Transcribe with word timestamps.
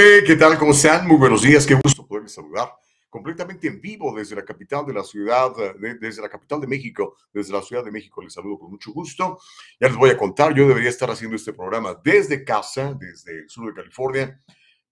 ¿Qué 0.00 0.34
tal? 0.34 0.56
¿Cómo 0.56 0.72
están? 0.72 1.06
Muy 1.06 1.18
buenos 1.18 1.42
días. 1.42 1.66
Qué 1.66 1.74
gusto 1.74 2.06
poderles 2.06 2.32
saludar 2.32 2.72
completamente 3.10 3.68
en 3.68 3.82
vivo 3.82 4.16
desde 4.16 4.34
la 4.34 4.46
capital 4.46 4.86
de 4.86 4.94
la 4.94 5.04
ciudad, 5.04 5.52
desde 6.00 6.22
la 6.22 6.30
capital 6.30 6.58
de 6.58 6.66
México, 6.66 7.18
desde 7.34 7.52
la 7.52 7.60
Ciudad 7.60 7.84
de 7.84 7.90
México. 7.90 8.22
Les 8.22 8.32
saludo 8.32 8.60
con 8.60 8.70
mucho 8.70 8.92
gusto. 8.92 9.38
Ya 9.78 9.88
les 9.88 9.98
voy 9.98 10.08
a 10.08 10.16
contar, 10.16 10.54
yo 10.54 10.66
debería 10.66 10.88
estar 10.88 11.10
haciendo 11.10 11.36
este 11.36 11.52
programa 11.52 12.00
desde 12.02 12.42
casa, 12.44 12.94
desde 12.98 13.40
el 13.40 13.50
sur 13.50 13.66
de 13.66 13.74
California, 13.74 14.40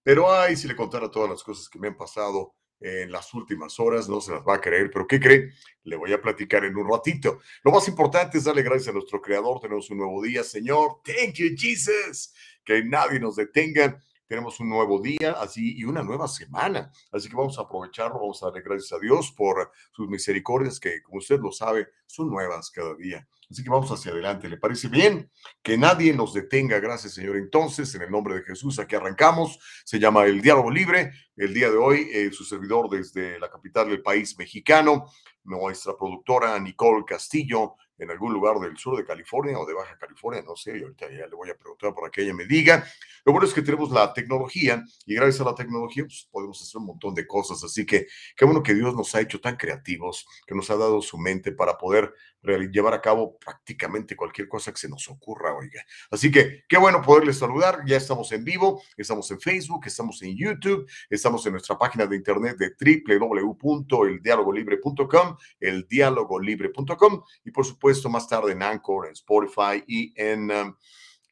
pero 0.03 0.31
ay, 0.31 0.55
si 0.55 0.67
le 0.67 0.75
contara 0.75 1.09
todas 1.09 1.27
las 1.27 1.41
cosas 1.41 1.67
que 1.69 1.79
me 1.79 1.87
han 1.87 1.97
pasado 1.97 2.53
en 2.79 3.11
las 3.11 3.33
últimas 3.33 3.79
horas, 3.79 4.07
no 4.07 4.21
se 4.21 4.31
las 4.31 4.43
va 4.43 4.55
a 4.55 4.61
creer, 4.61 4.91
pero 4.93 5.07
¿qué 5.07 5.19
cree? 5.19 5.49
Le 5.85 5.95
voy 5.95 6.13
a 6.13 6.21
platicar 6.21 6.65
en 6.65 6.77
un 6.77 6.87
ratito. 6.87 7.39
Lo 7.63 7.71
más 7.71 7.87
importante 7.87 8.37
es 8.37 8.43
darle 8.43 8.61
gracias 8.61 8.89
a 8.89 8.93
nuestro 8.93 9.19
creador, 9.19 9.59
tenemos 9.59 9.89
un 9.89 9.97
nuevo 9.97 10.21
día, 10.21 10.43
Señor. 10.43 11.01
Thank 11.03 11.33
you, 11.37 11.47
Jesus. 11.57 12.31
Que 12.63 12.83
nadie 12.83 13.19
nos 13.19 13.37
detenga 13.37 13.99
tenemos 14.29 14.59
un 14.59 14.69
nuevo 14.69 15.01
día 15.01 15.31
así 15.41 15.75
y 15.75 15.83
una 15.85 16.03
nueva 16.03 16.27
semana. 16.27 16.91
Así 17.11 17.27
que 17.27 17.35
vamos 17.35 17.57
a 17.57 17.63
aprovecharlo, 17.63 18.19
vamos 18.19 18.41
a 18.43 18.45
darle 18.45 18.61
gracias 18.61 18.93
a 18.93 18.99
Dios 18.99 19.33
por 19.35 19.71
sus 19.91 20.07
misericordias 20.07 20.79
que, 20.79 21.01
como 21.01 21.17
usted 21.17 21.39
lo 21.39 21.51
sabe, 21.51 21.87
son 22.05 22.29
nuevas 22.29 22.69
cada 22.69 22.93
día. 22.93 23.27
Así 23.49 23.63
que 23.63 23.71
vamos 23.71 23.89
hacia 23.89 24.11
adelante. 24.11 24.47
¿Le 24.47 24.57
parece 24.57 24.87
bien? 24.87 25.31
Que 25.63 25.79
nadie 25.79 26.13
nos 26.13 26.35
detenga. 26.35 26.79
Gracias, 26.79 27.15
Señor. 27.15 27.37
Entonces, 27.37 27.93
en 27.95 28.03
el 28.03 28.11
nombre 28.11 28.35
de 28.35 28.43
Jesús, 28.43 28.77
aquí 28.77 28.95
arrancamos. 28.95 29.57
Se 29.83 29.97
llama 29.97 30.25
El 30.25 30.41
Diálogo 30.41 30.69
Libre. 30.69 31.11
El 31.35 31.51
día 31.51 31.71
de 31.71 31.77
hoy, 31.77 32.07
eh, 32.13 32.31
su 32.31 32.43
servidor 32.43 32.87
desde 32.87 33.39
la 33.39 33.49
capital 33.49 33.89
del 33.89 34.03
país 34.03 34.37
mexicano, 34.37 35.07
nuestra 35.43 35.97
productora 35.97 36.59
Nicole 36.59 37.03
Castillo, 37.03 37.77
en 37.99 38.09
algún 38.09 38.33
lugar 38.33 38.57
del 38.59 38.77
sur 38.77 38.97
de 38.97 39.05
California 39.05 39.59
o 39.59 39.65
de 39.65 39.73
Baja 39.73 39.97
California, 39.97 40.41
no 40.41 40.55
sé, 40.55 40.71
ahorita 40.71 41.11
ya 41.11 41.27
le 41.27 41.35
voy 41.35 41.49
a 41.49 41.57
preguntar 41.57 41.93
para 41.93 42.09
que 42.09 42.21
ella 42.21 42.33
me 42.33 42.45
diga. 42.45 42.85
Lo 43.25 43.33
bueno 43.33 43.45
es 43.45 43.53
que 43.53 43.61
tenemos 43.61 43.91
la 43.91 44.13
tecnología 44.13 44.81
y 45.05 45.15
gracias 45.15 45.41
a 45.41 45.43
la 45.43 45.53
tecnología 45.53 46.05
pues, 46.05 46.29
podemos 46.31 46.61
hacer 46.61 46.79
un 46.79 46.85
montón 46.87 47.13
de 47.13 47.27
cosas, 47.27 47.61
así 47.63 47.85
que 47.85 48.07
qué 48.35 48.45
bueno 48.45 48.63
que 48.63 48.73
Dios 48.73 48.95
nos 48.95 49.13
ha 49.15 49.21
hecho 49.21 49.41
tan 49.41 49.57
creativos, 49.57 50.25
que 50.47 50.55
nos 50.55 50.69
ha 50.69 50.77
dado 50.77 51.01
su 51.01 51.17
mente 51.17 51.51
para 51.51 51.77
poder 51.77 52.13
llevar 52.41 52.93
a 52.93 53.01
cabo 53.01 53.37
prácticamente 53.37 54.15
cualquier 54.15 54.47
cosa 54.47 54.71
que 54.71 54.77
se 54.77 54.87
nos 54.87 55.09
ocurra, 55.09 55.53
oiga. 55.53 55.83
Así 56.09 56.31
que 56.31 56.63
qué 56.69 56.77
bueno 56.77 57.01
poderles 57.01 57.37
saludar, 57.37 57.81
ya 57.85 57.97
estamos 57.97 58.31
en 58.31 58.45
vivo, 58.45 58.81
estamos 58.95 59.29
en 59.31 59.41
Facebook, 59.41 59.81
estamos 59.85 60.21
en 60.21 60.37
YouTube, 60.37 60.89
estamos 61.09 61.45
en 61.45 61.51
nuestra 61.51 61.77
página 61.77 62.07
de 62.07 62.15
internet 62.15 62.55
de 62.57 62.73
www.eldialogolibre.com, 63.17 65.35
eldialogolibre.com 65.59 67.23
y 67.43 67.51
por 67.51 67.65
supuesto 67.65 67.88
esto 67.89 68.09
más 68.09 68.27
tarde 68.27 68.51
en 68.51 68.63
Anchor, 68.63 69.07
en 69.07 69.13
Spotify 69.13 69.83
y 69.87 70.13
en, 70.15 70.51
um, 70.51 70.75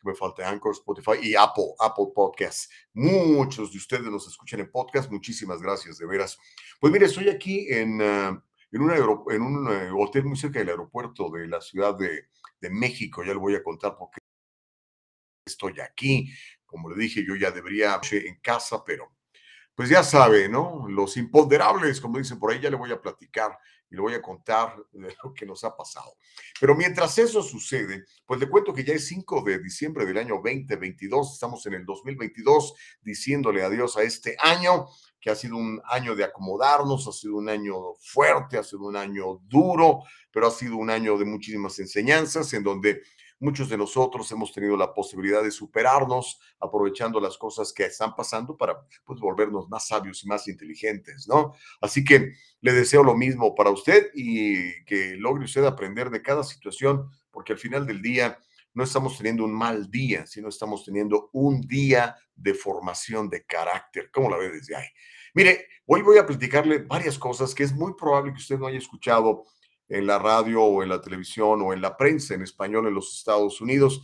me 0.03 0.15
falta 0.15 0.47
Anchor, 0.47 0.73
Spotify 0.73 1.19
y 1.21 1.35
Apple, 1.35 1.73
Apple 1.79 2.07
Podcasts. 2.15 2.69
Muchos 2.93 3.71
de 3.71 3.77
ustedes 3.77 4.05
nos 4.05 4.27
escuchan 4.27 4.59
en 4.59 4.71
podcast. 4.71 5.11
Muchísimas 5.11 5.61
gracias, 5.61 5.97
de 5.97 6.05
veras. 6.05 6.37
Pues 6.79 6.93
mire, 6.93 7.05
estoy 7.05 7.29
aquí 7.29 7.67
en, 7.69 8.01
uh, 8.01 8.41
en, 8.71 8.81
un, 8.81 8.91
en 9.29 9.41
un 9.41 9.67
uh, 9.67 10.01
hotel 10.01 10.25
muy 10.25 10.37
cerca 10.37 10.59
del 10.59 10.69
aeropuerto 10.69 11.29
de 11.29 11.47
la 11.47 11.59
Ciudad 11.61 11.95
de, 11.95 12.29
de 12.61 12.69
México. 12.69 13.23
Ya 13.23 13.33
le 13.33 13.39
voy 13.39 13.55
a 13.55 13.63
contar 13.63 13.97
por 13.97 14.09
qué 14.11 14.19
estoy 15.45 15.79
aquí. 15.79 16.31
Como 16.65 16.89
le 16.89 16.97
dije, 16.97 17.25
yo 17.25 17.35
ya 17.35 17.51
debería 17.51 17.99
en 18.11 18.39
casa, 18.41 18.83
pero 18.85 19.16
pues 19.77 19.89
ya 19.89 20.03
sabe, 20.03 20.49
¿no? 20.49 20.87
Los 20.89 21.17
imponderables, 21.17 22.01
como 22.01 22.17
dicen 22.17 22.39
por 22.39 22.51
ahí, 22.51 22.59
ya 22.59 22.71
le 22.71 22.75
voy 22.75 22.91
a 22.91 22.99
platicar 22.99 23.55
y 23.91 23.95
le 23.95 24.01
voy 24.01 24.15
a 24.15 24.21
contar 24.23 24.75
lo 25.23 25.33
que 25.35 25.45
nos 25.45 25.63
ha 25.63 25.77
pasado. 25.77 26.17
Pero 26.59 26.73
mientras 26.73 27.15
eso 27.19 27.43
sucede, 27.43 28.03
pues 28.25 28.39
le 28.39 28.49
cuento 28.49 28.73
que 28.73 28.83
ya 28.83 28.95
es 28.95 29.05
5 29.05 29.43
de 29.43 29.59
diciembre 29.59 30.07
del 30.07 30.17
año 30.17 30.41
2022, 30.43 31.33
estamos 31.33 31.63
en 31.67 31.75
el 31.75 31.85
2022 31.85 32.73
diciéndole 33.03 33.61
adiós 33.61 33.95
a 33.97 34.01
este 34.01 34.35
año, 34.39 34.87
que 35.21 35.29
ha 35.29 35.35
sido 35.35 35.57
un 35.57 35.79
año 35.85 36.15
de 36.15 36.23
acomodarnos, 36.23 37.07
ha 37.07 37.11
sido 37.11 37.35
un 37.35 37.47
año 37.47 37.75
fuerte, 37.99 38.57
ha 38.57 38.63
sido 38.63 38.81
un 38.81 38.95
año 38.95 39.41
duro, 39.43 39.99
pero 40.31 40.47
ha 40.47 40.51
sido 40.51 40.77
un 40.77 40.89
año 40.89 41.19
de 41.19 41.25
muchísimas 41.25 41.77
enseñanzas 41.77 42.51
en 42.53 42.63
donde 42.63 43.03
Muchos 43.39 43.69
de 43.69 43.77
nosotros 43.77 44.31
hemos 44.31 44.51
tenido 44.51 44.75
la 44.75 44.93
posibilidad 44.93 45.43
de 45.43 45.51
superarnos 45.51 46.39
aprovechando 46.59 47.19
las 47.19 47.37
cosas 47.37 47.71
que 47.71 47.85
están 47.85 48.15
pasando 48.15 48.57
para 48.57 48.79
pues, 49.05 49.19
volvernos 49.19 49.69
más 49.69 49.87
sabios 49.87 50.23
y 50.23 50.27
más 50.27 50.47
inteligentes, 50.47 51.27
¿no? 51.27 51.53
Así 51.79 52.03
que 52.03 52.33
le 52.61 52.73
deseo 52.73 53.03
lo 53.03 53.15
mismo 53.15 53.53
para 53.53 53.69
usted 53.69 54.09
y 54.15 54.83
que 54.85 55.15
logre 55.17 55.45
usted 55.45 55.63
aprender 55.65 56.09
de 56.09 56.23
cada 56.23 56.43
situación, 56.43 57.09
porque 57.29 57.53
al 57.53 57.59
final 57.59 57.85
del 57.85 58.01
día 58.01 58.39
no 58.73 58.83
estamos 58.83 59.17
teniendo 59.17 59.43
un 59.43 59.53
mal 59.53 59.89
día, 59.89 60.25
sino 60.25 60.49
estamos 60.49 60.83
teniendo 60.83 61.29
un 61.33 61.61
día 61.61 62.15
de 62.35 62.53
formación 62.53 63.29
de 63.29 63.45
carácter. 63.45 64.09
¿Cómo 64.11 64.29
la 64.29 64.37
ve 64.37 64.51
desde 64.51 64.75
ahí? 64.75 64.87
Mire, 65.33 65.67
hoy 65.85 66.01
voy 66.01 66.17
a 66.17 66.25
platicarle 66.25 66.79
varias 66.79 67.19
cosas 67.19 67.53
que 67.53 67.63
es 67.63 67.73
muy 67.73 67.93
probable 67.95 68.33
que 68.33 68.39
usted 68.39 68.57
no 68.57 68.67
haya 68.67 68.77
escuchado 68.77 69.45
en 69.89 70.05
la 70.05 70.19
radio 70.19 70.63
o 70.63 70.83
en 70.83 70.89
la 70.89 71.01
televisión 71.01 71.61
o 71.61 71.73
en 71.73 71.81
la 71.81 71.95
prensa 71.95 72.33
en 72.33 72.41
español 72.41 72.87
en 72.87 72.93
los 72.93 73.17
Estados 73.17 73.61
Unidos. 73.61 74.01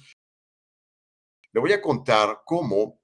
Le 1.51 1.59
voy 1.59 1.73
a 1.73 1.81
contar 1.81 2.41
cómo 2.45 3.01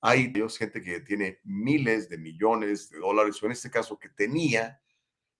hay 0.00 0.32
gente 0.58 0.82
que 0.82 1.00
tiene 1.00 1.40
miles 1.44 2.08
de 2.08 2.18
millones 2.18 2.90
de 2.90 2.98
dólares, 2.98 3.40
o 3.40 3.46
en 3.46 3.52
este 3.52 3.70
caso 3.70 3.98
que 3.98 4.08
tenía, 4.08 4.80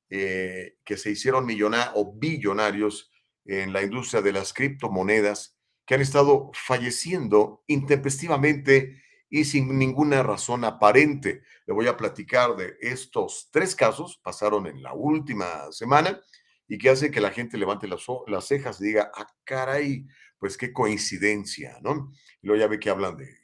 eh, 0.08 0.76
que 0.84 0.96
se 0.96 1.10
hicieron 1.10 1.46
millonarios 1.46 1.92
o 1.96 2.14
billonarios 2.14 3.10
en 3.44 3.72
la 3.72 3.82
industria 3.82 4.22
de 4.22 4.32
las 4.32 4.52
criptomonedas, 4.52 5.58
que 5.84 5.94
han 5.94 6.00
estado 6.00 6.50
falleciendo 6.54 7.64
intempestivamente 7.66 9.02
y 9.28 9.44
sin 9.44 9.78
ninguna 9.78 10.22
razón 10.22 10.64
aparente. 10.64 11.42
Le 11.66 11.74
voy 11.74 11.88
a 11.88 11.96
platicar 11.96 12.54
de 12.54 12.76
estos 12.80 13.48
tres 13.50 13.74
casos, 13.74 14.20
pasaron 14.22 14.68
en 14.68 14.80
la 14.80 14.92
última 14.92 15.72
semana 15.72 16.22
y 16.68 16.78
que 16.78 16.90
hace 16.90 17.10
que 17.10 17.20
la 17.20 17.30
gente 17.30 17.58
levante 17.58 17.86
las, 17.86 18.04
las 18.26 18.46
cejas 18.46 18.80
y 18.80 18.84
diga, 18.84 19.10
ah, 19.14 19.26
caray, 19.44 20.06
pues 20.38 20.56
qué 20.56 20.72
coincidencia, 20.72 21.78
¿no? 21.82 22.12
Y 22.40 22.46
luego 22.46 22.60
ya 22.60 22.66
ve 22.68 22.80
que 22.80 22.90
hablan 22.90 23.16
de 23.16 23.42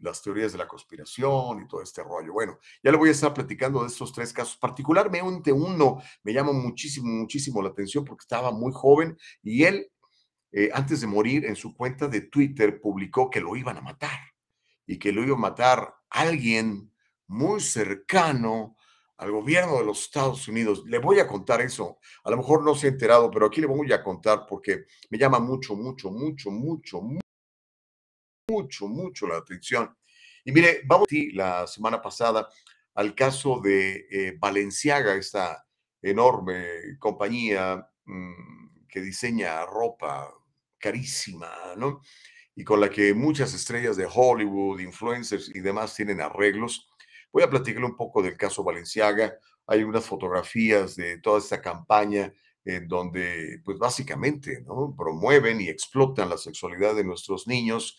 las 0.00 0.22
teorías 0.22 0.52
de 0.52 0.58
la 0.58 0.66
conspiración 0.66 1.62
y 1.62 1.68
todo 1.68 1.82
este 1.82 2.02
rollo. 2.02 2.32
Bueno, 2.32 2.58
ya 2.82 2.90
le 2.90 2.96
voy 2.96 3.10
a 3.10 3.12
estar 3.12 3.32
platicando 3.34 3.82
de 3.82 3.88
estos 3.88 4.12
tres 4.12 4.32
casos. 4.32 4.56
Particularmente 4.56 5.52
uno 5.52 6.02
me 6.22 6.32
llama 6.32 6.52
muchísimo, 6.52 7.06
muchísimo 7.06 7.62
la 7.62 7.68
atención 7.68 8.04
porque 8.04 8.22
estaba 8.22 8.50
muy 8.50 8.72
joven 8.72 9.16
y 9.42 9.64
él, 9.64 9.90
eh, 10.52 10.70
antes 10.72 11.00
de 11.00 11.06
morir, 11.06 11.44
en 11.44 11.56
su 11.56 11.74
cuenta 11.74 12.08
de 12.08 12.22
Twitter 12.22 12.80
publicó 12.80 13.30
que 13.30 13.40
lo 13.40 13.54
iban 13.56 13.76
a 13.76 13.82
matar 13.82 14.18
y 14.86 14.98
que 14.98 15.12
lo 15.12 15.22
iba 15.22 15.36
a 15.36 15.38
matar 15.38 15.94
alguien 16.08 16.92
muy 17.26 17.60
cercano 17.60 18.76
al 19.20 19.30
gobierno 19.30 19.78
de 19.78 19.84
los 19.84 20.02
Estados 20.04 20.48
Unidos. 20.48 20.82
Le 20.86 20.98
voy 20.98 21.20
a 21.20 21.26
contar 21.26 21.60
eso. 21.60 21.98
A 22.24 22.30
lo 22.30 22.38
mejor 22.38 22.64
no 22.64 22.74
se 22.74 22.86
ha 22.86 22.90
enterado, 22.90 23.30
pero 23.30 23.46
aquí 23.46 23.60
le 23.60 23.66
voy 23.66 23.92
a 23.92 24.02
contar 24.02 24.46
porque 24.48 24.86
me 25.10 25.18
llama 25.18 25.38
mucho, 25.38 25.76
mucho, 25.76 26.10
mucho, 26.10 26.50
mucho, 26.50 27.02
mucho, 28.48 28.88
mucho 28.88 29.26
la 29.26 29.36
atención. 29.36 29.94
Y 30.42 30.52
mire, 30.52 30.80
vamos 30.86 31.06
a 31.10 31.36
la 31.36 31.66
semana 31.66 32.00
pasada 32.00 32.48
al 32.94 33.14
caso 33.14 33.60
de 33.62 34.06
eh, 34.10 34.36
Valenciaga, 34.38 35.14
esta 35.14 35.66
enorme 36.00 36.98
compañía 36.98 37.86
mm, 38.06 38.86
que 38.88 39.02
diseña 39.02 39.66
ropa 39.66 40.32
carísima, 40.78 41.50
¿no? 41.76 42.00
Y 42.56 42.64
con 42.64 42.80
la 42.80 42.88
que 42.88 43.12
muchas 43.12 43.52
estrellas 43.52 43.98
de 43.98 44.08
Hollywood, 44.10 44.80
influencers 44.80 45.54
y 45.54 45.60
demás 45.60 45.94
tienen 45.94 46.22
arreglos. 46.22 46.89
Voy 47.32 47.42
a 47.42 47.50
platicarle 47.50 47.86
un 47.86 47.96
poco 47.96 48.22
del 48.22 48.36
caso 48.36 48.64
Valenciaga. 48.64 49.38
Hay 49.66 49.84
unas 49.84 50.04
fotografías 50.04 50.96
de 50.96 51.18
toda 51.18 51.38
esta 51.38 51.60
campaña 51.60 52.32
en 52.64 52.88
donde, 52.88 53.60
pues 53.64 53.78
básicamente, 53.78 54.64
promueven 54.96 55.60
y 55.60 55.68
explotan 55.68 56.28
la 56.28 56.38
sexualidad 56.38 56.94
de 56.94 57.04
nuestros 57.04 57.46
niños, 57.46 57.98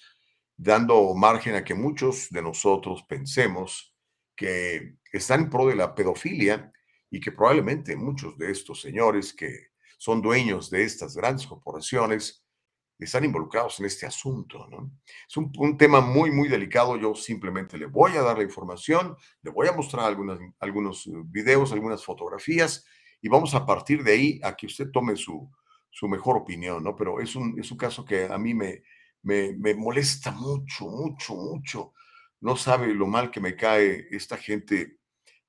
dando 0.57 1.13
margen 1.15 1.55
a 1.55 1.63
que 1.63 1.73
muchos 1.73 2.29
de 2.29 2.41
nosotros 2.41 3.03
pensemos 3.07 3.95
que 4.35 4.95
están 5.11 5.41
en 5.41 5.49
pro 5.49 5.67
de 5.67 5.75
la 5.75 5.95
pedofilia 5.95 6.71
y 7.09 7.19
que 7.19 7.31
probablemente 7.31 7.95
muchos 7.95 8.37
de 8.37 8.51
estos 8.51 8.81
señores 8.81 9.33
que 9.33 9.71
son 9.97 10.21
dueños 10.21 10.69
de 10.69 10.83
estas 10.83 11.15
grandes 11.15 11.47
corporaciones 11.47 12.40
están 13.05 13.25
involucrados 13.25 13.79
en 13.79 13.85
este 13.85 14.05
asunto, 14.05 14.67
¿no? 14.69 14.91
Es 15.27 15.37
un, 15.37 15.77
tema 15.77 16.01
muy, 16.01 16.31
muy 16.31 16.47
delicado. 16.47 16.97
Yo 16.97 17.15
simplemente 17.15 17.77
le 17.77 17.87
voy 17.87 18.15
a 18.17 18.21
dar 18.21 18.37
la 18.37 18.43
información, 18.43 19.15
le 19.41 19.51
voy 19.51 19.67
a 19.67 19.71
mostrar 19.71 20.05
algunas, 20.05 20.39
algunos 20.59 21.07
eh, 21.07 21.11
videos, 21.25 21.71
algunas 21.71 22.03
fotografías 22.03 22.85
y 23.21 23.29
vamos 23.29 23.53
a 23.55 23.65
partir 23.65 24.03
de 24.03 24.11
ahí 24.11 24.39
a 24.43 24.55
que 24.55 24.67
usted 24.67 24.91
tome 24.91 25.15
su, 25.15 25.49
su 25.89 26.07
mejor 26.07 26.37
opinión, 26.37 26.83
¿no? 26.83 26.95
Pero 26.95 27.19
es 27.19 27.35
un, 27.35 27.59
es 27.59 27.71
un 27.71 27.77
caso 27.77 28.05
que 28.05 28.25
a 28.25 28.37
mí 28.37 28.53
me, 28.53 28.83
me, 29.23 29.53
me 29.53 29.73
molesta 29.73 30.31
mucho, 30.31 30.85
mucho, 30.85 31.35
mucho. 31.35 31.93
No 32.39 32.55
sabe 32.55 32.93
lo 32.93 33.07
mal 33.07 33.31
que 33.31 33.39
me 33.39 33.55
cae 33.55 34.07
esta 34.11 34.37
gente 34.37 34.97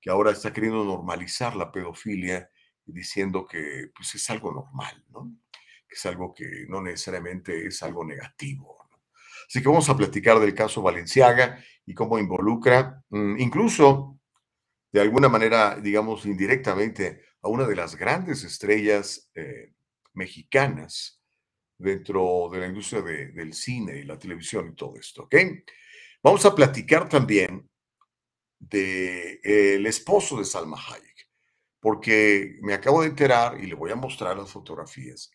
que 0.00 0.10
ahora 0.10 0.32
está 0.32 0.52
queriendo 0.52 0.84
normalizar 0.84 1.54
la 1.54 1.70
pedofilia 1.70 2.50
diciendo 2.84 3.46
que 3.46 3.90
pues, 3.94 4.14
es 4.14 4.30
algo 4.30 4.52
normal, 4.52 5.04
¿no? 5.10 5.32
Es 5.92 6.06
algo 6.06 6.32
que 6.32 6.66
no 6.68 6.80
necesariamente 6.80 7.66
es 7.66 7.82
algo 7.82 8.04
negativo. 8.04 8.82
Así 9.48 9.60
que 9.60 9.68
vamos 9.68 9.88
a 9.88 9.96
platicar 9.96 10.38
del 10.40 10.54
caso 10.54 10.82
Valenciaga 10.82 11.62
y 11.84 11.94
cómo 11.94 12.18
involucra 12.18 13.02
mm, 13.10 13.38
incluso 13.38 14.18
de 14.92 15.00
alguna 15.00 15.28
manera, 15.28 15.76
digamos, 15.76 16.26
indirectamente 16.26 17.22
a 17.42 17.48
una 17.48 17.66
de 17.66 17.76
las 17.76 17.96
grandes 17.96 18.44
estrellas 18.44 19.30
eh, 19.34 19.72
mexicanas 20.14 21.20
dentro 21.78 22.48
de 22.52 22.60
la 22.60 22.66
industria 22.66 23.02
del 23.02 23.54
cine 23.54 23.98
y 23.98 24.04
la 24.04 24.18
televisión 24.18 24.68
y 24.68 24.74
todo 24.74 24.94
esto, 24.96 25.24
¿ok? 25.24 25.34
Vamos 26.22 26.44
a 26.44 26.54
platicar 26.54 27.08
también 27.08 27.68
del 28.58 29.40
de, 29.40 29.88
esposo 29.88 30.38
de 30.38 30.44
Salma 30.44 30.78
Hayek, 30.78 31.28
porque 31.80 32.58
me 32.62 32.74
acabo 32.74 33.02
de 33.02 33.08
enterar 33.08 33.58
y 33.60 33.66
le 33.66 33.74
voy 33.74 33.90
a 33.90 33.96
mostrar 33.96 34.36
las 34.36 34.50
fotografías 34.50 35.30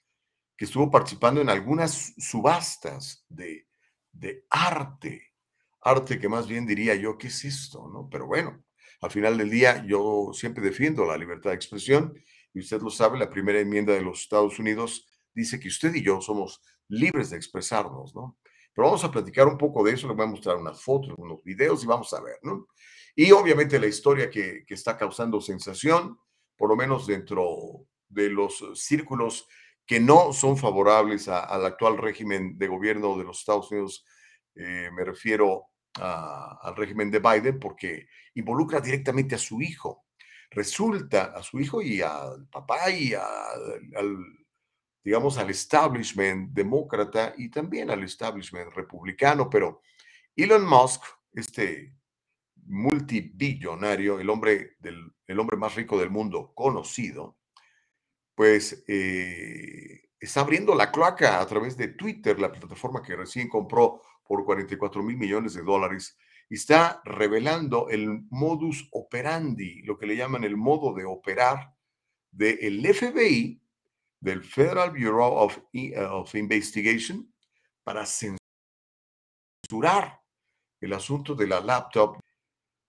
que 0.58 0.66
estuvo 0.66 0.90
participando 0.90 1.40
en 1.40 1.50
algunas 1.50 2.14
subastas 2.18 3.24
de, 3.30 3.68
de 4.12 4.46
arte, 4.50 5.34
arte 5.82 6.20
que 6.20 6.28
más 6.28 6.48
bien 6.48 6.66
diría 6.66 6.96
yo, 6.96 7.18
¿qué 7.18 7.28
es 7.28 7.46
esto? 7.46 7.88
¿no? 7.88 8.10
Pero 8.10 8.26
bueno, 8.26 8.64
al 9.02 9.12
final 9.12 9.38
del 9.38 9.50
día 9.50 9.86
yo 9.86 10.32
siempre 10.34 10.64
defiendo 10.64 11.06
la 11.06 11.18
libertad 11.18 11.52
de 11.52 11.56
expresión 11.56 12.14
y 12.54 12.60
usted 12.60 12.82
lo 12.82 12.90
sabe, 12.90 13.20
la 13.20 13.30
primera 13.30 13.60
enmienda 13.60 13.94
de 13.94 14.02
los 14.02 14.22
Estados 14.22 14.58
Unidos 14.58 15.06
dice 15.34 15.60
que 15.60 15.68
usted 15.68 15.94
y 15.94 16.02
yo 16.02 16.20
somos 16.22 16.62
libres 16.88 17.30
de 17.30 17.38
expresarnos, 17.38 18.16
¿no? 18.16 18.40
Pero 18.74 18.88
vamos 18.88 19.04
a 19.04 19.12
platicar 19.12 19.48
un 19.48 19.58
poco 19.58 19.84
de 19.84 19.94
eso, 19.94 20.08
le 20.08 20.14
voy 20.14 20.26
a 20.26 20.30
mostrar 20.30 20.56
unas 20.56 20.82
fotos, 20.82 21.14
unos 21.18 21.44
videos 21.44 21.84
y 21.84 21.88
vamos 21.88 22.12
a 22.14 22.22
ver, 22.22 22.38
¿no? 22.42 22.68
Y 23.16 23.32
obviamente 23.32 23.80
la 23.80 23.88
historia 23.88 24.30
que, 24.30 24.64
que 24.66 24.74
está 24.74 24.98
causando 24.98 25.42
sensación, 25.42 26.18
por 26.56 26.70
lo 26.70 26.76
menos 26.76 27.06
dentro 27.06 27.86
de 28.10 28.30
los 28.30 28.64
círculos 28.76 29.48
que 29.88 30.02
no 30.02 30.34
son 30.34 30.58
favorables 30.58 31.30
al 31.30 31.66
actual 31.66 31.98
régimen 31.98 32.58
de 32.58 32.68
gobierno 32.68 33.18
de 33.18 33.24
los 33.24 33.40
Estados 33.40 33.72
Unidos. 33.72 34.06
Eh, 34.54 34.90
me 34.94 35.06
refiero 35.06 35.68
al 36.00 36.76
régimen 36.76 37.10
de 37.10 37.20
Biden 37.20 37.60
porque 37.60 38.08
involucra 38.36 38.82
directamente 38.82 39.36
a 39.36 39.40
su 39.40 39.62
hijo. 39.62 40.06
Resulta 40.52 41.34
a 41.36 41.42
su 41.42 41.60
hijo 41.60 41.82
y 41.82 42.02
al 42.02 42.48
papá 42.50 42.92
y 42.92 43.14
al, 43.14 44.22
digamos, 45.04 45.38
al 45.38 45.50
establishment 45.50 46.52
demócrata 46.52 47.34
y 47.38 47.50
también 47.50 47.90
al 47.90 48.04
establishment 48.04 48.74
republicano, 48.74 49.50
pero 49.50 49.82
Elon 50.36 50.68
Musk, 50.68 51.04
este 51.34 51.96
multibillonario, 52.66 54.20
el 54.20 54.30
hombre, 54.30 54.76
del, 54.80 55.12
el 55.26 55.40
hombre 55.40 55.58
más 55.58 55.76
rico 55.76 55.98
del 55.98 56.10
mundo 56.10 56.52
conocido, 56.54 57.37
pues 58.38 58.84
eh, 58.88 60.12
está 60.20 60.42
abriendo 60.42 60.76
la 60.76 60.92
cloaca 60.92 61.42
a 61.42 61.48
través 61.48 61.76
de 61.76 61.88
Twitter, 61.88 62.40
la 62.40 62.52
plataforma 62.52 63.02
que 63.02 63.16
recién 63.16 63.50
compró 63.50 64.04
por 64.24 64.46
44 64.46 65.02
mil 65.02 65.18
millones 65.18 65.56
de 65.56 65.64
dólares, 65.64 66.16
y 66.48 66.54
está 66.54 67.02
revelando 67.04 67.90
el 67.90 68.28
modus 68.30 68.90
operandi, 68.92 69.82
lo 69.82 69.98
que 69.98 70.06
le 70.06 70.16
llaman 70.16 70.44
el 70.44 70.56
modo 70.56 70.94
de 70.94 71.06
operar 71.06 71.74
del 72.30 72.86
FBI, 72.94 73.60
del 74.20 74.44
Federal 74.44 74.92
Bureau 74.92 75.34
of, 75.34 75.58
of 76.12 76.36
Investigation, 76.36 77.34
para 77.84 78.06
censurar 78.06 78.38
el 80.80 80.94
asunto 80.94 81.34
de 81.34 81.48
la 81.48 81.60
laptop 81.60 82.20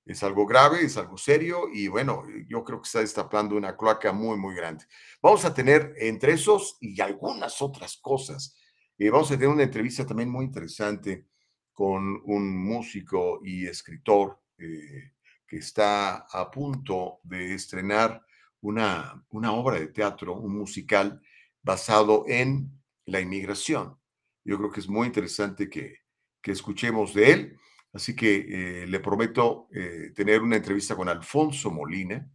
es 0.08 0.22
algo 0.22 0.46
grave, 0.46 0.82
es 0.82 0.96
algo 0.96 1.18
serio 1.18 1.68
y 1.70 1.86
bueno, 1.86 2.22
yo 2.48 2.64
creo 2.64 2.80
que 2.80 2.86
está 2.86 3.00
destapando 3.00 3.54
una 3.56 3.76
cloaca 3.76 4.10
muy, 4.10 4.38
muy 4.38 4.54
grande. 4.54 4.86
Vamos 5.20 5.44
a 5.44 5.52
tener 5.52 5.92
entre 5.98 6.32
esos 6.32 6.78
y 6.80 6.98
algunas 7.02 7.60
otras 7.60 7.98
cosas. 7.98 8.56
Eh, 8.96 9.10
vamos 9.10 9.30
a 9.30 9.34
tener 9.34 9.48
una 9.48 9.64
entrevista 9.64 10.06
también 10.06 10.30
muy 10.30 10.46
interesante 10.46 11.26
con 11.74 12.22
un 12.24 12.56
músico 12.56 13.40
y 13.44 13.66
escritor 13.66 14.40
eh, 14.56 15.12
que 15.46 15.58
está 15.58 16.26
a 16.30 16.50
punto 16.50 17.20
de 17.24 17.52
estrenar 17.52 18.24
una, 18.62 19.22
una 19.28 19.52
obra 19.52 19.78
de 19.78 19.88
teatro, 19.88 20.36
un 20.36 20.56
musical 20.56 21.20
basado 21.62 22.24
en 22.26 22.72
la 23.04 23.20
inmigración. 23.20 23.98
Yo 24.42 24.56
creo 24.56 24.70
que 24.70 24.80
es 24.80 24.88
muy 24.88 25.06
interesante 25.06 25.68
que, 25.68 25.98
que 26.40 26.52
escuchemos 26.52 27.12
de 27.12 27.30
él. 27.30 27.58
Así 27.98 28.14
que 28.14 28.36
eh, 28.82 28.86
le 28.86 29.00
prometo 29.00 29.66
eh, 29.72 30.12
tener 30.14 30.40
una 30.40 30.54
entrevista 30.54 30.94
con 30.94 31.08
Alfonso 31.08 31.68
Molina. 31.72 32.30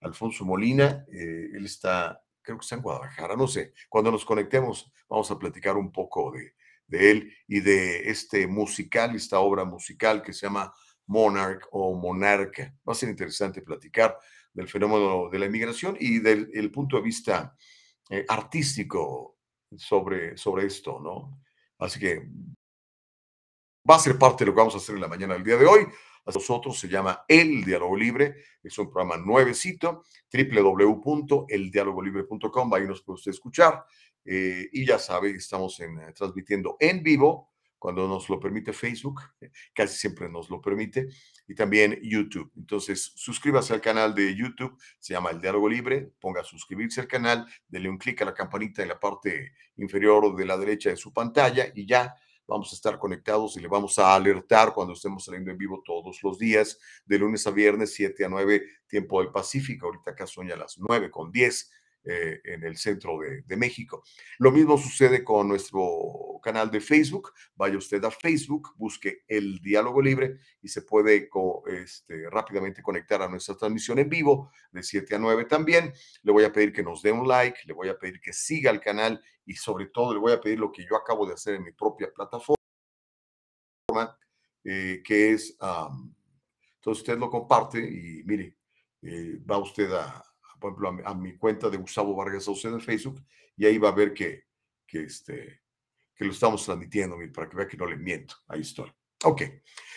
Alfonso 0.00 0.46
Molina, 0.46 1.04
eh, 1.12 1.50
él 1.52 1.66
está, 1.66 2.24
creo 2.40 2.56
que 2.56 2.62
está 2.62 2.76
en 2.76 2.80
Guadalajara, 2.80 3.36
no 3.36 3.46
sé. 3.46 3.74
Cuando 3.90 4.10
nos 4.10 4.24
conectemos 4.24 4.90
vamos 5.06 5.30
a 5.30 5.38
platicar 5.38 5.76
un 5.76 5.92
poco 5.92 6.32
de, 6.32 6.54
de 6.86 7.10
él 7.10 7.34
y 7.46 7.60
de 7.60 8.08
este 8.08 8.46
musical, 8.46 9.14
esta 9.14 9.40
obra 9.40 9.66
musical 9.66 10.22
que 10.22 10.32
se 10.32 10.46
llama 10.46 10.72
Monarch 11.04 11.68
o 11.72 11.94
Monarca. 11.94 12.74
Va 12.88 12.94
a 12.94 12.96
ser 12.96 13.10
interesante 13.10 13.60
platicar 13.60 14.16
del 14.54 14.68
fenómeno 14.68 15.28
de 15.28 15.38
la 15.38 15.44
inmigración 15.44 15.98
y 16.00 16.20
del 16.20 16.70
punto 16.70 16.96
de 16.96 17.02
vista 17.02 17.54
artístico 18.26 19.36
sobre, 19.76 20.38
sobre 20.38 20.64
esto, 20.64 20.98
¿no? 20.98 21.42
Así 21.76 22.00
que 22.00 22.26
va 23.88 23.96
a 23.96 23.98
ser 23.98 24.18
parte 24.18 24.44
de 24.44 24.48
lo 24.48 24.54
que 24.54 24.60
vamos 24.60 24.74
a 24.74 24.78
hacer 24.78 24.94
en 24.94 25.00
la 25.00 25.08
mañana 25.08 25.34
del 25.34 25.44
día 25.44 25.56
de 25.56 25.66
hoy. 25.66 25.86
A 26.26 26.30
nosotros 26.32 26.78
se 26.78 26.88
llama 26.88 27.24
El 27.28 27.64
Diálogo 27.64 27.96
Libre, 27.96 28.36
es 28.62 28.78
un 28.78 28.90
programa 28.90 29.18
nuevecito, 29.18 30.04
www.eldialogolibre.com, 30.32 32.74
ahí 32.74 32.86
nos 32.86 33.02
puede 33.02 33.16
usted 33.16 33.32
escuchar. 33.32 33.84
Eh, 34.24 34.70
y 34.72 34.86
ya 34.86 34.98
sabe, 34.98 35.32
estamos 35.32 35.78
en, 35.80 35.98
eh, 35.98 36.14
transmitiendo 36.14 36.78
en 36.80 37.02
vivo 37.02 37.50
cuando 37.78 38.08
nos 38.08 38.30
lo 38.30 38.40
permite 38.40 38.72
Facebook, 38.72 39.20
casi 39.74 39.98
siempre 39.98 40.30
nos 40.30 40.48
lo 40.48 40.62
permite, 40.62 41.06
y 41.46 41.54
también 41.54 41.98
YouTube. 42.02 42.50
Entonces, 42.56 43.12
suscríbase 43.14 43.74
al 43.74 43.82
canal 43.82 44.14
de 44.14 44.34
YouTube, 44.34 44.74
se 44.98 45.12
llama 45.12 45.28
El 45.28 45.42
Diálogo 45.42 45.68
Libre, 45.68 46.10
ponga 46.18 46.42
suscribirse 46.42 47.02
al 47.02 47.08
canal, 47.08 47.46
dele 47.68 47.90
un 47.90 47.98
clic 47.98 48.22
a 48.22 48.24
la 48.24 48.32
campanita 48.32 48.80
en 48.80 48.88
la 48.88 48.98
parte 48.98 49.52
inferior 49.76 50.34
de 50.34 50.46
la 50.46 50.56
derecha 50.56 50.88
de 50.88 50.96
su 50.96 51.12
pantalla 51.12 51.66
y 51.74 51.84
ya 51.84 52.16
vamos 52.46 52.72
a 52.72 52.76
estar 52.76 52.98
conectados 52.98 53.56
y 53.56 53.60
le 53.60 53.68
vamos 53.68 53.98
a 53.98 54.14
alertar 54.14 54.72
cuando 54.74 54.92
estemos 54.94 55.24
saliendo 55.24 55.50
en 55.50 55.58
vivo 55.58 55.82
todos 55.84 56.22
los 56.22 56.38
días, 56.38 56.78
de 57.06 57.18
lunes 57.18 57.46
a 57.46 57.50
viernes, 57.50 57.94
7 57.94 58.24
a 58.24 58.28
9, 58.28 58.62
tiempo 58.86 59.20
del 59.20 59.32
Pacífico. 59.32 59.86
Ahorita 59.86 60.12
acá 60.12 60.26
son 60.26 60.48
ya 60.48 60.56
las 60.56 60.78
9 60.78 61.10
con 61.10 61.30
10 61.30 61.70
eh, 62.06 62.40
en 62.44 62.64
el 62.64 62.76
centro 62.76 63.18
de, 63.18 63.56
México. 63.56 64.02
Lo 64.38 64.50
mismo 64.50 64.76
sucede 64.76 65.24
con 65.24 65.48
nuestro 65.48 66.33
canal 66.44 66.70
de 66.70 66.80
Facebook. 66.80 67.32
Vaya 67.56 67.78
usted 67.78 68.04
a 68.04 68.10
Facebook, 68.10 68.74
busque 68.76 69.24
el 69.26 69.58
diálogo 69.60 70.02
libre 70.02 70.36
y 70.60 70.68
se 70.68 70.82
puede 70.82 71.30
este, 71.66 72.28
rápidamente 72.30 72.82
conectar 72.82 73.22
a 73.22 73.28
nuestra 73.28 73.56
transmisión 73.56 73.98
en 73.98 74.08
vivo 74.08 74.50
de 74.70 74.82
7 74.82 75.14
a 75.14 75.18
9 75.18 75.46
también. 75.46 75.92
Le 76.22 76.32
voy 76.32 76.44
a 76.44 76.52
pedir 76.52 76.72
que 76.72 76.82
nos 76.82 77.02
dé 77.02 77.10
un 77.10 77.26
like, 77.26 77.58
le 77.64 77.72
voy 77.72 77.88
a 77.88 77.98
pedir 77.98 78.20
que 78.20 78.32
siga 78.32 78.70
el 78.70 78.80
canal 78.80 79.20
y 79.46 79.54
sobre 79.54 79.86
todo 79.86 80.12
le 80.12 80.20
voy 80.20 80.32
a 80.32 80.40
pedir 80.40 80.60
lo 80.60 80.70
que 80.70 80.86
yo 80.88 80.96
acabo 80.96 81.26
de 81.26 81.34
hacer 81.34 81.54
en 81.54 81.64
mi 81.64 81.72
propia 81.72 82.12
plataforma, 82.14 82.58
eh, 84.62 85.02
que 85.04 85.32
es, 85.32 85.56
entonces 85.58 87.00
usted 87.02 87.18
lo 87.18 87.30
comparte 87.30 87.78
y 87.78 88.22
mire, 88.24 88.56
eh, 89.02 89.38
va 89.50 89.58
usted 89.58 89.90
a 89.92 90.22
por 90.64 90.72
ejemplo, 90.72 91.06
a, 91.06 91.14
mi 91.14 91.36
cuenta 91.36 91.68
de 91.68 91.76
Gustavo 91.76 92.14
Vargas 92.14 92.44
Saucedo 92.44 92.76
en 92.76 92.80
Facebook 92.80 93.22
y 93.54 93.66
ahí 93.66 93.76
va 93.76 93.90
a 93.90 93.94
ver 93.94 94.14
que, 94.14 94.44
que, 94.86 95.02
este, 95.02 95.60
que 96.14 96.24
lo 96.24 96.32
estamos 96.32 96.64
transmitiendo, 96.64 97.16
para 97.32 97.48
que 97.48 97.56
vea 97.56 97.68
que 97.68 97.76
no 97.76 97.86
le 97.86 97.96
miento. 97.96 98.36
Ahí 98.48 98.60
estoy. 98.60 98.92
Ok. 99.24 99.42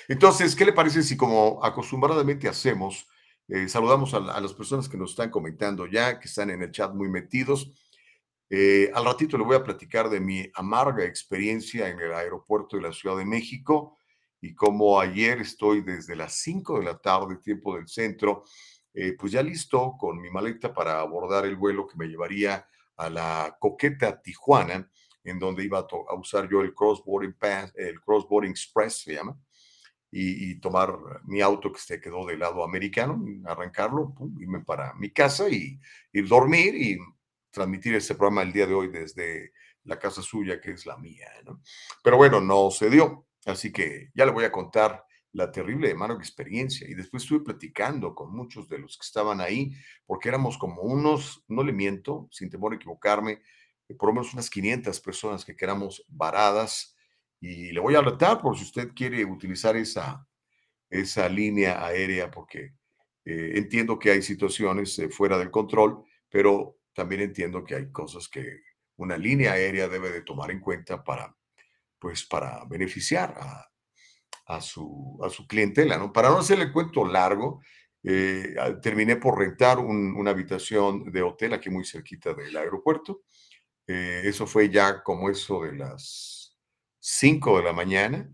Entonces, 0.07 0.55
¿qué 0.55 0.65
le 0.65 0.73
parece 0.73 1.03
si 1.03 1.17
como 1.17 1.63
acostumbradamente 1.63 2.47
hacemos, 2.47 3.07
eh, 3.47 3.67
saludamos 3.67 4.13
a, 4.13 4.19
las 4.19 4.53
personas 4.53 4.87
que 4.87 4.97
nos 4.97 5.11
están 5.11 5.29
comentando 5.29 5.85
ya, 5.85 6.19
que 6.19 6.27
están 6.27 6.49
en 6.49 6.61
el 6.61 6.71
chat 6.71 6.93
muy 6.93 7.09
metidos? 7.09 7.71
Eh, 8.49 8.89
al 8.93 9.03
ratito 9.03 9.37
le 9.37 9.43
voy 9.43 9.57
a 9.57 9.63
platicar 9.63 10.09
de 10.09 10.21
mi 10.21 10.49
amarga 10.55 11.03
experiencia 11.03 11.89
en 11.89 11.99
el 11.99 12.13
aeropuerto 12.13 12.77
de 12.77 12.83
la 12.83 12.93
Ciudad 12.93 13.17
de 13.17 13.25
México 13.25 13.97
y 14.39 14.55
cómo 14.55 14.99
ayer 14.99 15.39
estoy 15.39 15.81
desde 15.81 16.15
las 16.15 16.35
5 16.35 16.79
de 16.79 16.85
la 16.85 16.97
tarde, 16.97 17.37
tiempo 17.43 17.75
del 17.75 17.87
centro, 17.89 18.45
eh, 18.93 19.15
pues 19.19 19.33
ya 19.33 19.43
listo 19.43 19.95
con 19.99 20.21
mi 20.21 20.29
maleta 20.29 20.73
para 20.73 21.01
abordar 21.01 21.45
el 21.45 21.57
vuelo 21.57 21.85
que 21.85 21.97
me 21.97 22.07
llevaría 22.07 22.65
a 22.95 23.09
la 23.09 23.57
coqueta 23.59 24.21
Tijuana, 24.21 24.89
en 25.27 25.39
donde 25.39 25.63
iba 25.63 25.79
a, 25.79 26.15
usar 26.15 26.49
yo 26.49 26.61
el 26.61 26.73
crossboarding 26.73 27.33
pass, 27.33 27.73
el 27.75 27.99
crossboarding 28.01 28.51
express 28.51 29.01
se 29.03 29.15
llama, 29.15 29.37
y, 30.09 30.59
tomar 30.59 30.97
mi 31.25 31.41
auto 31.41 31.71
que 31.71 31.79
se 31.79 31.99
quedó 31.99 32.25
del 32.25 32.39
lado 32.39 32.63
americano, 32.63 33.23
arrancarlo, 33.45 34.15
irme 34.39 34.61
para 34.63 34.93
mi 34.93 35.11
casa 35.11 35.49
y 35.49 35.79
ir 36.13 36.27
dormir 36.27 36.73
y 36.75 36.97
transmitir 37.51 37.93
este 37.93 38.15
programa 38.15 38.41
el 38.41 38.53
día 38.53 38.65
de 38.65 38.73
hoy 38.73 38.87
desde 38.87 39.51
la 39.83 39.99
casa 39.99 40.21
suya, 40.21 40.61
que 40.61 40.71
es 40.71 40.85
la 40.85 40.97
mía. 40.97 41.27
¿no? 41.45 41.61
Pero 42.01 42.17
bueno, 42.17 42.39
no 42.39 42.71
se 42.71 42.89
dio. 42.89 43.27
Así 43.45 43.71
que 43.71 44.09
ya 44.13 44.25
le 44.25 44.31
voy 44.31 44.45
a 44.45 44.51
contar 44.51 45.05
la 45.33 45.51
terrible 45.51 45.93
mano 45.93 46.15
experiencia. 46.15 46.87
Y 46.89 46.93
después 46.93 47.23
estuve 47.23 47.41
platicando 47.41 48.15
con 48.15 48.35
muchos 48.35 48.67
de 48.67 48.79
los 48.79 48.97
que 48.97 49.05
estaban 49.05 49.39
ahí, 49.39 49.71
porque 50.05 50.29
éramos 50.29 50.57
como 50.57 50.81
unos, 50.81 51.43
no 51.47 51.63
le 51.63 51.73
miento, 51.73 52.27
sin 52.31 52.49
temor 52.49 52.73
a 52.73 52.75
equivocarme, 52.77 53.41
por 53.95 54.09
lo 54.09 54.13
menos 54.13 54.33
unas 54.33 54.49
500 54.49 54.99
personas 54.99 55.45
que 55.45 55.55
quedamos 55.55 56.03
varadas. 56.07 56.95
Y 57.39 57.71
le 57.71 57.79
voy 57.79 57.95
a 57.95 57.99
alertar 57.99 58.41
por 58.41 58.57
si 58.57 58.63
usted 58.63 58.89
quiere 58.95 59.23
utilizar 59.23 59.75
esa, 59.75 60.27
esa 60.89 61.29
línea 61.29 61.85
aérea, 61.85 62.31
porque 62.31 62.73
eh, 63.25 63.53
entiendo 63.55 63.99
que 63.99 64.11
hay 64.11 64.21
situaciones 64.21 64.97
eh, 64.99 65.09
fuera 65.09 65.37
del 65.37 65.51
control, 65.51 66.03
pero 66.29 66.79
también 66.93 67.21
entiendo 67.21 67.63
que 67.63 67.75
hay 67.75 67.91
cosas 67.91 68.27
que 68.27 68.61
una 68.97 69.17
línea 69.17 69.53
aérea 69.53 69.87
debe 69.87 70.11
de 70.11 70.21
tomar 70.21 70.49
en 70.51 70.59
cuenta 70.59 71.03
para, 71.03 71.35
pues, 71.99 72.25
para 72.25 72.65
beneficiar 72.65 73.35
a, 73.37 73.69
a, 74.47 74.61
su, 74.61 75.19
a 75.23 75.29
su 75.29 75.45
clientela. 75.47 75.97
¿no? 75.97 76.11
Para 76.11 76.29
no 76.29 76.39
hacerle 76.39 76.65
el 76.65 76.73
cuento 76.73 77.05
largo, 77.05 77.61
eh, 78.03 78.55
terminé 78.81 79.17
por 79.17 79.37
rentar 79.37 79.79
una 79.79 80.31
habitación 80.31 81.11
de 81.11 81.21
hotel 81.21 81.53
aquí 81.53 81.69
muy 81.69 81.85
cerquita 81.85 82.33
del 82.33 82.55
aeropuerto. 82.55 83.23
Eh, 83.87 84.21
eso 84.25 84.45
fue 84.45 84.69
ya 84.69 85.01
como 85.01 85.29
eso 85.29 85.63
de 85.63 85.73
las 85.73 86.57
5 86.99 87.57
de 87.57 87.63
la 87.63 87.73
mañana. 87.73 88.29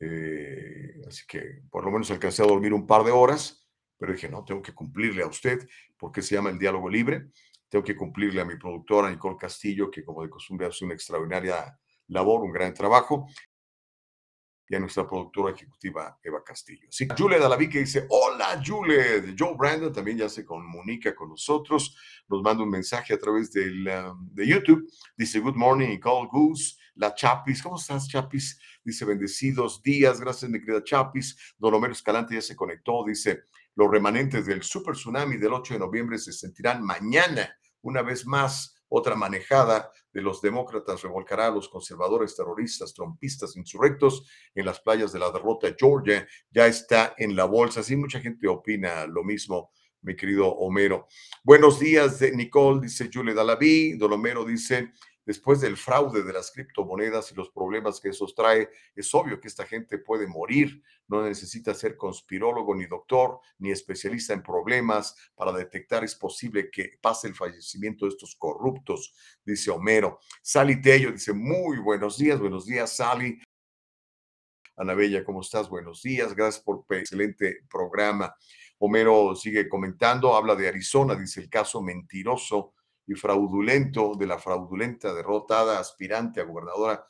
Eh, 0.00 1.00
así 1.06 1.24
que 1.26 1.62
por 1.70 1.84
lo 1.84 1.92
menos 1.92 2.10
alcancé 2.10 2.42
a 2.42 2.46
dormir 2.46 2.74
un 2.74 2.86
par 2.86 3.04
de 3.04 3.12
horas, 3.12 3.66
pero 3.96 4.12
dije, 4.12 4.28
no, 4.28 4.44
tengo 4.44 4.60
que 4.60 4.74
cumplirle 4.74 5.22
a 5.22 5.28
usted 5.28 5.66
porque 5.96 6.20
se 6.20 6.34
llama 6.34 6.50
el 6.50 6.58
diálogo 6.58 6.88
libre. 6.88 7.28
Tengo 7.68 7.84
que 7.84 7.96
cumplirle 7.96 8.40
a 8.40 8.44
mi 8.44 8.56
productora 8.56 9.10
Nicole 9.10 9.36
Castillo, 9.38 9.90
que 9.90 10.04
como 10.04 10.22
de 10.22 10.30
costumbre 10.30 10.66
hace 10.66 10.84
una 10.84 10.94
extraordinaria 10.94 11.78
labor, 12.08 12.42
un 12.42 12.52
gran 12.52 12.74
trabajo 12.74 13.26
a 14.74 14.80
nuestra 14.80 15.06
productora 15.06 15.54
ejecutiva 15.54 16.18
Eva 16.22 16.42
Castillo. 16.44 16.86
Sí, 16.90 17.06
Julia 17.16 17.38
Dalaví 17.38 17.68
que 17.68 17.80
dice, 17.80 18.06
hola 18.08 18.60
Julia, 18.64 19.22
Joe 19.38 19.54
Brandon 19.56 19.92
también 19.92 20.18
ya 20.18 20.28
se 20.28 20.44
comunica 20.44 21.14
con 21.14 21.30
nosotros, 21.30 21.96
nos 22.28 22.42
manda 22.42 22.62
un 22.62 22.70
mensaje 22.70 23.14
a 23.14 23.18
través 23.18 23.52
del, 23.52 23.86
um, 23.88 24.28
de 24.32 24.46
YouTube, 24.46 24.86
dice, 25.16 25.40
good 25.40 25.56
morning, 25.56 25.98
Call 25.98 26.28
Goose, 26.28 26.76
la 26.96 27.14
Chapis, 27.14 27.62
¿cómo 27.62 27.76
estás 27.76 28.08
Chapis? 28.08 28.58
Dice, 28.84 29.04
bendecidos 29.04 29.82
días, 29.82 30.20
gracias 30.20 30.50
mi 30.50 30.60
querida 30.60 30.84
Chapis, 30.84 31.54
Don 31.58 31.74
Homero 31.74 31.92
Escalante 31.92 32.34
ya 32.34 32.42
se 32.42 32.56
conectó, 32.56 33.04
dice, 33.04 33.44
los 33.76 33.90
remanentes 33.90 34.46
del 34.46 34.62
super 34.62 34.94
tsunami 34.94 35.36
del 35.36 35.52
8 35.52 35.74
de 35.74 35.80
noviembre 35.80 36.18
se 36.18 36.32
sentirán 36.32 36.82
mañana 36.82 37.56
una 37.82 38.02
vez 38.02 38.26
más 38.26 38.76
otra 38.88 39.16
manejada 39.16 39.90
de 40.14 40.22
los 40.22 40.40
demócratas 40.40 41.02
revolcará 41.02 41.48
a 41.48 41.50
los 41.50 41.68
conservadores 41.68 42.36
terroristas, 42.36 42.94
trompistas, 42.94 43.56
insurrectos 43.56 44.24
en 44.54 44.64
las 44.64 44.80
playas 44.80 45.12
de 45.12 45.18
la 45.18 45.30
derrota. 45.30 45.74
Georgia 45.76 46.26
ya 46.50 46.68
está 46.68 47.14
en 47.18 47.34
la 47.34 47.44
bolsa. 47.44 47.82
Sí, 47.82 47.96
mucha 47.96 48.20
gente 48.20 48.46
opina 48.46 49.06
lo 49.06 49.24
mismo, 49.24 49.72
mi 50.02 50.14
querido 50.14 50.48
Homero. 50.48 51.08
Buenos 51.42 51.80
días, 51.80 52.22
Nicole, 52.32 52.80
dice 52.80 53.10
Julie 53.12 53.34
Dalaví. 53.34 53.94
Don 53.94 54.12
Homero 54.12 54.44
dice, 54.44 54.92
después 55.24 55.60
del 55.60 55.76
fraude 55.76 56.22
de 56.22 56.32
las 56.32 56.50
criptomonedas 56.50 57.32
y 57.32 57.34
los 57.34 57.50
problemas 57.50 58.00
que 58.00 58.10
eso 58.10 58.26
trae, 58.34 58.68
es 58.94 59.14
obvio 59.14 59.40
que 59.40 59.48
esta 59.48 59.66
gente 59.66 59.98
puede 59.98 60.26
morir. 60.26 60.82
No 61.08 61.22
necesita 61.22 61.74
ser 61.74 61.96
conspirólogo 61.96 62.74
ni 62.74 62.86
doctor 62.86 63.40
ni 63.58 63.70
especialista 63.70 64.32
en 64.32 64.42
problemas 64.42 65.16
para 65.34 65.52
detectar 65.52 66.04
es 66.04 66.14
posible 66.14 66.70
que 66.70 66.98
pase 67.00 67.28
el 67.28 67.34
fallecimiento 67.34 68.06
de 68.06 68.10
estos 68.10 68.34
corruptos, 68.36 69.14
dice 69.44 69.70
Homero. 69.70 70.18
Sally 70.42 70.80
Tello 70.80 71.12
dice, 71.12 71.32
muy 71.32 71.78
buenos 71.78 72.18
días, 72.18 72.38
buenos 72.38 72.66
días, 72.66 72.96
Sally. 72.96 73.40
Ana 74.76 74.94
Bella, 74.94 75.24
¿cómo 75.24 75.40
estás? 75.40 75.68
Buenos 75.68 76.02
días, 76.02 76.34
gracias 76.34 76.64
por 76.64 76.84
el 76.88 76.98
excelente 76.98 77.60
programa. 77.70 78.34
Homero 78.78 79.36
sigue 79.36 79.68
comentando, 79.68 80.34
habla 80.34 80.56
de 80.56 80.68
Arizona, 80.68 81.14
dice 81.14 81.40
el 81.40 81.48
caso 81.48 81.80
mentiroso 81.80 82.73
y 83.06 83.14
fraudulento 83.14 84.14
de 84.18 84.26
la 84.26 84.38
fraudulenta 84.38 85.12
derrotada 85.12 85.78
aspirante 85.78 86.40
a 86.40 86.44
gobernadora 86.44 87.06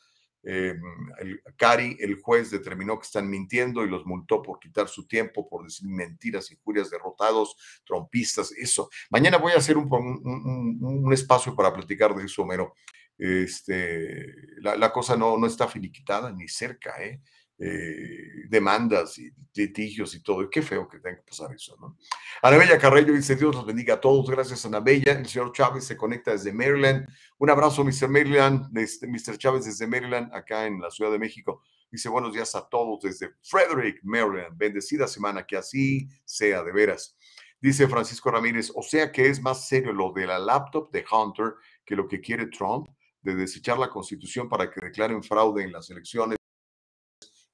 eh, 0.47 0.75
el, 1.21 1.43
Cari, 1.57 1.97
el 2.01 2.21
juez 2.21 2.51
determinó 2.51 2.99
que 2.99 3.07
están 3.07 3.29
mintiendo 3.29 3.83
y 3.83 3.89
los 3.89 4.05
multó 4.05 4.43
por 4.43 4.59
quitar 4.59 4.89
su 4.89 5.07
tiempo, 5.07 5.49
por 5.49 5.65
decir 5.65 5.89
mentiras, 5.89 6.51
injurias, 6.51 6.91
derrotados, 6.91 7.57
trompistas, 7.85 8.53
eso. 8.53 8.91
Mañana 9.11 9.39
voy 9.39 9.53
a 9.53 9.57
hacer 9.57 9.79
un, 9.79 9.89
un, 9.91 11.13
espacio 11.13 11.57
para 11.57 11.73
platicar 11.73 12.15
de 12.15 12.25
eso, 12.25 12.43
Homero. 12.43 12.75
Este, 13.17 14.27
la, 14.59 14.77
la, 14.77 14.93
cosa 14.93 15.17
no, 15.17 15.39
no 15.39 15.47
está 15.47 15.69
finiquitada 15.69 16.33
ni 16.33 16.49
cerca, 16.49 17.03
¿eh? 17.03 17.23
Eh, 17.57 18.49
demandas 18.49 19.17
y 19.19 19.31
litigios 19.55 20.15
y 20.15 20.23
todo. 20.23 20.43
Y 20.43 20.51
qué 20.51 20.61
feo 20.61 20.89
que 20.89 20.99
tenga 20.99 21.17
que 21.17 21.23
pasar 21.23 21.55
eso, 21.55 21.77
¿no? 21.81 21.97
Anabella 22.43 22.79
Carrello 22.79 23.13
dice, 23.13 23.37
Dios 23.37 23.55
los 23.55 23.65
bendiga 23.65 23.95
a 23.95 24.01
todos. 24.01 24.29
Gracias, 24.29 24.67
Anabella. 24.67 25.13
El 25.13 25.27
señor 25.27 25.53
Chávez 25.53 25.85
se 25.85 25.97
conecta 25.97 26.33
desde 26.33 26.53
Maryland. 26.53 27.07
Un 27.39 27.51
abrazo, 27.51 27.85
Mr. 27.85 28.09
Maryland, 28.09 28.77
este, 28.77 29.07
Mr. 29.07 29.39
Chávez 29.39 29.67
desde 29.67 29.87
Maryland, 29.87 30.35
acá 30.35 30.67
en 30.67 30.81
la 30.81 30.91
Ciudad 30.91 31.13
de 31.13 31.19
México. 31.19 31.63
Dice, 31.91 32.09
buenos 32.09 32.33
días 32.33 32.55
a 32.57 32.69
todos 32.69 33.03
desde 33.03 33.31
Frederick, 33.43 34.01
Maryland. 34.03 34.59
Bendecida 34.59 35.07
semana, 35.07 35.47
que 35.47 35.57
así 35.57 36.09
sea 36.25 36.65
de 36.65 36.73
veras. 36.73 37.17
Dice 37.61 37.87
Francisco 37.87 38.33
Ramírez, 38.33 38.73
o 38.75 38.83
sea 38.83 39.13
que 39.13 39.29
es 39.29 39.41
más 39.41 39.69
serio 39.69 39.93
lo 39.93 40.13
de 40.13 40.27
la 40.27 40.39
laptop 40.39 40.91
de 40.91 41.05
Hunter 41.11 41.55
que 41.87 41.95
lo 41.95 42.09
que 42.09 42.21
quiere 42.21 42.47
Trump 42.47 42.89
de 43.23 43.35
desechar 43.37 43.79
la 43.79 43.89
constitución 43.89 44.49
para 44.49 44.71
que 44.71 44.85
declaren 44.85 45.23
fraude 45.23 45.63
en 45.63 45.73
las 45.73 45.89
elecciones 45.89 46.37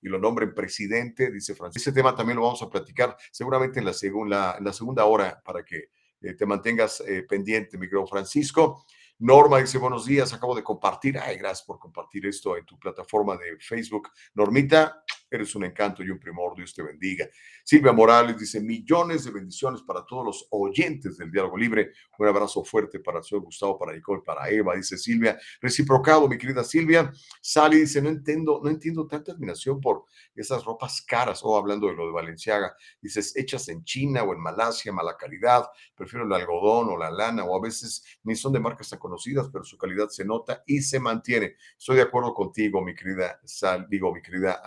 y 0.03 0.09
lo 0.09 0.19
nombren 0.19 0.55
presidente, 0.55 1.31
dice 1.31 1.55
Francisco. 1.55 1.91
Ese 1.91 1.95
tema 1.95 2.15
también 2.15 2.37
lo 2.37 2.43
vamos 2.43 2.63
a 2.63 2.71
platicar 2.71 3.17
seguramente 3.31 3.79
en 3.79 3.85
la, 3.85 3.93
segunda, 3.93 4.57
en 4.59 4.65
la 4.65 4.73
segunda 4.73 5.05
hora 5.05 5.41
para 5.45 5.65
que 5.65 5.91
eh, 6.21 6.35
te 6.35 6.47
mantengas 6.47 7.01
eh, 7.01 7.23
pendiente, 7.29 7.79
mi 7.79 7.87
querido 7.87 8.07
Francisco. 8.07 8.85
Norma 9.19 9.59
dice, 9.59 9.77
buenos 9.77 10.07
días, 10.07 10.33
acabo 10.33 10.55
de 10.55 10.63
compartir. 10.63 11.19
Ay, 11.19 11.37
gracias 11.37 11.67
por 11.67 11.79
compartir 11.79 12.25
esto 12.27 12.57
en 12.57 12.65
tu 12.65 12.79
plataforma 12.79 13.37
de 13.37 13.59
Facebook. 13.59 14.09
Normita, 14.35 15.05
Eres 15.31 15.55
un 15.55 15.65
encanto 15.65 16.03
y 16.03 16.11
un 16.11 16.19
primor, 16.19 16.57
Dios 16.57 16.75
te 16.75 16.83
bendiga. 16.83 17.29
Silvia 17.63 17.93
Morales 17.93 18.37
dice, 18.37 18.61
millones 18.61 19.25
de 19.25 19.31
bendiciones 19.31 19.83
para 19.83 20.05
todos 20.05 20.25
los 20.25 20.47
oyentes 20.51 21.17
del 21.19 21.31
Diálogo 21.31 21.57
Libre. 21.57 21.93
Un 22.19 22.27
abrazo 22.27 22.65
fuerte 22.65 22.99
para 22.99 23.19
el 23.19 23.25
señor 23.25 23.45
Gustavo, 23.45 23.79
para 23.79 23.93
Nicole, 23.93 24.23
para 24.25 24.49
Eva, 24.49 24.75
dice 24.75 24.99
Silvia. 24.99 25.39
Reciprocado, 25.61 26.29
mi 26.29 26.37
querida 26.37 26.65
Silvia. 26.65 27.13
Sally 27.41 27.81
dice, 27.81 28.03
no 28.03 28.09
entiendo, 28.09 28.61
no 28.63 28.71
entiendo 28.71 29.07
tanta 29.07 29.33
admiración 29.33 29.81
por 29.81 30.05
esas 30.35 30.65
ropas 30.65 31.01
caras. 31.03 31.45
O 31.45 31.51
oh, 31.51 31.57
hablando 31.57 31.87
de 31.87 31.95
lo 31.95 32.07
de 32.07 32.13
Valenciaga, 32.13 32.75
dices, 33.01 33.37
hechas 33.37 33.69
en 33.69 33.85
China 33.85 34.25
o 34.25 34.33
en 34.33 34.41
Malasia, 34.41 34.93
mala 34.93 35.17
calidad. 35.17 35.67
Prefiero 35.95 36.27
el 36.27 36.33
algodón 36.33 36.89
o 36.89 36.97
la 36.97 37.11
lana, 37.11 37.45
o 37.45 37.57
a 37.57 37.61
veces 37.61 38.05
ni 38.25 38.35
son 38.35 38.53
de 38.53 38.61
marcas 38.61 38.91
tan 38.91 38.99
conocidas, 38.99 39.49
pero 39.53 39.65
su 39.65 39.79
calidad 39.79 40.09
se 40.09 40.25
nota 40.25 40.65
y 40.67 40.83
se 40.83 40.99
mantiene. 40.99 41.55
Estoy 41.79 41.97
de 41.97 42.03
acuerdo 42.03 42.35
contigo, 42.35 42.83
mi 42.83 42.95
querida 42.95 43.41
Sal, 43.45 43.87
digo, 43.89 44.13
mi 44.13 44.23
querida 44.23 44.63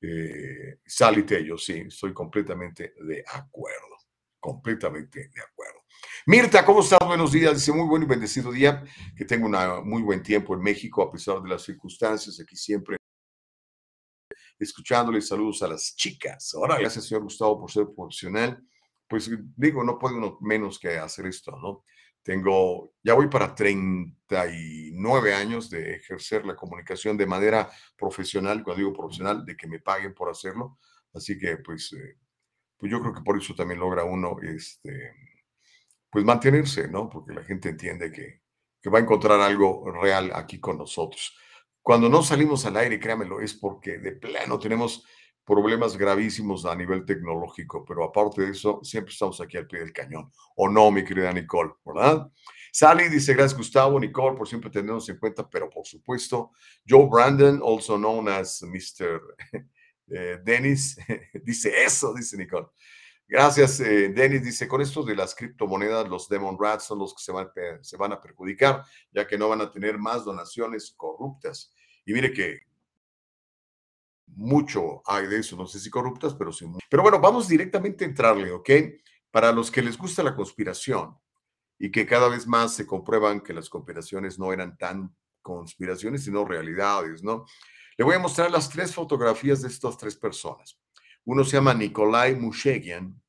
eh, 0.00 0.80
Sally 0.84 1.24
Tello, 1.24 1.56
sí, 1.58 1.84
estoy 1.86 2.12
completamente 2.12 2.94
de 3.00 3.24
acuerdo, 3.32 3.96
completamente 4.38 5.28
de 5.28 5.40
acuerdo. 5.40 5.82
Mirta, 6.26 6.64
¿cómo 6.64 6.80
estás? 6.80 6.98
Buenos 7.06 7.32
días. 7.32 7.54
Dice, 7.54 7.72
muy 7.72 7.86
buen 7.86 8.02
y 8.02 8.06
bendecido 8.06 8.52
día, 8.52 8.82
que 9.16 9.24
tengo 9.24 9.46
un 9.46 9.88
muy 9.88 10.02
buen 10.02 10.22
tiempo 10.22 10.54
en 10.54 10.60
México 10.60 11.02
a 11.02 11.10
pesar 11.10 11.40
de 11.40 11.48
las 11.48 11.62
circunstancias, 11.62 12.40
aquí 12.40 12.56
siempre 12.56 12.96
escuchándole 14.58 15.20
saludos 15.20 15.62
a 15.62 15.68
las 15.68 15.94
chicas. 15.96 16.54
Ahora, 16.54 16.78
gracias, 16.78 17.06
señor 17.06 17.22
Gustavo, 17.24 17.60
por 17.60 17.70
ser 17.70 17.86
profesional. 17.94 18.62
Pues 19.08 19.30
digo, 19.56 19.84
no 19.84 19.98
puede 19.98 20.16
uno 20.16 20.38
menos 20.40 20.78
que 20.78 20.98
hacer 20.98 21.26
esto, 21.26 21.56
¿no? 21.56 21.84
Tengo, 22.26 22.94
ya 23.04 23.14
voy 23.14 23.28
para 23.28 23.54
39 23.54 25.32
años 25.32 25.70
de 25.70 25.94
ejercer 25.94 26.44
la 26.44 26.56
comunicación 26.56 27.16
de 27.16 27.24
manera 27.24 27.70
profesional, 27.96 28.64
cuando 28.64 28.80
digo 28.80 28.92
profesional, 28.92 29.46
de 29.46 29.56
que 29.56 29.68
me 29.68 29.78
paguen 29.78 30.12
por 30.12 30.28
hacerlo. 30.28 30.80
Así 31.14 31.38
que, 31.38 31.58
pues, 31.58 31.92
eh, 31.92 32.18
pues 32.76 32.90
yo 32.90 33.00
creo 33.00 33.14
que 33.14 33.20
por 33.20 33.38
eso 33.38 33.54
también 33.54 33.78
logra 33.78 34.02
uno, 34.02 34.38
este, 34.42 35.14
pues 36.10 36.24
mantenerse, 36.24 36.88
¿no? 36.88 37.08
Porque 37.08 37.32
la 37.32 37.44
gente 37.44 37.68
entiende 37.68 38.10
que, 38.10 38.42
que 38.82 38.90
va 38.90 38.98
a 38.98 39.02
encontrar 39.02 39.40
algo 39.40 39.88
real 39.92 40.32
aquí 40.34 40.58
con 40.58 40.78
nosotros. 40.78 41.38
Cuando 41.80 42.08
no 42.08 42.24
salimos 42.24 42.66
al 42.66 42.76
aire, 42.76 42.98
créamelo, 42.98 43.40
es 43.40 43.54
porque 43.54 43.98
de 43.98 44.10
plano 44.10 44.58
tenemos 44.58 45.06
problemas 45.46 45.96
gravísimos 45.96 46.66
a 46.66 46.74
nivel 46.74 47.06
tecnológico, 47.06 47.84
pero 47.84 48.04
aparte 48.04 48.42
de 48.42 48.50
eso, 48.50 48.80
siempre 48.82 49.12
estamos 49.12 49.40
aquí 49.40 49.56
al 49.56 49.66
pie 49.66 49.78
del 49.78 49.92
cañón. 49.92 50.30
¿O 50.56 50.68
no, 50.68 50.90
mi 50.90 51.04
querida 51.04 51.32
Nicole? 51.32 51.72
¿Verdad? 51.84 52.30
Sally 52.72 53.08
dice, 53.08 53.32
gracias 53.32 53.56
Gustavo, 53.56 53.98
Nicole, 54.00 54.36
por 54.36 54.48
siempre 54.48 54.68
tenernos 54.70 55.08
en 55.08 55.18
cuenta, 55.18 55.48
pero 55.48 55.70
por 55.70 55.86
supuesto, 55.86 56.50
Joe 56.86 57.08
Brandon, 57.08 57.62
also 57.64 57.96
known 57.96 58.28
as 58.28 58.62
Mr. 58.62 59.20
Eh, 60.08 60.38
Dennis, 60.44 60.96
dice 61.42 61.82
eso, 61.82 62.14
dice 62.14 62.36
Nicole. 62.36 62.68
Gracias, 63.26 63.80
eh, 63.80 64.08
Dennis. 64.10 64.44
Dice, 64.44 64.68
con 64.68 64.80
esto 64.80 65.02
de 65.02 65.16
las 65.16 65.34
criptomonedas, 65.34 66.08
los 66.08 66.28
Demon 66.28 66.56
Rats 66.56 66.84
son 66.84 67.00
los 67.00 67.12
que 67.12 67.24
se 67.24 67.32
van, 67.32 67.50
se 67.80 67.96
van 67.96 68.12
a 68.12 68.20
perjudicar, 68.20 68.84
ya 69.10 69.26
que 69.26 69.36
no 69.36 69.48
van 69.48 69.62
a 69.62 69.70
tener 69.70 69.98
más 69.98 70.24
donaciones 70.24 70.94
corruptas. 70.96 71.74
Y 72.04 72.12
mire 72.12 72.32
que 72.32 72.65
mucho 74.26 75.02
hay 75.06 75.26
de 75.26 75.38
eso, 75.38 75.56
no 75.56 75.66
sé 75.66 75.78
si 75.80 75.90
corruptas, 75.90 76.34
pero 76.34 76.52
sí. 76.52 76.66
Pero 76.90 77.02
bueno, 77.02 77.20
vamos 77.20 77.48
directamente 77.48 78.04
a 78.04 78.08
entrarle, 78.08 78.52
¿ok? 78.52 78.70
Para 79.30 79.52
los 79.52 79.70
que 79.70 79.82
les 79.82 79.96
gusta 79.96 80.22
la 80.22 80.34
conspiración 80.34 81.16
y 81.78 81.90
que 81.90 82.06
cada 82.06 82.28
vez 82.28 82.46
más 82.46 82.74
se 82.74 82.86
comprueban 82.86 83.40
que 83.40 83.52
las 83.52 83.68
conspiraciones 83.68 84.38
no 84.38 84.52
eran 84.52 84.76
tan 84.76 85.14
conspiraciones, 85.42 86.24
sino 86.24 86.44
realidades, 86.44 87.22
¿no? 87.22 87.44
Le 87.96 88.04
voy 88.04 88.16
a 88.16 88.18
mostrar 88.18 88.50
las 88.50 88.68
tres 88.68 88.94
fotografías 88.94 89.62
de 89.62 89.68
estas 89.68 89.96
tres 89.96 90.16
personas. 90.16 90.78
Uno 91.24 91.44
se 91.44 91.52
llama 91.52 91.74
Nikolai 91.74 92.34
Mushegian, 92.34 93.20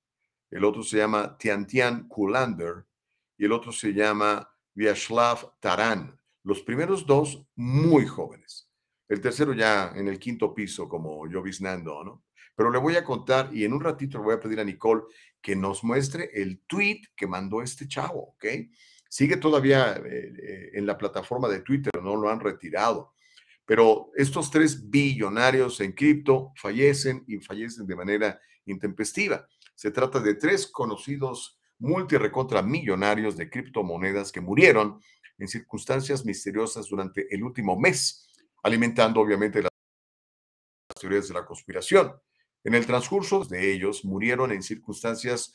el 0.50 0.64
otro 0.64 0.84
se 0.84 0.98
llama 0.98 1.38
Tiantian 1.38 2.08
Kulander 2.08 2.86
y 3.38 3.46
el 3.46 3.52
otro 3.52 3.72
se 3.72 3.94
llama 3.94 4.50
Vyacheslav 4.74 5.60
Taran. 5.60 6.20
Los 6.44 6.62
primeros 6.62 7.06
dos 7.06 7.46
muy 7.56 8.06
jóvenes. 8.06 8.67
El 9.08 9.22
tercero 9.22 9.54
ya 9.54 9.94
en 9.96 10.08
el 10.08 10.20
quinto 10.20 10.54
piso, 10.54 10.88
como 10.88 11.30
yo 11.30 11.42
viznando, 11.42 12.04
¿no? 12.04 12.24
Pero 12.56 12.72
le 12.72 12.80
voy 12.80 12.96
a 12.96 13.04
contar 13.04 13.50
y 13.54 13.64
en 13.64 13.74
un 13.74 13.82
ratito 13.82 14.18
le 14.18 14.24
voy 14.24 14.34
a 14.36 14.40
pedir 14.40 14.60
a 14.60 14.64
Nicole 14.64 15.04
que 15.42 15.56
nos 15.56 15.84
muestre 15.84 16.32
el 16.34 16.62
tweet 16.66 17.02
que 17.16 17.28
mandó 17.28 17.62
este 17.62 17.88
chavo, 17.88 18.30
¿ok? 18.30 18.46
Sigue 19.10 19.38
todavía 19.38 19.96
eh, 19.98 20.34
eh, 20.42 20.72
en 20.74 20.86
la 20.86 20.98
plataforma 20.98 21.48
de 21.48 21.62
Twitter, 21.62 21.94
no 22.02 22.16
lo 22.16 22.30
han 22.30 22.40
retirado. 22.40 23.14
Pero 23.66 24.12
estos 24.16 24.50
tres 24.50 24.90
billonarios 24.90 25.80
en 25.82 25.92
cripto 25.92 26.54
fallecen 26.56 27.24
y 27.28 27.38
fallecen 27.38 27.86
de 27.86 27.96
manera 27.96 28.40
intempestiva. 28.66 29.48
Se 29.76 29.92
trata 29.92 30.20
de 30.20 30.36
tres 30.36 30.68
conocidos 30.68 31.60
multirecontra 31.80 32.62
millonarios 32.62 33.38
de 33.38 33.50
criptomonedas 33.50 34.32
que 34.32 34.42
murieron 34.42 35.00
en 35.38 35.48
circunstancias 35.48 36.26
misteriosas 36.26 36.88
durante 36.88 37.34
el 37.34 37.44
último 37.44 37.78
mes, 37.80 38.27
alimentando 38.68 39.22
obviamente 39.22 39.62
las 39.62 39.72
teorías 41.00 41.28
de 41.28 41.34
la 41.34 41.46
conspiración. 41.46 42.14
En 42.64 42.76
el 42.76 42.86
transcurso 42.86 43.46
de 43.46 43.72
ellos 43.72 44.04
murieron 44.04 44.52
en 44.52 44.62
circunstancias 44.62 45.54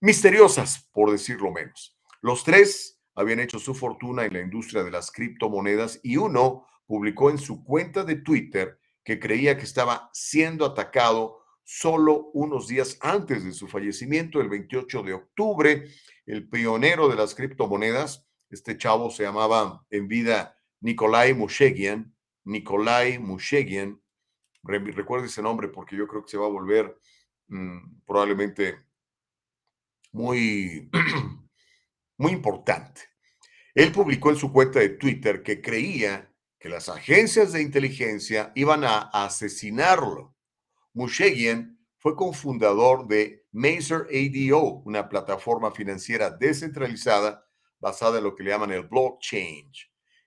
misteriosas, 0.00 0.88
por 0.92 1.10
decirlo 1.10 1.52
menos. 1.52 1.96
Los 2.22 2.42
tres 2.42 3.00
habían 3.14 3.40
hecho 3.40 3.58
su 3.58 3.74
fortuna 3.74 4.24
en 4.24 4.32
la 4.32 4.40
industria 4.40 4.82
de 4.82 4.90
las 4.90 5.10
criptomonedas 5.12 6.00
y 6.02 6.16
uno 6.16 6.66
publicó 6.86 7.30
en 7.30 7.38
su 7.38 7.62
cuenta 7.62 8.02
de 8.04 8.16
Twitter 8.16 8.80
que 9.04 9.20
creía 9.20 9.56
que 9.56 9.64
estaba 9.64 10.10
siendo 10.12 10.66
atacado 10.66 11.38
solo 11.64 12.30
unos 12.32 12.66
días 12.66 12.98
antes 13.00 13.44
de 13.44 13.52
su 13.52 13.68
fallecimiento, 13.68 14.40
el 14.40 14.48
28 14.48 15.02
de 15.04 15.12
octubre. 15.12 15.88
El 16.26 16.48
pionero 16.48 17.08
de 17.08 17.16
las 17.16 17.34
criptomonedas, 17.34 18.26
este 18.50 18.76
chavo 18.76 19.10
se 19.10 19.22
llamaba 19.22 19.84
en 19.90 20.08
vida 20.08 20.56
Nikolai 20.80 21.32
Mushegian. 21.32 22.14
Nikolai 22.44 23.18
Mushegian, 23.18 24.00
recuerde 24.62 25.26
ese 25.26 25.42
nombre 25.42 25.68
porque 25.68 25.96
yo 25.96 26.06
creo 26.06 26.22
que 26.22 26.30
se 26.30 26.38
va 26.38 26.46
a 26.46 26.50
volver 26.50 26.98
mm, 27.48 28.02
probablemente 28.06 28.84
muy, 30.12 30.90
muy 32.18 32.32
importante. 32.32 33.02
Él 33.74 33.92
publicó 33.92 34.30
en 34.30 34.36
su 34.36 34.52
cuenta 34.52 34.80
de 34.80 34.90
Twitter 34.90 35.42
que 35.42 35.60
creía 35.60 36.32
que 36.58 36.68
las 36.68 36.88
agencias 36.88 37.52
de 37.52 37.62
inteligencia 37.62 38.52
iban 38.54 38.84
a 38.84 38.98
asesinarlo. 39.12 40.34
Mushegian 40.92 41.78
fue 41.98 42.16
cofundador 42.16 43.06
de 43.06 43.46
Mazer 43.52 44.06
ADO, 44.10 44.82
una 44.84 45.08
plataforma 45.08 45.70
financiera 45.70 46.30
descentralizada 46.30 47.46
basada 47.78 48.18
en 48.18 48.24
lo 48.24 48.34
que 48.34 48.42
le 48.42 48.50
llaman 48.50 48.72
el 48.72 48.82
blockchain. 48.82 49.70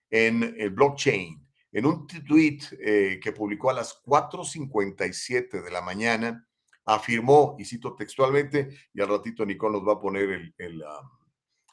En 0.09 0.55
el 0.57 0.69
blockchain, 0.69 1.42
en 1.73 1.85
un 1.87 2.05
tweet 2.07 2.59
eh, 2.79 3.19
que 3.21 3.31
publicó 3.31 3.71
a 3.71 3.73
las 3.73 4.01
4.57 4.03 5.63
de 5.63 5.71
la 5.71 5.81
mañana, 5.81 6.47
afirmó, 6.85 7.55
y 7.57 7.65
cito 7.65 7.95
textualmente, 7.95 8.69
y 8.93 9.01
al 9.01 9.09
ratito 9.09 9.45
Nicole 9.45 9.79
nos 9.79 9.87
va 9.87 9.93
a 9.93 9.99
poner 9.99 10.53
el, 10.57 10.83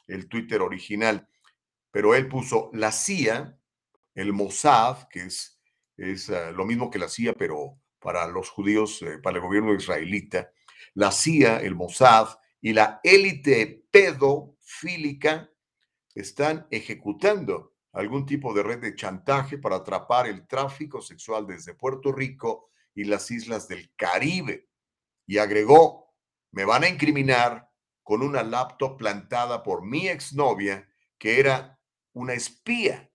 el, 0.07 0.27
Twitter 0.27 0.61
original, 0.61 1.27
pero 1.91 2.15
él 2.15 2.27
puso, 2.27 2.71
la 2.73 2.91
CIA 2.91 3.57
el 4.15 4.33
Mossad, 4.33 5.07
que 5.09 5.21
es, 5.23 5.59
es 5.97 6.29
eh, 6.29 6.51
lo 6.51 6.65
mismo 6.65 6.89
que 6.89 6.99
la 6.99 7.07
CIA, 7.07 7.33
pero 7.33 7.79
para 7.99 8.27
los 8.27 8.49
judíos, 8.49 9.01
eh, 9.03 9.19
para 9.19 9.37
el 9.37 9.43
gobierno 9.43 9.73
israelita, 9.73 10.51
la 10.95 11.11
CIA, 11.11 11.61
el 11.61 11.75
Mossad 11.75 12.27
y 12.59 12.73
la 12.73 12.99
élite 13.03 13.85
pedofílica 13.91 15.49
están 16.13 16.67
ejecutando 16.71 17.70
algún 17.93 18.25
tipo 18.25 18.53
de 18.53 18.63
red 18.63 18.79
de 18.79 18.95
chantaje 18.95 19.57
para 19.57 19.77
atrapar 19.77 20.27
el 20.27 20.47
tráfico 20.47 21.01
sexual 21.01 21.45
desde 21.45 21.73
Puerto 21.73 22.11
Rico 22.11 22.69
y 22.93 23.03
las 23.03 23.29
islas 23.31 23.67
del 23.67 23.93
Caribe. 23.95 24.69
Y 25.25 25.37
agregó, 25.37 26.13
me 26.51 26.65
van 26.65 26.83
a 26.83 26.89
incriminar 26.89 27.69
con 28.03 28.21
una 28.21 28.43
laptop 28.43 28.97
plantada 28.97 29.63
por 29.63 29.83
mi 29.85 30.07
exnovia, 30.07 30.89
que 31.17 31.39
era 31.39 31.79
una 32.13 32.33
espía 32.33 33.11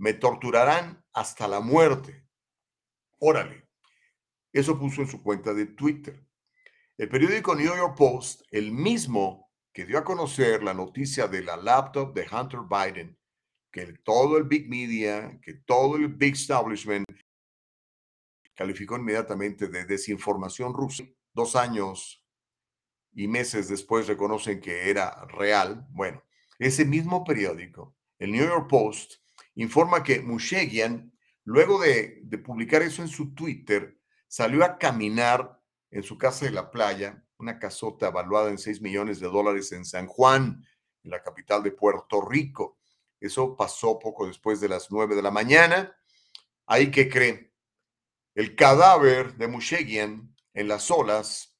me 0.00 0.14
torturarán 0.14 1.04
hasta 1.12 1.46
la 1.46 1.60
muerte. 1.60 2.26
Órale. 3.18 3.68
Eso 4.50 4.78
puso 4.78 5.02
en 5.02 5.08
su 5.08 5.22
cuenta 5.22 5.52
de 5.52 5.66
Twitter. 5.66 6.26
El 6.96 7.10
periódico 7.10 7.54
New 7.54 7.66
York 7.66 7.98
Post, 7.98 8.40
el 8.50 8.72
mismo 8.72 9.52
que 9.74 9.84
dio 9.84 9.98
a 9.98 10.04
conocer 10.04 10.62
la 10.62 10.72
noticia 10.72 11.28
de 11.28 11.42
la 11.42 11.58
laptop 11.58 12.14
de 12.14 12.26
Hunter 12.32 12.60
Biden, 12.60 13.18
que 13.70 13.94
todo 14.04 14.36
el 14.36 14.44
big 14.44 14.68
media, 14.68 15.38
que 15.42 15.54
todo 15.54 15.96
el 15.96 16.08
big 16.08 16.34
establishment 16.34 17.06
calificó 18.54 18.96
inmediatamente 18.96 19.68
de 19.68 19.84
desinformación 19.84 20.74
rusa. 20.74 21.04
Dos 21.32 21.56
años 21.56 22.26
y 23.12 23.28
meses 23.28 23.68
después 23.68 24.06
reconocen 24.06 24.60
que 24.60 24.90
era 24.90 25.24
real. 25.26 25.86
Bueno, 25.90 26.22
ese 26.58 26.84
mismo 26.84 27.24
periódico, 27.24 27.96
el 28.18 28.32
New 28.32 28.46
York 28.46 28.68
Post, 28.68 29.14
informa 29.54 30.02
que 30.02 30.20
Mushegian, 30.20 31.12
luego 31.44 31.80
de, 31.80 32.22
publicar 32.44 32.82
eso 32.82 33.02
en 33.02 33.08
su 33.08 33.34
Twitter, 33.34 33.98
salió 34.28 34.64
a 34.64 34.78
caminar 34.78 35.58
en 35.90 36.02
su 36.02 36.18
casa 36.18 36.44
de 36.44 36.52
la 36.52 36.70
playa, 36.70 37.24
una 37.38 37.58
casota 37.58 38.08
evaluada 38.08 38.50
en 38.50 38.58
6 38.58 38.80
millones 38.82 39.20
de 39.20 39.28
dólares 39.28 39.72
en 39.72 39.84
San 39.84 40.06
Juan, 40.06 40.64
en 41.02 41.10
la 41.10 41.22
capital 41.22 41.62
de 41.62 41.72
Puerto 41.72 42.20
Rico. 42.20 42.79
Eso 43.20 43.54
pasó 43.56 43.98
poco 43.98 44.26
después 44.26 44.60
de 44.60 44.68
las 44.68 44.90
9 44.90 45.14
de 45.14 45.22
la 45.22 45.30
mañana. 45.30 45.96
Ahí 46.66 46.90
que 46.90 47.08
cree, 47.08 47.52
el 48.34 48.56
cadáver 48.56 49.36
de 49.36 49.48
Mushegian 49.48 50.34
en 50.54 50.68
las 50.68 50.90
olas, 50.90 51.58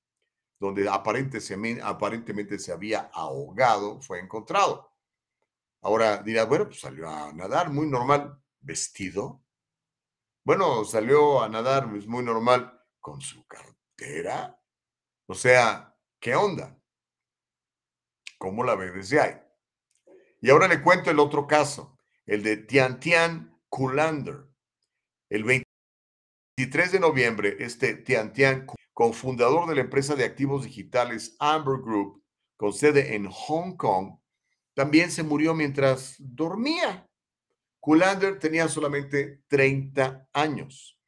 donde 0.59 0.88
aparentemente 0.88 2.59
se 2.59 2.73
había 2.73 3.11
ahogado, 3.12 4.01
fue 4.01 4.20
encontrado. 4.20 4.90
Ahora 5.83 6.23
dirá, 6.23 6.44
bueno, 6.44 6.66
pues 6.66 6.81
salió 6.81 7.09
a 7.09 7.33
nadar, 7.33 7.70
muy 7.70 7.87
normal, 7.87 8.40
vestido. 8.61 9.42
Bueno, 10.44 10.85
salió 10.85 11.42
a 11.42 11.49
nadar, 11.49 11.85
es 11.85 11.90
pues, 11.90 12.07
muy 12.07 12.25
normal, 12.25 12.79
con 12.99 13.20
su 13.20 13.46
cartera. 13.46 14.61
O 15.27 15.35
sea, 15.35 15.96
¿qué 16.18 16.35
onda? 16.35 16.79
¿Cómo 18.38 18.64
la 18.64 18.75
ve 18.75 18.90
desde 18.90 19.20
ahí? 19.20 19.49
Y 20.40 20.50
ahora 20.50 20.68
le 20.68 20.83
cuento 20.83 21.11
el 21.11 21.18
otro 21.18 21.46
caso, 21.46 21.98
el 22.24 22.42
de 22.42 22.57
Tian 22.57 22.98
Tian 22.98 23.61
Kulander. 23.68 24.46
El 25.29 25.44
23 25.44 26.92
de 26.92 27.00
noviembre, 27.00 27.57
este 27.61 27.94
Tian 27.94 28.33
Tian, 28.33 28.66
cofundador 28.94 29.68
de 29.68 29.74
la 29.74 29.83
empresa 29.83 30.14
de 30.14 30.24
activos 30.24 30.64
digitales 30.64 31.37
Amber 31.38 31.81
Group, 31.83 32.22
con 32.57 32.72
sede 32.72 33.14
en 33.14 33.26
Hong 33.31 33.76
Kong, 33.76 34.18
también 34.74 35.11
se 35.11 35.22
murió 35.22 35.55
mientras 35.55 36.16
dormía. 36.18 37.07
Kulander 37.79 38.38
tenía 38.38 38.68
solamente 38.68 39.42
30 39.48 40.29
años. 40.33 40.98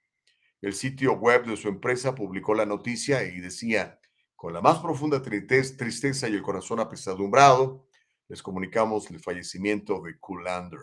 El 0.61 0.75
sitio 0.75 1.15
web 1.15 1.47
de 1.47 1.57
su 1.57 1.69
empresa 1.69 2.15
publicó 2.15 2.55
la 2.55 2.67
noticia 2.67 3.23
y 3.25 3.41
decía, 3.41 3.99
con 4.37 4.53
la 4.53 4.61
más 4.61 4.79
profunda 4.79 5.23
tristeza 5.23 6.29
y 6.29 6.35
el 6.35 6.43
corazón 6.43 6.81
apesadumbrado, 6.81 7.87
les 8.33 8.43
comunicamos 8.43 9.11
el 9.11 9.21
fallecimiento 9.21 10.01
de 10.01 10.19
Kulander. 10.19 10.81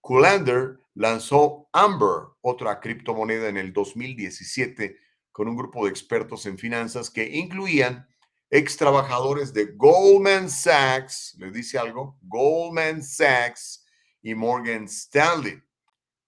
Kulander 0.00 0.80
lanzó 0.94 1.68
Amber, 1.72 2.34
otra 2.40 2.80
criptomoneda, 2.80 3.48
en 3.48 3.56
el 3.56 3.72
2017 3.72 4.98
con 5.30 5.46
un 5.46 5.56
grupo 5.56 5.84
de 5.84 5.90
expertos 5.90 6.44
en 6.44 6.58
finanzas 6.58 7.08
que 7.08 7.24
incluían 7.24 8.08
ex 8.50 8.76
trabajadores 8.76 9.54
de 9.54 9.66
Goldman 9.76 10.50
Sachs, 10.50 11.36
¿les 11.38 11.52
dice 11.52 11.78
algo? 11.78 12.18
Goldman 12.22 13.00
Sachs 13.00 13.86
y 14.20 14.34
Morgan 14.34 14.86
Stanley. 14.86 15.62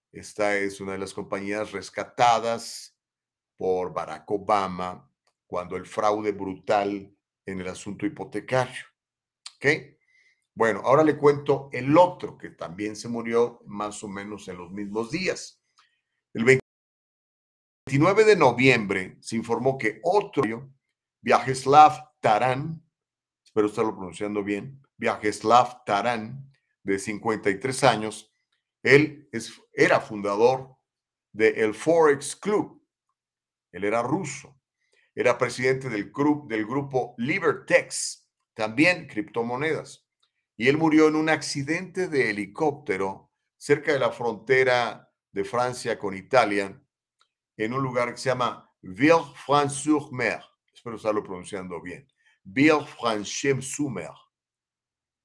Esta 0.09 0.55
es 0.55 0.79
una 0.79 0.93
de 0.93 0.99
las 0.99 1.13
compañías 1.13 1.73
rescatadas 1.73 2.97
por 3.57 3.91
Barack 3.91 4.31
Obama 4.31 5.05
cuando 5.45 5.75
el 5.75 5.85
fraude 5.85 6.31
brutal 6.31 7.13
en 7.45 7.59
el 7.59 7.67
asunto 7.67 8.05
hipotecario. 8.05 8.85
¿Ok? 9.57 9.98
Bueno, 10.59 10.81
ahora 10.83 11.05
le 11.05 11.15
cuento 11.15 11.69
el 11.71 11.97
otro 11.97 12.37
que 12.37 12.49
también 12.49 12.97
se 12.97 13.07
murió 13.07 13.61
más 13.65 14.03
o 14.03 14.09
menos 14.09 14.45
en 14.49 14.57
los 14.57 14.69
mismos 14.69 15.09
días. 15.09 15.63
El 16.33 16.59
29 17.87 18.25
de 18.25 18.35
noviembre 18.35 19.17
se 19.21 19.37
informó 19.37 19.77
que 19.77 20.01
otro 20.03 20.69
Viajeslav 21.21 22.11
Tarán, 22.19 22.85
espero 23.41 23.67
estarlo 23.67 23.95
pronunciando 23.95 24.43
bien, 24.43 24.85
Viajeslav 24.97 25.85
Tarán, 25.85 26.51
de 26.83 26.99
53 26.99 27.83
años, 27.85 28.35
él 28.83 29.29
es, 29.31 29.53
era 29.71 30.01
fundador 30.01 30.75
del 31.31 31.73
Forex 31.73 32.35
Club. 32.35 32.85
Él 33.71 33.85
era 33.85 34.03
ruso. 34.03 34.59
Era 35.15 35.37
presidente 35.37 35.87
del, 35.87 36.11
club, 36.11 36.49
del 36.49 36.65
grupo 36.65 37.15
Libertex, 37.17 38.29
también 38.53 39.07
criptomonedas. 39.07 40.08
Y 40.59 40.67
él 40.67 40.77
murió 40.77 41.07
en 41.07 41.15
un 41.15 41.29
accidente 41.29 42.09
de 42.09 42.29
helicóptero 42.29 43.31
cerca 43.55 43.93
de 43.93 43.99
la 43.99 44.11
frontera 44.11 45.09
de 45.31 45.45
Francia 45.45 45.97
con 45.97 46.17
Italia, 46.17 46.77
en 47.55 47.73
un 47.73 47.81
lugar 47.81 48.11
que 48.11 48.19
se 48.19 48.27
llama 48.27 48.69
Villefranche-sur-Mer. 48.81 50.43
Espero 50.73 50.97
estarlo 50.97 51.23
pronunciando 51.23 51.81
bien. 51.81 52.05
Villefranche-sur-Mer. 52.43 54.11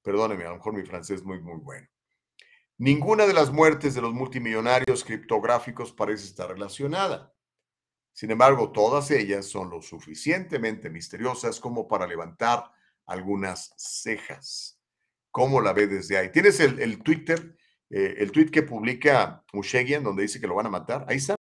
Perdóneme, 0.01 0.45
a 0.45 0.51
lo 0.51 0.55
mejor 0.55 0.73
mi 0.73 0.85
francés 0.85 1.19
es 1.19 1.25
muy, 1.25 1.41
muy 1.41 1.59
bueno. 1.59 1.85
Ninguna 2.77 3.27
de 3.27 3.33
las 3.33 3.51
muertes 3.51 3.93
de 3.93 4.03
los 4.03 4.13
multimillonarios 4.13 5.03
criptográficos 5.03 5.91
parece 5.91 6.27
estar 6.27 6.47
relacionada. 6.47 7.35
Sin 8.13 8.31
embargo, 8.31 8.71
todas 8.71 9.11
ellas 9.11 9.45
son 9.47 9.69
lo 9.69 9.81
suficientemente 9.81 10.89
misteriosas 10.89 11.59
como 11.59 11.89
para 11.89 12.07
levantar 12.07 12.71
algunas 13.05 13.73
cejas. 13.75 14.74
¿Cómo 15.35 15.59
la 15.59 15.73
ve 15.73 15.85
desde 15.85 16.17
ahí? 16.17 16.31
¿Tienes 16.31 16.61
el, 16.61 17.03
Twitter, 17.03 17.57
eh, 17.89 18.15
el 18.19 18.31
tweet 18.31 18.45
que 18.45 18.63
publica 18.63 19.43
Mushegian 19.51 20.01
donde 20.01 20.21
dice 20.21 20.39
que 20.39 20.47
lo 20.47 20.55
van 20.55 20.67
a 20.67 20.69
matar? 20.69 21.05
Ahí 21.09 21.17
está. 21.17 21.35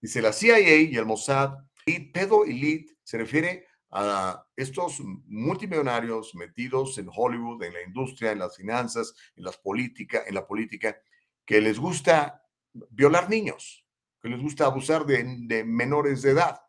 Dice 0.00 0.22
la 0.22 0.32
CIA 0.32 0.76
y 0.76 0.96
el 0.96 1.06
Mossad, 1.06 1.54
y 1.84 1.98
pedo 1.98 2.44
elite 2.44 2.94
se 3.02 3.18
refiere 3.18 3.66
a 3.90 4.46
estos 4.54 5.00
multimillonarios 5.26 6.36
metidos 6.36 6.96
en 6.98 7.08
Hollywood, 7.12 7.64
en 7.64 7.72
la 7.72 7.82
industria, 7.82 8.30
en 8.30 8.38
las 8.38 8.54
finanzas, 8.56 9.12
en 9.34 9.42
las 9.42 9.56
políticas, 9.56 10.22
en 10.28 10.36
la 10.36 10.46
política, 10.46 10.96
que 11.44 11.60
les 11.60 11.80
gusta 11.80 12.44
violar 12.90 13.28
niños, 13.28 13.84
que 14.22 14.28
les 14.28 14.40
gusta 14.40 14.66
abusar 14.66 15.04
de, 15.04 15.64
menores 15.64 16.22
de 16.22 16.30
edad. 16.30 16.60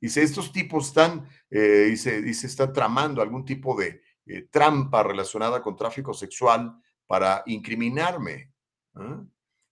Dice, 0.00 0.22
estos 0.22 0.52
tipos 0.52 0.86
están, 0.86 1.28
eh, 1.50 1.88
dice, 1.90 2.46
están 2.46 2.72
tramando 2.72 3.20
algún 3.20 3.44
tipo 3.44 3.76
de 3.76 4.06
eh, 4.28 4.48
trampa 4.50 5.02
relacionada 5.02 5.62
con 5.62 5.76
tráfico 5.76 6.12
sexual 6.14 6.80
para 7.06 7.42
incriminarme. 7.46 8.52
¿ah? 8.94 9.24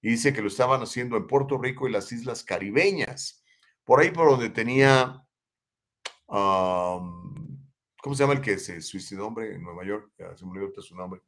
Y 0.03 0.11
dice 0.11 0.33
que 0.33 0.43
lo 0.43 0.49
estaban 0.49 0.83
haciendo 0.83 1.17
en 1.17 1.27
Puerto 1.27 1.59
Rico 1.59 1.89
y 1.89 1.93
las 1.93 2.11
islas 2.13 2.43
caribeñas, 2.43 3.43
por 3.85 4.01
ahí 4.01 4.11
por 4.11 4.31
donde 4.31 4.51
tenía 4.51 5.23
¿Cómo 8.07 8.15
se 8.15 8.23
llama 8.23 8.35
el 8.35 8.41
que 8.41 8.59
se 8.59 8.81
suicidó, 8.81 9.27
hombre, 9.27 9.55
en 9.55 9.63
Nueva 9.63 9.85
York? 9.85 10.13
se 10.37 10.45
me 10.45 10.53
olvidó 10.53 10.83
su 10.83 10.95
nombre. 10.95 11.23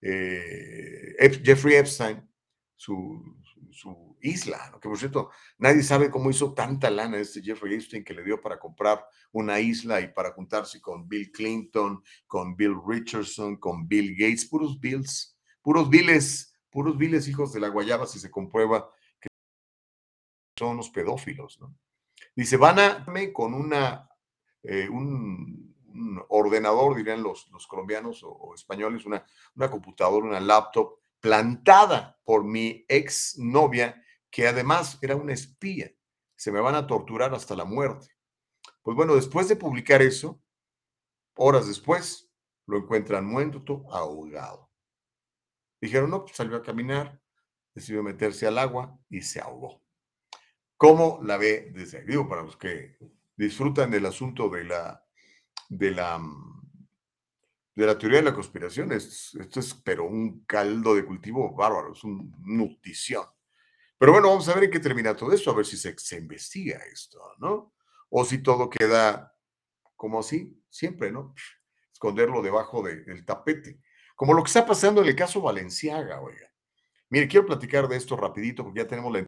Eh, 0.00 1.40
Jeffrey 1.44 1.76
Epstein, 1.76 2.28
su, 2.76 3.22
su, 3.70 4.16
isla, 4.20 4.70
¿no? 4.70 4.78
que 4.78 4.88
por 4.88 4.98
cierto, 4.98 5.30
nadie 5.58 5.82
sabe 5.82 6.10
cómo 6.10 6.30
hizo 6.30 6.52
tanta 6.52 6.90
lana 6.90 7.18
este 7.18 7.42
Jeffrey 7.42 7.74
Epstein 7.74 8.04
que 8.04 8.14
le 8.14 8.22
dio 8.22 8.40
para 8.40 8.58
comprar 8.58 9.04
una 9.32 9.58
isla 9.60 10.00
y 10.00 10.12
para 10.12 10.32
juntarse 10.32 10.80
con 10.80 11.08
Bill 11.08 11.32
Clinton, 11.32 12.02
con 12.26 12.54
Bill 12.54 12.76
Richardson, 12.86 13.56
con 13.56 13.88
Bill 13.88 14.14
Gates, 14.16 14.46
puros 14.46 14.78
Bills, 14.78 15.38
puros 15.62 15.88
Billes, 15.88 16.54
puros 16.70 16.98
Billes 16.98 17.28
hijos 17.28 17.52
de 17.52 17.60
la 17.60 17.68
guayaba 17.68 18.06
si 18.06 18.18
se 18.18 18.30
comprueba 18.30 18.90
que 19.18 19.28
son 20.58 20.70
unos 20.70 20.90
pedófilos, 20.90 21.58
¿no? 21.60 21.74
Dice, 22.34 22.58
van 22.58 22.78
a 22.78 23.06
con 23.32 23.54
una 23.54 24.10
eh, 24.62 24.88
un, 24.88 25.74
ordenador, 26.28 26.96
dirían 26.96 27.22
los, 27.22 27.48
los 27.50 27.66
colombianos 27.66 28.22
o, 28.22 28.52
españoles, 28.54 29.06
una, 29.06 29.24
una 29.54 29.70
computadora, 29.70 30.26
una 30.26 30.40
laptop 30.40 30.98
plantada 31.20 32.20
por 32.24 32.44
mi 32.44 32.84
ex 32.88 33.36
novia, 33.38 34.02
que 34.30 34.46
además 34.48 34.98
era 35.02 35.16
una 35.16 35.32
espía. 35.32 35.90
Se 36.36 36.52
me 36.52 36.60
van 36.60 36.74
a 36.74 36.86
torturar 36.86 37.34
hasta 37.34 37.54
la 37.54 37.64
muerte. 37.64 38.08
Pues 38.82 38.96
bueno, 38.96 39.14
después 39.14 39.48
de 39.48 39.56
publicar 39.56 40.02
eso, 40.02 40.42
horas 41.34 41.66
después, 41.66 42.30
lo 42.66 42.78
encuentran 42.78 43.24
muerto, 43.24 43.84
ahogado. 43.90 44.70
Dijeron, 45.80 46.10
no, 46.10 46.24
pues 46.24 46.36
salió 46.36 46.56
a 46.56 46.62
caminar, 46.62 47.20
decidió 47.74 48.02
meterse 48.02 48.46
al 48.46 48.58
agua 48.58 48.98
y 49.08 49.22
se 49.22 49.40
ahogó. 49.40 49.82
¿Cómo 50.76 51.20
la 51.22 51.36
ve 51.36 51.70
desde 51.74 51.98
ahí? 51.98 52.04
Digo, 52.06 52.28
para 52.28 52.42
los 52.42 52.56
que 52.56 52.98
disfrutan 53.36 53.90
del 53.90 54.06
asunto 54.06 54.48
de 54.48 54.64
la, 54.64 55.04
de 55.68 55.90
la, 55.90 56.20
de 57.76 57.86
la 57.86 57.98
teoría 57.98 58.18
de 58.18 58.24
la 58.24 58.34
conspiración. 58.34 58.90
esto 58.90 59.60
es, 59.60 59.74
pero 59.84 60.06
un 60.06 60.44
caldo 60.46 60.94
de 60.94 61.04
cultivo 61.04 61.54
bárbaro, 61.54 61.92
es 61.92 62.02
una 62.02 62.24
nutrición. 62.38 63.24
Pero 63.98 64.12
bueno, 64.12 64.28
vamos 64.28 64.48
a 64.48 64.54
ver 64.54 64.64
en 64.64 64.70
qué 64.70 64.80
termina 64.80 65.14
todo 65.14 65.32
esto, 65.32 65.50
a 65.50 65.54
ver 65.54 65.66
si 65.66 65.76
se, 65.76 65.94
se 65.98 66.16
investiga 66.16 66.78
esto, 66.90 67.20
¿no? 67.38 67.74
O 68.08 68.24
si 68.24 68.42
todo 68.42 68.68
queda 68.70 69.34
como 69.94 70.18
así, 70.20 70.62
siempre, 70.70 71.10
¿no? 71.10 71.34
Esconderlo 71.92 72.42
debajo 72.42 72.82
del 72.82 73.24
tapete. 73.24 73.80
Como 74.14 74.32
lo 74.32 74.42
que 74.42 74.48
está 74.48 74.66
pasando 74.66 75.02
en 75.02 75.08
el 75.08 75.16
caso 75.16 75.40
Valenciaga, 75.40 76.20
oiga. 76.20 76.50
Mire, 77.10 77.28
quiero 77.28 77.46
platicar 77.46 77.88
de 77.88 77.96
esto 77.96 78.16
rapidito 78.16 78.64
porque 78.64 78.80
ya 78.80 78.86
tenemos 78.86 79.12
la 79.12 79.26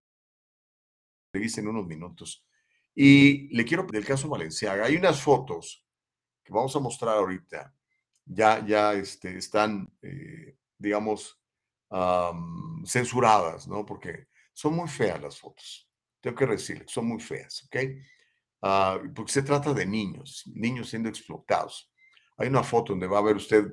entrevista 1.32 1.60
en 1.60 1.68
unos 1.68 1.86
minutos. 1.86 2.44
Y 2.94 3.54
le 3.54 3.64
quiero 3.64 3.84
del 3.84 4.04
caso 4.04 4.28
Valenciaga. 4.28 4.86
Hay 4.86 4.96
unas 4.96 5.22
fotos 5.22 5.86
que 6.42 6.52
vamos 6.52 6.74
a 6.74 6.80
mostrar 6.80 7.16
ahorita. 7.16 7.74
Ya, 8.28 8.64
ya 8.64 8.92
este, 8.94 9.36
están, 9.38 9.90
eh, 10.02 10.56
digamos, 10.78 11.40
censuradas, 12.84 13.66
¿no? 13.66 13.86
Porque 13.86 14.28
son 14.52 14.74
muy 14.74 14.88
feas 14.88 15.20
las 15.20 15.38
fotos. 15.38 15.88
Tengo 16.20 16.36
que 16.36 16.46
decirle, 16.46 16.84
son 16.86 17.06
muy 17.06 17.20
feas, 17.20 17.64
¿ok? 17.64 17.76
Ah, 18.62 19.00
porque 19.14 19.32
se 19.32 19.42
trata 19.42 19.72
de 19.72 19.86
niños, 19.86 20.42
niños 20.54 20.90
siendo 20.90 21.08
explotados. 21.08 21.90
Hay 22.36 22.48
una 22.48 22.62
foto 22.62 22.92
donde 22.92 23.06
va 23.06 23.18
a 23.18 23.22
ver 23.22 23.36
usted 23.36 23.72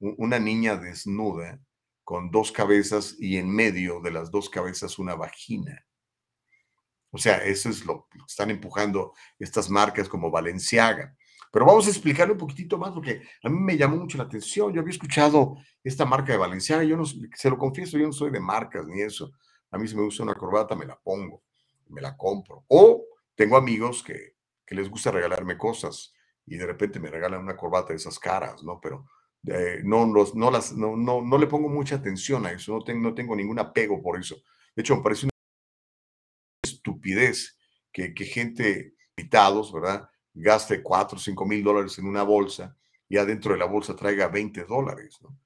una 0.00 0.38
niña 0.38 0.76
desnuda 0.76 1.60
con 2.04 2.30
dos 2.30 2.52
cabezas 2.52 3.16
y 3.18 3.36
en 3.36 3.50
medio 3.50 4.00
de 4.00 4.12
las 4.12 4.30
dos 4.30 4.48
cabezas 4.48 4.98
una 4.98 5.14
vagina. 5.14 5.84
O 7.10 7.18
sea, 7.18 7.38
eso 7.38 7.68
es 7.68 7.84
lo 7.84 8.06
que 8.10 8.18
están 8.26 8.50
empujando 8.50 9.12
estas 9.38 9.68
marcas 9.68 10.08
como 10.08 10.30
Valenciaga. 10.30 11.16
Pero 11.52 11.66
vamos 11.66 11.86
a 11.86 11.90
explicarle 11.90 12.32
un 12.32 12.38
poquitito 12.38 12.78
más 12.78 12.92
porque 12.92 13.22
a 13.42 13.48
mí 13.48 13.58
me 13.58 13.76
llamó 13.76 13.96
mucho 13.96 14.18
la 14.18 14.24
atención. 14.24 14.72
Yo 14.72 14.80
había 14.80 14.92
escuchado 14.92 15.56
esta 15.82 16.04
marca 16.04 16.32
de 16.32 16.38
Valenciaga, 16.38 16.84
yo 16.84 16.96
no, 16.96 17.04
se 17.04 17.50
lo 17.50 17.58
confieso, 17.58 17.98
yo 17.98 18.06
no 18.06 18.12
soy 18.12 18.30
de 18.30 18.40
marcas 18.40 18.86
ni 18.86 19.02
eso. 19.02 19.32
A 19.70 19.78
mí 19.78 19.86
si 19.86 19.96
me 19.96 20.02
gusta 20.02 20.22
una 20.22 20.34
corbata, 20.34 20.74
me 20.74 20.86
la 20.86 20.98
pongo, 20.98 21.42
me 21.88 22.00
la 22.00 22.16
compro. 22.16 22.64
O 22.68 23.04
tengo 23.34 23.56
amigos 23.56 24.02
que, 24.02 24.36
les 24.70 24.90
gusta 24.90 25.10
regalarme 25.10 25.56
cosas 25.56 26.12
y 26.44 26.56
de 26.58 26.66
repente 26.66 27.00
me 27.00 27.10
regalan 27.10 27.40
una 27.40 27.56
corbata 27.56 27.90
de 27.90 27.96
esas 27.96 28.18
caras, 28.18 28.62
¿no? 28.62 28.78
Pero 28.82 29.06
eh, 29.46 29.80
no, 29.82 30.04
no, 30.04 30.50
las, 30.50 30.74
no, 30.74 30.94
no, 30.94 31.38
le 31.38 31.46
pongo 31.46 31.70
mucha 31.70 31.94
atención 31.94 32.44
a 32.44 32.52
eso, 32.52 32.72
no 32.72 32.84
tengo, 32.84 33.00
no 33.00 33.14
tengo 33.14 33.34
ningún 33.34 33.58
apego 33.58 34.02
por 34.02 34.20
eso. 34.20 34.36
De 34.76 34.82
hecho, 34.82 34.94
me 34.94 35.02
parece 35.02 35.24
una 35.24 35.30
estupidez 36.62 37.58
que, 37.92 38.12
gente, 38.24 38.94
invitados, 39.16 39.72
¿verdad? 39.72 40.08
Gaste 40.40 40.82
4 40.82 41.16
o 41.16 41.20
5 41.20 41.46
mil 41.46 41.64
dólares 41.64 41.98
en 41.98 42.06
una 42.06 42.22
bolsa 42.22 42.76
y 43.08 43.16
adentro 43.16 43.52
de 43.52 43.58
la 43.58 43.64
bolsa 43.64 43.96
traiga 43.96 44.28
20 44.28 44.64
dólares, 44.64 45.18
¿no? 45.22 45.36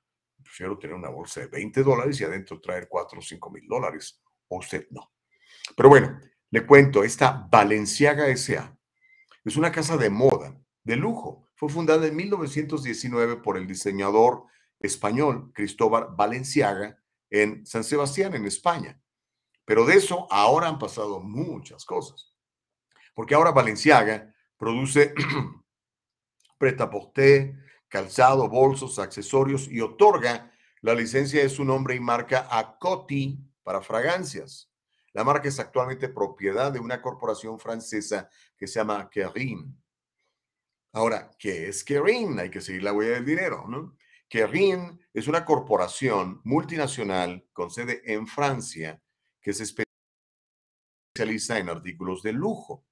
Prefiero 0.42 0.78
tener 0.78 0.94
una 0.94 1.08
bolsa 1.08 1.40
de 1.40 1.46
20 1.46 1.82
dólares 1.82 2.20
y 2.20 2.24
adentro 2.24 2.60
traer 2.60 2.88
4 2.88 3.18
o 3.18 3.22
5 3.22 3.50
mil 3.50 3.66
dólares, 3.66 4.20
o 4.48 4.58
usted 4.58 4.86
no. 4.90 5.12
Pero 5.74 5.88
bueno, 5.88 6.20
le 6.50 6.66
cuento, 6.66 7.02
esta 7.04 7.48
Balenciaga 7.50 8.28
S.A. 8.28 8.76
es 9.44 9.56
una 9.56 9.72
casa 9.72 9.96
de 9.96 10.10
moda, 10.10 10.60
de 10.84 10.96
lujo. 10.96 11.48
Fue 11.54 11.70
fundada 11.70 12.06
en 12.06 12.16
1919 12.16 13.36
por 13.36 13.56
el 13.56 13.66
diseñador 13.66 14.44
español 14.78 15.52
Cristóbal 15.54 16.08
Balenciaga 16.10 16.98
en 17.30 17.64
San 17.64 17.84
Sebastián, 17.84 18.34
en 18.34 18.44
España. 18.44 19.00
Pero 19.64 19.86
de 19.86 19.94
eso 19.94 20.26
ahora 20.30 20.68
han 20.68 20.78
pasado 20.78 21.20
muchas 21.20 21.86
cosas. 21.86 22.34
Porque 23.14 23.34
ahora 23.34 23.52
Valenciaga 23.52 24.34
produce 24.62 25.12
pretaporté, 26.56 27.58
calzado, 27.88 28.48
bolsos, 28.48 29.00
accesorios 29.00 29.66
y 29.66 29.80
otorga 29.80 30.52
la 30.82 30.94
licencia 30.94 31.42
de 31.42 31.48
su 31.48 31.64
nombre 31.64 31.96
y 31.96 32.00
marca 32.00 32.46
a 32.48 32.78
Coty 32.78 33.40
para 33.64 33.82
fragancias. 33.82 34.70
La 35.14 35.24
marca 35.24 35.48
es 35.48 35.58
actualmente 35.58 36.08
propiedad 36.08 36.70
de 36.70 36.78
una 36.78 37.02
corporación 37.02 37.58
francesa 37.58 38.30
que 38.56 38.68
se 38.68 38.78
llama 38.78 39.10
Kering. 39.10 39.76
Ahora, 40.92 41.32
¿qué 41.36 41.66
es 41.66 41.82
Kering? 41.82 42.38
Hay 42.38 42.48
que 42.48 42.60
seguir 42.60 42.84
la 42.84 42.92
huella 42.92 43.14
del 43.14 43.26
dinero, 43.26 43.66
¿no? 43.66 43.96
Kering 44.28 44.96
es 45.12 45.26
una 45.26 45.44
corporación 45.44 46.40
multinacional 46.44 47.48
con 47.52 47.68
sede 47.68 48.00
en 48.04 48.28
Francia 48.28 49.02
que 49.40 49.52
se 49.52 49.64
especializa 51.16 51.58
en 51.58 51.68
artículos 51.68 52.22
de 52.22 52.32
lujo. 52.32 52.86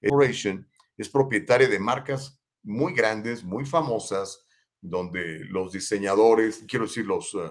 Corporation 0.00 0.66
es 0.96 1.08
propietaria 1.08 1.68
de 1.68 1.78
marcas 1.78 2.40
muy 2.62 2.94
grandes, 2.94 3.44
muy 3.44 3.64
famosas, 3.66 4.46
donde 4.80 5.40
los 5.46 5.72
diseñadores, 5.72 6.64
quiero 6.68 6.86
decir, 6.86 7.06
los, 7.06 7.34
eh, 7.34 7.50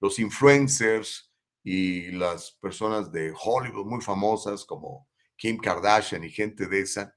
los 0.00 0.18
influencers 0.18 1.32
y 1.62 2.10
las 2.12 2.52
personas 2.52 3.12
de 3.12 3.32
Hollywood 3.38 3.86
muy 3.86 4.00
famosas 4.00 4.64
como 4.64 5.08
Kim 5.36 5.58
Kardashian 5.58 6.24
y 6.24 6.30
gente 6.30 6.66
de 6.66 6.80
esa, 6.80 7.14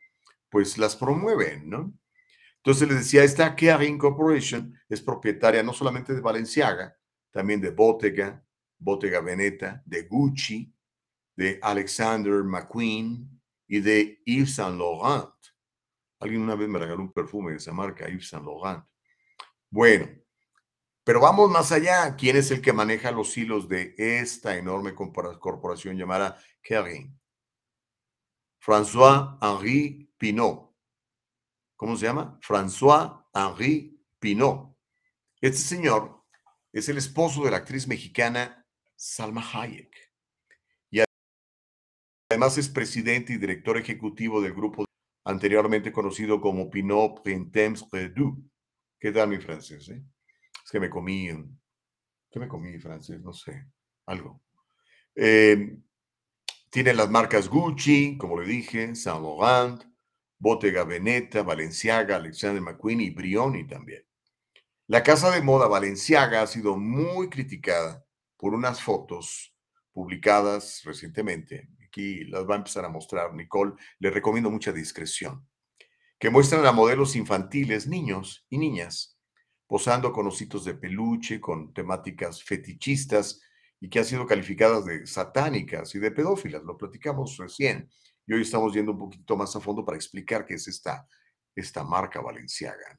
pues 0.50 0.78
las 0.78 0.96
promueven, 0.96 1.70
¿no? 1.70 1.94
Entonces 2.58 2.88
les 2.88 2.98
decía, 3.00 3.24
esta 3.24 3.56
Kering 3.56 3.98
Corporation 3.98 4.74
es 4.88 5.02
propietaria 5.02 5.64
no 5.64 5.74
solamente 5.74 6.14
de 6.14 6.22
Balenciaga, 6.22 6.98
también 7.32 7.60
de 7.60 7.72
Bottega, 7.72 8.42
Bottega 8.78 9.20
Veneta, 9.20 9.84
de 9.86 10.04
Gucci, 10.04 10.74
de 11.36 11.60
Alexander 11.62 12.44
McQueen 12.44 13.42
y 13.68 13.80
de 13.80 14.22
Yves 14.26 14.56
Saint 14.56 14.78
Laurent. 14.78 15.34
Alguien 16.24 16.42
una 16.42 16.56
vez 16.56 16.70
me 16.70 16.80
regaló 16.80 17.02
un 17.02 17.12
perfume 17.12 17.52
de 17.52 17.58
esa 17.58 17.74
marca, 17.74 18.08
Yves 18.08 18.30
Saint 18.30 18.46
Laurent. 18.46 18.86
Bueno, 19.70 20.08
pero 21.04 21.20
vamos 21.20 21.52
más 21.52 21.74
allá. 21.74 22.16
¿Quién 22.16 22.38
es 22.38 22.50
el 22.50 22.62
que 22.62 22.72
maneja 22.72 23.12
los 23.12 23.38
hilos 23.38 23.68
de 23.68 23.94
esta 23.98 24.56
enorme 24.56 24.96
corporación 24.96 25.98
llamada 25.98 26.42
Kering? 26.62 27.20
François-Henri 28.66 30.14
Pinot. 30.18 30.74
¿Cómo 31.76 31.98
se 31.98 32.06
llama? 32.06 32.40
François-Henri 32.40 34.02
Pinot. 34.18 34.78
Este 35.42 35.60
señor 35.60 36.24
es 36.72 36.88
el 36.88 36.98
esposo 36.98 37.44
de 37.44 37.52
la 37.52 37.58
actriz 37.58 37.86
mexicana 37.86 38.66
Salma 38.96 39.44
Hayek. 39.54 39.94
Y 40.90 41.02
además 42.30 42.58
es 42.58 42.70
presidente 42.70 43.34
y 43.34 43.38
director 43.38 43.78
ejecutivo 43.78 44.40
del 44.40 44.54
grupo 44.54 44.86
anteriormente 45.26 45.92
conocido 45.92 46.42
como 46.42 46.70
Pinot 46.70 47.24
Printemps 47.24 47.86
Redoux. 47.92 48.38
¿Qué 49.00 49.12
tal 49.12 49.30
mi 49.30 49.38
francés? 49.38 49.90
Eh? 49.90 50.04
Es 50.64 50.72
que 50.72 50.80
me 50.80 50.90
comí, 50.90 51.30
¿qué 52.32 52.40
me 52.40 52.48
comí 52.48 52.78
francés? 52.80 53.22
No 53.22 53.34
sé, 53.34 53.66
algo. 54.06 54.42
Eh, 55.16 55.78
tiene 56.70 56.94
las 56.94 57.10
marcas 57.10 57.50
Gucci, 57.50 58.18
como 58.18 58.40
le 58.40 58.48
dije, 58.48 58.96
Saint 58.96 59.22
Laurent, 59.22 59.84
Bottega 60.40 60.84
Veneta, 60.84 61.44
Valenciaga, 61.44 62.16
Alexander 62.16 62.62
McQueen 62.62 63.02
y 63.02 63.10
Brioni 63.12 63.68
también. 63.68 64.04
La 64.88 65.04
casa 65.04 65.32
de 65.32 65.42
moda 65.42 65.68
Valenciaga 65.68 66.42
ha 66.42 66.48
sido 66.48 66.78
muy 66.78 67.30
criticada 67.30 68.06
por 68.38 68.54
unas 68.54 68.82
fotos 68.82 69.56
publicadas 69.94 70.82
recientemente 70.84 71.70
aquí 71.94 72.24
las 72.26 72.50
va 72.50 72.56
a 72.56 72.58
empezar 72.58 72.84
a 72.86 72.90
mostrar 72.90 73.34
Nicole, 73.34 73.74
le 74.00 74.10
recomiendo 74.10 74.50
mucha 74.50 74.74
discreción, 74.74 75.48
que 76.20 76.32
muestran 76.32 76.66
a 76.66 76.72
modelos 76.72 77.16
infantiles, 77.16 77.88
niños 77.88 78.46
y 78.50 78.58
niñas, 78.58 79.20
posando 79.68 80.12
con 80.12 80.26
ositos 80.28 80.66
de 80.66 80.74
peluche, 80.74 81.40
con 81.40 81.72
temáticas 81.72 82.44
fetichistas 82.44 83.42
y 83.80 83.90
que 83.90 84.00
han 84.00 84.06
sido 84.06 84.26
calificadas 84.26 84.86
de 84.86 85.06
satánicas 85.06 85.94
y 85.94 86.00
de 86.00 86.12
pedófilas. 86.12 86.64
Lo 86.64 86.78
platicamos 86.78 87.38
recién 87.38 87.90
y 88.26 88.34
hoy 88.34 88.42
estamos 88.42 88.74
yendo 88.74 88.94
un 88.94 89.00
poquito 89.00 89.36
más 89.36 89.56
a 89.56 89.60
fondo 89.60 89.86
para 89.86 89.98
explicar 89.98 90.46
qué 90.46 90.56
es 90.56 90.68
esta, 90.68 91.08
esta 91.56 91.84
marca 91.84 92.22
valenciaga. 92.22 92.98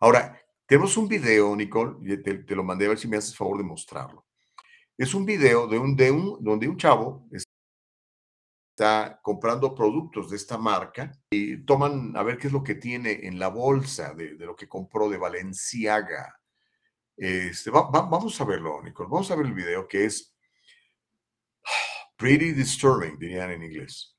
Ahora, 0.00 0.40
tenemos 0.66 0.96
un 0.96 1.08
video, 1.08 1.54
Nicole, 1.54 2.16
te, 2.18 2.34
te, 2.38 2.56
lo 2.56 2.64
mandé 2.64 2.86
a 2.86 2.90
ver 2.90 2.98
si 2.98 3.08
me 3.08 3.16
haces 3.16 3.36
favor 3.36 3.58
de 3.58 3.64
mostrarlo. 3.64 4.24
Es 4.96 5.12
un 5.14 5.26
video 5.26 5.66
de 5.66 5.78
un, 5.78 5.96
de 5.96 6.10
un, 6.10 6.38
donde 6.42 6.68
un 6.68 6.76
chavo 6.76 7.26
está 8.72 9.20
comprando 9.22 9.74
productos 9.74 10.30
de 10.30 10.36
esta 10.36 10.56
marca 10.56 11.12
y 11.30 11.58
toman 11.58 12.16
a 12.16 12.22
ver 12.22 12.38
qué 12.38 12.46
es 12.46 12.52
lo 12.52 12.62
que 12.62 12.74
tiene 12.74 13.26
en 13.26 13.38
la 13.38 13.48
bolsa 13.48 14.14
de, 14.14 14.32
lo 14.32 14.56
que 14.56 14.68
compró 14.68 15.10
de 15.10 15.18
Valenciaga. 15.18 16.40
Este, 17.14 17.70
vamos 17.70 18.40
a 18.40 18.44
verlo, 18.44 18.82
Nicole. 18.82 19.10
Vamos 19.10 19.30
a 19.30 19.36
ver 19.36 19.46
el 19.46 19.52
video 19.52 19.86
que 19.86 20.06
es 20.06 20.34
pretty 22.16 22.52
disturbing, 22.52 23.18
dirían 23.18 23.50
en 23.50 23.62
inglés. 23.62 24.16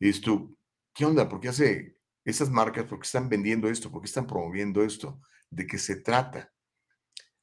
Dices 0.00 0.22
tú, 0.22 0.58
¿qué 0.92 1.04
onda? 1.04 1.28
¿Por 1.28 1.38
qué 1.38 1.48
hace 1.48 1.98
esas 2.24 2.50
marcas? 2.50 2.84
¿Por 2.84 2.98
qué 2.98 3.06
están 3.06 3.28
vendiendo 3.28 3.68
esto? 3.68 3.92
¿Por 3.92 4.00
qué 4.00 4.06
están 4.06 4.26
promoviendo 4.26 4.82
esto? 4.82 5.20
¿De 5.50 5.66
qué 5.68 5.78
se 5.78 6.00
trata? 6.00 6.52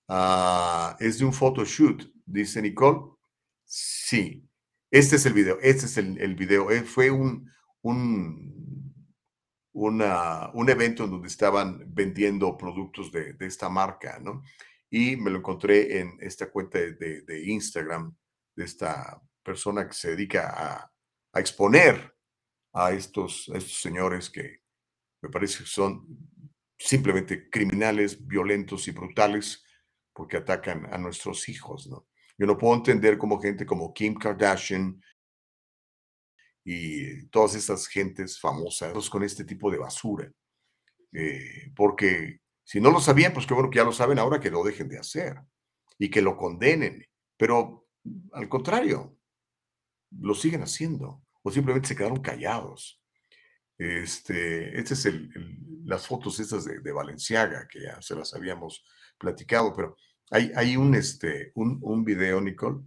Ah, 0.10 0.98
es 1.00 1.18
de 1.18 1.26
un 1.26 1.34
photoshoot, 1.34 2.12
dice 2.26 2.62
Nicole. 2.62 3.16
Sí, 3.64 4.45
este 4.96 5.18
es 5.18 5.26
el 5.26 5.34
video, 5.34 5.60
este 5.62 5.88
es 5.88 5.98
el, 5.98 6.36
video. 6.36 6.72
Eh, 6.72 6.84
fue 6.84 7.12
un, 7.12 7.52
un, 7.82 8.96
un 9.74 10.70
evento 10.70 11.04
en 11.04 11.12
donde 11.12 11.28
estaban 11.28 11.84
vendiendo 11.94 12.58
productos 12.58 13.12
de, 13.12 13.36
esta 13.42 13.68
marca, 13.68 14.20
¿no? 14.20 14.42
Y 14.90 15.18
me 15.18 15.32
lo 15.32 15.40
encontré 15.40 16.00
en 16.00 16.18
esta 16.22 16.50
cuenta 16.50 16.80
de, 16.80 17.44
Instagram 17.44 18.16
de 18.56 18.64
esta 18.64 19.22
persona 19.44 19.86
que 19.86 19.94
se 19.94 20.12
dedica 20.12 20.90
a, 21.34 21.40
exponer 21.42 22.16
a 22.72 22.94
estos, 22.94 23.52
a 23.54 23.58
estos 23.58 23.82
señores 23.82 24.30
que 24.30 24.62
me 25.22 25.30
parece 25.30 25.66
que 25.66 25.70
son 25.70 26.08
simplemente 26.80 27.50
criminales, 27.50 28.26
violentos 28.26 28.88
y 28.88 28.92
brutales 28.92 29.62
porque 30.14 30.38
atacan 30.38 30.86
a 30.94 30.98
nuestros 30.98 31.50
hijos, 31.50 31.88
¿no? 31.88 32.08
Yo 32.38 32.46
no 32.46 32.58
puedo 32.58 32.76
entender 32.76 33.18
cómo 33.18 33.40
gente 33.40 33.66
como 33.66 33.94
Kim 33.94 34.16
Kardashian 34.16 35.02
y 36.64 37.28
todas 37.28 37.56
estas 37.56 37.88
gentes 37.88 38.40
famosas 38.40 39.10
con 39.10 39.24
este 39.24 39.46
tipo 39.46 39.72
de 39.72 39.78
basura. 39.78 40.32
Eh, 41.14 41.72
porque 41.76 42.40
si 42.64 42.82
no 42.82 42.92
lo 42.92 43.00
sabían, 43.00 43.34
pues 43.34 43.46
qué 43.46 43.54
bueno 43.54 43.70
que 43.70 43.78
ya 43.78 43.84
lo 43.84 43.94
saben 43.94 44.20
ahora, 44.20 44.40
que 44.40 44.50
lo 44.50 44.64
dejen 44.64 44.90
de 44.90 44.98
hacer 44.98 45.40
y 45.98 46.10
que 46.10 46.22
lo 46.22 46.36
condenen. 46.36 47.06
Pero 47.38 47.88
al 48.34 48.50
contrario, 48.50 49.18
lo 50.12 50.34
siguen 50.34 50.64
haciendo 50.64 51.24
o 51.44 51.52
simplemente 51.52 51.88
se 51.88 51.96
quedaron 51.96 52.22
callados. 52.22 53.02
Este, 53.78 54.80
este 54.80 54.94
es 54.94 55.06
el, 55.06 55.30
las 55.86 56.08
fotos 56.08 56.40
estas 56.40 56.66
de, 56.66 56.80
de 56.80 56.92
Valenciaga, 56.92 57.68
que 57.68 57.84
ya 57.84 58.02
se 58.02 58.16
las 58.16 58.34
habíamos 58.34 58.84
platicado, 59.18 59.74
pero 59.76 59.96
hay, 60.32 60.78
un, 60.78 60.96
este, 60.96 61.52
un, 61.56 61.80
un, 61.82 62.04
video, 62.04 62.42
Nicole, 62.42 62.82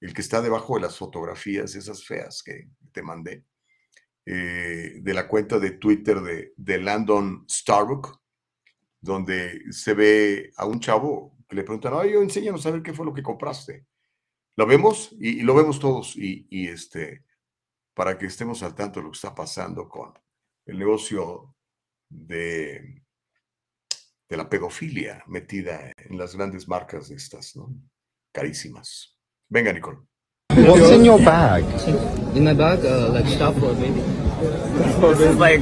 el 0.00 0.12
que 0.12 0.20
está 0.20 0.42
debajo 0.42 0.74
de 0.74 0.82
las 0.82 0.98
fotografías, 0.98 1.74
esas 1.74 2.04
feas 2.04 2.42
que 2.42 2.68
te 2.92 3.02
mandé, 3.02 3.44
eh, 4.26 4.98
de 5.00 5.14
la 5.14 5.28
cuenta 5.28 5.58
de 5.58 5.72
Twitter 5.72 6.20
de, 6.20 6.52
de 6.56 6.78
Landon 6.80 7.44
Starbuck, 7.48 8.20
donde 9.00 9.62
se 9.70 9.94
ve 9.94 10.52
a 10.56 10.66
un 10.66 10.80
chavo 10.80 11.36
que 11.48 11.56
le 11.56 11.64
preguntan, 11.64 11.94
oye, 11.94 12.14
enséñanos 12.16 12.64
a 12.66 12.70
ver 12.70 12.82
qué 12.82 12.92
fue 12.92 13.06
lo 13.06 13.14
que 13.14 13.22
compraste. 13.22 13.86
Lo 14.56 14.66
vemos 14.66 15.14
y, 15.18 15.40
y 15.40 15.42
lo 15.42 15.54
vemos 15.54 15.80
todos 15.80 16.16
y, 16.16 16.46
y, 16.50 16.68
este, 16.68 17.24
para 17.94 18.18
que 18.18 18.26
estemos 18.26 18.62
al 18.62 18.74
tanto 18.74 19.00
de 19.00 19.04
lo 19.04 19.10
que 19.10 19.16
está 19.16 19.34
pasando 19.34 19.88
con 19.88 20.12
el 20.66 20.78
negocio 20.78 21.54
de 22.08 23.01
de 24.32 24.38
la 24.38 24.48
pedofilia 24.48 25.22
metida 25.26 25.92
en 26.08 26.16
las 26.16 26.34
grandes 26.34 26.66
marcas 26.66 27.10
de 27.10 27.16
estas, 27.16 27.54
¿no? 27.54 27.68
Carísimas. 28.32 29.14
Venga, 29.50 29.74
Nicole. 29.74 29.98
What's 30.56 30.90
in 30.90 31.04
your 31.04 31.22
bag? 31.22 31.64
In 32.34 32.44
my 32.44 32.54
bag, 32.54 32.82
uh, 32.82 33.12
like 33.12 33.28
stuff 33.28 33.54
for 33.58 33.74
baby. 33.74 34.00
like. 35.38 35.60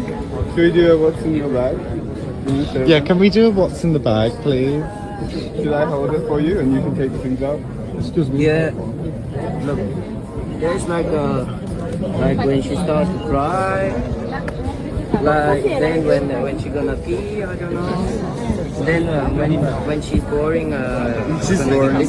Can 0.55 0.57
we 0.57 0.71
do 0.71 0.93
a 0.93 0.97
what's 0.97 1.21
in 1.25 1.35
your 1.35 1.49
bag? 1.49 1.77
Can 2.47 2.87
yeah, 2.87 3.01
can 3.01 3.19
we 3.19 3.29
do 3.29 3.49
a 3.49 3.51
what's 3.51 3.83
in 3.83 3.93
the 3.93 3.99
bag, 3.99 4.31
please? 4.43 4.85
Should 5.57 5.73
I 5.73 5.85
hold 5.87 6.15
it 6.15 6.25
for 6.29 6.41
you 6.41 6.61
and 6.61 6.73
you 6.73 6.81
can 6.81 6.95
take 6.95 7.11
things 7.23 7.43
out? 7.43 7.59
Excuse 7.99 8.31
me. 8.31 8.47
Yeah. 8.47 8.71
Look, 9.67 9.79
there's 10.61 10.87
like 10.87 11.07
a 11.07 11.59
like 12.23 12.39
when 12.39 12.63
she 12.63 12.77
starts 12.77 13.11
to 13.11 13.19
cry. 13.27 13.91
Like 15.23 15.65
then 15.65 16.07
when 16.07 16.43
when 16.43 16.63
she 16.63 16.69
gonna 16.69 16.97
pee, 16.97 17.43
I 17.43 17.57
don't 17.57 17.75
know. 17.75 18.40
Then 18.85 19.09
uh, 19.09 19.29
when 19.31 19.61
when 19.87 20.03
she's 20.03 20.25
boring, 20.25 20.73
uh, 20.73 21.41
she's 21.45 21.63
boring. 21.65 22.09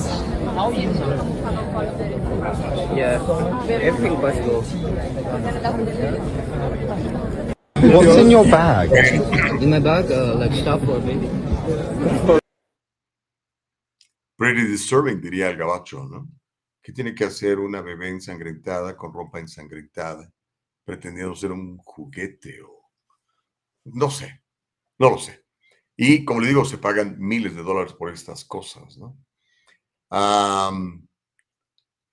Yeah, 2.96 3.20
everything 3.68 4.16
possible. 4.20 4.62
What's 7.82 8.18
in 8.18 8.32
your 8.32 8.46
bag? 8.46 8.92
In 9.62 9.70
my 9.70 9.80
bag, 9.80 10.12
uh, 10.12 10.36
like 10.36 10.54
stuff 10.54 10.84
for 10.86 11.00
baby. 11.00 11.30
Pretty 14.38 14.68
disturbing, 14.68 15.22
diría 15.22 15.50
el 15.50 15.58
gabacho, 15.58 16.08
¿no? 16.10 16.28
¿Qué 16.82 16.94
tiene 16.94 17.14
que 17.14 17.26
hacer 17.26 17.60
una 17.60 17.82
bebé 17.82 18.10
ensangrentada 18.10 18.98
con 18.98 19.14
ropa 19.14 19.40
ensangrentada, 19.40 20.32
pretendiendo 20.84 21.36
ser 21.36 21.52
un 21.52 21.78
juguete 21.78 22.60
o... 22.64 22.90
No 23.86 24.10
sé, 24.10 24.42
no 24.98 25.12
lo 25.12 25.18
sé. 25.20 25.41
Y 26.04 26.26
como 26.26 26.40
le 26.42 26.48
digo, 26.48 26.66
se 26.66 26.80
pagan 26.80 27.16
miles 27.20 27.56
de 27.56 27.62
dólares 27.64 27.94
por 27.94 28.10
estas 28.12 28.44
cosas, 28.44 28.98
¿no? 28.98 29.16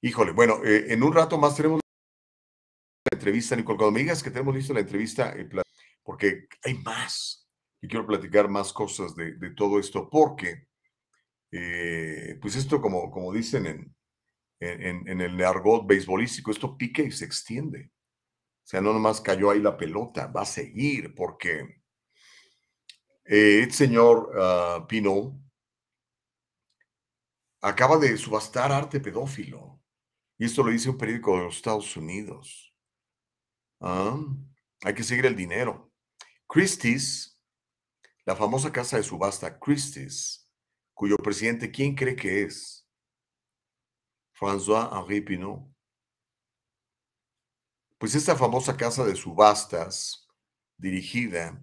Híjole, 0.02 0.32
bueno, 0.32 0.64
eh, 0.64 0.92
en 0.92 1.02
un 1.02 1.12
rato 1.12 1.38
más 1.38 1.56
tenemos 1.56 1.80
la 3.10 3.16
entrevista, 3.16 3.56
Nicole. 3.56 3.76
Cuando 3.78 3.92
me 3.92 4.00
digas 4.00 4.22
que 4.22 4.30
tenemos 4.30 4.54
listo 4.54 4.74
la 4.74 4.80
entrevista, 4.80 5.32
eh, 5.36 5.48
porque 6.02 6.46
hay 6.64 6.74
más. 6.74 7.48
Y 7.80 7.88
quiero 7.88 8.06
platicar 8.06 8.48
más 8.48 8.72
cosas 8.72 9.14
de, 9.14 9.34
todo 9.56 9.78
esto, 9.78 10.08
porque, 10.10 10.66
eh, 11.52 12.38
pues 12.40 12.56
esto, 12.56 12.80
como, 12.82 13.10
como 13.10 13.32
dicen 13.32 13.66
en, 13.66 13.96
en, 14.60 15.08
en- 15.08 15.20
el 15.22 15.44
argot 15.44 15.86
beisbolístico, 15.86 16.50
esto 16.52 16.76
pica 16.78 17.02
y 17.02 17.12
se 17.12 17.26
extiende. 17.26 17.92
O 18.64 18.68
sea, 18.68 18.80
no 18.82 18.92
nomás 18.94 19.20
cayó 19.20 19.50
ahí 19.50 19.60
la 19.60 19.76
pelota, 19.76 20.28
va 20.28 20.42
a 20.42 20.46
seguir, 20.46 21.14
porque 21.14 21.77
eh, 23.30 23.62
el 23.62 23.72
señor 23.72 24.32
ah, 24.40 24.86
Pino 24.88 25.38
acaba 27.60 27.98
de 27.98 28.16
subastar 28.16 28.72
arte 28.72 29.00
pedófilo. 29.00 29.82
Y 30.38 30.46
esto 30.46 30.62
lo 30.62 30.70
dice 30.70 30.88
un 30.88 30.96
periódico 30.96 31.36
de 31.36 31.44
los 31.44 31.56
Estados 31.56 31.94
Unidos. 31.96 32.74
Ah, 33.80 34.18
hay 34.82 34.94
que 34.94 35.02
seguir 35.02 35.26
el 35.26 35.36
dinero. 35.36 35.92
Christie's, 36.48 37.38
la 38.24 38.34
famosa 38.34 38.72
casa 38.72 38.96
de 38.96 39.02
subasta 39.02 39.58
Christie's, 39.58 40.48
cuyo 40.94 41.16
presidente, 41.18 41.70
¿quién 41.70 41.94
cree 41.94 42.16
que 42.16 42.44
es? 42.44 42.88
François-Henri 44.32 45.20
Pinault. 45.20 45.68
Pues 47.98 48.14
esta 48.14 48.34
famosa 48.36 48.74
casa 48.74 49.04
de 49.04 49.14
subastas, 49.14 50.26
dirigida 50.78 51.62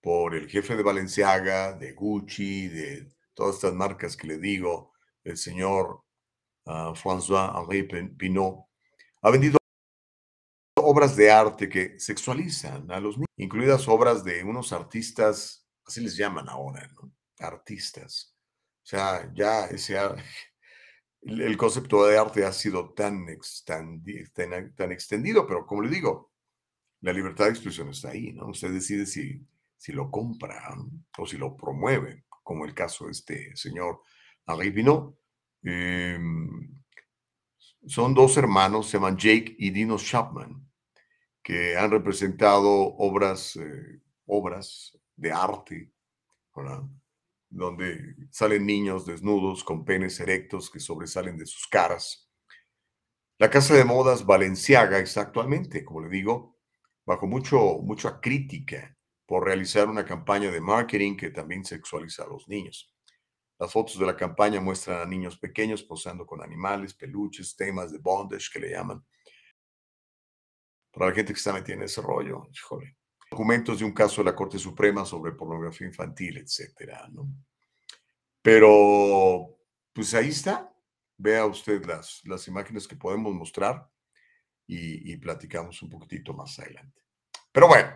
por 0.00 0.34
el 0.34 0.48
jefe 0.48 0.76
de 0.76 0.82
Balenciaga, 0.82 1.72
de 1.72 1.92
Gucci, 1.92 2.68
de 2.68 3.12
todas 3.34 3.56
estas 3.56 3.74
marcas 3.74 4.16
que 4.16 4.26
le 4.26 4.38
digo, 4.38 4.92
el 5.24 5.36
señor 5.36 6.04
ah, 6.66 6.92
François-Henri 6.94 7.88
Pin- 7.88 8.16
Pinault, 8.16 8.66
ha 9.22 9.30
vendido 9.30 9.58
obras 10.76 11.14
de 11.16 11.30
arte 11.30 11.68
que 11.68 11.98
sexualizan 11.98 12.90
a 12.90 13.00
los 13.00 13.16
niños, 13.16 13.28
incluidas 13.36 13.86
obras 13.88 14.24
de 14.24 14.42
unos 14.42 14.72
artistas, 14.72 15.66
así 15.84 16.00
les 16.00 16.16
llaman 16.16 16.48
ahora, 16.48 16.88
¿no? 16.94 17.12
Artistas. 17.38 18.34
O 18.82 18.86
sea, 18.86 19.30
ya 19.34 19.66
ese, 19.66 19.96
el, 21.22 21.56
concepto 21.56 22.06
de 22.06 22.18
arte 22.18 22.44
ha 22.44 22.52
sido 22.52 22.92
tan, 22.94 23.26
tan, 23.64 24.02
tan 24.74 24.92
extendido, 24.92 25.46
pero 25.46 25.66
como 25.66 25.82
le 25.82 25.90
digo, 25.90 26.32
la 27.02 27.12
libertad 27.12 27.44
de 27.44 27.50
expresión 27.50 27.88
está 27.90 28.10
ahí, 28.10 28.32
¿no? 28.32 28.48
Usted 28.48 28.72
decide 28.72 29.06
si, 29.06 29.46
si 29.80 29.92
lo 29.92 30.10
compra 30.10 30.76
o 31.16 31.26
si 31.26 31.38
lo 31.38 31.56
promueve, 31.56 32.26
como 32.42 32.66
el 32.66 32.74
caso 32.74 33.06
de 33.06 33.12
este 33.12 33.56
señor 33.56 34.02
Henri. 34.46 34.74
Em, 35.62 36.82
son 37.86 38.12
dos 38.12 38.36
hermanos, 38.36 38.90
se 38.90 38.98
llaman 38.98 39.16
Jake 39.16 39.56
y 39.58 39.70
Dino 39.70 39.96
Chapman, 39.96 40.70
que 41.42 41.78
han 41.78 41.90
representado 41.90 42.70
obras, 42.70 43.56
eh, 43.56 44.02
obras 44.26 44.98
de 45.16 45.32
arte, 45.32 45.92
¿verdad? 46.54 46.82
donde 47.48 48.16
salen 48.30 48.66
niños 48.66 49.06
desnudos 49.06 49.64
con 49.64 49.86
penes 49.86 50.20
erectos 50.20 50.70
que 50.70 50.78
sobresalen 50.78 51.38
de 51.38 51.46
sus 51.46 51.66
caras. 51.66 52.30
La 53.38 53.48
casa 53.48 53.74
de 53.74 53.86
modas 53.86 54.26
Balenciaga 54.26 54.98
está 54.98 55.22
actualmente, 55.22 55.86
como 55.86 56.02
le 56.02 56.10
digo, 56.10 56.58
bajo 57.06 57.26
mucho, 57.26 57.78
mucha 57.82 58.20
crítica 58.20 58.94
por 59.30 59.44
realizar 59.44 59.88
una 59.88 60.04
campaña 60.04 60.50
de 60.50 60.60
marketing 60.60 61.16
que 61.16 61.30
también 61.30 61.64
sexualiza 61.64 62.24
a 62.24 62.26
los 62.26 62.48
niños. 62.48 62.92
Las 63.60 63.72
fotos 63.72 63.96
de 63.96 64.04
la 64.04 64.16
campaña 64.16 64.60
muestran 64.60 65.02
a 65.02 65.06
niños 65.06 65.38
pequeños 65.38 65.84
posando 65.84 66.26
con 66.26 66.42
animales, 66.42 66.94
peluches, 66.94 67.54
temas 67.54 67.92
de 67.92 67.98
bondage 67.98 68.50
que 68.52 68.58
le 68.58 68.70
llaman. 68.70 69.06
Para 70.90 71.10
la 71.10 71.14
gente 71.14 71.32
que 71.32 71.38
está 71.38 71.52
metida 71.52 71.76
en 71.76 71.84
ese 71.84 72.02
rollo, 72.02 72.48
híjole. 72.52 72.96
Documentos 73.30 73.78
de 73.78 73.84
un 73.84 73.92
caso 73.92 74.20
de 74.20 74.32
la 74.32 74.34
Corte 74.34 74.58
Suprema 74.58 75.04
sobre 75.04 75.30
pornografía 75.30 75.86
infantil, 75.86 76.38
etcétera, 76.38 77.08
¿no? 77.12 77.28
Pero, 78.42 79.60
pues 79.92 80.12
ahí 80.14 80.30
está. 80.30 80.74
Vea 81.16 81.46
usted 81.46 81.84
las, 81.86 82.20
las 82.24 82.48
imágenes 82.48 82.88
que 82.88 82.96
podemos 82.96 83.32
mostrar 83.32 83.88
y, 84.66 85.12
y 85.12 85.16
platicamos 85.18 85.80
un 85.82 85.88
poquitito 85.88 86.34
más 86.34 86.58
adelante. 86.58 87.00
Pero 87.52 87.68
bueno, 87.68 87.92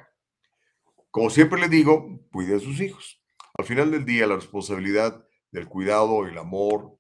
como 1.15 1.31
siempre 1.31 1.61
le 1.61 1.69
digo, 1.69 2.19
cuide 2.33 2.57
a 2.57 2.59
sus 2.59 2.81
hijos. 2.81 3.23
Al 3.57 3.65
final 3.65 3.93
del 3.93 4.05
día, 4.05 4.27
la 4.27 4.35
responsabilidad 4.35 5.25
del 5.53 5.69
cuidado, 5.69 6.27
el 6.27 6.37
amor 6.37 6.99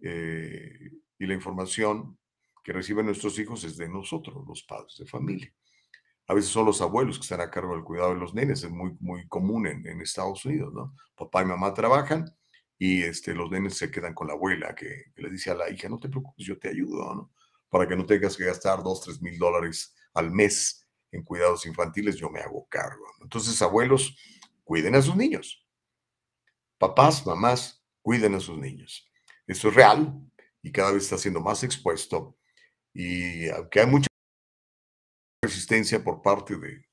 eh, 0.00 0.92
y 1.18 1.26
la 1.26 1.34
información 1.34 2.16
que 2.62 2.72
reciben 2.72 3.06
nuestros 3.06 3.36
hijos 3.40 3.64
es 3.64 3.76
de 3.76 3.88
nosotros, 3.88 4.46
los 4.46 4.62
padres 4.62 4.94
de 4.98 5.06
familia. 5.06 5.52
A 6.28 6.34
veces 6.34 6.52
son 6.52 6.64
los 6.64 6.80
abuelos 6.80 7.18
que 7.18 7.22
están 7.22 7.40
a 7.40 7.50
cargo 7.50 7.74
del 7.74 7.82
cuidado 7.82 8.14
de 8.14 8.20
los 8.20 8.34
nenes, 8.34 8.62
es 8.62 8.70
muy, 8.70 8.96
muy 9.00 9.26
común 9.26 9.66
en, 9.66 10.00
Estados 10.00 10.44
Unidos, 10.44 10.72
¿no? 10.72 10.94
Papá 11.16 11.42
y 11.42 11.46
mamá 11.46 11.74
trabajan 11.74 12.32
y 12.78 13.02
este, 13.02 13.34
los 13.34 13.50
nenes 13.50 13.76
se 13.76 13.90
quedan 13.90 14.14
con 14.14 14.28
la 14.28 14.34
abuela 14.34 14.76
que, 14.76 15.06
que 15.12 15.22
le 15.22 15.28
dice 15.28 15.50
a 15.50 15.56
la 15.56 15.68
hija, 15.70 15.88
no 15.88 15.98
te 15.98 16.08
preocupes, 16.08 16.46
yo 16.46 16.56
te 16.56 16.68
ayudo, 16.68 17.12
¿no? 17.16 17.32
Para 17.68 17.88
que 17.88 17.96
no 17.96 18.06
tengas 18.06 18.36
que 18.36 18.44
gastar 18.44 18.84
dos, 18.84 19.00
tres 19.00 19.20
mil 19.20 19.36
dólares 19.36 19.92
al 20.14 20.30
mes 20.30 20.85
en 21.12 21.22
cuidados 21.22 21.66
infantiles, 21.66 22.16
yo 22.16 22.30
me 22.30 22.40
hago 22.40 22.66
cargo. 22.68 23.04
Entonces, 23.22 23.60
abuelos, 23.62 24.16
cuiden 24.64 24.94
a 24.94 25.02
sus 25.02 25.16
niños. 25.16 25.66
Papás, 26.78 27.26
mamás, 27.26 27.84
cuiden 28.02 28.34
a 28.34 28.40
sus 28.40 28.58
niños. 28.58 29.10
Esto 29.46 29.68
es 29.68 29.74
real 29.74 30.14
y 30.62 30.72
cada 30.72 30.92
vez 30.92 31.04
está 31.04 31.18
siendo 31.18 31.40
más 31.40 31.62
expuesto. 31.62 32.36
Y 32.92 33.48
aunque 33.50 33.80
hay 33.80 33.86
mucha 33.86 34.08
resistencia 35.42 36.02
por 36.02 36.22
parte 36.22 36.56
de, 36.56 36.86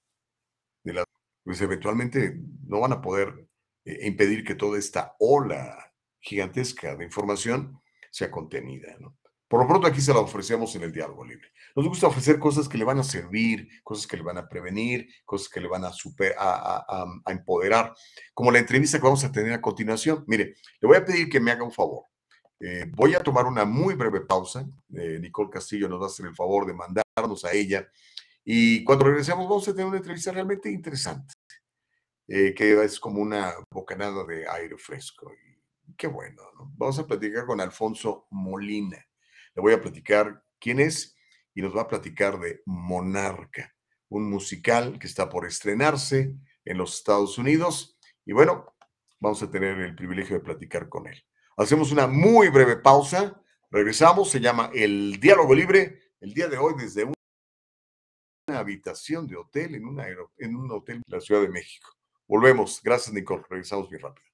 de 0.84 0.94
la, 0.94 1.04
pues 1.44 1.62
eventualmente 1.62 2.40
no 2.68 2.80
van 2.80 2.94
a 2.94 3.02
poder 3.02 3.48
eh, 3.86 4.08
impedir 4.08 4.44
que 4.44 4.56
toda 4.56 4.80
esta 4.80 5.16
ola 5.20 5.94
gigantesca 6.20 6.96
de 6.96 7.06
información 7.06 7.82
sea 8.12 8.32
contenida. 8.32 8.96
¿no? 9.00 9.18
Por 9.48 9.62
lo 9.62 9.68
pronto 9.68 9.88
aquí 9.88 10.02
se 10.02 10.14
la 10.14 10.20
ofrecemos 10.20 10.76
en 10.76 10.84
el 10.84 10.92
diálogo 10.92 11.26
libre. 11.26 11.52
Nos 11.76 11.88
gusta 11.88 12.08
ofrecer 12.08 12.38
cosas 12.38 12.70
que 12.70 12.78
le 12.78 12.86
van 12.86 13.00
a 13.00 13.04
servir, 13.04 13.68
cosas 13.84 14.06
que 14.06 14.18
le 14.18 14.24
van 14.24 14.38
a 14.38 14.48
prevenir, 14.48 15.08
cosas 15.26 15.50
que 15.50 15.60
le 15.60 15.68
van 15.68 15.84
a, 15.86 15.92
super, 15.92 16.36
a, 16.38 16.86
a, 16.88 17.06
a, 17.26 17.32
empoderar, 17.32 17.96
como 18.34 18.52
la 18.52 18.60
entrevista 18.60 19.00
que 19.00 19.06
vamos 19.06 19.24
a 19.24 19.32
tener 19.32 19.54
a 19.54 19.62
continuación. 19.62 20.24
Mire, 20.28 20.56
le 20.80 20.88
voy 20.88 20.98
a 20.98 21.06
pedir 21.06 21.30
que 21.30 21.40
me 21.40 21.52
haga 21.52 21.64
un 21.64 21.72
favor. 21.72 22.06
Eh, 22.60 22.86
voy 22.96 23.14
a 23.14 23.22
tomar 23.22 23.46
una 23.46 23.66
muy 23.66 23.96
breve 23.96 24.22
pausa. 24.22 24.66
Eh, 24.94 25.18
Nicole 25.20 25.50
Castillo 25.50 25.90
nos 25.90 26.00
va 26.00 26.06
a 26.06 26.08
hacer 26.08 26.26
el 26.28 26.36
favor 26.36 26.66
de 26.66 26.74
mandarnos 26.74 27.44
a 27.44 27.52
ella. 27.52 27.90
Y 28.46 28.84
cuando 28.86 29.06
regresemos 29.06 29.50
vamos 29.50 29.68
a 29.68 29.72
tener 29.72 29.88
una 29.88 29.98
entrevista 29.98 30.32
realmente 30.32 30.72
interesante, 30.72 31.34
eh, 32.28 32.54
que 32.54 32.82
es 32.84 33.00
como 33.00 33.22
una 33.22 33.54
bocanada 33.70 34.24
de 34.26 34.48
aire 34.48 34.78
fresco. 34.78 35.32
Y 35.34 35.94
qué 35.96 36.08
bueno, 36.08 36.42
¿no? 36.58 36.72
Vamos 36.78 36.98
a 37.00 37.06
platicar 37.08 37.46
con 37.46 37.60
Alfonso 37.60 38.28
Molina. 38.30 39.06
Le 39.56 39.62
voy 39.62 39.74
a 39.74 39.82
platicar 39.82 40.42
quién 40.60 40.80
es 40.80 41.13
y 41.56 41.62
nos 41.62 41.76
va 41.76 41.82
a 41.84 41.88
platicar 41.88 42.40
de 42.40 42.62
Monarca, 42.66 43.74
un 44.10 44.30
musical 44.30 44.98
que 45.00 45.08
está 45.08 45.30
por 45.30 45.46
estrenarse 45.46 46.36
en 46.66 46.78
los 46.78 46.98
Estados 46.98 47.38
Unidos. 47.38 47.98
Y 48.26 48.34
bueno, 48.34 48.76
vamos 49.20 49.42
a 49.44 49.52
tener 49.52 49.80
el 49.80 49.96
privilegio 49.96 50.38
de 50.38 50.44
platicar 50.44 50.90
con 50.90 51.08
él. 51.08 51.24
Hacemos 51.58 51.92
una 51.92 52.08
muy 52.08 52.50
breve 52.50 52.78
pausa. 52.78 53.40
Regresamos. 53.70 54.30
Se 54.30 54.40
llama 54.40 54.72
El 54.74 55.20
Diálogo 55.20 55.54
Libre. 55.54 56.00
El 56.20 56.34
día 56.34 56.48
de 56.48 56.58
hoy 56.58 56.74
desde 56.78 57.04
una 57.04 58.60
habitación 58.60 59.28
de 59.28 59.36
hotel 59.36 59.76
en, 59.76 59.86
una 59.86 60.08
en 60.38 60.56
un 60.56 60.72
hotel 60.72 61.02
de 61.06 61.16
la 61.16 61.22
Ciudad 61.22 61.42
de 61.42 61.50
México. 61.50 61.90
Volvemos. 62.28 62.82
Gracias, 62.84 63.14
Nicole. 63.14 63.44
Regresamos 63.50 63.90
bien 63.90 64.02
rápido. 64.02 64.34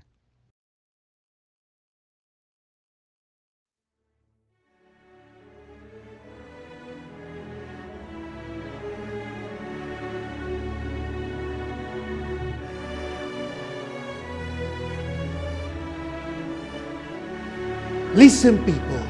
Listen, 18.13 18.57
people, 18.65 19.01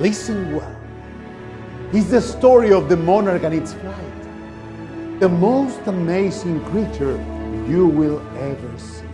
listen 0.00 0.56
well. 0.56 0.76
It's 1.92 2.10
the 2.10 2.20
story 2.20 2.72
of 2.72 2.88
the 2.88 2.96
monarch 2.96 3.44
and 3.44 3.54
its 3.54 3.74
flight. 3.74 5.20
The 5.20 5.28
most 5.28 5.78
amazing 5.86 6.64
creature 6.64 7.16
you 7.68 7.86
will 7.86 8.20
ever 8.36 8.76
see. 8.76 9.04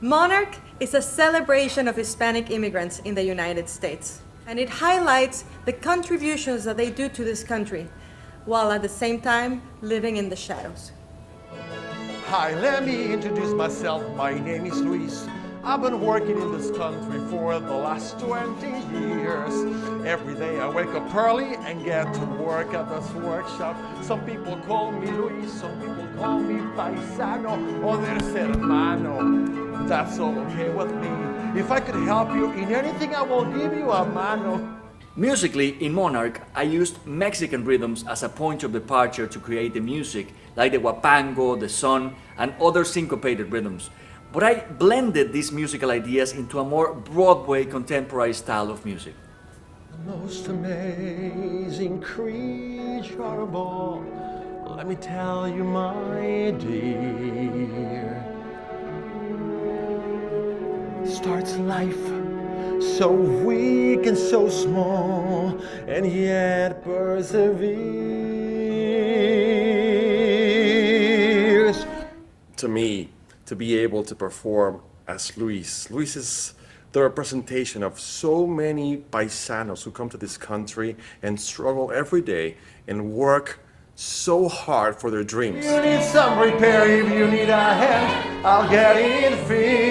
Monarch 0.00 0.56
is 0.80 0.94
a 0.94 1.02
celebration 1.02 1.88
of 1.88 1.96
Hispanic 1.96 2.50
immigrants 2.50 3.00
in 3.00 3.14
the 3.14 3.22
United 3.22 3.68
States, 3.68 4.22
and 4.46 4.58
it 4.58 4.70
highlights 4.70 5.44
the 5.66 5.74
contributions 5.74 6.64
that 6.64 6.78
they 6.78 6.88
do 6.88 7.10
to 7.10 7.22
this 7.22 7.44
country, 7.44 7.86
while 8.46 8.72
at 8.72 8.80
the 8.80 8.88
same 8.88 9.20
time 9.20 9.60
living 9.82 10.16
in 10.16 10.30
the 10.30 10.36
shadows. 10.36 10.92
Hi, 12.36 12.52
let 12.54 12.84
me 12.84 13.12
introduce 13.12 13.52
myself. 13.52 14.02
My 14.16 14.36
name 14.36 14.66
is 14.66 14.80
Luis. 14.80 15.24
I've 15.62 15.80
been 15.80 16.00
working 16.00 16.36
in 16.36 16.50
this 16.50 16.68
country 16.76 17.20
for 17.30 17.60
the 17.60 17.72
last 17.72 18.18
20 18.18 18.66
years. 18.98 19.54
Every 20.04 20.34
day 20.34 20.58
I 20.58 20.68
wake 20.68 20.88
up 20.88 21.14
early 21.14 21.54
and 21.54 21.84
get 21.84 22.12
to 22.12 22.24
work 22.42 22.74
at 22.74 22.88
this 22.88 23.08
workshop. 23.12 23.76
Some 24.02 24.26
people 24.26 24.56
call 24.66 24.90
me 24.90 25.12
Luis, 25.12 25.52
some 25.52 25.78
people 25.78 26.08
call 26.18 26.40
me 26.40 26.58
paisano, 26.74 27.54
others 27.88 28.34
hermano. 28.34 29.86
That's 29.86 30.18
all 30.18 30.36
okay 30.36 30.70
with 30.70 30.92
me. 30.92 31.60
If 31.60 31.70
I 31.70 31.78
could 31.78 32.02
help 32.02 32.34
you 32.34 32.50
in 32.50 32.74
anything, 32.74 33.14
I 33.14 33.22
will 33.22 33.44
give 33.44 33.74
you 33.74 33.92
a 33.92 34.04
mano. 34.04 34.80
Musically, 35.16 35.80
in 35.80 35.92
Monarch, 35.92 36.40
I 36.56 36.64
used 36.64 36.98
Mexican 37.06 37.64
rhythms 37.64 38.04
as 38.08 38.24
a 38.24 38.28
point 38.28 38.64
of 38.64 38.72
departure 38.72 39.28
to 39.28 39.38
create 39.38 39.72
the 39.72 39.80
music, 39.80 40.34
like 40.56 40.72
the 40.72 40.78
huapango, 40.78 41.58
the 41.58 41.68
son, 41.68 42.14
and 42.38 42.54
other 42.60 42.84
syncopated 42.84 43.50
rhythms. 43.52 43.90
But 44.32 44.42
I 44.42 44.64
blended 44.66 45.32
these 45.32 45.52
musical 45.52 45.90
ideas 45.90 46.32
into 46.32 46.58
a 46.58 46.64
more 46.64 46.92
Broadway 46.94 47.64
contemporary 47.64 48.34
style 48.34 48.70
of 48.70 48.84
music. 48.84 49.14
The 49.90 50.16
most 50.16 50.48
amazing 50.48 52.00
creature 52.00 53.22
of 53.22 53.54
all. 53.54 54.04
Let 54.76 54.88
me 54.88 54.96
tell 54.96 55.48
you, 55.48 55.62
my 55.62 56.52
dear. 56.58 58.24
Starts 61.06 61.56
life 61.58 62.24
so 62.80 63.10
weak 63.10 64.06
and 64.06 64.16
so 64.16 64.48
small, 64.48 65.60
and 65.86 66.06
yet 66.10 66.82
perseveres. 66.82 68.23
To 72.64 72.68
me, 72.70 73.10
to 73.44 73.54
be 73.54 73.76
able 73.76 74.02
to 74.04 74.14
perform 74.14 74.80
as 75.06 75.36
Luis. 75.36 75.90
Luis 75.90 76.16
is 76.16 76.54
the 76.92 77.02
representation 77.02 77.82
of 77.82 78.00
so 78.00 78.46
many 78.46 79.04
paisanos 79.12 79.82
who 79.82 79.90
come 79.90 80.08
to 80.08 80.16
this 80.16 80.38
country 80.38 80.96
and 81.22 81.38
struggle 81.38 81.92
every 81.92 82.22
day 82.22 82.56
and 82.88 83.12
work 83.12 83.60
so 83.96 84.48
hard 84.48 84.96
for 84.96 85.10
their 85.10 85.24
dreams. 85.24 85.66
You 85.66 85.78
need 85.82 86.02
some 86.04 86.38
repair 86.38 86.88
if 86.88 87.06
you 87.12 87.26
need 87.28 87.50
a 87.50 87.74
hand, 87.74 88.46
I'll 88.46 88.66
get 88.70 88.96
it 88.96 89.36
fixed. 89.46 89.84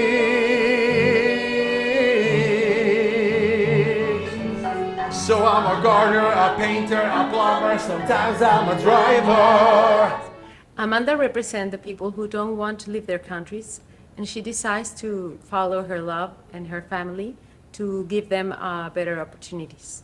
So 5.27 5.45
I'm 5.45 5.77
a 5.77 5.83
gardener, 5.83 6.25
a 6.25 6.55
painter, 6.57 7.01
a 7.01 7.29
plumber, 7.29 7.77
sometimes 7.77 8.41
I'm 8.41 8.75
a 8.75 8.81
driver. 8.81 10.32
Amanda 10.75 11.15
represents 11.15 11.71
the 11.71 11.77
people 11.77 12.11
who 12.11 12.27
don't 12.27 12.57
want 12.57 12.79
to 12.79 12.89
leave 12.89 13.05
their 13.05 13.19
countries, 13.19 13.79
and 14.17 14.27
she 14.27 14.41
decides 14.41 14.89
to 15.01 15.37
follow 15.43 15.83
her 15.83 16.01
love 16.01 16.31
and 16.51 16.67
her 16.67 16.81
family 16.81 17.35
to 17.73 18.05
give 18.05 18.29
them 18.29 18.51
uh, 18.53 18.89
better 18.89 19.19
opportunities. 19.19 20.01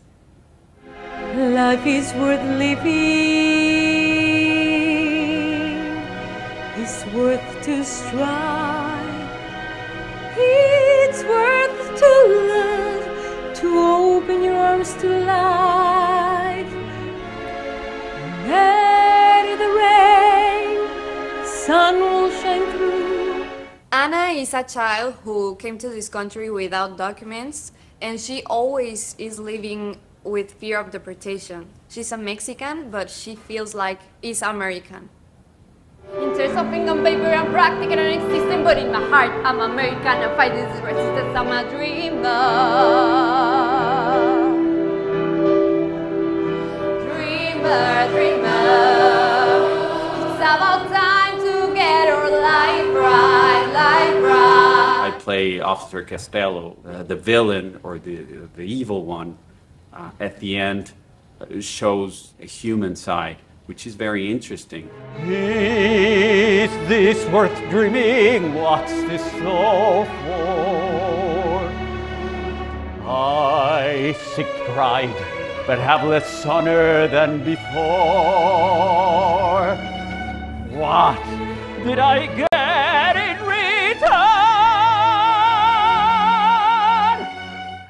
Life 1.36 1.86
is 1.88 2.13
worth 2.13 2.43
living, 2.59 2.89
it's 6.78 7.05
worth 7.13 7.63
to 7.63 7.84
strive, 7.84 9.30
it's 10.38 11.24
worth 11.24 11.99
to 11.99 12.11
love, 12.53 13.03
to 13.55 13.67
open 13.80 14.43
your 14.43 14.55
arms 14.55 14.93
to 14.95 15.07
life. 15.26 16.74
Let 18.47 19.20
rain, 19.76 19.99
sun 21.70 21.99
will 21.99 22.32
shine 22.32 22.65
through. 22.72 23.45
Anna 23.91 24.34
is 24.34 24.55
a 24.55 24.63
child 24.63 25.13
who 25.24 25.55
came 25.57 25.78
to 25.78 25.88
this 25.88 26.09
country 26.09 26.49
without 26.49 26.97
documents, 26.97 27.72
and 28.01 28.20
she 28.20 28.41
always 28.45 29.13
is 29.20 29.38
living 29.38 29.95
with 30.24 30.51
fear 30.53 30.80
of 30.80 30.89
deportation. 30.89 31.67
She's 31.88 32.11
a 32.11 32.17
Mexican, 32.17 32.89
but 32.89 33.07
she 33.11 33.36
feels 33.36 33.76
like 33.76 33.99
is 34.24 34.41
American. 34.41 35.09
In 36.17 36.34
terms 36.36 36.57
of 36.57 36.74
ink 36.74 36.89
on 36.89 37.03
paper, 37.03 37.30
I'm 37.30 37.51
practical 37.51 37.99
and 37.99 38.17
existing, 38.20 38.63
but 38.63 38.80
in 38.80 38.91
my 38.91 39.05
heart, 39.07 39.30
I'm 39.45 39.59
American. 39.59 40.26
I 40.26 40.36
fight 40.36 40.53
this 40.57 40.74
resistance, 40.82 41.38
I'm 41.38 41.53
a 41.53 41.61
dreamer. 41.70 42.49
Dreamer, 47.05 48.09
dreamer. 48.09 48.57
It's 50.26 50.41
about 50.41 50.89
time 50.89 51.18
I 55.09 55.11
play 55.19 55.59
Officer 55.59 56.03
Castello, 56.03 56.77
uh, 56.85 57.03
the 57.03 57.15
villain 57.15 57.79
or 57.83 57.99
the, 57.99 58.17
the 58.55 58.63
evil 58.63 59.05
one. 59.05 59.37
Uh, 59.91 60.11
at 60.19 60.39
the 60.39 60.57
end, 60.57 60.91
uh, 61.41 61.59
shows 61.59 62.33
a 62.39 62.45
human 62.45 62.95
side, 62.95 63.37
which 63.65 63.87
is 63.87 63.95
very 63.95 64.31
interesting. 64.31 64.89
Is 65.19 66.69
this 66.87 67.25
worth 67.31 67.57
dreaming? 67.69 68.53
What's 68.53 68.91
this 68.91 69.23
all 69.43 70.05
for? 70.05 71.69
I 73.07 74.15
seek 74.35 74.47
pride, 74.75 75.15
but 75.65 75.79
have 75.79 76.03
less 76.03 76.45
honor 76.45 77.07
than 77.07 77.43
before. 77.43 77.59
What 80.77 81.19
did 81.84 81.99
I 81.99 82.27
get 82.27 83.15
in 83.15 83.38
return? 83.45 84.09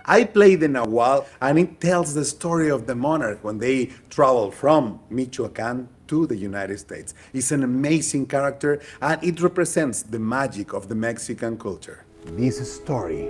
I 0.06 0.24
play 0.24 0.56
the 0.56 0.68
Nahual, 0.68 1.26
and 1.42 1.60
it 1.60 1.80
tells 1.80 2.14
the 2.14 2.26
story 2.26 2.70
of 2.70 2.88
the 2.88 2.96
monarch 2.96 3.44
when 3.44 3.60
they 3.60 3.92
travel 4.10 4.52
from 4.52 5.00
Michoacan 5.10 5.88
to 6.08 6.26
the 6.26 6.36
United 6.36 6.80
States. 6.80 7.14
It's 7.34 7.52
an 7.52 7.64
amazing 7.64 8.26
character, 8.28 8.82
and 9.02 9.24
it 9.24 9.40
represents 9.42 10.02
the 10.02 10.20
magic 10.20 10.74
of 10.74 10.88
the 10.88 10.96
Mexican 10.96 11.58
culture. 11.58 12.06
This 12.26 12.76
story 12.76 13.30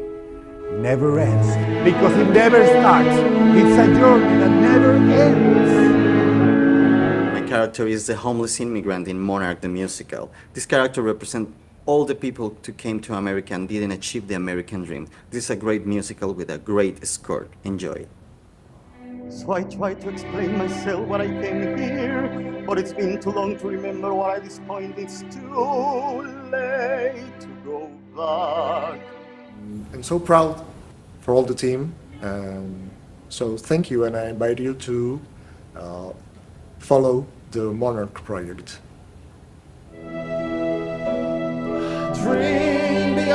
never 0.72 1.20
ends 1.20 1.50
because 1.84 2.16
it 2.18 2.30
never 2.32 2.66
starts. 2.68 3.10
It's 3.10 3.78
a 3.78 3.88
journey 4.00 4.38
that 4.40 4.52
never 4.62 4.94
ends. 4.94 6.29
My 7.50 7.56
character 7.56 7.88
is 7.88 8.06
the 8.06 8.16
homeless 8.16 8.60
immigrant 8.60 9.08
in 9.08 9.20
Monarch 9.20 9.62
the 9.62 9.70
musical. 9.70 10.32
This 10.54 10.68
character 10.68 11.02
represents 11.02 11.52
all 11.88 12.06
the 12.06 12.14
people 12.14 12.56
who 12.64 12.72
came 12.74 13.00
to 13.00 13.16
America 13.16 13.56
and 13.56 13.68
didn't 13.68 13.90
achieve 13.90 14.28
the 14.28 14.36
American 14.36 14.84
dream. 14.84 15.08
This 15.32 15.46
is 15.46 15.50
a 15.50 15.56
great 15.56 15.84
musical 15.84 16.32
with 16.36 16.52
a 16.52 16.60
great 16.60 17.04
score. 17.08 17.48
Enjoy. 17.64 18.06
So 19.30 19.52
I 19.54 19.64
try 19.64 19.96
to 19.96 20.10
explain 20.10 20.60
myself 20.60 21.08
when 21.08 21.22
I 21.22 21.26
came 21.26 21.76
here, 21.76 22.64
but 22.68 22.78
it's 22.78 22.94
been 22.94 23.20
too 23.20 23.32
long 23.32 23.58
to 23.58 23.68
remember 23.68 24.14
what 24.14 24.38
at 24.38 24.44
this 24.44 24.60
point 24.68 25.00
it's 25.00 25.22
too 25.32 26.22
late 26.52 27.40
to 27.40 27.48
go 27.66 27.88
back. 28.16 29.02
I'm 29.92 30.04
so 30.04 30.20
proud 30.20 30.64
for 31.22 31.34
all 31.34 31.42
the 31.42 31.56
team. 31.56 31.96
Um, 32.22 32.92
so 33.30 33.58
thank 33.58 33.90
you, 33.90 34.04
and 34.04 34.16
I 34.16 34.30
invite 34.30 34.60
you 34.60 34.76
to 34.76 35.20
uh, 35.76 36.12
follow 36.78 37.26
the 37.52 37.74
Monarch 37.74 38.14
project. 38.14 38.80
Dream 42.22 43.16
be 43.16 43.32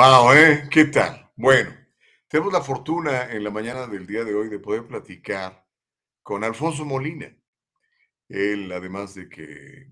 Wow, 0.00 0.32
¿eh? 0.32 0.68
¿Qué 0.70 0.84
tal? 0.84 1.28
Bueno, 1.34 1.74
tenemos 2.28 2.52
la 2.52 2.60
fortuna 2.60 3.32
en 3.32 3.42
la 3.42 3.50
mañana 3.50 3.88
del 3.88 4.06
día 4.06 4.22
de 4.22 4.32
hoy 4.32 4.48
de 4.48 4.60
poder 4.60 4.86
platicar 4.86 5.66
con 6.22 6.44
Alfonso 6.44 6.84
Molina. 6.84 7.36
Él, 8.28 8.70
además 8.70 9.16
de 9.16 9.28
que 9.28 9.88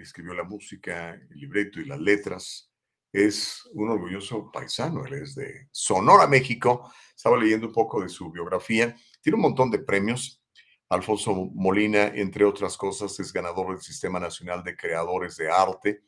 escribió 0.00 0.32
la 0.32 0.44
música, 0.44 1.10
el 1.10 1.38
libreto 1.38 1.78
y 1.78 1.84
las 1.84 2.00
letras, 2.00 2.72
es 3.12 3.68
un 3.74 3.90
orgulloso 3.90 4.50
paisano. 4.50 5.04
Él 5.04 5.12
es 5.12 5.34
de 5.34 5.68
Sonora, 5.70 6.26
México. 6.26 6.90
Estaba 7.14 7.36
leyendo 7.36 7.66
un 7.66 7.74
poco 7.74 8.00
de 8.00 8.08
su 8.08 8.32
biografía. 8.32 8.96
Tiene 9.20 9.36
un 9.36 9.42
montón 9.42 9.70
de 9.70 9.80
premios. 9.80 10.42
Alfonso 10.88 11.34
Molina, 11.34 12.06
entre 12.06 12.46
otras 12.46 12.78
cosas, 12.78 13.20
es 13.20 13.30
ganador 13.30 13.72
del 13.74 13.82
Sistema 13.82 14.18
Nacional 14.18 14.64
de 14.64 14.74
Creadores 14.74 15.36
de 15.36 15.50
Arte 15.50 16.04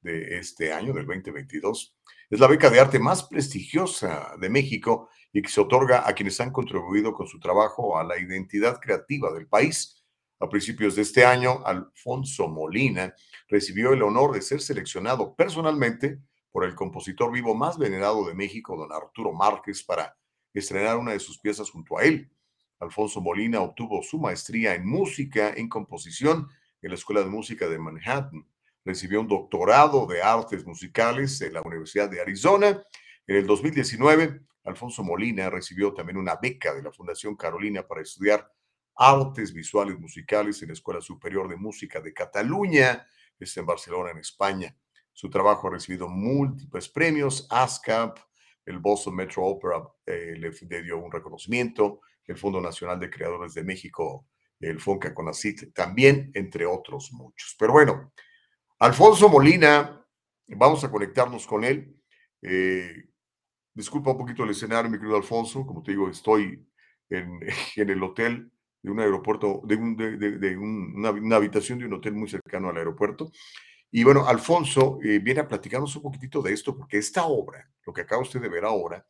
de 0.00 0.38
este 0.38 0.72
año, 0.72 0.92
del 0.92 1.06
2022. 1.06 1.96
Es 2.28 2.40
la 2.40 2.48
beca 2.48 2.70
de 2.70 2.80
arte 2.80 2.98
más 2.98 3.22
prestigiosa 3.22 4.34
de 4.40 4.48
México 4.48 5.08
y 5.32 5.42
que 5.42 5.48
se 5.48 5.60
otorga 5.60 6.08
a 6.08 6.12
quienes 6.12 6.40
han 6.40 6.50
contribuido 6.50 7.12
con 7.12 7.28
su 7.28 7.38
trabajo 7.38 7.96
a 7.96 8.02
la 8.02 8.18
identidad 8.18 8.80
creativa 8.80 9.32
del 9.32 9.46
país. 9.46 10.04
A 10.40 10.48
principios 10.48 10.96
de 10.96 11.02
este 11.02 11.24
año, 11.24 11.64
Alfonso 11.64 12.48
Molina 12.48 13.14
recibió 13.46 13.92
el 13.92 14.02
honor 14.02 14.32
de 14.32 14.42
ser 14.42 14.60
seleccionado 14.60 15.36
personalmente 15.36 16.18
por 16.50 16.64
el 16.64 16.74
compositor 16.74 17.30
vivo 17.30 17.54
más 17.54 17.78
venerado 17.78 18.26
de 18.26 18.34
México, 18.34 18.76
don 18.76 18.90
Arturo 18.90 19.32
Márquez, 19.32 19.84
para 19.84 20.16
estrenar 20.52 20.96
una 20.96 21.12
de 21.12 21.20
sus 21.20 21.38
piezas 21.38 21.70
junto 21.70 21.96
a 21.96 22.02
él. 22.02 22.28
Alfonso 22.80 23.20
Molina 23.20 23.60
obtuvo 23.60 24.02
su 24.02 24.18
maestría 24.18 24.74
en 24.74 24.84
música, 24.84 25.54
en 25.56 25.68
composición, 25.68 26.48
en 26.82 26.90
la 26.90 26.96
Escuela 26.96 27.22
de 27.22 27.30
Música 27.30 27.68
de 27.68 27.78
Manhattan. 27.78 28.44
Recibió 28.86 29.20
un 29.20 29.26
doctorado 29.26 30.06
de 30.06 30.22
artes 30.22 30.64
musicales 30.64 31.42
en 31.42 31.54
la 31.54 31.62
Universidad 31.62 32.08
de 32.08 32.20
Arizona. 32.20 32.80
En 33.26 33.36
el 33.36 33.44
2019, 33.44 34.42
Alfonso 34.62 35.02
Molina 35.02 35.50
recibió 35.50 35.92
también 35.92 36.18
una 36.18 36.36
beca 36.36 36.72
de 36.72 36.84
la 36.84 36.92
Fundación 36.92 37.34
Carolina 37.34 37.84
para 37.84 38.02
estudiar 38.02 38.48
artes 38.94 39.52
visuales 39.52 39.98
musicales 39.98 40.62
en 40.62 40.68
la 40.68 40.74
Escuela 40.74 41.00
Superior 41.00 41.48
de 41.48 41.56
Música 41.56 42.00
de 42.00 42.14
Cataluña, 42.14 43.04
es 43.40 43.56
en 43.56 43.66
Barcelona, 43.66 44.12
en 44.12 44.18
España. 44.18 44.72
Su 45.12 45.28
trabajo 45.28 45.66
ha 45.66 45.72
recibido 45.72 46.06
múltiples 46.08 46.88
premios, 46.88 47.48
ASCAP, 47.50 48.18
el 48.66 48.78
Boston 48.78 49.16
Metro 49.16 49.46
Opera 49.46 49.82
eh, 50.06 50.36
le 50.36 50.82
dio 50.82 50.98
un 50.98 51.10
reconocimiento, 51.10 52.02
el 52.24 52.36
Fondo 52.36 52.60
Nacional 52.60 53.00
de 53.00 53.10
Creadores 53.10 53.52
de 53.52 53.64
México, 53.64 54.28
el 54.60 54.78
FONCA 54.78 55.12
CONACIT, 55.12 55.74
también, 55.74 56.30
entre 56.34 56.66
otros 56.66 57.10
muchos. 57.12 57.56
Pero 57.58 57.72
bueno, 57.72 58.12
Alfonso 58.78 59.30
Molina, 59.30 60.04
vamos 60.48 60.84
a 60.84 60.90
conectarnos 60.90 61.46
con 61.46 61.64
él. 61.64 61.96
Eh, 62.42 63.08
disculpa 63.72 64.10
un 64.10 64.18
poquito 64.18 64.44
el 64.44 64.50
escenario, 64.50 64.90
mi 64.90 64.98
querido 64.98 65.16
Alfonso. 65.16 65.64
Como 65.64 65.82
te 65.82 65.92
digo, 65.92 66.10
estoy 66.10 66.68
en, 67.08 67.40
el 67.76 68.02
hotel 68.02 68.52
de 68.82 68.90
un 68.90 69.00
aeropuerto, 69.00 69.62
de, 69.64 69.76
un, 69.76 70.92
una, 70.94 71.36
habitación 71.36 71.78
de 71.78 71.86
un 71.86 71.94
hotel 71.94 72.12
muy 72.12 72.28
cercano 72.28 72.68
al 72.68 72.76
aeropuerto. 72.76 73.30
Y 73.90 74.04
bueno, 74.04 74.26
Alfonso 74.26 74.98
eh, 75.02 75.20
viene 75.20 75.40
a 75.40 75.48
platicarnos 75.48 75.96
un 75.96 76.02
poquitito 76.02 76.42
de 76.42 76.52
esto, 76.52 76.76
porque 76.76 76.98
esta 76.98 77.24
obra, 77.24 77.66
lo 77.86 77.94
que 77.94 78.02
acaba 78.02 78.20
usted 78.20 78.42
de 78.42 78.50
ver 78.50 78.66
ahora, 78.66 79.06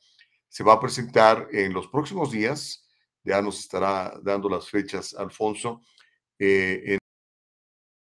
se 0.48 0.62
va 0.62 0.74
a 0.74 0.80
presentar 0.80 1.48
en 1.50 1.72
los 1.72 1.88
próximos 1.88 2.30
días. 2.30 2.88
Ya 3.24 3.42
nos 3.42 3.58
estará 3.58 4.16
dando 4.22 4.48
las 4.48 4.70
fechas, 4.70 5.12
Alfonso, 5.14 5.82
eh, 6.38 6.98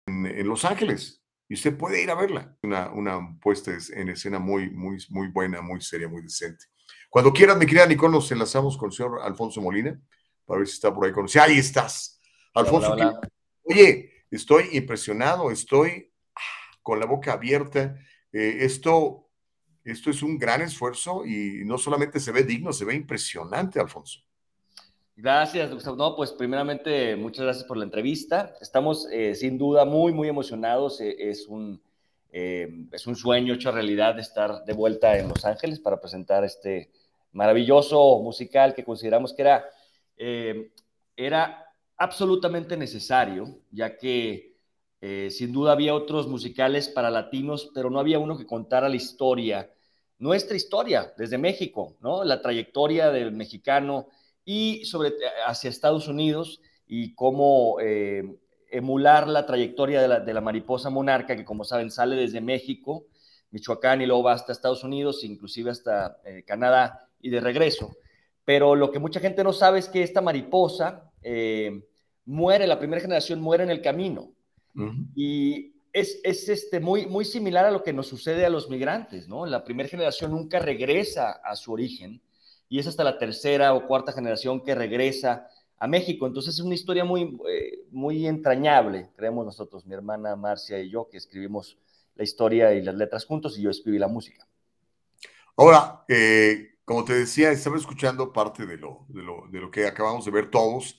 en 0.06 0.46
Los 0.46 0.66
Ángeles 0.66 1.22
y 1.48 1.54
usted 1.54 1.76
puede 1.76 2.02
ir 2.02 2.10
a 2.10 2.14
verla. 2.14 2.56
Una, 2.62 2.90
una 2.90 3.38
puesta 3.40 3.72
en 3.92 4.10
escena 4.10 4.38
muy, 4.38 4.70
muy, 4.70 4.98
muy 5.08 5.28
buena, 5.28 5.62
muy 5.62 5.80
seria, 5.80 6.08
muy 6.08 6.22
decente. 6.22 6.66
Cuando 7.08 7.32
quieras, 7.32 7.56
mi 7.56 7.64
querida 7.64 7.86
Nicole, 7.86 8.12
nos 8.12 8.30
enlazamos 8.30 8.76
con 8.76 8.90
el 8.90 8.92
señor 8.92 9.20
Alfonso 9.22 9.62
Molina 9.62 9.98
para 10.44 10.58
ver 10.58 10.68
si 10.68 10.74
está 10.74 10.94
por 10.94 11.06
ahí 11.06 11.12
con 11.12 11.24
nosotros. 11.24 11.48
Ahí 11.48 11.58
estás. 11.58 12.20
Alfonso, 12.54 12.92
hola, 12.92 13.08
hola. 13.08 13.20
oye, 13.62 14.24
estoy 14.30 14.68
impresionado, 14.72 15.50
estoy 15.50 16.12
con 16.82 17.00
la 17.00 17.06
boca 17.06 17.32
abierta. 17.32 17.96
Eh, 18.30 18.58
esto, 18.60 19.30
esto 19.84 20.10
es 20.10 20.22
un 20.22 20.38
gran 20.38 20.60
esfuerzo 20.60 21.24
y 21.24 21.62
no 21.64 21.78
solamente 21.78 22.20
se 22.20 22.32
ve 22.32 22.42
digno, 22.42 22.72
se 22.72 22.84
ve 22.84 22.94
impresionante, 22.94 23.80
Alfonso. 23.80 24.20
Gracias, 25.20 25.74
Gustavo. 25.74 25.96
No, 25.96 26.14
pues 26.14 26.30
primeramente, 26.30 27.16
muchas 27.16 27.44
gracias 27.44 27.66
por 27.66 27.76
la 27.76 27.82
entrevista. 27.82 28.54
Estamos 28.60 29.08
eh, 29.10 29.34
sin 29.34 29.58
duda 29.58 29.84
muy, 29.84 30.12
muy 30.12 30.28
emocionados. 30.28 31.00
Eh, 31.00 31.28
es, 31.30 31.48
un, 31.48 31.82
eh, 32.30 32.86
es 32.92 33.04
un 33.04 33.16
sueño 33.16 33.54
hecho 33.54 33.72
realidad 33.72 34.14
de 34.14 34.20
estar 34.20 34.64
de 34.64 34.72
vuelta 34.74 35.18
en 35.18 35.28
Los 35.28 35.44
Ángeles 35.44 35.80
para 35.80 36.00
presentar 36.00 36.44
este 36.44 36.92
maravilloso 37.32 38.20
musical 38.20 38.74
que 38.74 38.84
consideramos 38.84 39.34
que 39.34 39.42
era, 39.42 39.64
eh, 40.16 40.70
era 41.16 41.66
absolutamente 41.96 42.76
necesario, 42.76 43.58
ya 43.72 43.96
que 43.96 44.54
sin 45.30 45.52
duda 45.52 45.72
había 45.72 45.94
otros 45.94 46.28
musicales 46.28 46.88
para 46.88 47.10
latinos, 47.10 47.70
pero 47.74 47.90
no 47.90 47.98
había 47.98 48.20
uno 48.20 48.38
que 48.38 48.46
contara 48.46 48.88
la 48.88 48.96
historia, 48.96 49.68
nuestra 50.18 50.56
historia 50.56 51.12
desde 51.16 51.38
México, 51.38 51.96
¿no? 52.00 52.24
La 52.24 52.40
trayectoria 52.40 53.10
del 53.10 53.32
mexicano 53.32 54.08
y 54.50 54.86
sobre 54.86 55.12
hacia 55.46 55.68
Estados 55.68 56.08
Unidos 56.08 56.62
y 56.86 57.14
cómo 57.14 57.76
eh, 57.82 58.22
emular 58.70 59.28
la 59.28 59.44
trayectoria 59.44 60.00
de 60.00 60.08
la, 60.08 60.20
de 60.20 60.32
la, 60.32 60.40
mariposa 60.40 60.88
monarca, 60.88 61.36
que 61.36 61.44
como 61.44 61.64
saben 61.64 61.90
sale 61.90 62.16
desde 62.16 62.40
México, 62.40 63.04
Michoacán 63.50 64.00
y 64.00 64.06
luego 64.06 64.22
va 64.22 64.32
hasta 64.32 64.52
Estados 64.52 64.84
Unidos, 64.84 65.22
inclusive 65.22 65.70
hasta 65.70 66.22
eh, 66.24 66.44
Canadá 66.46 67.10
y 67.20 67.28
de 67.28 67.40
regreso. 67.40 67.98
Pero 68.46 68.74
lo 68.74 68.90
que 68.90 68.98
mucha 68.98 69.20
gente 69.20 69.44
no 69.44 69.52
sabe 69.52 69.80
es 69.80 69.88
que 69.90 70.02
esta 70.02 70.22
mariposa 70.22 71.12
eh, 71.20 71.82
muere, 72.24 72.66
la 72.66 72.78
primera 72.78 73.02
generación 73.02 73.42
muere 73.42 73.64
en 73.64 73.70
el 73.70 73.82
camino. 73.82 74.32
Uh 74.74 74.80
-huh. 74.80 75.06
Y 75.14 75.74
es, 75.92 76.20
es, 76.24 76.48
este, 76.48 76.80
muy, 76.80 77.04
muy 77.04 77.26
similar 77.26 77.66
a 77.66 77.70
lo 77.70 77.82
que 77.82 77.92
nos 77.92 78.06
sucede 78.06 78.46
a 78.46 78.50
los 78.50 78.70
migrantes, 78.70 79.28
¿no? 79.28 79.44
La 79.44 79.62
primera 79.62 79.90
generación 79.90 80.30
nunca 80.30 80.58
regresa 80.58 81.32
a 81.44 81.54
su 81.54 81.70
origen 81.70 82.22
y 82.68 82.78
es 82.78 82.86
hasta 82.86 83.04
la 83.04 83.18
tercera 83.18 83.74
o 83.74 83.86
cuarta 83.86 84.12
generación 84.12 84.62
que 84.62 84.74
regresa 84.74 85.48
a 85.78 85.86
México. 85.86 86.26
Entonces 86.26 86.54
es 86.54 86.60
una 86.60 86.74
historia 86.74 87.04
muy, 87.04 87.38
eh, 87.48 87.84
muy 87.90 88.26
entrañable, 88.26 89.10
creemos 89.16 89.44
nosotros, 89.44 89.86
mi 89.86 89.94
hermana 89.94 90.36
Marcia 90.36 90.78
y 90.80 90.90
yo, 90.90 91.08
que 91.08 91.16
escribimos 91.16 91.78
la 92.14 92.24
historia 92.24 92.72
y 92.74 92.82
las 92.82 92.94
letras 92.94 93.24
juntos 93.24 93.58
y 93.58 93.62
yo 93.62 93.70
escribí 93.70 93.98
la 93.98 94.08
música. 94.08 94.46
Ahora, 95.56 96.04
eh, 96.08 96.78
como 96.84 97.04
te 97.04 97.14
decía, 97.14 97.50
estaba 97.50 97.76
escuchando 97.76 98.32
parte 98.32 98.66
de 98.66 98.76
lo, 98.76 99.06
de, 99.08 99.22
lo, 99.22 99.44
de 99.50 99.60
lo 99.60 99.70
que 99.70 99.86
acabamos 99.86 100.24
de 100.24 100.30
ver 100.30 100.50
todos 100.50 100.98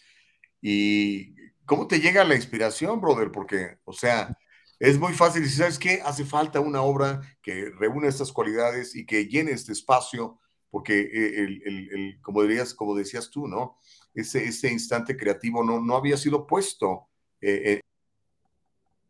y 0.62 1.36
cómo 1.66 1.88
te 1.88 2.00
llega 2.00 2.24
la 2.24 2.36
inspiración, 2.36 3.00
brother, 3.00 3.32
porque, 3.32 3.80
o 3.86 3.94
sea, 3.94 4.38
es 4.80 4.98
muy 4.98 5.14
fácil 5.14 5.44
decir, 5.44 5.60
¿sabes 5.60 5.80
qué? 5.80 6.02
Hace 6.04 6.26
falta 6.26 6.60
una 6.62 6.82
obra 6.82 7.22
que 7.42 7.72
reúne 7.78 8.08
estas 8.08 8.32
cualidades 8.32 8.96
y 8.96 9.06
que 9.06 9.28
llene 9.28 9.52
este 9.52 9.74
espacio 9.74 10.40
porque 10.70 11.00
el, 11.02 11.62
el, 11.66 11.90
el, 11.92 12.22
como, 12.22 12.44
dirías, 12.44 12.74
como 12.74 12.96
decías 12.96 13.30
tú, 13.30 13.48
¿no? 13.48 13.78
Ese, 14.14 14.44
ese 14.46 14.72
instante 14.72 15.18
creativo 15.18 15.64
no, 15.64 15.80
no 15.82 15.96
había 15.96 16.18
sido 16.18 16.46
puesto 16.46 17.08
eh, 17.42 17.82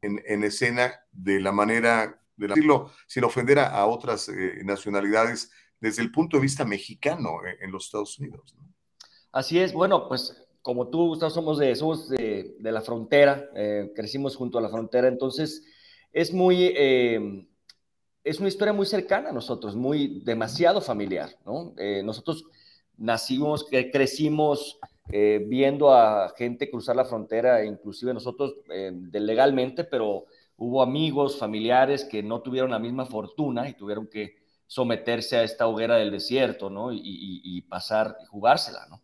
en, 0.01 0.21
en, 0.25 0.43
escena 0.43 0.93
de 1.11 1.39
la 1.39 1.51
manera, 1.51 2.21
de 2.37 2.47
decirlo, 2.47 2.91
sin 3.07 3.23
ofender 3.23 3.59
a, 3.59 3.67
a 3.69 3.85
otras 3.87 4.29
eh, 4.29 4.61
nacionalidades, 4.63 5.51
desde 5.79 6.01
el 6.01 6.11
punto 6.11 6.37
de 6.37 6.43
vista 6.43 6.65
mexicano 6.65 7.45
en, 7.45 7.63
en 7.63 7.71
los 7.71 7.85
Estados 7.85 8.17
Unidos. 8.19 8.53
¿no? 8.57 8.69
Así 9.31 9.59
es, 9.59 9.73
bueno, 9.73 10.07
pues 10.07 10.35
como 10.61 10.89
tú, 10.89 11.07
Gustavo, 11.07 11.29
somos 11.29 11.57
de, 11.57 11.75
somos 11.75 12.09
de, 12.09 12.55
de 12.59 12.71
la 12.71 12.81
frontera, 12.81 13.49
eh, 13.55 13.91
crecimos 13.95 14.35
junto 14.35 14.57
a 14.57 14.61
la 14.61 14.69
frontera, 14.69 15.07
entonces 15.07 15.65
es 16.11 16.33
muy 16.33 16.73
es 18.29 18.39
una 18.39 18.47
historia 18.47 18.73
muy 18.73 18.85
cercana 18.85 19.29
a 19.29 19.33
nosotros, 19.33 19.75
muy 19.75 20.21
demasiado 20.23 20.81
familiar, 20.81 21.31
¿no? 21.45 21.73
Eh, 21.77 22.03
nosotros 22.03 22.45
nacimos, 22.95 23.65
crecimos 23.91 24.77
eh, 25.11 25.43
viendo 25.47 25.91
a 25.91 26.31
gente 26.37 26.69
cruzar 26.69 26.95
la 26.95 27.05
frontera, 27.05 27.65
inclusive 27.65 28.13
nosotros 28.13 28.53
eh, 28.69 28.91
legalmente, 29.13 29.83
pero 29.83 30.25
hubo 30.57 30.83
amigos, 30.83 31.39
familiares 31.39 32.05
que 32.05 32.21
no 32.21 32.41
tuvieron 32.41 32.69
la 32.69 32.77
misma 32.77 33.07
fortuna 33.07 33.67
y 33.67 33.73
tuvieron 33.73 34.05
que 34.05 34.35
someterse 34.67 35.37
a 35.37 35.43
esta 35.43 35.65
hoguera 35.65 35.95
del 35.95 36.11
desierto, 36.11 36.69
¿no? 36.69 36.93
Y, 36.93 37.01
y 37.03 37.61
pasar, 37.61 38.15
y 38.21 38.25
jugársela, 38.25 38.85
¿no? 38.89 39.01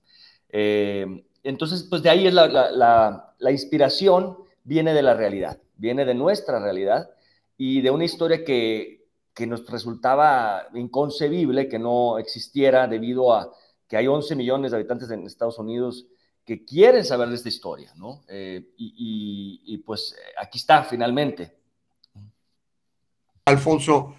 entonces, 1.43 1.85
pues 1.89 2.01
de 2.01 2.09
ahí 2.09 2.27
es 2.27 2.33
la, 2.33 2.47
la, 2.47 3.35
la 3.37 3.51
inspiración, 3.51 4.37
viene 4.63 4.93
de 4.93 5.01
la 5.01 5.13
realidad, 5.13 5.59
viene 5.75 6.05
de 6.05 6.13
nuestra 6.13 6.59
realidad 6.59 7.09
y 7.57 7.81
de 7.81 7.91
una 7.91 8.05
historia 8.05 8.45
que, 8.45 8.94
que 9.35 9.45
nos 9.45 9.69
resultaba 9.69 10.67
inconcebible 10.73 11.67
que 11.67 11.77
no 11.77 12.17
existiera 12.17 12.87
debido 12.87 13.33
a 13.33 13.51
que 13.87 13.97
hay 13.97 14.07
11 14.07 14.35
millones 14.35 14.71
de 14.71 14.77
habitantes 14.77 15.11
en 15.11 15.27
Estados 15.27 15.59
Unidos 15.59 16.07
que 16.45 16.63
quieren 16.63 17.03
saber 17.03 17.27
de 17.29 17.35
esta 17.35 17.49
historia, 17.49 17.91
¿no? 17.95 18.23
Eh, 18.29 18.65
y, 18.77 19.77
pues 19.79 20.15
aquí 20.37 20.57
está, 20.57 20.83
finalmente. 20.83 21.57
Alfonso, 23.45 24.15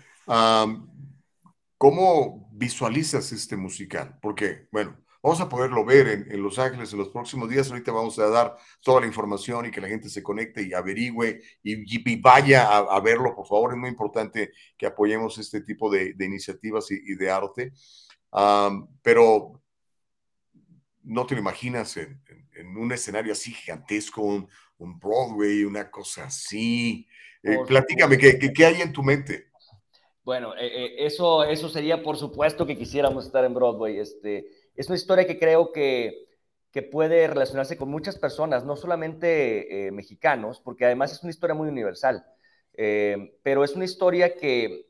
¿cómo 1.79 2.49
visualizas 2.53 3.33
este 3.33 3.57
musical? 3.57 4.19
Porque, 4.21 4.69
bueno, 4.71 4.99
Vamos 5.27 5.41
a 5.41 5.49
poderlo 5.49 5.85
ver 5.85 6.29
en, 6.31 6.41
Los 6.41 6.57
Ángeles 6.57 6.93
en 6.93 7.01
los 7.01 7.09
próximos 7.09 7.51
días. 7.51 7.69
Ahorita 7.69 7.91
vamos 7.91 8.17
a 8.21 8.29
dar 8.29 8.57
toda 8.81 9.01
la 9.01 9.09
información 9.09 9.67
y 9.67 9.73
que 9.73 9.81
la 9.81 9.89
gente 9.89 10.09
se 10.09 10.23
conecte 10.23 10.63
y 10.63 10.73
averigüe 10.73 11.43
y, 11.65 12.21
vaya 12.21 12.69
a, 12.69 13.01
verlo, 13.01 13.35
por 13.35 13.45
favor. 13.45 13.73
Es 13.73 13.77
muy 13.77 13.89
importante 13.89 14.53
que 14.79 14.87
apoyemos 14.87 15.37
este 15.39 15.63
tipo 15.63 15.91
de, 15.91 16.15
iniciativas 16.21 16.93
y, 16.93 17.17
de 17.17 17.29
arte. 17.29 17.73
pero 19.03 19.61
no 21.03 21.27
te 21.27 21.35
lo 21.35 21.41
imaginas 21.41 21.97
en, 21.97 22.23
un 22.77 22.93
escenario 22.93 23.33
así 23.33 23.53
gigantesco, 23.53 24.23
un, 24.23 24.49
Broadway, 24.79 25.65
una 25.65 25.91
cosa 25.91 26.27
así. 26.27 27.05
Eh, 27.43 27.59
platícame, 27.67 28.17
¿qué, 28.17 28.39
¿qué, 28.39 28.65
hay 28.65 28.81
en 28.81 28.93
tu 28.93 29.03
mente? 29.03 29.49
Bueno, 30.23 30.55
eh, 30.55 30.67
eh, 30.67 30.95
eso, 31.05 31.43
eso 31.43 31.69
sería 31.69 32.01
por 32.01 32.17
supuesto 32.17 32.65
que 32.65 32.79
quisiéramos 32.79 33.27
estar 33.27 33.45
en 33.45 33.55
Broadway. 33.55 33.99
Este, 33.99 34.56
es 34.77 34.89
una 34.89 34.97
historia 34.97 35.27
que 35.27 35.39
creo 35.39 35.73
que, 35.73 36.29
que 36.71 36.83
puede 36.83 37.27
relacionarse 37.27 37.77
con 37.77 37.91
muchas 37.91 38.19
personas, 38.19 38.65
no 38.65 38.77
solamente 38.77 39.87
eh, 39.87 39.93
mexicanos, 39.93 40.61
porque 40.61 40.85
además 40.85 41.13
es 41.13 41.23
una 41.23 41.31
historia 41.31 41.55
muy 41.55 41.69
universal, 41.69 42.25
eh, 42.75 43.39
pero 43.43 43.65
es 43.65 43.75
una 43.75 43.85
historia 43.85 44.35
que, 44.35 44.87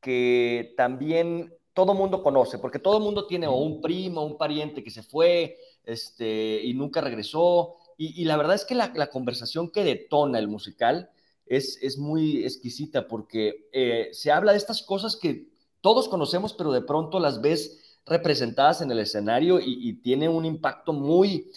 que 0.00 0.74
también 0.76 1.54
todo 1.72 1.94
mundo 1.94 2.22
conoce, 2.22 2.58
porque 2.58 2.78
todo 2.78 3.00
mundo 3.00 3.26
tiene 3.26 3.46
o 3.46 3.56
un 3.56 3.80
primo, 3.80 4.24
un 4.24 4.38
pariente 4.38 4.82
que 4.82 4.90
se 4.90 5.02
fue 5.02 5.56
este, 5.84 6.60
y 6.62 6.74
nunca 6.74 7.00
regresó, 7.00 7.76
y, 7.96 8.24
la 8.24 8.36
verdad 8.36 8.56
es 8.56 8.64
que 8.64 8.74
la, 8.74 8.92
la, 8.96 9.06
conversación 9.06 9.70
que 9.70 9.84
detona 9.84 10.40
el 10.40 10.48
musical 10.48 11.10
es, 11.46 11.78
es 11.80 11.96
muy 11.96 12.44
exquisita, 12.44 13.06
porque 13.06 13.68
eh, 13.72 14.08
se 14.12 14.32
habla 14.32 14.50
de 14.50 14.58
estas 14.58 14.82
cosas 14.82 15.14
que 15.14 15.46
todos 15.80 16.08
conocemos, 16.08 16.54
pero 16.54 16.72
de 16.72 16.80
pronto 16.80 17.20
las 17.20 17.40
ves 17.40 17.83
representadas 18.06 18.82
en 18.82 18.90
el 18.90 18.98
escenario 18.98 19.58
y, 19.60 19.94
tiene 19.94 20.28
un 20.28 20.44
impacto 20.44 20.92
muy, 20.92 21.50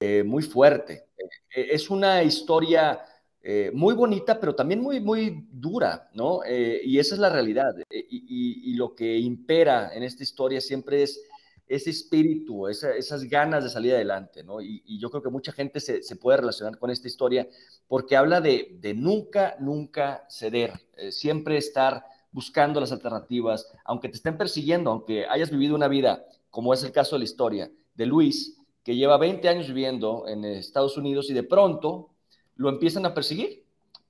eh, 0.00 0.22
muy 0.24 0.42
fuerte. 0.42 1.06
Eh, 1.54 1.68
es 1.70 1.90
una 1.90 2.22
historia 2.22 3.00
eh, 3.40 3.70
muy 3.72 3.94
bonita, 3.94 4.38
pero 4.40 4.54
también 4.54 4.80
muy, 4.80 5.00
muy 5.00 5.46
dura, 5.50 6.10
¿no? 6.14 6.40
y 6.46 6.98
esa 6.98 7.14
es 7.14 7.20
la 7.20 7.30
realidad. 7.30 7.74
Y, 7.90 8.74
lo 8.74 8.94
que 8.94 9.18
impera 9.18 9.92
en 9.94 10.02
esta 10.02 10.22
historia 10.22 10.60
siempre 10.60 11.02
es 11.04 11.20
ese 11.68 11.90
espíritu, 11.90 12.66
esas 12.66 13.24
ganas 13.24 13.62
de 13.62 13.70
salir 13.70 13.94
adelante, 13.94 14.42
¿no? 14.42 14.60
Y, 14.60 14.98
yo 14.98 15.08
creo 15.08 15.22
que 15.22 15.30
mucha 15.30 15.52
gente 15.52 15.78
se, 15.78 16.16
puede 16.16 16.38
relacionar 16.38 16.78
con 16.78 16.90
esta 16.90 17.06
historia 17.06 17.46
porque 17.86 18.16
habla 18.16 18.40
de, 18.40 18.76
de 18.80 18.94
nunca, 18.94 19.56
nunca 19.60 20.26
ceder, 20.28 20.72
siempre 21.10 21.58
estar 21.58 22.04
buscando 22.32 22.80
las 22.80 22.92
alternativas, 22.92 23.70
aunque 23.84 24.08
te 24.08 24.16
estén 24.16 24.36
persiguiendo, 24.36 24.90
aunque 24.90 25.26
hayas 25.26 25.50
vivido 25.50 25.74
una 25.76 25.88
vida, 25.88 26.24
como 26.50 26.74
es 26.74 26.82
el 26.82 26.92
caso 26.92 27.14
de 27.14 27.20
la 27.20 27.24
historia 27.24 27.70
de 27.94 28.06
Luis, 28.06 28.58
que 28.82 28.96
lleva 28.96 29.18
20 29.18 29.48
años 29.48 29.68
viviendo 29.68 30.26
en 30.26 30.44
Estados 30.44 30.96
Unidos 30.96 31.30
y 31.30 31.34
de 31.34 31.44
pronto 31.44 32.10
lo 32.56 32.68
empiezan 32.68 33.06
a 33.06 33.14
perseguir 33.14 33.64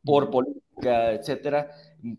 por 0.05 0.31
política, 0.31 1.13
etcétera, 1.13 1.71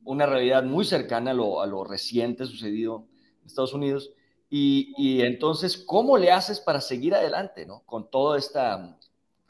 una 0.04 0.26
realidad 0.26 0.64
muy 0.64 0.86
cercana 0.86 1.32
a 1.32 1.34
lo, 1.34 1.84
reciente 1.84 2.46
sucedido 2.46 3.08
en 3.42 3.48
Estados 3.48 3.74
Unidos. 3.74 4.12
Y, 4.50 5.22
entonces, 5.22 5.78
¿cómo 5.78 6.16
le 6.18 6.32
haces 6.32 6.60
para 6.60 6.80
seguir 6.80 7.16
adelante 7.16 7.66
¿no? 7.66 7.82
con 7.88 8.12
toda 8.12 8.38
esta, 8.38 9.00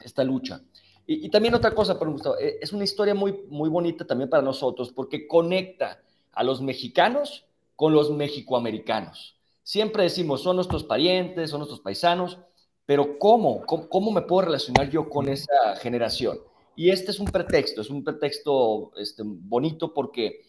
esta 0.00 0.24
lucha? 0.24 0.62
Y, 1.06 1.28
también 1.28 1.54
otra 1.54 1.72
cosa, 1.72 1.98
por 1.98 2.10
Gustavo, 2.10 2.38
eh, 2.38 2.58
es 2.62 2.72
una 2.72 2.84
historia 2.84 3.14
muy, 3.14 3.44
muy 3.48 3.68
bonita 3.68 4.06
también 4.06 4.30
para 4.30 4.42
nosotros 4.42 4.90
porque 4.92 5.28
conecta 5.28 6.00
a 6.34 6.42
los 6.42 6.60
mexicanos 6.60 7.46
con 7.76 7.92
los 7.92 8.10
mexicoamericanos. 8.10 9.36
Siempre 9.62 10.02
decimos, 10.02 10.42
son 10.42 10.56
nuestros 10.56 10.84
parientes, 10.84 11.50
son 11.50 11.60
nuestros 11.60 11.80
paisanos, 11.80 12.38
pero 12.86 13.18
¿cómo? 13.18 13.64
¿Cómo, 13.64 14.10
me 14.10 14.22
puedo 14.22 14.42
relacionar 14.42 14.90
yo 14.90 15.08
con 15.08 15.28
esa 15.28 15.76
generación? 15.80 16.38
Y 16.76 16.90
este 16.90 17.12
es 17.12 17.18
un 17.18 17.26
pretexto, 17.26 17.80
es 17.80 17.88
un 17.88 18.04
pretexto 18.04 18.92
este, 18.96 19.22
bonito 19.24 19.94
porque 19.94 20.42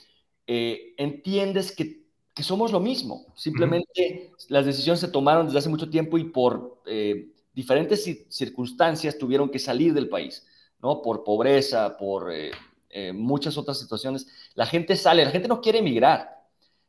eh, 0.47 0.93
entiendes 0.97 1.71
que, 1.71 2.03
somos 2.41 2.73
lo 2.73 2.81
mismo. 2.81 3.25
Simplemente 3.33 4.33
las 4.49 4.65
decisiones 4.65 4.99
se 4.99 5.07
tomaron 5.07 5.45
desde 5.45 5.59
hace 5.59 5.69
mucho 5.69 5.89
tiempo 5.89 6.17
y 6.17 6.25
por 6.25 6.81
eh, 6.85 7.29
diferentes 7.53 8.03
circunstancias 8.27 9.17
tuvieron 9.17 9.49
que 9.49 9.57
salir 9.57 9.93
del 9.93 10.09
país, 10.09 10.45
¿no? 10.81 11.01
Por 11.01 11.23
pobreza, 11.23 11.95
por 11.97 12.33
eh, 12.33 12.51
eh, 12.97 13.11
muchas 13.11 13.57
otras 13.57 13.77
situaciones, 13.77 14.25
la 14.53 14.65
gente 14.65 14.95
sale, 14.95 15.25
la 15.25 15.31
gente 15.31 15.49
no 15.49 15.59
quiere 15.59 15.79
emigrar, 15.79 16.29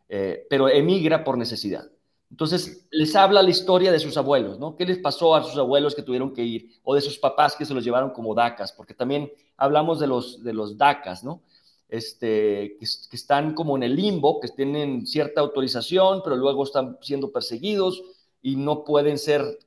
eh, 0.08 0.46
pero 0.48 0.68
emigra 0.68 1.24
por 1.24 1.36
necesidad. 1.36 1.90
Entonces, 2.30 2.86
les 2.92 3.16
habla 3.16 3.42
la 3.42 3.50
historia 3.50 3.90
de 3.90 3.98
sus 3.98 4.16
abuelos, 4.16 4.56
¿no? 4.60 4.76
¿Qué 4.76 4.86
les 4.86 4.98
pasó 4.98 5.34
a 5.34 5.42
sus 5.42 5.58
abuelos 5.58 5.96
que 5.96 6.02
tuvieron 6.02 6.32
que 6.32 6.44
ir? 6.44 6.78
O 6.84 6.94
de 6.94 7.00
sus 7.00 7.18
papás 7.18 7.56
que 7.56 7.64
se 7.64 7.74
los 7.74 7.82
llevaron 7.82 8.10
como 8.10 8.36
dacas, 8.36 8.72
porque 8.72 8.94
también 8.94 9.32
hablamos 9.56 9.98
de 9.98 10.06
los, 10.06 10.44
de 10.44 10.52
los 10.52 10.78
dacas, 10.78 11.24
¿no? 11.24 11.42
Este, 11.88 12.76
que, 12.78 12.86
que, 13.10 13.16
están 13.16 13.52
como 13.54 13.76
en 13.76 13.82
el 13.82 13.96
limbo, 13.96 14.38
que 14.38 14.46
tienen 14.46 15.08
cierta 15.08 15.40
autorización, 15.40 16.20
pero 16.22 16.36
luego 16.36 16.62
están 16.62 16.98
siendo 17.00 17.32
perseguidos 17.32 18.00
y 18.42 18.54
no 18.54 18.84
pueden 18.84 19.18
ser 19.18 19.58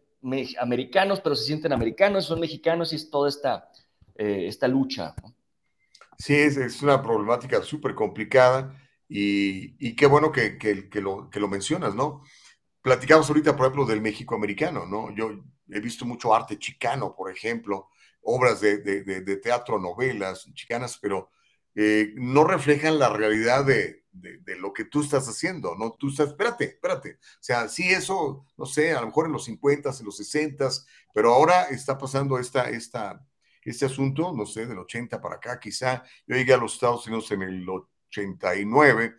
americanos, 0.57 1.19
pero 1.19 1.35
se 1.35 1.43
sienten 1.43 1.73
americanos, 1.73 2.23
son 2.23 2.39
mexicanos 2.39 2.93
y 2.93 2.95
es 2.95 3.09
toda 3.09 3.27
esta, 3.27 3.69
eh, 4.15 4.45
esta 4.47 4.69
lucha. 4.69 5.13
¿no? 5.21 5.33
Sí, 6.19 6.35
es, 6.35 6.81
una 6.81 7.01
problemática 7.01 7.61
súper 7.63 7.95
complicada 7.95 8.75
y, 9.07 9.95
qué 9.95 10.05
bueno 10.05 10.31
que, 10.31 10.57
que, 10.57 11.01
lo, 11.01 11.29
que 11.29 11.39
lo 11.39 11.47
mencionas, 11.47 11.95
¿no? 11.95 12.23
Platicamos 12.81 13.29
ahorita, 13.29 13.55
por 13.55 13.65
ejemplo, 13.67 13.85
del 13.85 14.01
México 14.01 14.35
americano, 14.35 14.85
¿no? 14.85 15.15
Yo 15.15 15.31
he 15.69 15.79
visto 15.79 16.05
mucho 16.05 16.35
arte 16.35 16.59
chicano, 16.59 17.15
por 17.15 17.31
ejemplo, 17.31 17.89
obras 18.21 18.59
de, 18.59 18.79
de, 18.79 19.37
teatro, 19.37 19.79
novelas 19.79 20.45
chicanas, 20.53 20.99
pero 21.01 21.31
eh, 21.75 22.11
no 22.15 22.43
reflejan 22.43 22.99
la 22.99 23.09
realidad 23.09 23.65
de, 23.65 24.03
lo 24.59 24.73
que 24.73 24.85
tú 24.85 25.01
estás 25.01 25.27
haciendo, 25.29 25.75
¿no? 25.75 25.93
Tú 25.93 26.09
estás, 26.09 26.29
espérate, 26.29 26.65
espérate. 26.65 27.13
O 27.13 27.41
sea, 27.41 27.69
sí, 27.69 27.89
eso, 27.89 28.45
no 28.57 28.65
sé, 28.65 28.91
a 28.91 28.99
lo 29.01 29.07
mejor 29.07 29.27
en 29.27 29.31
los 29.33 29.45
50, 29.45 29.91
en 29.97 30.05
los 30.05 30.17
60, 30.17 30.69
pero 31.13 31.33
ahora 31.33 31.63
está 31.69 31.97
pasando 31.97 32.37
esta, 32.39 32.69
esta, 32.69 33.25
este 33.61 33.85
asunto, 33.85 34.33
no 34.33 34.45
sé, 34.45 34.65
del 34.65 34.79
80 34.79 35.21
para 35.21 35.35
acá, 35.35 35.59
quizá. 35.59 36.03
Yo 36.25 36.35
llegué 36.35 36.53
a 36.53 36.57
los 36.57 36.73
Estados 36.73 37.05
Unidos 37.07 37.31
en 37.31 37.41
el 37.43 37.67
89 37.69 39.15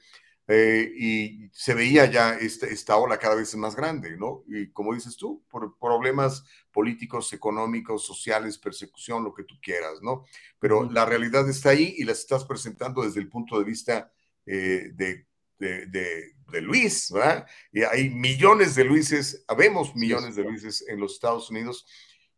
eh, 0.49 0.93
y 0.97 1.49
se 1.53 1.75
veía 1.75 2.07
ya 2.07 2.35
esta, 2.35 2.67
esta 2.67 2.97
ola 2.97 3.19
cada 3.19 3.37
vez 3.37 3.55
más 3.55 3.77
grande, 3.77 4.17
¿no? 4.17 4.43
Y 4.49 4.71
como 4.73 4.95
dices 4.95 5.17
tú, 5.17 5.45
por 5.49 5.79
problemas 5.79 6.45
políticos, 6.73 7.33
económicos, 7.33 8.05
sociales, 8.05 8.59
persecución, 8.59 9.23
lo 9.23 9.33
que 9.33 9.45
tú 9.45 9.55
quieras, 9.63 10.03
¿no? 10.03 10.25
Pero 10.59 10.91
la 10.91 11.05
realidad 11.05 11.49
está 11.49 11.71
ahí 11.71 11.95
y 11.99 12.05
la 12.05 12.13
estás 12.13 12.45
presentando 12.45 13.03
desde 13.03 13.21
el 13.21 13.29
punto 13.29 13.59
de 13.59 13.65
vista 13.65 14.13
eh, 14.47 14.91
de 14.95 15.31
de, 15.61 16.35
de, 16.51 16.61
Luis, 16.63 17.11
¿verdad? 17.13 17.47
Y 17.71 17.83
hay 17.83 18.09
millones 18.09 18.75
de 18.75 18.85
Luises, 18.85 19.45
habemos 19.47 19.95
millones 19.95 20.35
de 20.35 20.45
Luises 20.45 20.85
en 20.89 20.99
los 20.99 21.13
Estados 21.13 21.51
Unidos 21.51 21.87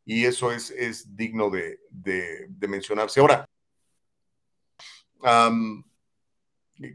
y 0.05 0.25
eso 0.25 0.53
es, 0.53 0.71
es 0.71 1.17
digno 1.17 1.51
de, 1.51 1.81
de, 1.91 2.69
mencionarse. 2.69 3.21
Ahora, 3.21 3.49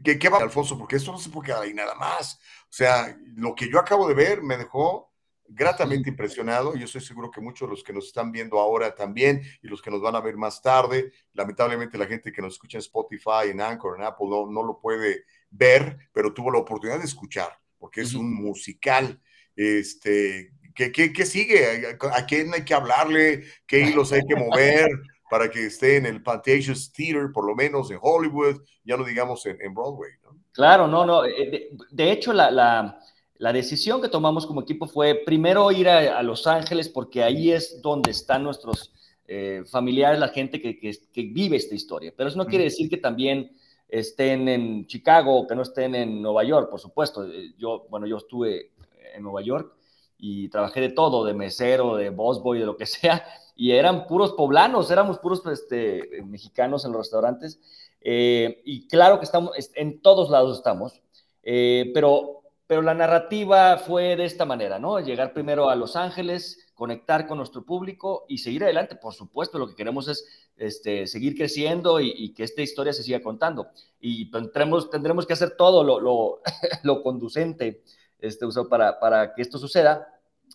¿qué, 0.04 0.18
¿qué, 0.18 0.28
va, 0.28 0.38
Alfonso? 0.38 0.78
Porque 0.78 0.96
esto 0.96 1.12
no 1.12 1.18
se 1.18 1.30
puede 1.30 1.46
quedar 1.46 1.62
ahí 1.62 1.74
nada 1.74 1.94
más. 1.94 2.38
O 2.64 2.72
sea, 2.72 3.16
lo 3.36 3.54
que 3.54 3.70
yo 3.70 3.78
acabo 3.78 4.06
de 4.08 4.14
ver 4.14 4.42
me 4.42 4.56
dejó 4.56 5.08
gratamente 5.48 6.10
impresionado. 6.10 6.74
Yo 6.76 6.84
estoy 6.84 7.00
seguro 7.00 7.30
que 7.30 7.40
muchos 7.40 7.66
de 7.66 7.74
los 7.74 7.82
que 7.82 7.92
nos 7.92 8.06
están 8.06 8.30
viendo 8.30 8.58
ahora 8.58 8.94
también 8.94 9.42
y 9.62 9.68
los 9.68 9.80
que 9.80 9.90
nos 9.90 10.00
van 10.00 10.14
a 10.14 10.20
ver 10.20 10.36
más 10.36 10.60
tarde, 10.60 11.12
lamentablemente 11.32 11.98
la 11.98 12.06
gente 12.06 12.32
que 12.32 12.42
nos 12.42 12.54
escucha 12.54 12.76
en 12.76 12.80
Spotify, 12.80 13.50
en 13.50 13.60
Anchor, 13.60 13.98
en 13.98 14.04
Apple, 14.04 14.26
no, 14.28 14.46
no 14.46 14.62
lo 14.62 14.78
puede 14.78 15.24
ver, 15.50 16.10
pero 16.12 16.34
tuvo 16.34 16.50
la 16.50 16.58
oportunidad 16.58 16.98
de 16.98 17.06
escuchar, 17.06 17.58
porque 17.78 18.02
es 18.02 18.14
un 18.14 18.34
musical. 18.34 19.20
Este, 19.56 20.52
¿qué, 20.78 20.92
qué, 20.92 21.12
qué 21.12 21.26
sigue? 21.26 21.58
¿A, 22.00 22.18
¿A 22.18 22.26
quién 22.26 22.54
hay 22.54 22.64
que 22.64 22.74
hablarle? 22.74 23.44
¿Qué 23.66 23.80
hilos 23.80 24.12
hay 24.12 24.22
que 24.28 24.36
mover? 24.36 24.88
para 25.30 25.50
que 25.50 25.66
esté 25.66 25.96
en 25.98 26.06
el 26.06 26.22
Pantages 26.22 26.90
Theater, 26.90 27.30
por 27.34 27.44
lo 27.46 27.54
menos 27.54 27.90
en 27.90 27.98
Hollywood, 28.00 28.62
ya 28.82 28.96
no 28.96 29.04
digamos 29.04 29.44
en, 29.44 29.60
en 29.60 29.74
Broadway. 29.74 30.12
¿no? 30.24 30.30
Claro, 30.52 30.86
no, 30.88 31.04
no. 31.04 31.24
eh, 31.26 31.50
De, 31.50 31.68
de 31.90 32.12
hecho, 32.12 32.32
la, 32.32 32.50
la, 32.50 32.98
la 33.36 33.52
decisión 33.52 34.00
que 34.00 34.08
tomamos 34.08 34.46
como 34.46 34.62
equipo 34.62 34.86
fue 34.86 35.22
primero 35.26 35.70
ir 35.70 35.86
a, 35.86 36.18
a 36.18 36.22
Los 36.22 36.46
Ángeles, 36.46 36.88
porque 36.88 37.22
ahí 37.22 37.52
es 37.52 37.82
donde 37.82 38.10
están 38.10 38.42
nuestros 38.42 38.94
eh, 39.26 39.64
familiares, 39.70 40.18
la 40.18 40.28
gente 40.28 40.62
que, 40.62 40.78
que, 40.80 40.96
que 41.12 41.22
vive 41.24 41.56
esta 41.58 41.74
historia. 41.74 42.10
Pero 42.16 42.30
eso 42.30 42.38
no 42.38 42.46
quiere 42.46 42.64
decir 42.64 42.88
que 42.88 42.96
también 42.96 43.52
estén 43.86 44.48
en 44.48 44.86
Chicago 44.86 45.40
o 45.40 45.46
que 45.46 45.54
no 45.54 45.60
estén 45.62 45.94
en 45.94 46.22
Nueva 46.22 46.42
York, 46.44 46.70
por 46.70 46.80
supuesto. 46.80 47.24
Eh, 47.30 47.52
Yo, 47.58 47.86
bueno, 47.90 48.06
yo 48.06 48.16
estuve 48.16 48.72
en 49.14 49.22
Nueva 49.22 49.42
York 49.42 49.74
y 50.18 50.48
trabajé 50.48 50.80
de 50.80 50.90
todo, 50.90 51.24
de 51.24 51.34
mesero, 51.34 51.96
de 51.96 52.10
boy, 52.10 52.58
de 52.58 52.66
lo 52.66 52.76
que 52.76 52.86
sea, 52.86 53.24
y 53.56 53.72
eran 53.72 54.06
puros 54.06 54.32
poblanos, 54.32 54.90
éramos 54.90 55.18
puros 55.18 55.42
este, 55.46 56.22
mexicanos 56.24 56.84
en 56.84 56.92
los 56.92 57.00
restaurantes, 57.02 57.60
eh, 58.00 58.62
y 58.64 58.86
claro 58.88 59.18
que 59.18 59.24
estamos, 59.24 59.52
es- 59.56 59.72
en 59.74 60.00
todos 60.00 60.30
lados 60.30 60.56
estamos, 60.58 61.00
eh, 61.42 61.90
pero, 61.94 62.42
pero 62.66 62.82
la 62.82 62.94
narrativa 62.94 63.78
fue 63.78 64.16
de 64.16 64.24
esta 64.24 64.44
manera, 64.44 64.78
¿no? 64.78 65.00
Llegar 65.00 65.32
primero 65.32 65.70
a 65.70 65.76
Los 65.76 65.96
Ángeles, 65.96 66.66
conectar 66.74 67.26
con 67.26 67.38
nuestro 67.38 67.64
público 67.64 68.24
y 68.28 68.38
seguir 68.38 68.62
adelante, 68.64 68.94
por 68.96 69.14
supuesto, 69.14 69.58
lo 69.58 69.66
que 69.68 69.74
queremos 69.74 70.06
es 70.08 70.24
este, 70.56 71.06
seguir 71.06 71.34
creciendo 71.36 72.00
y, 72.00 72.12
y 72.16 72.34
que 72.34 72.44
esta 72.44 72.62
historia 72.62 72.92
se 72.92 73.02
siga 73.02 73.20
contando, 73.22 73.68
y 74.00 74.30
tendremos, 74.30 74.90
tendremos 74.90 75.26
que 75.26 75.32
hacer 75.32 75.56
todo 75.56 75.82
lo, 75.82 75.98
lo, 76.00 76.40
lo 76.84 77.02
conducente 77.02 77.82
este, 78.20 78.46
uso 78.46 78.68
para, 78.68 78.98
para 78.98 79.34
que 79.34 79.42
esto 79.42 79.58
suceda. 79.58 80.08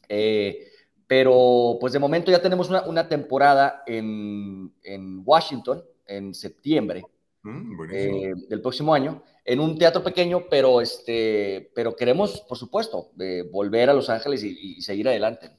Eh, 0.09 0.67
pero 1.07 1.77
pues 1.79 1.93
de 1.93 1.99
momento 1.99 2.31
ya 2.31 2.41
tenemos 2.41 2.69
una, 2.69 2.83
una 2.83 3.07
temporada 3.07 3.83
en, 3.85 4.73
en 4.83 5.21
Washington 5.25 5.83
en 6.05 6.33
septiembre 6.33 7.03
Mm, 7.43 7.91
eh, 7.91 8.33
del 8.47 8.61
próximo 8.61 8.93
año, 8.93 9.21
en 9.43 9.59
un 9.59 9.77
teatro 9.77 10.01
pequeño, 10.01 10.45
pero, 10.49 10.79
este, 10.79 11.71
pero 11.75 11.93
queremos, 11.93 12.39
por 12.47 12.57
supuesto, 12.57 13.11
eh, 13.19 13.43
volver 13.51 13.89
a 13.89 13.93
Los 13.93 14.09
Ángeles 14.09 14.43
y, 14.45 14.77
y 14.77 14.81
seguir 14.81 15.09
adelante. 15.09 15.51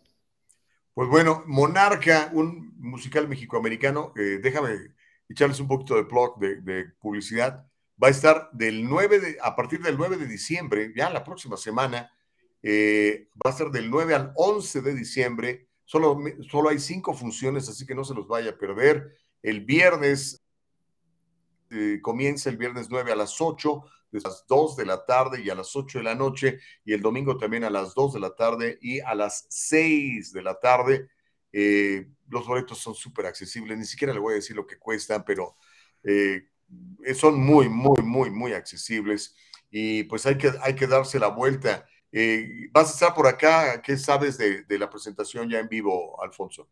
Pues 0.95 1.11
bueno, 1.11 1.43
Monarca, 1.47 2.31
un 2.33 2.75
musical 2.79 3.29
mexicoamericano, 3.29 4.13
déjame 4.15 4.95
echarles 5.29 5.61
un 5.61 5.69
poquito 5.69 5.97
de 5.97 6.05
plug, 6.05 6.39
de, 6.39 6.63
de 6.63 6.85
publicidad. 7.01 7.67
Va 8.03 8.09
a 8.09 8.11
estar 8.11 8.51
del 8.53 8.89
9 8.89 9.21
de, 9.21 9.39
a 9.41 9.55
partir 9.55 9.81
del 9.81 9.97
9 9.97 10.17
de 10.17 10.27
diciembre, 10.27 10.93
ya 10.97 11.11
la 11.11 11.23
próxima 11.23 11.57
semana, 11.57 12.11
eh, 12.63 13.29
va 13.35 13.51
a 13.51 13.53
estar 13.53 13.71
del 13.71 13.91
9 13.91 14.15
al 14.15 14.33
11 14.35 14.83
de 14.83 14.95
diciembre. 14.95 15.69
Solo, 15.85 16.19
solo 16.51 16.71
hay 16.71 16.79
cinco 16.79 17.15
funciones, 17.15 17.69
así 17.69 17.87
que 17.87 17.95
no 17.95 18.05
se 18.05 18.15
los 18.15 18.27
vaya 18.27 18.51
a 18.51 18.59
perder. 18.59 19.17
El 19.43 19.65
viernes 19.65 20.45
eh, 21.71 21.99
comienza 22.01 22.51
el 22.51 22.57
viernes 22.57 22.89
9 22.91 23.13
a 23.13 23.17
las 23.17 23.41
8, 23.41 23.85
de 24.13 24.21
las 24.21 24.47
2 24.47 24.77
de 24.77 24.87
la 24.87 25.05
tarde 25.05 25.43
y 25.43 25.51
a 25.51 25.57
las 25.57 25.75
8 25.75 25.99
de 25.99 26.05
la 26.05 26.15
noche, 26.15 26.61
y 26.85 26.93
el 26.93 27.03
domingo 27.03 27.37
también 27.37 27.65
a 27.65 27.71
las 27.71 27.95
2 27.95 28.15
de 28.15 28.21
la 28.21 28.35
tarde 28.35 28.79
y 28.81 29.01
a 29.01 29.15
las 29.15 29.47
6 29.51 30.33
de 30.33 30.43
la 30.43 30.55
tarde. 30.61 31.09
Eh, 31.53 32.07
los 32.29 32.47
boletos 32.47 32.79
son 32.79 32.95
súper 32.95 33.27
accesibles, 33.27 33.77
ni 33.77 33.85
siquiera 33.85 34.13
le 34.15 34.21
voy 34.21 34.33
a 34.33 34.37
decir 34.37 34.55
lo 34.55 34.67
que 34.67 34.79
cuestan, 34.79 35.25
pero 35.25 35.57
eh, 36.05 36.49
son 37.15 37.41
muy, 37.41 37.69
muy, 37.69 38.03
muy, 38.03 38.31
muy 38.31 38.53
accesibles 38.53 39.35
y 39.71 40.05
pues 40.05 40.25
hay 40.27 40.39
que, 40.39 40.53
hay 40.63 40.75
que 40.75 40.87
darse 40.87 41.19
la 41.19 41.29
vuelta. 41.29 41.87
Eh, 42.13 42.69
¿Vas 42.73 42.91
a 42.91 42.93
estar 42.95 43.15
por 43.15 43.27
acá? 43.27 43.83
¿Qué 43.83 43.97
sabes 43.97 44.39
de, 44.39 44.63
de 44.65 44.79
la 44.79 44.89
presentación 44.89 45.51
ya 45.51 45.59
en 45.59 45.69
vivo, 45.69 46.23
Alfonso? 46.23 46.69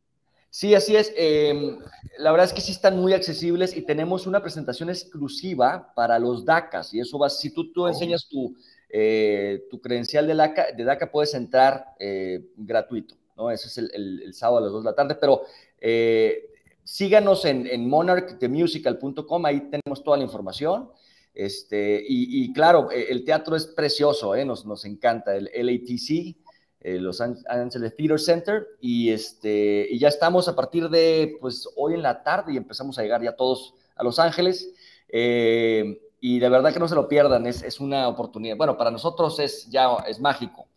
Sí, 0.50 0.74
así 0.74 0.94
es. 0.94 1.12
Eh, 1.16 1.78
la 2.18 2.30
verdad 2.30 2.46
es 2.46 2.52
que 2.52 2.60
sí 2.60 2.72
están 2.72 2.98
muy 2.98 3.14
accesibles 3.14 3.74
y 3.74 3.82
tenemos 3.82 4.26
una 4.26 4.42
presentación 4.42 4.90
exclusiva 4.90 5.92
para 5.96 6.18
los 6.18 6.44
DACAs. 6.44 6.92
Y 6.92 7.00
eso 7.00 7.18
va, 7.18 7.30
si 7.30 7.50
tú, 7.54 7.72
tú 7.72 7.86
enseñas 7.86 8.28
tu, 8.28 8.54
eh, 8.90 9.64
tu 9.70 9.80
credencial 9.80 10.26
de 10.26 10.34
DACA, 10.34 10.72
de 10.72 10.84
DACA 10.84 11.10
puedes 11.10 11.32
entrar 11.32 11.86
eh, 11.98 12.44
gratuito, 12.56 13.16
¿no? 13.36 13.50
Eso 13.50 13.66
es 13.68 13.78
el, 13.78 13.90
el- 13.94 14.22
el 14.24 14.34
sábado 14.34 14.58
a 14.58 14.60
las 14.60 14.72
2 14.72 14.84
de 14.84 14.90
la 14.90 14.94
tarde, 14.96 15.14
pero 15.14 15.42
eh, 15.80 16.50
síganos 16.84 17.44
en, 17.44 17.66
en 17.66 17.88
monarchthemusical.com, 17.88 19.46
ahí 19.46 19.60
tenemos 19.70 20.02
toda 20.04 20.16
la 20.18 20.24
información. 20.24 20.90
Este, 21.34 22.04
y, 22.06 22.44
y 22.44 22.52
claro, 22.52 22.90
eh, 22.90 23.06
el 23.10 23.24
teatro 23.24 23.56
es 23.56 23.66
precioso, 23.66 24.34
¿eh? 24.34 24.44
nos, 24.44 24.66
nos 24.66 24.84
encanta, 24.84 25.34
el 25.34 25.44
LATC, 25.54 26.36
eh, 26.80 26.98
Los 26.98 27.20
An- 27.20 27.38
Ángeles 27.48 27.96
Theater 27.96 28.20
Center, 28.20 28.66
y, 28.80 29.10
este, 29.10 29.86
y 29.90 29.98
ya 29.98 30.08
estamos 30.08 30.48
a 30.48 30.54
partir 30.56 30.88
de 30.90 31.36
pues, 31.40 31.66
hoy 31.76 31.94
en 31.94 32.02
la 32.02 32.22
tarde 32.22 32.52
y 32.52 32.56
empezamos 32.58 32.98
a 32.98 33.02
llegar 33.02 33.22
ya 33.22 33.34
todos 33.34 33.74
a 33.96 34.04
Los 34.04 34.18
Ángeles. 34.18 34.72
eh, 35.08 36.00
y 36.24 36.38
de 36.38 36.48
verdad 36.48 36.72
que 36.72 36.78
no 36.78 36.86
se 36.86 36.94
lo 36.94 37.08
pierdan, 37.08 37.46
es, 37.48 37.64
es 37.64 37.80
una 37.80 38.06
oportunidad. 38.06 38.56
Bueno, 38.56 38.76
para 38.78 38.92
nosotros 38.92 39.40
es 39.40 39.68
ya 39.68 39.96
es 40.06 40.20
mágico, 40.20 40.68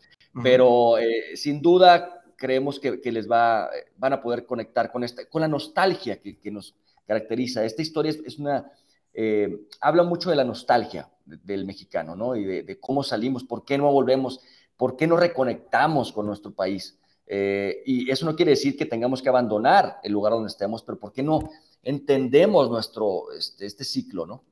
pero 0.42 0.98
eh, 0.98 1.36
sin 1.36 1.62
duda 1.62 2.15
creemos 2.36 2.78
que, 2.78 3.00
les 3.10 3.30
va, 3.30 3.70
van 3.96 4.12
a 4.12 4.22
poder 4.22 4.46
conectar 4.46 4.92
con, 4.92 5.04
esta, 5.04 5.28
con 5.28 5.40
la 5.40 5.48
nostalgia 5.48 6.20
que, 6.20 6.50
nos 6.50 6.74
caracteriza. 7.06 7.64
Esta 7.64 7.82
historia 7.82 8.12
es, 8.24 8.38
una, 8.38 8.70
eh, 9.12 9.66
habla 9.80 10.02
mucho 10.02 10.30
de 10.30 10.36
la 10.36 10.44
nostalgia 10.44 11.08
de- 11.24 11.38
del 11.38 11.64
mexicano, 11.64 12.14
¿no? 12.14 12.36
Y 12.36 12.44
de, 12.44 12.78
cómo 12.80 13.02
salimos, 13.02 13.44
por 13.44 13.64
qué 13.64 13.78
no 13.78 13.90
volvemos, 13.90 14.40
por 14.76 14.96
qué 14.96 15.06
no 15.06 15.16
reconectamos 15.16 16.12
con 16.12 16.26
nuestro 16.26 16.52
país. 16.52 16.98
Eh, 17.26 17.82
y 17.86 18.10
eso 18.10 18.26
no 18.26 18.36
quiere 18.36 18.50
decir 18.50 18.76
que 18.76 18.86
tengamos 18.86 19.22
que 19.22 19.28
abandonar 19.28 19.98
el 20.02 20.12
lugar 20.12 20.32
donde 20.32 20.48
estemos, 20.48 20.82
pero 20.82 20.98
por 20.98 21.12
qué 21.12 21.22
no 21.22 21.40
entendemos 21.82 22.70
nuestro, 22.70 23.32
este, 23.32 23.66
este 23.66 23.84
ciclo, 23.84 24.26
¿no? 24.26 24.44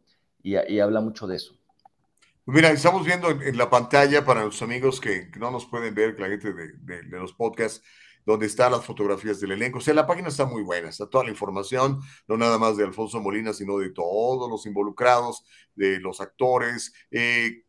Y 0.43 0.79
habla 0.79 1.01
mucho 1.01 1.27
de 1.27 1.37
eso. 1.37 1.55
Pues 2.45 2.55
Mira, 2.57 2.71
estamos 2.71 3.05
viendo 3.07 3.31
en, 3.31 3.57
la 3.57 3.71
pantalla 3.71 4.25
para 4.25 4.45
los 4.45 4.61
amigos 4.63 5.01
que, 5.01 5.31
no 5.39 5.51
nos 5.51 5.65
pueden 5.67 5.95
ver, 5.95 6.19
la 6.21 6.29
gente 6.29 6.53
de- 6.53 6.73
de 7.03 7.19
los 7.19 7.33
podcasts, 7.33 7.83
donde 8.27 8.47
están 8.47 8.73
las 8.73 8.85
fotografías 8.85 9.41
del 9.41 9.53
elenco. 9.53 9.79
O 9.79 9.81
sea, 9.81 9.95
la 9.95 10.07
página 10.07 10.29
está 10.29 10.45
muy 10.47 10.63
buena, 10.63 10.89
está 10.91 11.09
toda 11.09 11.25
la 11.25 11.31
información, 11.31 12.01
no 12.29 12.37
nada 12.37 12.59
más 12.59 12.77
de 12.77 12.85
Alfonso 12.85 13.21
Molina, 13.21 13.53
sino 13.53 13.79
de 13.79 13.91
todos 13.91 14.49
los 14.51 14.67
involucrados, 14.67 15.45
de 15.75 16.01
los 16.01 16.21
actores. 16.21 16.93
Eh, 17.11 17.64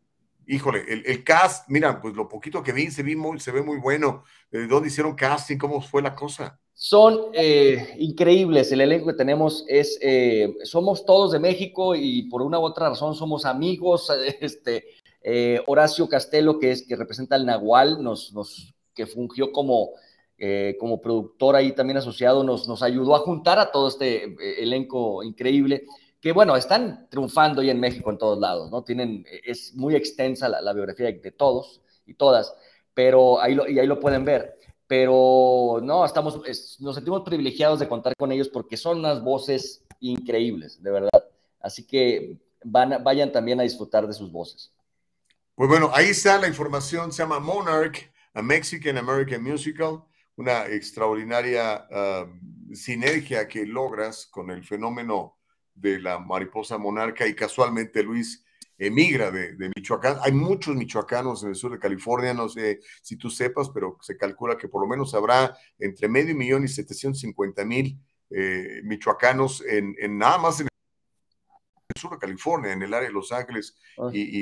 híjole, 0.48 0.84
el, 0.88 1.04
el 1.06 1.24
cast, 1.24 1.70
mira, 1.70 2.02
pues 2.02 2.16
lo 2.16 2.28
poquito 2.28 2.64
que 2.64 2.72
vi, 2.72 2.92
se, 2.92 3.04
vi 3.04 3.16
muy, 3.16 3.40
se 3.40 3.52
ve 3.52 3.62
muy 3.62 3.78
bueno. 3.80 4.24
¿De 4.52 4.68
dónde 4.68 4.88
hicieron 4.88 5.16
casting? 5.16 5.58
¿Cómo 5.58 5.82
fue 5.82 6.02
la 6.02 6.16
cosa? 6.16 6.60
Son 6.78 7.28
eh, 7.34 7.96
increíbles, 8.00 8.70
el 8.74 8.82
elenco 8.82 9.08
que 9.08 9.14
tenemos 9.14 9.64
es, 9.70 9.98
eh, 10.02 10.54
somos 10.64 11.06
todos 11.06 11.32
de 11.32 11.40
México 11.40 11.96
y 11.96 12.24
por 12.24 12.42
una 12.42 12.60
u 12.60 12.64
otra 12.64 12.90
razón 12.90 13.16
somos 13.16 13.46
amigos, 13.46 14.12
este, 14.42 14.84
eh, 15.22 15.62
Horacio 15.68 16.10
Castelo, 16.10 16.60
que 16.60 16.72
es, 16.72 16.86
que 16.86 16.98
representa 16.98 17.36
al 17.36 17.46
Nahual, 17.46 18.04
nos, 18.04 18.34
nos, 18.34 18.76
que 18.94 19.06
fungió 19.06 19.54
como, 19.54 19.92
eh, 20.38 20.76
como 20.78 21.00
productor 21.00 21.56
ahí 21.56 21.72
también 21.72 21.96
asociado, 21.96 22.44
nos, 22.44 22.68
nos 22.68 22.84
ayudó 22.84 23.16
a 23.16 23.20
juntar 23.20 23.58
a 23.58 23.72
todo 23.72 23.88
este 23.88 24.36
elenco 24.62 25.24
increíble, 25.24 25.86
que 26.26 26.32
bueno, 26.32 26.56
están 26.56 27.08
triunfando 27.12 27.62
ya 27.62 27.72
en 27.72 27.80
México 27.80 28.10
en 28.10 28.18
todos 28.18 28.40
lados, 28.40 28.72
¿no? 28.72 28.84
Tienen, 28.84 29.24
es 29.44 29.76
muy 29.76 29.96
extensa 29.96 30.50
la, 30.50 30.74
biografía 30.74 31.12
de, 31.12 31.32
todos 31.32 31.84
y 32.08 32.16
todas, 32.16 32.52
pero 32.96 33.40
ahí 33.40 33.54
lo, 33.54 33.70
y 33.70 33.78
ahí 33.78 33.86
lo 33.86 34.00
pueden 34.00 34.26
ver 34.26 34.58
pero 34.88 35.80
no, 35.84 36.04
estamos, 36.04 36.42
es- 36.48 36.78
nos 36.80 36.96
sentimos 36.96 37.22
privilegiados 37.22 37.80
de 37.80 37.88
contar 37.88 38.16
con 38.18 38.32
ellos 38.32 38.50
porque 38.50 38.76
son 38.76 38.98
unas 39.00 39.22
voces 39.22 39.84
increíbles, 40.00 40.82
de 40.82 40.90
verdad. 40.90 41.26
Así 41.60 41.86
que 41.86 42.40
van, 42.64 43.04
vayan 43.04 43.32
también 43.32 43.60
a 43.60 43.64
disfrutar 43.64 44.08
de 44.08 44.14
sus 44.14 44.32
voces. 44.32 44.74
Pues 45.54 45.70
bueno, 45.70 45.92
ahí 45.94 46.08
está 46.08 46.40
la 46.40 46.48
información, 46.48 47.12
se 47.12 47.22
llama 47.22 47.40
Monarch, 47.40 48.12
a 48.34 48.42
Mexican 48.42 48.98
American 48.98 49.44
Musical, 49.44 50.04
una 50.38 50.66
extraordinaria 50.66 51.88
ah, 51.92 52.26
sinergia 52.74 53.48
que 53.48 53.64
logras 53.68 54.26
con 54.26 54.50
el 54.50 54.64
fenómeno 54.64 55.35
de 55.76 56.00
la 56.00 56.20
mariposa 56.20 56.78
monarca 56.78 57.28
y 57.28 57.36
casualmente 57.36 58.02
Luis 58.02 58.44
emigra 58.78 59.32
de, 59.32 59.54
de 59.54 59.72
Michoacán. 59.76 60.18
Hay 60.22 60.32
muchos 60.32 60.76
michoacanos 60.76 61.44
en 61.44 61.50
el 61.50 61.56
sur 61.56 61.72
de 61.72 61.80
California, 61.80 62.34
no 62.34 62.50
sé 62.50 62.82
si 63.02 63.16
tú 63.16 63.30
sepas, 63.30 63.70
pero 63.70 63.98
se 64.02 64.18
calcula 64.18 64.58
que 64.58 64.68
por 64.68 64.82
lo 64.82 64.88
menos 64.88 65.14
habrá 65.14 65.58
entre 65.80 66.08
medio 66.08 66.36
millón 66.36 66.64
y 66.64 66.68
750 66.68 67.64
mil 67.66 68.00
eh, 68.30 68.82
michoacanos 68.84 69.64
en, 69.66 69.96
en 70.00 70.18
nada 70.18 70.38
más 70.38 70.60
en 70.60 70.68
el 71.94 72.02
sur 72.02 72.12
de 72.12 72.18
California, 72.18 72.74
en 72.74 72.82
el 72.82 72.94
área 72.94 73.08
de 73.08 73.14
Los 73.14 73.32
Ángeles 73.32 73.78
y, 74.12 74.40
y 74.40 74.42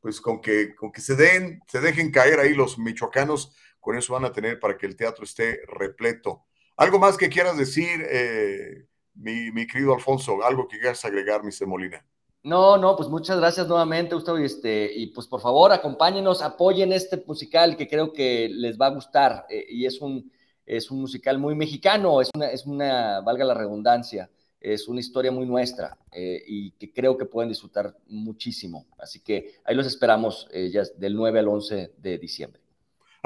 pues 0.00 0.20
con 0.20 0.40
que, 0.40 0.74
con 0.74 0.92
que 0.92 1.00
se 1.00 1.16
den, 1.16 1.60
se 1.66 1.80
dejen 1.80 2.12
caer 2.12 2.38
ahí 2.38 2.54
los 2.54 2.78
michoacanos 2.78 3.56
con 3.80 3.96
eso 3.96 4.14
van 4.14 4.24
a 4.24 4.32
tener 4.32 4.58
para 4.58 4.76
que 4.76 4.86
el 4.86 4.96
teatro 4.96 5.24
esté 5.24 5.60
repleto. 5.68 6.44
¿Algo 6.76 6.98
más 6.98 7.16
que 7.16 7.28
quieras 7.28 7.56
decir, 7.56 8.04
eh, 8.10 8.86
mi, 9.16 9.50
mi 9.50 9.66
querido 9.66 9.94
Alfonso? 9.94 10.44
¿Algo 10.44 10.68
que 10.68 10.78
quieras 10.78 11.04
agregar, 11.04 11.42
Mr. 11.42 11.66
Molina? 11.66 12.04
No, 12.42 12.76
no, 12.76 12.94
pues 12.94 13.08
muchas 13.08 13.38
gracias 13.38 13.66
nuevamente, 13.66 14.14
Gustavo, 14.14 14.38
y, 14.38 14.44
este, 14.44 14.88
y 14.94 15.08
pues 15.08 15.26
por 15.26 15.40
favor 15.40 15.72
acompáñenos, 15.72 16.42
apoyen 16.42 16.92
este 16.92 17.22
musical 17.26 17.76
que 17.76 17.88
creo 17.88 18.12
que 18.12 18.48
les 18.48 18.78
va 18.78 18.86
a 18.86 18.90
gustar, 18.94 19.46
eh, 19.50 19.66
y 19.68 19.84
es 19.84 20.00
un, 20.00 20.30
es 20.64 20.90
un 20.92 21.00
musical 21.00 21.38
muy 21.38 21.56
mexicano, 21.56 22.20
es 22.20 22.30
una, 22.32 22.46
es 22.46 22.64
una, 22.64 23.20
valga 23.20 23.44
la 23.44 23.54
redundancia, 23.54 24.30
es 24.60 24.88
una 24.88 25.00
historia 25.00 25.32
muy 25.32 25.46
nuestra 25.46 25.96
eh, 26.12 26.42
y 26.46 26.70
que 26.72 26.92
creo 26.92 27.16
que 27.16 27.24
pueden 27.24 27.48
disfrutar 27.48 27.96
muchísimo. 28.06 28.86
Así 28.98 29.20
que 29.20 29.56
ahí 29.64 29.74
los 29.74 29.86
esperamos 29.86 30.48
eh, 30.52 30.70
ya 30.72 30.82
del 30.96 31.14
9 31.14 31.40
al 31.40 31.48
11 31.48 31.94
de 31.96 32.18
diciembre. 32.18 32.60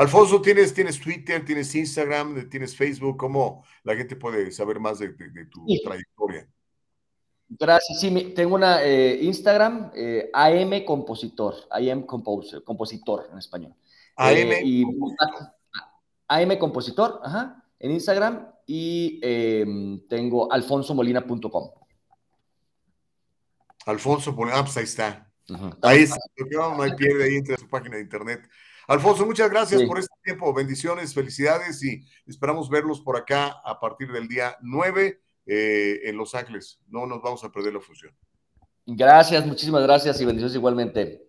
Alfonso, 0.01 0.41
¿tienes, 0.41 0.73
tienes 0.73 0.99
Twitter, 0.99 1.45
tienes 1.45 1.75
Instagram, 1.75 2.49
tienes 2.49 2.75
Facebook? 2.75 3.19
¿Cómo 3.19 3.65
la 3.85 3.95
gente 3.95 4.17
puede 4.17 4.51
saber 4.51 4.81
más 4.81 4.99
de, 4.99 5.09
de- 5.13 5.29
de 5.31 5.45
tu 5.47 5.65
Sí. 5.67 5.83
trayectoria? 5.85 6.49
Gracias. 7.51 8.01
Sí, 8.01 8.33
tengo 8.35 8.55
una 8.55 8.83
eh, 8.83 9.19
Instagram, 9.23 9.91
eh, 9.95 10.31
AM 10.33 10.85
Compositor, 10.87 11.55
AM 11.71 12.07
Composer, 12.07 12.63
Compositor 12.65 13.29
en 13.31 13.39
español. 13.39 13.75
AM 14.17 14.53
Eh, 14.53 14.63
y 14.65 14.85
AM 16.29 16.57
Compositor, 16.59 17.21
ajá, 17.23 17.63
en 17.79 17.91
Instagram 17.91 18.47
y 18.67 19.21
eh, 19.23 19.67
tengo 20.09 20.51
alfonsomolina.com. 20.51 21.71
Alfonso, 23.87 24.35
pone- 24.35 24.53
ah, 24.55 24.63
pues 24.63 24.77
ahí 24.77 24.85
está. 24.85 25.31
Ahí 25.83 26.03
está. 26.05 26.17
No, 26.53 26.81
hay 26.81 26.95
pierde, 26.95 27.25
ahí 27.25 27.35
entra 27.35 27.57
a 27.57 27.59
su 27.59 27.69
página 27.69 27.97
de 27.97 28.03
internet. 28.03 28.49
Alfonso, 28.91 29.25
muchas 29.25 29.49
gracias 29.49 29.81
Sí. 29.83 29.87
por 29.87 30.01
este 30.01 30.13
tiempo. 30.25 30.53
Bendiciones, 30.53 31.15
felicidades 31.15 31.81
y 31.85 32.05
esperamos 32.27 32.69
verlos 32.69 33.01
por 33.01 33.17
acá 33.17 33.61
a 33.65 33.79
partir 33.79 34.11
del 34.11 34.27
día 34.27 34.57
9 34.63 35.23
eh, 35.47 36.01
en 36.07 36.17
Los 36.17 36.35
Ángeles. 36.35 36.81
No 36.89 37.07
nos 37.07 37.23
vamos 37.23 37.45
a 37.45 37.53
perder 37.53 37.73
la 37.75 37.81
función. 37.81 38.13
Gracias, 38.85 39.47
muchísimas 39.47 39.85
gracias 39.85 40.21
y 40.21 40.25
bendiciones 40.25 40.57
igualmente. 40.57 41.25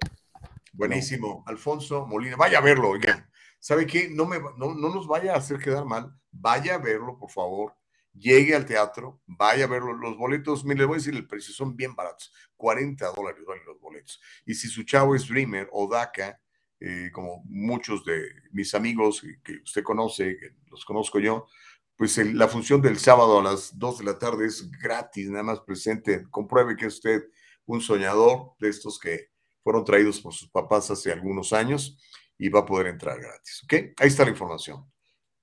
Buenísimo. 0.73 1.43
Alfonso 1.45 2.07
Molina, 2.07 2.35
vaya 2.35 2.57
a 2.57 2.61
verlo, 2.61 2.89
oiga. 2.89 3.29
¿Sabe 3.59 3.85
qué? 3.85 4.09
No, 4.09 4.25
me, 4.25 4.39
no, 4.39 4.73
no 4.73 4.89
nos 4.89 5.05
vaya 5.05 5.35
a 5.35 5.37
hacer 5.37 5.59
quedar 5.59 5.85
mal. 5.85 6.11
Vaya 6.31 6.73
a 6.73 6.77
verlo, 6.79 7.19
por 7.19 7.29
favor. 7.29 7.75
Llegue 8.13 8.55
al 8.55 8.65
teatro, 8.65 9.21
vaya 9.27 9.65
a 9.65 9.67
verlo. 9.67 9.93
Los 9.93 10.17
boletos, 10.17 10.65
mire, 10.65 10.79
le 10.79 10.85
voy 10.85 10.95
a 10.95 10.97
decir 10.97 11.13
el 11.13 11.27
precio, 11.27 11.53
son 11.53 11.75
bien 11.75 11.95
baratos. 11.95 12.33
40 12.57 13.05
dólares 13.11 13.43
valen 13.45 13.65
los 13.67 13.79
boletos. 13.79 14.19
Y 14.47 14.55
si 14.55 14.67
su 14.67 14.81
chavo 14.83 15.13
es 15.13 15.27
Dreamer 15.27 15.69
o 15.71 15.87
DACA, 15.87 16.41
eh, 16.81 17.09
como 17.13 17.43
muchos 17.45 18.03
de 18.03 18.23
mis 18.51 18.73
amigos 18.75 19.21
que- 19.43 19.59
usted 19.63 19.83
conoce, 19.83 20.35
que 20.37 20.55
los 20.69 20.83
conozco 20.83 21.19
yo, 21.19 21.47
pues 21.95 22.17
el- 22.17 22.37
la 22.37 22.47
función 22.47 22.81
del 22.81 22.97
sábado 22.97 23.39
a 23.39 23.43
las 23.43 23.77
2 23.77 23.99
de 23.99 24.05
la 24.05 24.17
tarde 24.17 24.47
es 24.47 24.69
gratis, 24.71 25.29
nada 25.29 25.43
más 25.43 25.59
presente. 25.61 26.25
Compruebe 26.31 26.75
que 26.75 26.87
usted 26.87 27.23
un 27.65 27.79
soñador 27.81 28.53
de 28.59 28.69
estos 28.69 28.99
que 28.99 29.29
fueron 29.63 29.85
traídos 29.85 30.19
por 30.19 30.33
sus 30.33 30.49
papás 30.49 30.89
hace 30.89 31.11
algunos 31.11 31.53
años 31.53 31.99
y 32.37 32.49
va 32.49 32.61
a 32.61 32.65
poder 32.65 32.87
entrar 32.87 33.19
gratis. 33.21 33.61
¿Ok? 33.63 33.73
Ahí 33.97 34.07
está 34.07 34.23
la 34.25 34.31
información. 34.31 34.83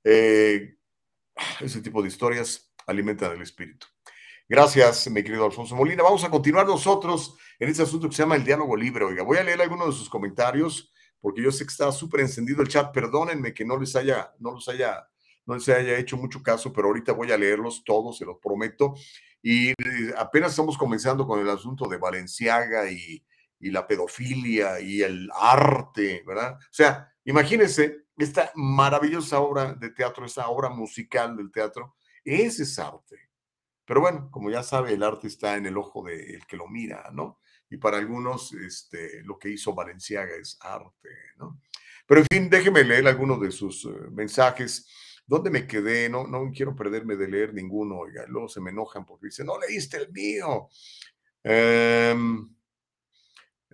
Eh, 0.03 0.77
ese 1.61 1.81
tipo 1.81 2.03
de 2.03 2.09
historias 2.09 2.73
alimentan 2.87 3.33
el 3.33 3.43
espíritu. 3.43 3.87
Gracias, 4.49 5.09
mi 5.11 5.23
querido 5.23 5.45
Alfonso 5.45 5.77
Molina. 5.77 6.03
Vamos 6.03 6.25
a 6.25 6.31
continuar 6.31 6.67
nosotros 6.67 7.37
en 7.61 7.69
este 7.69 7.83
asunto 7.83 8.09
que 8.09 8.17
se 8.17 8.23
llama 8.23 8.35
el 8.35 8.45
diálogo 8.45 8.75
libre. 8.77 9.05
Oiga, 9.05 9.23
voy 9.23 9.37
a 9.37 9.45
leer 9.45 9.61
algunos 9.61 9.89
de 9.89 9.93
sus 9.93 10.09
comentarios 10.09 10.93
porque 11.21 11.43
yo 11.43 11.51
sé 11.51 11.65
que 11.65 11.71
está 11.71 11.91
súper 11.93 12.21
encendido 12.21 12.63
el 12.63 12.69
chat. 12.69 12.93
Perdónenme 12.93 13.55
que 13.55 13.65
no 13.65 13.79
les 13.79 13.95
haya, 13.97 14.33
no 14.39 14.53
los 14.53 14.69
haya, 14.69 15.09
no 15.47 15.55
les 15.55 15.69
haya 15.69 15.97
hecho 15.99 16.17
mucho 16.17 16.43
caso, 16.43 16.73
pero 16.73 16.89
ahorita 16.89 17.13
voy 17.13 17.33
a 17.33 17.39
leerlos 17.39 17.83
todos, 17.85 18.19
se 18.19 18.25
los 18.25 18.39
prometo. 18.39 18.95
Y 19.43 19.73
apenas 20.17 20.51
estamos 20.51 20.77
comenzando 20.77 21.27
con 21.27 21.41
el 21.41 21.49
asunto 21.49 21.89
de 21.89 21.97
Valenciaga 21.97 22.91
y, 22.91 23.25
la 23.61 23.87
pedofilia 23.87 24.81
y 24.81 25.03
el 25.03 25.29
arte, 25.35 26.23
¿verdad? 26.25 26.55
O 26.55 26.73
sea, 26.73 27.13
imagínense 27.25 28.05
esta 28.17 28.53
maravillosa 28.55 29.41
obra 29.41 29.75
de 29.75 29.91
teatro, 29.91 30.25
esta 30.25 30.49
obra 30.49 30.69
musical 30.69 31.37
del 31.37 31.51
teatro, 31.51 31.97
ese 32.25 32.63
es 32.63 32.79
arte. 32.79 33.17
Pero 33.85 34.01
bueno, 34.01 34.31
como 34.31 34.51
ya 34.51 34.63
sabe, 34.63 34.93
el 34.93 35.03
arte 35.03 35.27
está 35.27 35.57
en 35.57 35.67
el 35.67 35.77
ojo 35.77 36.05
del 36.05 36.47
que 36.47 36.57
lo 36.57 36.69
mira, 36.69 37.11
¿no? 37.13 37.41
Y 37.71 37.77
para 37.77 37.99
algunos, 37.99 38.53
este, 38.55 39.23
lo 39.25 39.39
que 39.39 39.51
hizo 39.51 39.75
Valenciaga 39.75 40.35
es 40.37 40.59
arte, 40.61 41.11
¿no? 41.37 41.61
Pero 42.07 42.23
en 42.23 42.27
fin, 42.33 42.51
déjeme 42.51 42.85
leer 42.85 43.07
algunos 43.07 43.39
de 43.41 43.51
sus 43.51 43.85
eh, 43.85 43.89
mensajes. 44.11 44.89
¿Dónde 45.27 45.51
me 45.51 45.67
quedé? 45.67 46.09
No, 46.09 46.27
no 46.27 46.51
quiero 46.51 46.75
perderme 46.75 47.17
de 47.17 47.29
leer 47.29 47.53
ninguno, 47.53 47.99
oiga. 47.99 48.25
Luego 48.29 48.49
se 48.49 48.63
me 48.63 48.71
enojan 48.71 49.05
porque 49.05 49.27
dicen, 49.27 49.45
no 49.45 49.59
leíste 49.59 49.99
el 49.99 50.11
mío. 50.11 50.69
Em, 51.45 52.49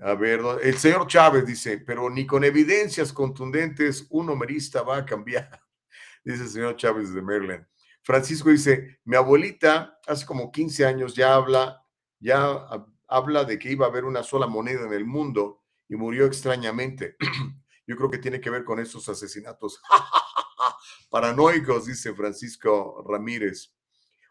a 0.02 0.14
ver, 0.14 0.40
el 0.62 0.76
señor 0.78 1.06
Chávez 1.06 1.46
dice, 1.46 1.78
pero 1.78 2.10
ni 2.10 2.26
con 2.26 2.42
evidencias 2.42 3.12
contundentes 3.12 4.06
un 4.10 4.28
homerista 4.30 4.82
va 4.82 4.98
a 4.98 5.06
cambiar, 5.06 5.60
dice 6.24 6.42
el 6.42 6.48
señor 6.48 6.76
Chávez 6.76 7.14
de 7.14 7.22
Maryland. 7.22 7.66
Francisco 8.02 8.50
dice, 8.50 8.98
mi 9.04 9.16
abuelita 9.16 9.98
hace 10.06 10.26
como 10.26 10.50
15 10.50 10.84
años 10.84 11.14
ya 11.14 11.34
habla, 11.34 11.82
ya 12.18 12.66
habla 13.14 13.44
de 13.44 13.58
que 13.58 13.70
iba 13.70 13.86
a 13.86 13.88
haber 13.88 14.04
una 14.04 14.22
sola 14.22 14.46
moneda 14.46 14.86
en 14.86 14.92
el 14.92 15.04
mundo 15.04 15.62
y 15.88 15.96
murió 15.96 16.26
extrañamente. 16.26 17.16
Yo 17.86 17.96
creo 17.96 18.10
que 18.10 18.18
tiene 18.18 18.40
que 18.40 18.50
ver 18.50 18.64
con 18.64 18.80
esos 18.80 19.08
asesinatos 19.08 19.80
paranoicos, 21.10 21.86
dice 21.86 22.14
Francisco 22.14 23.04
Ramírez. 23.06 23.72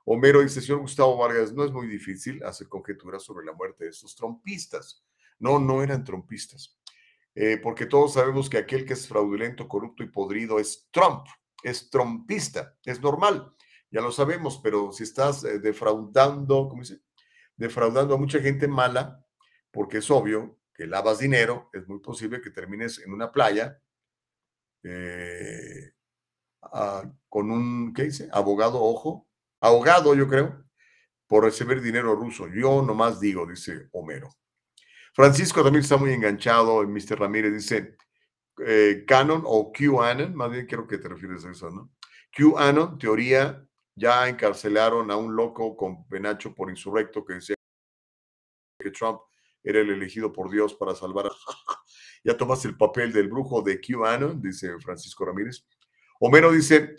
Homero 0.05 0.41
dice, 0.41 0.59
señor 0.59 0.79
Gustavo 0.79 1.17
Vargas, 1.17 1.53
no 1.53 1.63
es 1.63 1.71
muy 1.71 1.87
difícil 1.87 2.43
hacer 2.43 2.67
conjeturas 2.67 3.23
sobre 3.23 3.45
la 3.45 3.53
muerte 3.53 3.85
de 3.85 3.91
estos 3.91 4.15
trompistas. 4.15 5.05
No, 5.39 5.59
no 5.59 5.81
eran 5.81 6.03
trompistas. 6.03 6.77
Eh, 7.35 7.57
porque 7.63 7.85
todos 7.85 8.13
sabemos 8.13 8.49
que 8.49 8.57
aquel 8.57 8.85
que 8.85 8.93
es 8.93 9.07
fraudulento, 9.07 9.67
corrupto 9.67 10.03
y 10.03 10.09
podrido 10.09 10.59
es 10.59 10.89
Trump, 10.91 11.25
es 11.63 11.89
trompista, 11.89 12.75
es 12.83 13.01
normal, 13.01 13.55
ya 13.89 14.01
lo 14.01 14.11
sabemos, 14.11 14.59
pero 14.61 14.91
si 14.91 15.03
estás 15.03 15.43
eh, 15.43 15.59
defraudando, 15.59 16.67
¿cómo 16.67 16.81
dice? 16.81 17.01
Defraudando 17.63 18.13
a 18.13 18.17
mucha 18.17 18.41
gente 18.41 18.67
mala, 18.67 19.25
porque 19.71 19.99
es 19.99 20.11
obvio 20.11 20.59
que 20.73 20.85
lavas 20.85 21.19
dinero, 21.19 21.69
es 21.71 21.87
muy 21.87 21.99
posible 22.01 22.41
que 22.41 22.49
termines 22.49 22.99
en 22.99 23.13
una 23.13 23.31
playa 23.31 23.81
eh, 24.83 25.93
con 27.29 27.51
un, 27.51 27.93
¿qué 27.93 28.03
dice? 28.03 28.27
Abogado, 28.33 28.83
ojo, 28.83 29.29
ahogado, 29.61 30.13
yo 30.13 30.27
creo, 30.27 30.65
por 31.25 31.45
recibir 31.45 31.81
dinero 31.81 32.13
ruso. 32.15 32.49
Yo 32.49 32.81
nomás 32.81 33.21
digo, 33.21 33.45
dice 33.45 33.87
Homero. 33.93 34.29
Francisco 35.13 35.63
también 35.63 35.83
está 35.83 35.95
muy 35.95 36.11
enganchado, 36.11 36.85
Mr. 36.85 37.17
Ramírez 37.17 37.53
dice, 37.53 37.95
eh, 38.65 39.05
Canon 39.07 39.43
o 39.45 39.71
QAnon, 39.71 40.35
más 40.35 40.51
bien 40.51 40.67
creo 40.67 40.85
que 40.85 40.97
te 40.97 41.07
refieres 41.07 41.45
a 41.45 41.51
eso, 41.51 41.69
¿no? 41.69 41.93
QAnon, 42.35 42.97
teoría, 42.97 43.65
ya 43.95 44.27
encarcelaron 44.27 45.11
a 45.11 45.17
un 45.17 45.35
loco 45.35 45.75
con 45.75 46.07
penacho 46.07 46.53
por 46.53 46.69
insurrecto 46.69 47.23
que 47.23 47.35
decía 47.35 47.55
que 48.79 48.91
Trump 48.91 49.21
era 49.63 49.79
el 49.79 49.89
elegido 49.91 50.33
por 50.33 50.51
Dios 50.51 50.73
para 50.73 50.95
salvar 50.95 51.27
a... 51.27 51.29
ya 52.23 52.35
tomas 52.35 52.65
el 52.65 52.75
papel 52.75 53.13
del 53.13 53.29
brujo 53.29 53.61
de 53.61 53.79
QAnon, 53.79 54.41
dice 54.41 54.77
Francisco 54.79 55.25
Ramírez. 55.25 55.65
Homero 56.19 56.51
dice, 56.51 56.95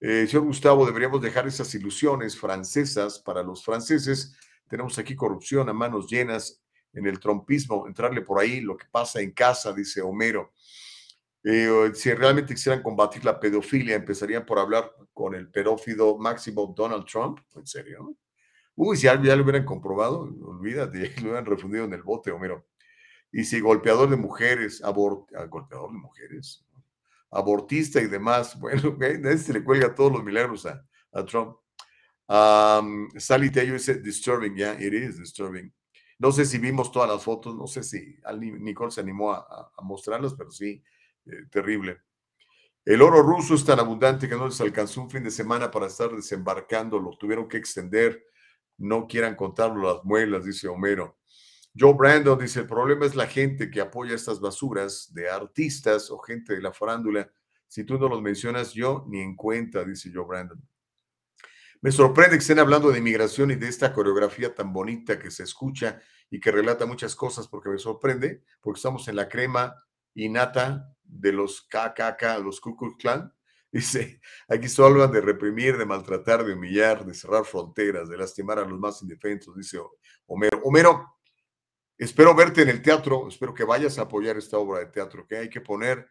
eh, 0.00 0.26
señor 0.26 0.44
Gustavo, 0.44 0.84
deberíamos 0.84 1.22
dejar 1.22 1.46
esas 1.46 1.74
ilusiones 1.74 2.38
francesas 2.38 3.18
para 3.18 3.42
los 3.42 3.64
franceses. 3.64 4.36
Tenemos 4.68 4.98
aquí 4.98 5.14
corrupción 5.14 5.68
a 5.68 5.72
manos 5.72 6.10
llenas 6.10 6.62
en 6.92 7.06
el 7.06 7.18
trompismo, 7.18 7.86
entrarle 7.86 8.20
por 8.20 8.40
ahí, 8.40 8.60
lo 8.60 8.76
que 8.76 8.86
pasa 8.90 9.20
en 9.20 9.32
casa, 9.32 9.72
dice 9.72 10.02
Homero. 10.02 10.52
Si 11.42 12.12
realmente 12.14 12.54
quisieran 12.54 12.82
combatir 12.82 13.24
la 13.24 13.38
pedofilia, 13.40 13.96
empezarían 13.96 14.46
por 14.46 14.58
hablar 14.58 14.92
con 15.12 15.34
el 15.34 15.50
pedófilo 15.50 16.16
máximo 16.18 16.72
Donald 16.76 17.04
Trump. 17.06 17.40
¿En 17.56 17.66
serio? 17.66 18.14
Uy, 18.76 18.96
si 18.96 19.04
ya, 19.04 19.20
ya 19.22 19.36
lo 19.36 19.42
hubieran 19.44 19.64
comprobado, 19.64 20.20
olvídate, 20.22 21.14
lo 21.18 21.24
hubieran 21.30 21.46
refundido 21.46 21.84
en 21.84 21.94
el 21.94 22.02
bote, 22.02 22.32
Homero. 22.32 22.66
Y 23.32 23.44
si 23.44 23.60
golpeador 23.60 24.10
de 24.10 24.16
mujeres, 24.16 24.82
abor- 24.82 25.26
ah, 25.36 25.46
golpeador 25.46 25.92
de 25.92 25.98
mujeres, 25.98 26.64
abortista 27.30 28.00
y 28.00 28.06
demás, 28.08 28.58
bueno, 28.60 28.90
ok, 28.90 29.00
nadie 29.20 29.38
se 29.38 29.52
le 29.52 29.64
cuelga 29.64 29.94
todos 29.94 30.12
los 30.12 30.24
milagros 30.24 30.66
a, 30.66 30.84
a 31.12 31.24
Trump. 31.24 31.56
Um, 32.28 33.10
Sally 33.18 33.50
Tello 33.50 33.74
dice, 33.74 33.96
disturbing, 34.00 34.56
yeah, 34.56 34.74
it 34.80 34.94
is 34.94 35.18
disturbing. 35.18 35.72
No 36.18 36.32
sé 36.32 36.44
si 36.46 36.58
vimos 36.58 36.92
todas 36.92 37.08
las 37.10 37.22
fotos, 37.22 37.56
no 37.56 37.66
sé 37.66 37.82
si 37.82 38.16
Nicole 38.60 38.92
se 38.92 39.00
animó 39.00 39.32
a 39.32 39.72
mostrarlas, 39.82 40.34
pero 40.34 40.50
sí, 40.50 40.82
eh, 41.26 41.46
terrible. 41.50 42.00
El 42.84 43.00
oro 43.00 43.22
ruso 43.22 43.54
es 43.54 43.64
tan 43.64 43.78
abundante 43.78 44.28
que 44.28 44.34
no 44.34 44.46
les 44.46 44.60
alcanzó 44.60 45.02
un 45.02 45.10
fin 45.10 45.22
de 45.22 45.30
semana 45.30 45.70
para 45.70 45.86
estar 45.86 46.10
desembarcando, 46.10 46.98
lo 46.98 47.16
tuvieron 47.16 47.48
que 47.48 47.56
extender. 47.56 48.26
No 48.78 49.06
quieran 49.06 49.36
contarlo 49.36 49.94
las 49.94 50.04
muelas, 50.04 50.44
dice 50.44 50.66
Homero. 50.66 51.18
Joe 51.78 51.94
Brandon 51.94 52.38
dice, 52.38 52.60
el 52.60 52.66
problema 52.66 53.06
es 53.06 53.14
la 53.14 53.26
gente 53.26 53.70
que 53.70 53.80
apoya 53.80 54.14
estas 54.14 54.40
basuras 54.40 55.14
de 55.14 55.30
artistas 55.30 56.10
o 56.10 56.18
gente 56.18 56.54
de 56.54 56.60
la 56.60 56.72
farándula 56.72 57.30
Si 57.66 57.84
tú 57.84 57.98
no 57.98 58.08
los 58.08 58.20
mencionas, 58.20 58.74
yo 58.74 59.06
ni 59.08 59.20
en 59.20 59.34
cuenta, 59.36 59.84
dice 59.84 60.10
Joe 60.12 60.26
Brandon. 60.26 60.60
Me 61.80 61.90
sorprende 61.90 62.36
que 62.36 62.42
estén 62.42 62.58
hablando 62.58 62.90
de 62.90 62.98
inmigración 62.98 63.50
y 63.50 63.54
de 63.54 63.68
esta 63.68 63.92
coreografía 63.92 64.54
tan 64.54 64.72
bonita 64.72 65.18
que 65.18 65.30
se 65.30 65.44
escucha 65.44 66.00
y 66.30 66.38
que 66.38 66.50
relata 66.50 66.84
muchas 66.84 67.16
cosas, 67.16 67.48
porque 67.48 67.70
me 67.70 67.78
sorprende, 67.78 68.42
porque 68.60 68.78
estamos 68.78 69.08
en 69.08 69.16
la 69.16 69.28
crema 69.28 69.74
innata 70.14 70.94
de 71.12 71.32
los 71.32 71.62
KKK, 71.68 72.38
los 72.42 72.60
Ku 72.60 72.76
Klux 72.76 72.96
Klan. 72.98 73.32
Dice, 73.72 74.20
aquí 74.48 74.68
solo 74.68 74.88
hablan 75.02 75.12
de 75.12 75.20
reprimir, 75.22 75.78
de 75.78 75.86
maltratar, 75.86 76.44
de 76.44 76.52
humillar, 76.54 77.06
de 77.06 77.14
cerrar 77.14 77.44
fronteras, 77.44 78.08
de 78.08 78.18
lastimar 78.18 78.58
a 78.58 78.66
los 78.66 78.78
más 78.78 79.00
indefensos, 79.02 79.56
dice 79.56 79.78
Homero. 80.26 80.60
Homero, 80.64 81.06
espero 81.98 82.34
verte 82.34 82.62
en 82.62 82.68
el 82.68 82.82
teatro, 82.82 83.28
espero 83.28 83.54
que 83.54 83.64
vayas 83.64 83.98
a 83.98 84.02
apoyar 84.02 84.36
esta 84.36 84.58
obra 84.58 84.80
de 84.80 84.86
teatro, 84.86 85.26
que 85.26 85.36
hay 85.38 85.48
que 85.48 85.60
poner, 85.62 86.06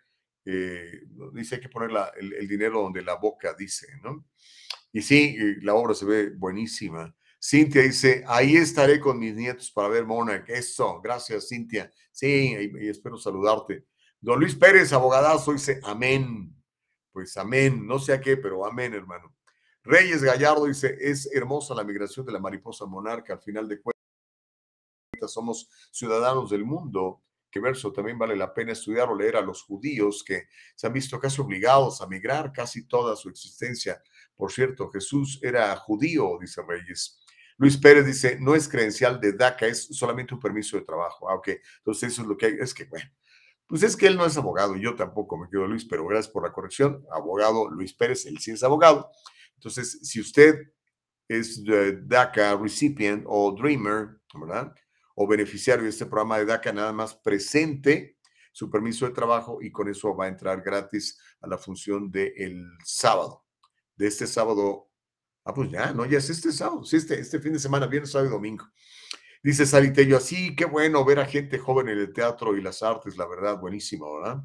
eh, 0.46 1.02
dice, 1.34 1.56
hay 1.56 1.62
que 1.62 1.70
poner 1.70 1.92
la- 1.92 2.12
el, 2.18 2.34
el 2.34 2.48
dinero 2.48 2.82
donde 2.82 3.02
la 3.04 3.16
boca 3.16 3.54
dice, 3.54 3.88
¿no? 4.04 4.26
Y 4.92 5.02
sí, 5.04 5.36
eh, 5.40 5.58
la 5.62 5.76
obra 5.76 5.94
se 5.94 6.06
ve 6.06 6.32
buenísima. 6.32 7.16
Cintia 7.44 7.82
dice, 7.84 8.24
ahí 8.28 8.56
estaré 8.56 9.00
con 9.00 9.20
mis 9.20 9.34
nietos 9.36 9.72
para 9.72 9.88
ver 9.88 10.06
Monarch. 10.06 10.50
Eso, 10.50 11.02
gracias 11.02 11.48
Cintia. 11.50 11.92
Sí, 12.12 12.56
y, 12.60 12.86
y 12.86 12.90
espero 12.90 13.18
saludarte. 13.18 13.86
Don 14.24 14.40
Luis 14.40 14.56
Pérez, 14.56 14.94
abogadazo, 14.94 15.52
dice, 15.52 15.80
amén. 15.84 16.56
Pues 17.12 17.36
amén, 17.38 17.88
no 17.88 17.98
sé 17.98 18.14
a 18.14 18.22
qué, 18.22 18.38
pero 18.38 18.66
amén, 18.66 18.94
hermano. 18.94 19.36
Reyes 19.84 20.22
Gallardo 20.22 20.66
dice, 20.66 20.96
es 21.00 21.28
hermosa 21.34 21.74
la 21.74 21.84
migración 21.84 22.24
de 22.28 22.32
la 22.32 22.40
mariposa 22.40 22.86
monarca. 22.86 23.34
Al 23.34 23.42
final 23.42 23.68
de 23.68 23.82
cuentas, 23.82 25.34
somos 25.34 25.70
ciudadanos 25.92 26.52
del 26.52 26.64
mundo. 26.64 27.24
Que 27.50 27.60
verso 27.60 27.92
también 27.92 28.18
vale 28.18 28.36
la 28.36 28.54
pena 28.54 28.72
estudiar 28.72 29.10
o 29.10 29.16
leer 29.16 29.36
a 29.36 29.42
los 29.42 29.64
judíos 29.64 30.24
que 30.24 30.48
se 30.76 30.88
han 30.88 30.94
visto 30.94 31.20
casi 31.20 31.42
obligados 31.42 32.02
a 32.02 32.08
migrar 32.08 32.54
casi 32.54 32.88
toda 32.88 33.16
su 33.16 33.28
existencia. 33.28 34.02
Por 34.38 34.52
cierto, 34.52 34.90
Jesús 34.90 35.40
era 35.42 35.76
judío, 35.76 36.38
dice 36.40 36.62
Reyes. 36.66 37.26
Luis 37.58 37.76
Pérez 37.76 38.06
dice, 38.06 38.38
no 38.40 38.56
es 38.56 38.70
credencial 38.70 39.20
de 39.20 39.34
DACA, 39.34 39.66
es 39.68 39.88
solamente 39.92 40.34
un 40.34 40.40
permiso 40.40 40.78
de 40.78 40.84
trabajo. 40.84 41.30
Ah, 41.30 41.36
ok, 41.36 41.50
entonces 41.80 42.14
eso 42.14 42.22
es 42.22 42.28
lo 42.28 42.38
que 42.38 42.46
hay. 42.46 42.54
Es 42.60 42.74
que, 42.74 42.86
bueno, 42.86 43.10
pues 43.72 43.84
es 43.84 43.96
que 43.96 44.06
él 44.06 44.18
no 44.18 44.26
es 44.26 44.36
abogado, 44.36 44.76
y 44.76 44.82
yo 44.82 44.96
tampoco 44.98 45.38
me 45.38 45.50
quedo 45.50 45.66
Luis, 45.66 45.86
pero 45.86 46.06
gracias 46.06 46.28
por 46.28 46.44
la 46.44 46.52
corrección. 46.52 47.06
Abogado 47.10 47.70
Luis 47.70 47.94
Pérez, 47.94 48.26
él 48.26 48.38
sí 48.40 48.52
es 48.52 48.64
abogado. 48.64 49.10
Entonces, 49.56 49.98
si 50.04 50.20
usted 50.20 50.74
es 51.26 51.64
de 51.64 52.02
DACA 52.02 52.58
recipient 52.58 53.24
o 53.26 53.56
dreamer, 53.58 54.20
¿verdad? 54.34 54.76
O 55.16 55.26
beneficiario 55.26 55.86
de 55.86 55.90
este 55.90 56.06
programa 56.06 56.38
de 56.38 56.48
DACA, 56.48 56.74
nada 56.74 56.92
más 56.92 57.16
presente 57.16 58.18
su 58.52 58.70
permiso 58.70 59.06
de 59.06 59.14
trabajo 59.14 59.60
y 59.62 59.72
con 59.72 59.88
eso 59.88 60.14
va 60.18 60.26
a 60.26 60.28
entrar 60.28 60.62
gratis 60.62 61.18
a 61.40 61.48
la 61.48 61.58
función 61.58 62.12
del 62.12 62.66
sábado. 62.84 63.46
De 63.96 64.06
este 64.06 64.28
sábado, 64.28 64.90
ah, 65.46 65.54
pues 65.54 65.72
ya, 65.72 65.94
no, 65.94 66.06
ya 66.06 66.18
es 66.18 66.30
este 66.30 66.52
sábado, 66.52 66.84
sí, 66.84 66.98
este, 66.98 67.18
este 67.18 67.40
fin 67.40 67.54
de 67.54 67.60
semana, 67.60 67.88
viernes, 67.88 68.12
sábado 68.12 68.32
y 68.32 68.34
domingo. 68.34 68.66
Dice 69.44 69.66
Saritello, 69.66 70.18
así, 70.18 70.56
qué 70.56 70.66
bueno 70.66 71.04
ver 71.04 71.20
a 71.20 71.26
gente 71.26 71.58
joven 71.58 71.90
en 71.90 71.98
el 71.98 72.14
teatro 72.14 72.56
y 72.56 72.62
las 72.62 72.84
artes, 72.84 73.18
la 73.18 73.26
verdad, 73.28 73.60
buenísimo, 73.60 74.20
¿verdad? 74.20 74.44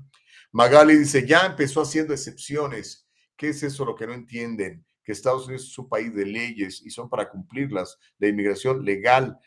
Magali 0.52 0.96
dice, 0.96 1.26
ya 1.26 1.44
empezó 1.44 1.82
haciendo 1.82 2.14
excepciones. 2.14 3.06
¿Qué 3.36 3.50
es 3.50 3.62
eso 3.62 3.84
lo 3.84 3.94
que 3.94 4.06
no 4.06 4.14
entienden? 4.14 4.86
Que 5.04 5.12
Estados 5.12 5.46
Unidos 5.46 5.68
es 5.68 5.78
un 5.78 5.88
país 5.88 6.14
de 6.14 6.24
leyes 6.24 6.80
y 6.82 6.90
son 6.90 7.10
para 7.10 7.28
cumplirlas, 7.28 7.98
de 8.18 8.28
inmigración 8.28 8.82
legal. 8.86 9.38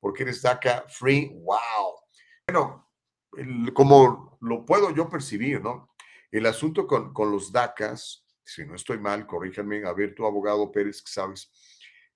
Porque 0.00 0.24
eres 0.24 0.42
DACA 0.42 0.86
free, 0.88 1.30
wow. 1.44 1.94
Bueno, 2.48 2.90
como 3.72 4.38
lo 4.40 4.64
puedo 4.66 4.92
yo 4.92 5.08
percibir, 5.08 5.60
¿no? 5.60 5.94
El 6.32 6.46
asunto 6.46 6.88
con, 6.88 7.12
con 7.12 7.30
los 7.30 7.52
DACAs, 7.52 8.26
si 8.42 8.66
no 8.66 8.74
estoy 8.74 8.98
mal, 8.98 9.24
corríjanme, 9.24 9.84
a 9.84 9.92
ver, 9.92 10.16
tu 10.16 10.26
abogado 10.26 10.72
Pérez, 10.72 11.00
que 11.00 11.12
sabes, 11.12 11.52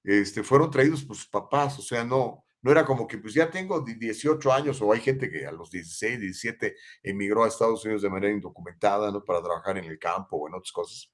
este, 0.05 0.43
fueron 0.45 0.71
traídos 0.71 1.05
por 1.05 1.17
sus 1.17 1.29
papás, 1.29 1.79
o 1.79 1.83
sea, 1.83 2.05
no, 2.05 2.45
no 2.63 2.71
era 2.71 2.85
como 2.85 3.07
que 3.07 3.19
pues 3.19 3.35
ya 3.35 3.51
tengo 3.51 3.81
di- 3.81 3.95
18 3.97 4.53
años 4.53 4.81
o 4.83 4.93
hay 4.93 5.01
gente 5.01 5.31
que 5.31 5.47
a 5.47 5.53
los 5.53 5.71
16, 5.71 6.21
17 6.21 6.77
emigró 7.03 7.45
a 7.45 7.49
Estados 7.49 7.85
Unidos 7.85 8.03
de 8.03 8.11
manera 8.11 8.33
indocumentada, 8.33 9.11
¿no? 9.13 9.25
Para 9.25 9.43
trabajar 9.43 9.79
en 9.79 9.85
el 9.87 9.99
campo 9.99 10.37
o 10.39 10.49
en 10.49 10.55
otras 10.55 10.73
cosas. 10.73 11.11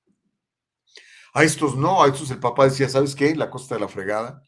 A 1.32 1.44
estos 1.44 1.76
no, 1.76 2.02
a 2.02 2.08
estos 2.08 2.30
el 2.30 2.40
papá 2.40 2.64
decía, 2.64 2.88
¿sabes 2.88 3.14
qué? 3.14 3.34
La 3.36 3.50
costa 3.50 3.74
de 3.76 3.80
la 3.80 3.88
fregada, 3.88 4.42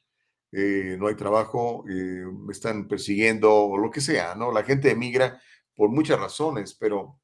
eh, 0.52 0.96
no 0.98 1.08
hay 1.08 1.14
trabajo, 1.16 1.84
eh, 1.88 2.24
me 2.46 2.52
están 2.52 2.88
persiguiendo 2.88 3.54
o 3.54 3.78
lo 3.78 3.90
que 3.90 4.00
sea, 4.00 4.34
¿no? 4.34 4.52
La 4.52 4.64
gente 4.64 4.90
emigra 4.90 5.40
por 5.74 5.90
muchas 5.90 6.18
razones, 6.18 6.74
pero 6.78 7.20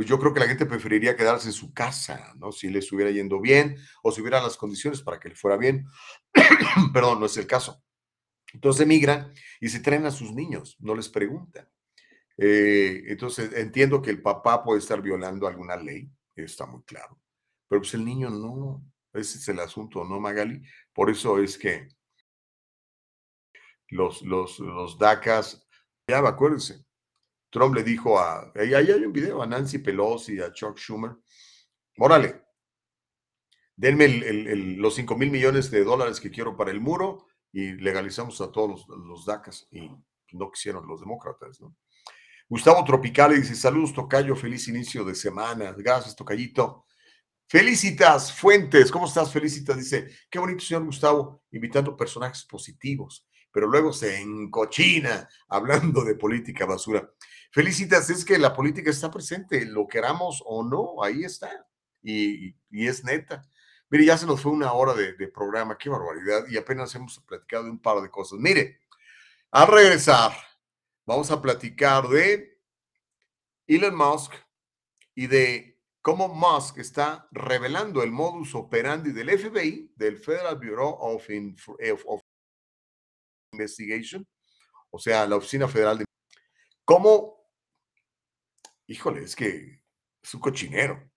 pues 0.00 0.08
yo 0.08 0.18
creo 0.18 0.32
que 0.32 0.40
la 0.40 0.48
gente 0.48 0.64
preferiría 0.64 1.14
quedarse 1.14 1.48
en 1.48 1.52
su 1.52 1.74
casa, 1.74 2.32
¿no? 2.38 2.52
Si 2.52 2.70
le 2.70 2.78
estuviera 2.78 3.10
yendo 3.10 3.38
bien 3.38 3.76
o 4.02 4.10
si 4.10 4.22
hubiera 4.22 4.42
las 4.42 4.56
condiciones 4.56 5.02
para 5.02 5.20
que 5.20 5.28
le 5.28 5.34
fuera 5.34 5.58
bien. 5.58 5.84
Perdón, 6.94 7.20
no 7.20 7.26
es 7.26 7.36
el 7.36 7.46
caso. 7.46 7.84
Entonces 8.54 8.80
emigran 8.80 9.30
y 9.60 9.68
se 9.68 9.80
traen 9.80 10.06
a 10.06 10.10
sus 10.10 10.32
niños, 10.32 10.78
no 10.80 10.94
les 10.94 11.10
preguntan. 11.10 11.68
Eh, 12.38 13.02
entonces 13.08 13.52
entiendo 13.52 14.00
que 14.00 14.08
el 14.08 14.22
papá 14.22 14.64
puede 14.64 14.78
estar 14.78 15.02
violando 15.02 15.46
alguna 15.46 15.76
ley, 15.76 16.10
está 16.34 16.64
muy 16.64 16.82
claro, 16.84 17.20
pero 17.68 17.82
pues 17.82 17.92
el 17.92 18.02
niño 18.02 18.30
no, 18.30 18.82
ese 19.12 19.36
es 19.36 19.48
el 19.48 19.60
asunto, 19.60 20.02
¿no, 20.06 20.18
Magali? 20.18 20.62
Por 20.94 21.10
eso 21.10 21.38
es 21.38 21.58
que 21.58 21.88
los, 23.88 24.22
los, 24.22 24.60
los 24.60 24.98
DACAs, 24.98 25.68
ya 26.08 26.26
acuérdense, 26.26 26.86
Trump 27.50 27.74
le 27.74 27.82
dijo 27.82 28.18
a, 28.18 28.52
ahí, 28.54 28.74
hay 28.74 28.90
un 29.04 29.12
video, 29.12 29.42
a 29.42 29.46
Nancy 29.46 29.78
Pelosi, 29.78 30.40
a 30.40 30.52
Chuck 30.52 30.78
Schumer, 30.78 31.12
órale, 31.98 32.44
denme 33.76 34.08
los 34.76 34.94
5 34.94 35.16
mil 35.16 35.30
millones 35.30 35.70
de 35.70 35.84
dólares 35.84 36.20
que 36.20 36.30
quiero 36.30 36.56
para 36.56 36.70
el 36.70 36.80
muro 36.80 37.26
y 37.52 37.72
legalizamos 37.72 38.40
a 38.40 38.52
todos 38.52 38.86
los, 38.88 38.88
los 38.88 39.26
DACAs. 39.26 39.66
Y 39.72 39.90
no 40.32 40.50
quisieron 40.50 40.86
los 40.86 41.00
demócratas, 41.00 41.60
¿no? 41.60 41.76
Gustavo 42.48 42.82
Tropicale 42.84 43.36
dice, 43.36 43.54
saludos 43.54 43.94
Tocayo, 43.94 44.34
feliz 44.34 44.66
inicio 44.66 45.04
de 45.04 45.14
semana. 45.14 45.72
Gracias, 45.72 46.16
Tocayito. 46.16 46.84
Felicitas 47.46 48.32
Fuentes, 48.32 48.90
¿cómo 48.90 49.06
estás? 49.06 49.32
Felicitas, 49.32 49.76
dice, 49.76 50.08
qué 50.28 50.38
bonito, 50.38 50.60
señor 50.60 50.84
Gustavo, 50.84 51.44
invitando 51.52 51.96
personajes 51.96 52.44
positivos, 52.44 53.26
pero 53.52 53.66
luego 53.66 53.92
se 53.92 54.20
encochina 54.20 55.28
hablando 55.48 56.04
de 56.04 56.14
política 56.14 56.66
basura. 56.66 57.10
Felicitas, 57.52 58.10
es 58.10 58.24
que 58.24 58.38
la 58.38 58.54
política 58.54 58.90
está 58.90 59.10
presente, 59.10 59.64
lo 59.66 59.86
queramos 59.88 60.42
o 60.46 60.62
no, 60.62 61.02
ahí 61.02 61.24
está, 61.24 61.66
y, 62.02 62.54
y 62.70 62.86
es 62.86 63.04
neta. 63.04 63.42
Mire, 63.88 64.04
ya 64.04 64.16
se 64.16 64.26
nos 64.26 64.40
fue 64.40 64.52
una 64.52 64.72
hora 64.72 64.94
de, 64.94 65.14
de 65.14 65.28
programa, 65.28 65.76
qué 65.76 65.88
barbaridad, 65.88 66.46
y 66.48 66.56
apenas 66.56 66.94
hemos 66.94 67.18
platicado 67.20 67.64
de 67.64 67.70
un 67.70 67.82
par 67.82 68.00
de 68.00 68.08
cosas. 68.08 68.38
Mire, 68.38 68.78
al 69.50 69.66
regresar, 69.66 70.32
vamos 71.04 71.30
a 71.32 71.42
platicar 71.42 72.08
de 72.08 72.56
Elon 73.66 73.96
Musk 73.96 74.32
y 75.16 75.26
de 75.26 75.76
cómo 76.02 76.28
Musk 76.28 76.78
está 76.78 77.28
revelando 77.32 78.02
el 78.04 78.12
modus 78.12 78.54
operandi 78.54 79.10
del 79.10 79.36
FBI, 79.36 79.92
del 79.96 80.18
Federal 80.18 80.56
Bureau 80.56 80.96
of, 81.00 81.28
Inf- 81.28 81.76
eh, 81.80 81.92
of 82.06 82.22
Investigation, 83.52 84.26
o 84.90 84.98
sea, 84.98 85.26
la 85.26 85.36
Oficina 85.36 85.68
Federal 85.68 85.98
de... 85.98 86.04
¿Cómo? 86.84 87.40
Híjole, 88.86 89.22
es 89.22 89.36
que 89.36 89.82
es 90.22 90.34
un 90.34 90.40
cochinero. 90.40 91.10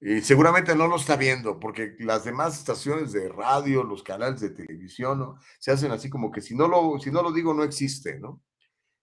Y 0.00 0.20
seguramente 0.20 0.74
no 0.76 0.86
lo 0.86 0.96
está 0.96 1.16
viendo, 1.16 1.58
porque 1.58 1.96
las 1.98 2.24
demás 2.24 2.56
estaciones 2.56 3.12
de 3.12 3.28
radio, 3.28 3.82
los 3.82 4.02
canales 4.02 4.40
de 4.40 4.50
televisión, 4.50 5.18
¿no? 5.18 5.38
se 5.58 5.72
hacen 5.72 5.90
así 5.90 6.08
como 6.08 6.30
que 6.30 6.40
si 6.40 6.54
no, 6.54 6.68
lo, 6.68 6.98
si 7.00 7.10
no 7.10 7.20
lo 7.20 7.32
digo, 7.32 7.52
no 7.52 7.64
existe, 7.64 8.18
¿no? 8.18 8.40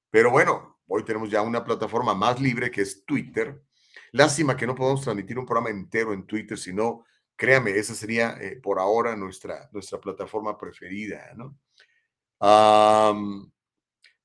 Pero 0.10 0.32
bueno, 0.32 0.80
hoy 0.88 1.04
tenemos 1.04 1.30
ya 1.30 1.42
una 1.42 1.66
plataforma 1.66 2.16
más 2.16 2.40
libre 2.40 2.72
que 2.72 2.82
es 2.82 3.04
Twitter. 3.04 3.62
Lástima 4.14 4.56
que 4.56 4.66
no 4.66 4.74
podamos 4.74 5.02
transmitir 5.02 5.38
un 5.38 5.46
programa 5.46 5.70
entero 5.70 6.14
en 6.14 6.26
Twitter, 6.26 6.58
sino, 6.58 7.04
créame, 7.36 7.72
esa 7.72 7.94
sería 7.94 8.38
eh, 8.40 8.56
por 8.62 8.80
ahora 8.80 9.18
nuestra, 9.18 9.70
nuestra 9.74 10.00
plataforma 10.00 10.58
preferida, 10.58 11.34
¿no? 11.36 11.58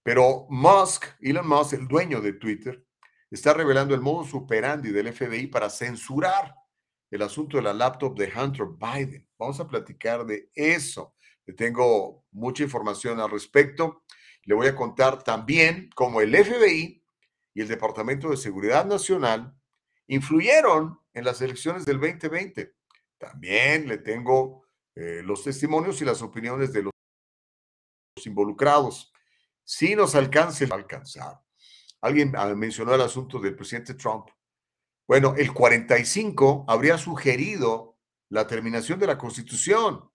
Pero 0.03 0.47
Musk, 0.49 1.07
Elon 1.21 1.49
Musk, 1.49 1.75
el 1.75 1.89
dueño 1.89 2.21
de 2.21 2.33
Twitter, 2.35 2.85
está 3.31 3.55
revelando 3.55 3.95
el 3.95 4.01
modus 4.01 4.35
operandi 4.35 4.91
del 4.91 5.13
FBI 5.13 5.47
para 5.47 5.71
censurar 5.71 6.55
el 7.11 7.23
asunto 7.23 7.57
de 7.57 7.65
la 7.65 7.73
laptop 7.73 8.17
de 8.17 8.33
Hunter 8.35 8.67
Biden. 8.79 9.29
Vamos 9.39 9.61
a 9.61 9.67
platicar 9.67 10.25
de 10.25 10.51
eso. 10.55 11.15
Le 11.45 11.55
tengo 11.55 12.25
mucha 12.31 12.63
información 12.63 13.21
al 13.21 13.31
respecto. 13.31 14.05
Le 14.45 14.55
voy 14.55 14.69
a 14.69 14.77
contar 14.77 15.23
también 15.23 15.91
cómo 15.95 16.21
el 16.21 16.35
FBI 16.35 17.05
y 17.55 17.61
el 17.61 17.69
Departamento 17.69 18.31
de 18.31 18.37
Seguridad 18.37 18.87
Nacional 18.87 19.55
influyeron 20.07 21.01
en 21.13 21.25
las 21.25 21.41
elecciones 21.43 21.85
del 21.85 22.01
2020. 22.01 22.75
También 23.19 23.89
le 23.89 23.99
tengo 23.99 24.67
eh, 24.95 25.23
los 25.25 25.43
testimonios 25.45 26.01
y 26.01 26.05
las 26.05 26.23
opiniones 26.23 26.73
de 26.73 26.85
los 26.85 26.93
involucrados. 28.27 29.13
Si 29.65 29.95
nos 29.95 30.15
alcance, 30.15 30.69
alcanzar. 30.71 31.41
Alguien 32.01 32.35
ah, 32.37 32.47
mencionó 32.55 32.95
el 32.95 33.01
asunto 33.03 33.39
del 33.39 33.55
presidente 33.55 33.95
Trump. 33.95 34.29
Bueno, 35.07 35.35
el 35.37 35.53
45 35.53 36.65
habría 36.69 36.97
sugerido 36.97 37.99
la 38.29 38.47
terminación 38.47 38.99
de 38.99 39.07
la 39.07 39.19
Constitución. 39.19 40.11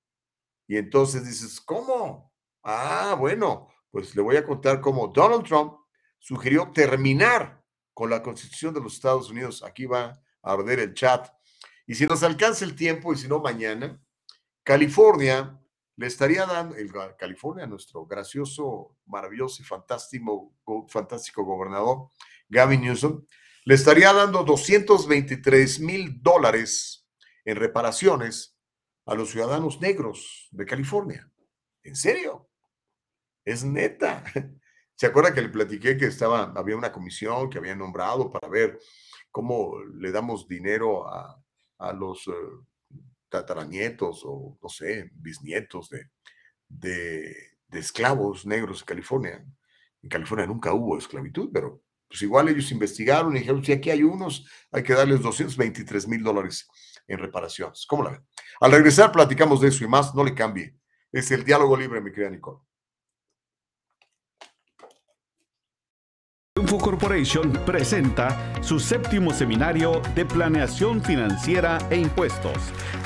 Y 0.67 0.77
entonces 0.77 1.25
dices, 1.25 1.61
¿cómo? 1.61 2.33
Ah, 2.63 3.15
bueno, 3.19 3.67
pues 3.91 4.15
le 4.15 4.21
voy 4.21 4.37
a 4.37 4.43
contar 4.43 4.81
cómo 4.81 5.07
Donald 5.07 5.45
Trump 5.45 5.73
sugirió 6.17 6.71
terminar 6.71 7.63
con 7.93 8.09
la 8.09 8.23
Constitución 8.23 8.73
de 8.73 8.81
los 8.81 8.95
Estados 8.95 9.29
Unidos. 9.29 9.63
Aquí 9.63 9.85
va 9.85 10.19
a 10.41 10.51
arder 10.51 10.79
el 10.79 10.93
chat. 10.93 11.29
Y 11.85 11.93
si 11.95 12.05
nos 12.05 12.23
alcanza 12.23 12.65
el 12.65 12.75
tiempo, 12.75 13.13
y 13.13 13.17
si 13.17 13.27
no 13.27 13.39
mañana, 13.39 14.01
California 14.63 15.61
le 15.97 16.07
estaría 16.07 16.45
dando, 16.45 16.75
el, 16.75 16.91
California, 17.17 17.65
nuestro 17.65 18.05
gracioso, 18.05 18.97
maravilloso 19.05 19.61
y 19.61 19.65
fantástico, 19.65 20.53
fantástico 20.89 21.43
gobernador, 21.43 22.09
Gavin 22.49 22.81
Newsom, 22.81 23.25
le 23.65 23.75
estaría 23.75 24.13
dando 24.13 24.43
223 24.43 25.79
mil 25.79 26.21
dólares 26.21 27.07
en 27.45 27.55
reparaciones 27.55 28.57
a 29.05 29.15
los 29.15 29.31
ciudadanos 29.31 29.79
negros 29.81 30.47
de 30.51 30.65
California. 30.65 31.31
¿En 31.83 31.95
serio? 31.95 32.49
Es 33.43 33.63
neta. 33.63 34.23
¿Se 34.95 35.07
acuerda 35.07 35.33
que 35.33 35.41
le 35.41 35.49
platiqué 35.49 35.97
que 35.97 36.05
estaba, 36.05 36.53
había 36.55 36.77
una 36.77 36.91
comisión 36.91 37.49
que 37.49 37.57
había 37.57 37.75
nombrado 37.75 38.31
para 38.31 38.47
ver 38.47 38.79
cómo 39.31 39.79
le 39.95 40.11
damos 40.11 40.47
dinero 40.47 41.07
a, 41.07 41.43
a 41.79 41.93
los 41.93 42.27
eh, 42.27 42.31
tataranietos 43.29 44.21
o, 44.25 44.57
no 44.61 44.69
sé, 44.69 45.11
bisnietos 45.13 45.89
de, 45.89 46.09
de, 46.67 47.35
de, 47.67 47.79
esclavos 47.79 48.45
negros 48.45 48.79
de 48.79 48.85
California. 48.85 49.45
En 50.01 50.09
California 50.09 50.47
nunca 50.47 50.73
hubo 50.73 50.97
esclavitud, 50.97 51.49
pero 51.53 51.81
pues 52.07 52.21
igual 52.21 52.49
ellos 52.49 52.71
investigaron 52.71 53.35
y 53.35 53.39
dijeron, 53.39 53.63
si 53.63 53.71
aquí 53.71 53.89
hay 53.89 54.03
unos, 54.03 54.47
hay 54.71 54.83
que 54.83 54.93
darles 54.93 55.21
223 55.21 56.07
mil 56.07 56.23
dólares 56.23 56.67
en 57.07 57.17
reparaciones. 57.17 57.85
¿Cómo 57.87 58.03
la 58.03 58.11
ven? 58.11 58.25
Al 58.61 58.71
regresar 58.71 59.11
platicamos 59.11 59.61
de 59.61 59.69
eso 59.69 59.83
y 59.83 59.87
más, 59.87 60.13
no 60.15 60.23
le 60.23 60.33
cambie. 60.33 60.75
Es 61.11 61.31
el 61.31 61.43
diálogo 61.43 61.75
libre, 61.75 62.01
mi 62.01 62.11
querida 62.11 62.29
Nicole. 62.29 62.59
Corporation 66.77 67.51
presenta 67.65 68.37
su 68.61 68.79
séptimo 68.79 69.31
seminario 69.31 70.01
de 70.15 70.25
planeación 70.25 71.01
financiera 71.01 71.77
e 71.89 71.97
impuestos. 71.97 72.57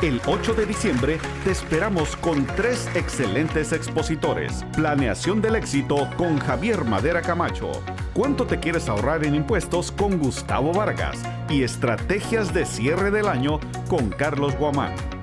El 0.01 0.22
8 0.26 0.53
de 0.53 0.65
diciembre 0.65 1.20
te 1.43 1.51
esperamos 1.51 2.15
con 2.15 2.45
tres 2.55 2.89
excelentes 2.95 3.72
expositores. 3.72 4.65
Planeación 4.76 5.41
del 5.41 5.55
éxito 5.55 6.09
con 6.17 6.39
Javier 6.39 6.84
Madera 6.86 7.22
Camacho. 7.22 7.72
¿Cuánto 8.13 8.45
te 8.45 8.59
quieres 8.59 8.89
ahorrar 8.89 9.26
en 9.26 9.36
impuestos 9.36 9.91
con 9.91 10.17
Gustavo 10.17 10.74
Vargas? 10.74 11.22
Y 11.49 11.63
estrategias 11.63 12.53
de 12.53 12.65
cierre 12.65 13.11
del 13.11 13.28
año 13.28 13.59
con 13.88 14.09
Carlos 14.09 14.55
Guamán. 14.57 15.18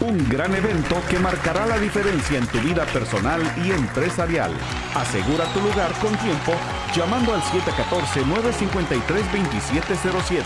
Un 0.00 0.28
gran 0.30 0.54
evento 0.54 0.96
que 1.10 1.18
marcará 1.18 1.66
la 1.66 1.78
diferencia 1.78 2.38
en 2.38 2.46
tu 2.46 2.58
vida 2.60 2.86
personal 2.86 3.42
y 3.62 3.70
empresarial. 3.70 4.50
Asegura 4.94 5.44
tu 5.52 5.60
lugar 5.60 5.92
con 6.00 6.16
tiempo 6.16 6.54
llamando 6.96 7.34
al 7.34 7.42
714-953-2707. 7.42 10.42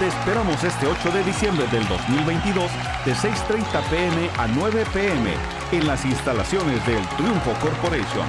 Te 0.00 0.08
esperamos 0.08 0.64
este 0.64 0.88
8 0.88 1.12
de 1.12 1.22
diciembre 1.22 1.68
del 1.68 1.86
2022 1.86 2.68
de 3.04 3.14
6.30 3.14 3.88
pm 3.88 4.28
a 4.36 4.48
9 4.48 4.84
pm 4.92 5.32
en 5.70 5.86
las 5.86 6.04
instalaciones 6.04 6.84
del 6.88 7.06
Triunfo 7.10 7.52
Corporation. 7.60 8.26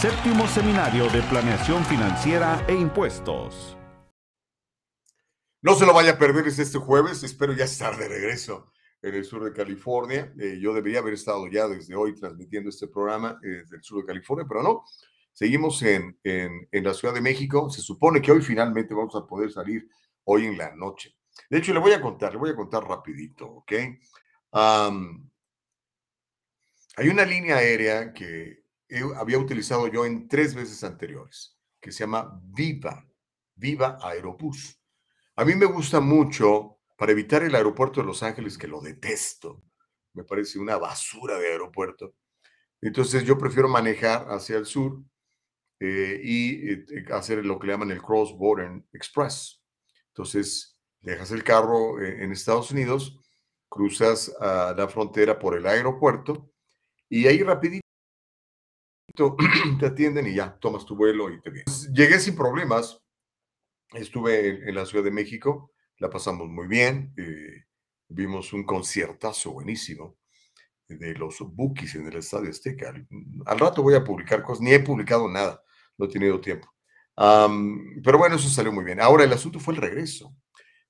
Séptimo 0.00 0.46
Seminario 0.46 1.10
de 1.10 1.20
Planeación 1.22 1.84
Financiera 1.86 2.64
e 2.68 2.74
Impuestos. 2.74 3.76
No 5.62 5.74
se 5.74 5.84
lo 5.84 5.92
vaya 5.92 6.12
a 6.12 6.18
perder 6.18 6.46
es 6.46 6.60
este 6.60 6.78
jueves, 6.78 7.24
espero 7.24 7.54
ya 7.54 7.64
estar 7.64 7.96
de 7.96 8.06
regreso 8.06 8.66
en 9.02 9.14
el 9.14 9.24
sur 9.24 9.44
de 9.44 9.52
California. 9.52 10.32
Eh, 10.38 10.58
yo 10.60 10.74
debería 10.74 11.00
haber 11.00 11.14
estado 11.14 11.46
ya 11.48 11.66
desde 11.68 11.94
hoy 11.94 12.14
transmitiendo 12.14 12.70
este 12.70 12.88
programa 12.88 13.38
eh, 13.42 13.48
desde 13.48 13.76
el 13.76 13.82
sur 13.82 14.00
de 14.00 14.06
California, 14.06 14.46
pero 14.48 14.62
no. 14.62 14.84
Seguimos 15.32 15.80
en, 15.82 16.18
en, 16.24 16.68
en, 16.70 16.84
la 16.84 16.92
Ciudad 16.92 17.14
de 17.14 17.20
México. 17.20 17.70
Se 17.70 17.80
supone 17.80 18.20
que 18.20 18.32
hoy 18.32 18.42
finalmente 18.42 18.94
vamos 18.94 19.14
a 19.14 19.26
poder 19.26 19.50
salir 19.50 19.88
hoy 20.24 20.46
en 20.46 20.58
la 20.58 20.74
noche. 20.74 21.16
De 21.48 21.58
hecho, 21.58 21.72
le 21.72 21.78
voy 21.78 21.92
a 21.92 22.00
contar, 22.00 22.32
le 22.32 22.38
voy 22.38 22.50
a 22.50 22.56
contar 22.56 22.84
rapidito, 22.84 23.46
¿ok? 23.46 23.72
Um, 24.52 25.30
hay 26.96 27.08
una 27.08 27.24
línea 27.24 27.56
aérea 27.56 28.12
que 28.12 28.64
había 29.16 29.38
utilizado 29.38 29.86
yo 29.86 30.04
en 30.04 30.28
tres 30.28 30.54
veces 30.54 30.82
anteriores, 30.84 31.56
que 31.80 31.92
se 31.92 32.00
llama 32.00 32.40
Viva, 32.42 33.06
Viva 33.54 33.98
Aerobús. 34.02 34.78
A 35.36 35.44
mí 35.44 35.54
me 35.54 35.66
gusta 35.66 36.00
mucho 36.00 36.79
para 37.00 37.12
evitar 37.12 37.42
el 37.42 37.54
aeropuerto 37.54 38.02
de 38.02 38.06
Los 38.06 38.22
Ángeles, 38.22 38.58
que 38.58 38.68
lo 38.68 38.82
detesto. 38.82 39.62
Me 40.12 40.22
parece 40.22 40.58
una 40.58 40.76
basura 40.76 41.38
de 41.38 41.46
aeropuerto. 41.46 42.14
Entonces 42.78 43.24
yo 43.24 43.38
prefiero 43.38 43.70
manejar 43.70 44.26
hacia 44.28 44.58
el 44.58 44.66
sur 44.66 45.02
eh, 45.78 46.20
y 46.22 46.70
eh, 46.70 46.84
hacer 47.10 47.42
lo 47.42 47.58
que 47.58 47.68
le 47.68 47.72
llaman 47.72 47.90
el 47.90 48.02
Cross 48.02 48.36
Border 48.36 48.82
Express. 48.92 49.62
Entonces 50.08 50.78
dejas 51.00 51.30
el 51.30 51.42
carro 51.42 51.98
eh, 52.02 52.22
en 52.22 52.32
Estados 52.32 52.70
Unidos, 52.70 53.18
cruzas 53.70 54.36
a 54.38 54.74
la 54.76 54.86
frontera 54.86 55.38
por 55.38 55.56
el 55.56 55.64
aeropuerto 55.66 56.52
y 57.08 57.26
ahí 57.26 57.42
rapidito 57.42 57.80
te 59.80 59.86
atienden 59.86 60.26
y 60.26 60.34
ya 60.34 60.54
tomas 60.58 60.84
tu 60.84 60.94
vuelo 60.96 61.30
y 61.30 61.40
te 61.40 61.48
vienes. 61.48 61.90
Llegué 61.94 62.20
sin 62.20 62.36
problemas. 62.36 63.00
Estuve 63.94 64.48
en, 64.48 64.68
en 64.68 64.74
la 64.74 64.84
Ciudad 64.84 65.02
de 65.02 65.10
México 65.10 65.72
la 66.00 66.08
pasamos 66.08 66.48
muy 66.48 66.66
bien, 66.66 67.12
eh, 67.16 67.64
vimos 68.08 68.52
un 68.52 68.64
conciertazo 68.64 69.52
buenísimo 69.52 70.16
de 70.88 71.14
los 71.14 71.38
Bookies 71.40 71.94
en 71.94 72.06
el 72.06 72.16
Estadio 72.16 72.50
Azteca. 72.50 72.92
Al 73.46 73.58
rato 73.58 73.82
voy 73.82 73.94
a 73.94 74.02
publicar 74.02 74.42
cosas, 74.42 74.62
ni 74.62 74.72
he 74.72 74.80
publicado 74.80 75.28
nada, 75.28 75.62
no 75.98 76.06
he 76.06 76.08
tenido 76.08 76.40
tiempo. 76.40 76.68
pero 77.14 78.18
bueno, 78.18 78.36
eso 78.36 78.48
salió 78.48 78.72
muy 78.72 78.82
bien. 78.82 79.00
Ahora 79.00 79.24
el 79.24 79.32
asunto 79.32 79.60
fue 79.60 79.74
el 79.74 79.80
regreso. 79.80 80.34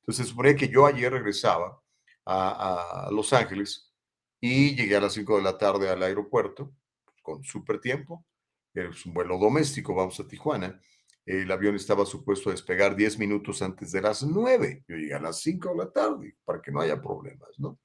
Entonces 0.00 0.24
se 0.24 0.30
suponía 0.30 0.54
que 0.56 0.68
yo 0.68 0.86
ayer 0.86 1.12
regresaba 1.12 1.82
a, 2.24 3.06
a 3.06 3.10
Los 3.10 3.32
Ángeles 3.32 3.92
y 4.40 4.76
llegué 4.76 4.96
a 4.96 5.00
las 5.00 5.12
5 5.12 5.36
de 5.38 5.42
la 5.42 5.58
tarde 5.58 5.90
al 5.90 6.02
aeropuerto 6.02 6.72
con 7.20 7.42
súper 7.42 7.80
tiempo. 7.80 8.24
Es 8.72 9.04
un 9.04 9.12
vuelo 9.12 9.38
doméstico, 9.38 9.92
vamos 9.92 10.20
a 10.20 10.28
Tijuana 10.28 10.80
el 11.26 11.50
avión 11.50 11.76
estaba 11.76 12.04
supuesto 12.04 12.48
a 12.48 12.52
despegar 12.52 12.96
10 12.96 13.18
minutos 13.18 13.62
antes 13.62 13.92
de 13.92 14.02
las 14.02 14.22
9. 14.22 14.84
Yo 14.88 14.96
llegué 14.96 15.14
a 15.14 15.20
las 15.20 15.40
5 15.40 15.70
de 15.70 15.76
la 15.76 15.90
tarde 15.90 16.36
para 16.44 16.60
que 16.60 16.72
no 16.72 16.80
haya 16.80 17.00
problemas, 17.00 17.50
¿no? 17.58 17.78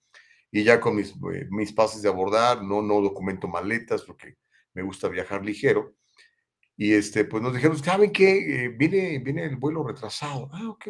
Y 0.52 0.64
ya 0.64 0.80
con 0.80 0.96
mis, 0.96 1.12
eh, 1.34 1.48
mis 1.50 1.74
pases 1.74 2.02
de 2.02 2.10
abordar, 2.10 2.64
no, 2.64 2.82
no 2.82 3.02
documento 3.02 3.48
maletas 3.48 4.04
porque 4.04 4.38
me 4.74 4.84
gusta 4.84 5.10
viajar 5.10 5.44
ligero. 5.44 5.96
Y 6.78 6.94
este, 6.94 7.26
pues 7.26 7.44
nos 7.44 7.54
dijeron, 7.54 7.78
¿saben 7.78 8.12
qué? 8.12 8.66
Eh, 8.66 8.70
viene, 8.70 9.20
viene 9.20 9.46
el 9.46 9.58
vuelo 9.58 9.84
retrasado. 9.84 10.50
Ah, 10.54 10.70
ok. 10.70 10.90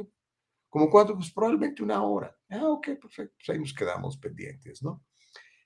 ¿Como 0.70 0.90
cuánto? 0.90 1.16
Pues 1.16 1.32
probablemente 1.32 1.84
una 1.84 2.04
hora. 2.04 2.36
Ah, 2.50 2.68
ok, 2.68 2.90
perfecto. 3.02 3.36
Pues 3.38 3.50
ahí 3.50 3.60
nos 3.60 3.74
quedamos 3.74 4.18
pendientes, 4.18 4.84
¿no? 4.84 5.04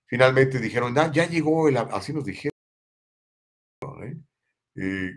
Finalmente 0.06 0.60
dijeron, 0.60 0.98
ah, 0.98 1.12
ya 1.12 1.28
llegó 1.28 1.68
el, 1.68 1.78
así 1.78 2.14
nos 2.14 2.26
dijeron. 2.26 2.58
Eh 4.76 5.12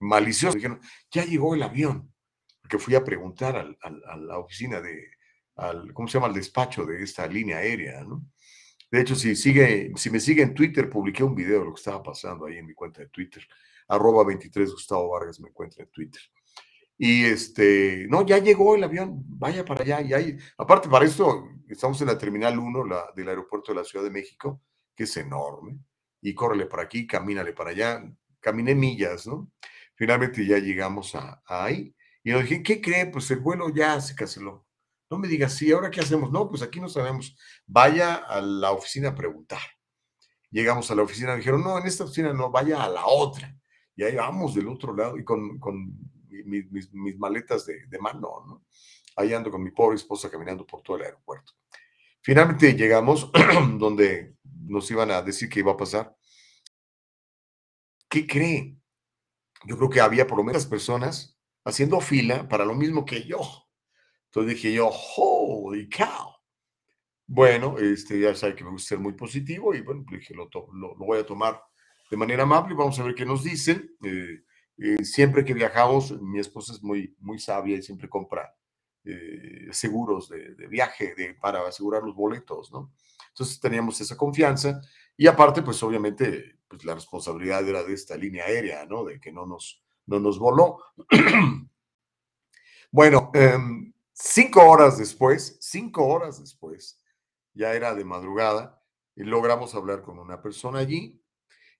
malicioso. 0.00 0.56
Dijeron, 0.56 0.80
ya 1.10 1.24
llegó 1.24 1.54
el 1.54 1.62
avión. 1.62 2.12
Que 2.68 2.78
fui 2.78 2.94
a 2.94 3.02
preguntar 3.02 3.56
a 3.56 4.16
la 4.16 4.38
oficina 4.38 4.78
de, 4.80 5.08
al, 5.56 5.92
¿cómo 5.92 6.06
se 6.06 6.14
llama? 6.14 6.26
Al 6.28 6.34
despacho 6.34 6.84
de 6.84 7.02
esta 7.02 7.26
línea 7.26 7.58
aérea, 7.58 8.02
¿no? 8.04 8.26
De 8.90 9.00
hecho, 9.00 9.14
si, 9.14 9.36
sigue, 9.36 9.92
si 9.96 10.10
me 10.10 10.20
sigue 10.20 10.42
en 10.42 10.54
Twitter, 10.54 10.88
publiqué 10.88 11.22
un 11.22 11.34
video 11.34 11.60
de 11.60 11.64
lo 11.66 11.74
que 11.74 11.80
estaba 11.80 12.02
pasando 12.02 12.46
ahí 12.46 12.56
en 12.56 12.66
mi 12.66 12.74
cuenta 12.74 13.02
de 13.02 13.08
Twitter. 13.08 13.42
Arroba 13.88 14.24
23 14.24 14.70
Gustavo 14.70 15.10
Vargas 15.10 15.40
me 15.40 15.48
encuentra 15.48 15.84
en 15.84 15.90
Twitter. 15.90 16.22
Y 16.96 17.24
este, 17.24 18.06
no, 18.08 18.24
ya 18.24 18.38
llegó 18.38 18.74
el 18.74 18.84
avión, 18.84 19.22
vaya 19.26 19.64
para 19.64 19.82
allá. 19.82 20.00
Y 20.00 20.14
hay, 20.14 20.38
aparte, 20.56 20.88
para 20.88 21.04
esto, 21.04 21.48
estamos 21.68 22.00
en 22.00 22.06
la 22.06 22.18
Terminal 22.18 22.58
1 22.58 22.84
la, 22.84 23.12
del 23.14 23.28
aeropuerto 23.28 23.72
de 23.72 23.78
la 23.78 23.84
Ciudad 23.84 24.04
de 24.04 24.10
México, 24.10 24.62
que 24.96 25.04
es 25.04 25.16
enorme. 25.16 25.78
Y 26.22 26.34
córrele 26.34 26.66
para 26.66 26.84
aquí, 26.84 27.06
camínale 27.06 27.52
para 27.52 27.70
allá. 27.70 28.02
Caminé 28.40 28.74
millas, 28.74 29.26
¿no? 29.26 29.50
Finalmente 29.94 30.46
ya 30.46 30.58
llegamos 30.58 31.14
a, 31.14 31.42
ahí 31.46 31.94
y 32.22 32.30
nos 32.30 32.42
dije, 32.42 32.62
¿qué 32.62 32.80
cree? 32.80 33.06
Pues 33.06 33.30
el 33.30 33.40
vuelo 33.40 33.68
ya 33.74 34.00
se 34.00 34.14
canceló. 34.14 34.66
No 35.10 35.18
me 35.18 35.28
digas, 35.28 35.54
sí, 35.54 35.72
¿ahora 35.72 35.90
qué 35.90 36.00
hacemos? 36.00 36.30
No, 36.30 36.48
pues 36.48 36.62
aquí 36.62 36.80
no 36.80 36.88
sabemos. 36.88 37.36
Vaya 37.66 38.16
a 38.16 38.40
la 38.40 38.72
oficina 38.72 39.08
a 39.08 39.14
preguntar. 39.14 39.60
Llegamos 40.50 40.90
a 40.90 40.94
la 40.94 41.02
oficina, 41.02 41.34
y 41.34 41.38
dijeron, 41.38 41.62
no, 41.62 41.78
en 41.78 41.86
esta 41.86 42.04
oficina 42.04 42.32
no, 42.32 42.50
vaya 42.50 42.82
a 42.82 42.88
la 42.88 43.06
otra. 43.06 43.54
Y 43.96 44.02
ahí 44.02 44.14
vamos 44.14 44.54
del 44.54 44.68
otro 44.68 44.94
lado 44.94 45.18
y 45.18 45.24
con, 45.24 45.58
con 45.58 45.98
mis, 46.44 46.70
mis, 46.70 47.18
maletas 47.18 47.66
de, 47.66 47.86
de, 47.86 47.98
mano, 47.98 48.44
¿no? 48.46 48.64
Ahí 49.16 49.34
ando 49.34 49.50
con 49.50 49.62
mi 49.62 49.70
pobre 49.70 49.96
esposa 49.96 50.30
caminando 50.30 50.64
por 50.64 50.82
todo 50.82 50.96
el 50.98 51.04
aeropuerto. 51.04 51.52
Finalmente 52.20 52.74
llegamos 52.74 53.30
donde 53.78 54.34
nos 54.66 54.90
iban 54.90 55.10
a 55.10 55.22
decir 55.22 55.48
qué 55.48 55.60
iba 55.60 55.72
a 55.72 55.76
pasar. 55.76 56.14
¿Qué 58.08 58.26
cree? 58.26 58.78
yo 59.64 59.76
creo 59.76 59.90
que 59.90 60.00
había 60.00 60.26
por 60.26 60.38
lo 60.38 60.44
menos 60.44 60.66
personas 60.66 61.38
haciendo 61.64 62.00
fila 62.00 62.48
para 62.48 62.64
lo 62.64 62.74
mismo 62.74 63.04
que 63.04 63.24
yo. 63.24 63.40
Entonces 64.26 64.54
dije 64.54 64.72
yo, 64.72 64.88
holy 64.88 65.88
cow. 65.88 66.34
Bueno, 67.26 67.76
este, 67.78 68.20
ya 68.20 68.34
sabe 68.34 68.54
que 68.54 68.64
me 68.64 68.70
gusta 68.70 68.90
ser 68.90 68.98
muy 68.98 69.12
positivo 69.12 69.74
y 69.74 69.82
bueno, 69.82 70.04
dije, 70.10 70.34
lo, 70.34 70.48
lo, 70.72 70.94
lo, 70.96 71.04
voy 71.04 71.18
a 71.18 71.26
tomar 71.26 71.62
de 72.10 72.16
manera 72.16 72.44
amable 72.44 72.72
y 72.72 72.76
vamos 72.76 72.98
a 72.98 73.02
ver 73.02 73.14
qué 73.14 73.26
nos 73.26 73.44
dicen. 73.44 73.90
Eh, 74.02 74.44
eh, 74.78 75.04
siempre 75.04 75.44
que 75.44 75.52
viajamos, 75.52 76.18
mi 76.22 76.38
esposa 76.38 76.72
es 76.72 76.82
muy, 76.82 77.14
muy 77.18 77.38
sabia 77.38 77.76
y 77.76 77.82
siempre 77.82 78.08
compra 78.08 78.54
eh, 79.04 79.68
seguros 79.72 80.30
de, 80.30 80.54
de 80.54 80.66
viaje 80.68 81.14
de, 81.14 81.34
para 81.34 81.66
asegurar 81.66 82.02
los 82.02 82.14
boletos, 82.14 82.72
¿no? 82.72 82.94
Entonces 83.28 83.60
teníamos 83.60 84.00
esa 84.00 84.16
confianza 84.16 84.80
y 85.16 85.26
aparte, 85.26 85.62
pues 85.62 85.82
obviamente, 85.82 86.57
pues 86.68 86.84
la 86.84 86.94
responsabilidad 86.94 87.66
era 87.68 87.82
de 87.82 87.94
esta 87.94 88.16
línea 88.16 88.44
aérea, 88.44 88.84
¿no? 88.86 89.04
De 89.04 89.20
que 89.20 89.32
no 89.32 89.46
nos, 89.46 89.82
no 90.06 90.20
nos 90.20 90.38
voló. 90.38 90.78
bueno, 92.90 93.30
um, 93.34 93.92
cinco 94.12 94.62
horas 94.68 94.98
después, 94.98 95.56
cinco 95.60 96.06
horas 96.06 96.40
después, 96.40 97.02
ya 97.54 97.74
era 97.74 97.94
de 97.94 98.04
madrugada, 98.04 98.82
y 99.16 99.24
logramos 99.24 99.74
hablar 99.74 100.02
con 100.02 100.18
una 100.18 100.40
persona 100.40 100.78
allí 100.78 101.20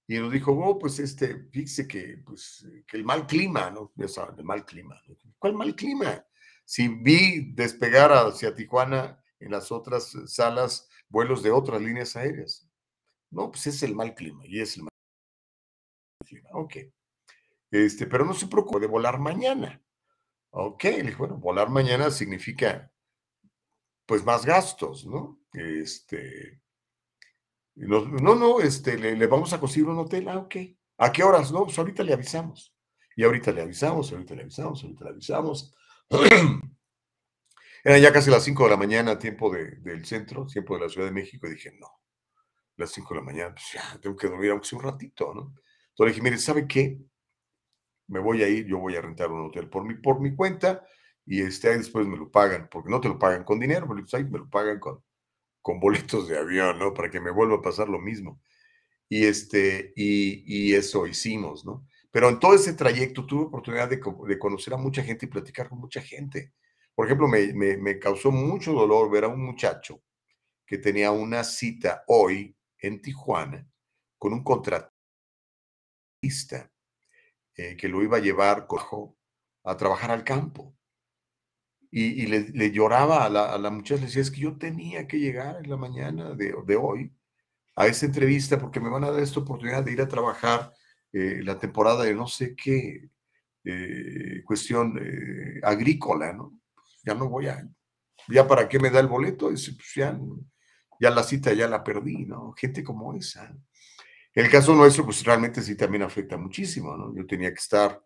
y 0.08 0.18
nos 0.18 0.32
dijo, 0.32 0.52
oh, 0.52 0.78
pues 0.78 0.98
este, 0.98 1.48
fíjese 1.52 1.86
que, 1.86 2.22
pues, 2.24 2.66
que 2.86 2.96
el 2.96 3.04
mal 3.04 3.26
clima, 3.26 3.70
¿no? 3.70 3.92
Ya 3.94 4.08
saben, 4.08 4.36
el 4.38 4.44
mal 4.44 4.64
clima. 4.64 5.00
¿Cuál 5.38 5.54
mal 5.54 5.74
clima? 5.76 6.24
Si 6.64 6.88
vi 6.88 7.52
despegar 7.52 8.10
hacia 8.12 8.54
Tijuana 8.54 9.22
en 9.38 9.52
las 9.52 9.70
otras 9.70 10.16
salas 10.26 10.88
vuelos 11.08 11.42
de 11.42 11.50
otras 11.50 11.80
líneas 11.80 12.16
aéreas. 12.16 12.67
No, 13.30 13.50
pues 13.50 13.66
es 13.66 13.82
el 13.82 13.94
mal 13.94 14.14
clima 14.14 14.44
y 14.46 14.60
es 14.60 14.76
el 14.76 14.84
mal 14.84 14.90
clima. 16.26 16.50
Ok. 16.52 16.76
Este, 17.70 18.06
pero 18.06 18.24
no 18.24 18.34
se 18.34 18.46
preocupe 18.46 18.80
de 18.80 18.86
volar 18.86 19.18
mañana. 19.18 19.82
Ok, 20.50 20.84
le 20.84 21.02
dije, 21.02 21.16
bueno, 21.16 21.36
volar 21.36 21.68
mañana 21.68 22.10
significa 22.10 22.90
pues 24.06 24.24
más 24.24 24.46
gastos, 24.46 25.06
¿no? 25.06 25.40
Este, 25.52 26.62
no, 27.74 28.34
no, 28.34 28.60
este, 28.60 28.98
le, 28.98 29.26
vamos 29.26 29.52
a 29.52 29.60
conseguir 29.60 29.88
un 29.88 29.98
hotel, 29.98 30.28
ah, 30.28 30.38
ok. 30.38 30.56
¿A 30.98 31.12
qué 31.12 31.22
horas? 31.22 31.52
No, 31.52 31.64
pues 31.64 31.78
ahorita 31.78 32.02
le 32.02 32.12
avisamos. 32.12 32.74
Y 33.14 33.24
ahorita 33.24 33.52
le 33.52 33.62
avisamos, 33.62 34.10
ahorita 34.10 34.34
le 34.34 34.42
avisamos, 34.42 34.82
ahorita 34.82 35.04
le 35.04 35.10
avisamos. 35.10 35.74
Eran 37.84 38.00
ya 38.00 38.12
casi 38.12 38.30
las 38.30 38.42
5 38.44 38.64
de 38.64 38.70
la 38.70 38.76
mañana, 38.76 39.18
tiempo 39.18 39.50
del 39.50 40.04
centro, 40.04 40.46
tiempo 40.46 40.74
de 40.74 40.80
la 40.82 40.88
Ciudad 40.88 41.06
de 41.06 41.12
México, 41.12 41.46
y 41.46 41.50
dije, 41.50 41.72
no, 41.78 41.88
las 42.78 42.90
5 42.92 43.14
de 43.14 43.20
la 43.20 43.26
mañana, 43.26 43.54
pues 43.54 43.72
ya, 43.72 43.98
tengo 44.00 44.16
que 44.16 44.28
dormir 44.28 44.50
aunque 44.50 44.66
sea 44.66 44.78
un 44.78 44.84
ratito, 44.84 45.34
¿no? 45.34 45.54
Entonces 45.90 46.14
dije, 46.14 46.22
mire, 46.22 46.38
¿sabe 46.38 46.66
qué? 46.66 46.98
Me 48.06 48.20
voy 48.20 48.42
a 48.42 48.48
ir, 48.48 48.66
yo 48.66 48.78
voy 48.78 48.96
a 48.96 49.02
rentar 49.02 49.30
un 49.30 49.46
hotel 49.46 49.68
por 49.68 49.84
mi, 49.84 49.94
por 49.94 50.20
mi 50.20 50.34
cuenta, 50.34 50.86
y 51.26 51.42
este, 51.42 51.68
ahí 51.68 51.78
después 51.78 52.06
me 52.06 52.16
lo 52.16 52.30
pagan, 52.30 52.68
porque 52.70 52.90
no 52.90 53.00
te 53.00 53.08
lo 53.08 53.18
pagan 53.18 53.44
con 53.44 53.58
dinero, 53.58 53.86
pues 53.86 54.14
ahí 54.14 54.24
me 54.24 54.38
lo 54.38 54.48
pagan 54.48 54.78
con, 54.80 55.02
con 55.60 55.80
boletos 55.80 56.28
de 56.28 56.38
avión, 56.38 56.78
¿no? 56.78 56.94
Para 56.94 57.10
que 57.10 57.20
me 57.20 57.30
vuelva 57.30 57.56
a 57.56 57.62
pasar 57.62 57.88
lo 57.88 57.98
mismo. 57.98 58.40
Y, 59.08 59.24
este, 59.24 59.92
y, 59.96 60.74
eso 60.74 61.06
hicimos, 61.06 61.64
¿no? 61.64 61.86
Pero 62.10 62.28
en 62.28 62.38
todo 62.38 62.54
ese 62.54 62.74
trayecto 62.74 63.26
tuve 63.26 63.44
oportunidad 63.44 63.88
de, 63.88 64.00
conocer 64.38 64.74
a 64.74 64.78
mucha 64.78 65.02
gente 65.02 65.26
y 65.26 65.28
platicar 65.28 65.68
con 65.68 65.78
mucha 65.78 66.00
gente. 66.00 66.52
Por 66.94 67.06
ejemplo, 67.06 67.28
me, 67.28 67.52
me, 67.52 67.98
causó 67.98 68.30
mucho 68.30 68.72
dolor 68.72 69.10
ver 69.10 69.24
a 69.24 69.28
un 69.28 69.44
muchacho 69.44 70.02
que 70.66 70.78
tenía 70.78 71.10
una 71.10 71.44
cita 71.44 72.04
hoy 72.06 72.56
en 72.80 73.02
Tijuana 73.02 73.66
con 74.18 74.32
un 74.32 74.42
contratista 74.42 74.92
eh, 77.56 77.76
que 77.76 77.88
lo 77.88 78.02
iba 78.02 78.18
a 78.18 78.20
llevar 78.20 78.66
a 79.64 79.76
trabajar 79.76 80.10
al 80.10 80.24
campo 80.24 80.74
y, 81.90 82.26
le, 82.26 82.70
lloraba 82.70 83.24
a 83.24 83.30
la, 83.30 83.52
a 83.52 83.58
la, 83.58 83.70
muchacha, 83.70 84.00
le 84.00 84.06
decía, 84.06 84.20
es 84.20 84.30
que 84.30 84.42
yo 84.42 84.58
tenía 84.58 85.08
que 85.08 85.18
llegar 85.18 85.56
en 85.56 85.70
la 85.70 85.78
mañana 85.78 86.34
de, 86.34 86.54
de, 86.66 86.76
hoy 86.76 87.14
a 87.76 87.86
esa 87.86 88.04
entrevista 88.04 88.58
porque 88.58 88.78
me 88.78 88.90
van 88.90 89.04
a 89.04 89.10
dar 89.10 89.22
esta 89.22 89.40
oportunidad 89.40 89.82
de 89.82 89.92
ir 89.92 90.02
a 90.02 90.08
trabajar 90.08 90.74
eh, 91.12 91.40
la 91.42 91.58
temporada 91.58 92.04
de 92.04 92.14
no 92.14 92.26
sé 92.26 92.54
qué 92.54 93.08
eh, 93.64 94.42
cuestión 94.44 95.00
agrícola, 95.62 96.34
¿no? 96.34 96.60
Ya 97.04 97.14
no 97.14 97.28
voy 97.30 97.48
a, 97.48 97.66
ya 98.28 98.46
para 98.46 98.68
qué 98.68 98.78
me 98.78 98.90
da 98.90 99.00
el 99.00 99.06
boleto, 99.06 99.48
pues 99.48 99.92
ya, 99.94 100.18
ya 101.00 101.10
la 101.10 101.22
cita 101.22 101.52
ya 101.52 101.68
la 101.68 101.84
perdí, 101.84 102.26
¿no? 102.26 102.52
Gente 102.52 102.82
como 102.82 103.14
esa. 103.14 103.56
El 104.34 104.50
caso 104.50 104.74
nuestro, 104.74 105.04
pues 105.04 105.24
realmente 105.24 105.62
sí 105.62 105.76
también 105.76 106.02
afecta 106.02 106.36
muchísimo, 106.36 106.96
¿no? 106.96 107.14
Yo 107.14 107.26
tenía 107.26 107.50
que 107.50 107.60
estar 107.60 108.00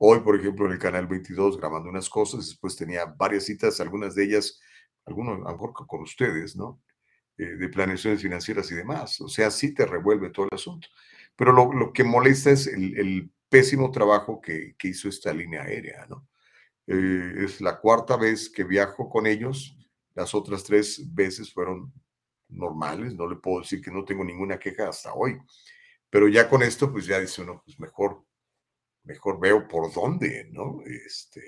Hoy, 0.00 0.20
por 0.20 0.38
ejemplo, 0.38 0.66
en 0.66 0.72
el 0.72 0.78
canal 0.78 1.08
22 1.08 1.58
grabando 1.58 1.90
unas 1.90 2.08
cosas, 2.08 2.46
después 2.46 2.76
tenía 2.76 3.04
varias 3.04 3.44
citas, 3.44 3.80
algunas 3.80 4.14
de 4.14 4.24
ellas, 4.24 4.60
algunos 5.04 5.44
a 5.44 5.56
con 5.56 6.02
ustedes, 6.02 6.54
¿no? 6.54 6.80
Eh, 7.36 7.56
de 7.56 7.68
planeaciones 7.68 8.22
financieras 8.22 8.70
y 8.70 8.76
demás. 8.76 9.20
O 9.20 9.28
sea, 9.28 9.50
sí 9.50 9.74
te 9.74 9.86
revuelve 9.86 10.30
todo 10.30 10.46
el 10.46 10.54
asunto. 10.54 10.88
Pero 11.34 11.52
lo, 11.52 11.72
lo 11.72 11.92
que 11.92 12.04
molesta 12.04 12.50
es 12.50 12.68
el, 12.68 12.96
el 12.96 13.30
pésimo 13.48 13.90
trabajo 13.90 14.40
que, 14.40 14.76
que, 14.78 14.88
hizo 14.88 15.08
esta 15.08 15.32
línea 15.32 15.62
aérea, 15.62 16.06
¿no? 16.08 16.28
Eh, 16.86 17.44
es 17.44 17.60
la 17.60 17.80
cuarta 17.80 18.16
vez 18.16 18.48
que 18.50 18.62
viajo 18.62 19.10
con 19.10 19.26
ellos. 19.26 19.76
Las 20.14 20.32
otras 20.32 20.62
tres 20.62 21.12
veces 21.12 21.52
fueron 21.52 21.92
normales. 22.48 23.14
No 23.14 23.28
le 23.28 23.36
puedo 23.36 23.60
decir 23.60 23.82
que 23.82 23.90
no 23.90 24.04
tengo 24.04 24.24
ninguna 24.24 24.58
queja 24.58 24.88
hasta 24.88 25.14
hoy. 25.14 25.38
Pero 26.10 26.28
ya 26.28 26.48
con 26.48 26.62
esto, 26.62 26.90
pues 26.90 27.06
ya 27.06 27.20
dice 27.20 27.42
uno, 27.42 27.62
pues 27.64 27.78
mejor 27.80 28.24
mejor 29.08 29.40
veo 29.40 29.66
por 29.66 29.92
dónde, 29.92 30.48
¿no? 30.52 30.80
Este, 30.84 31.42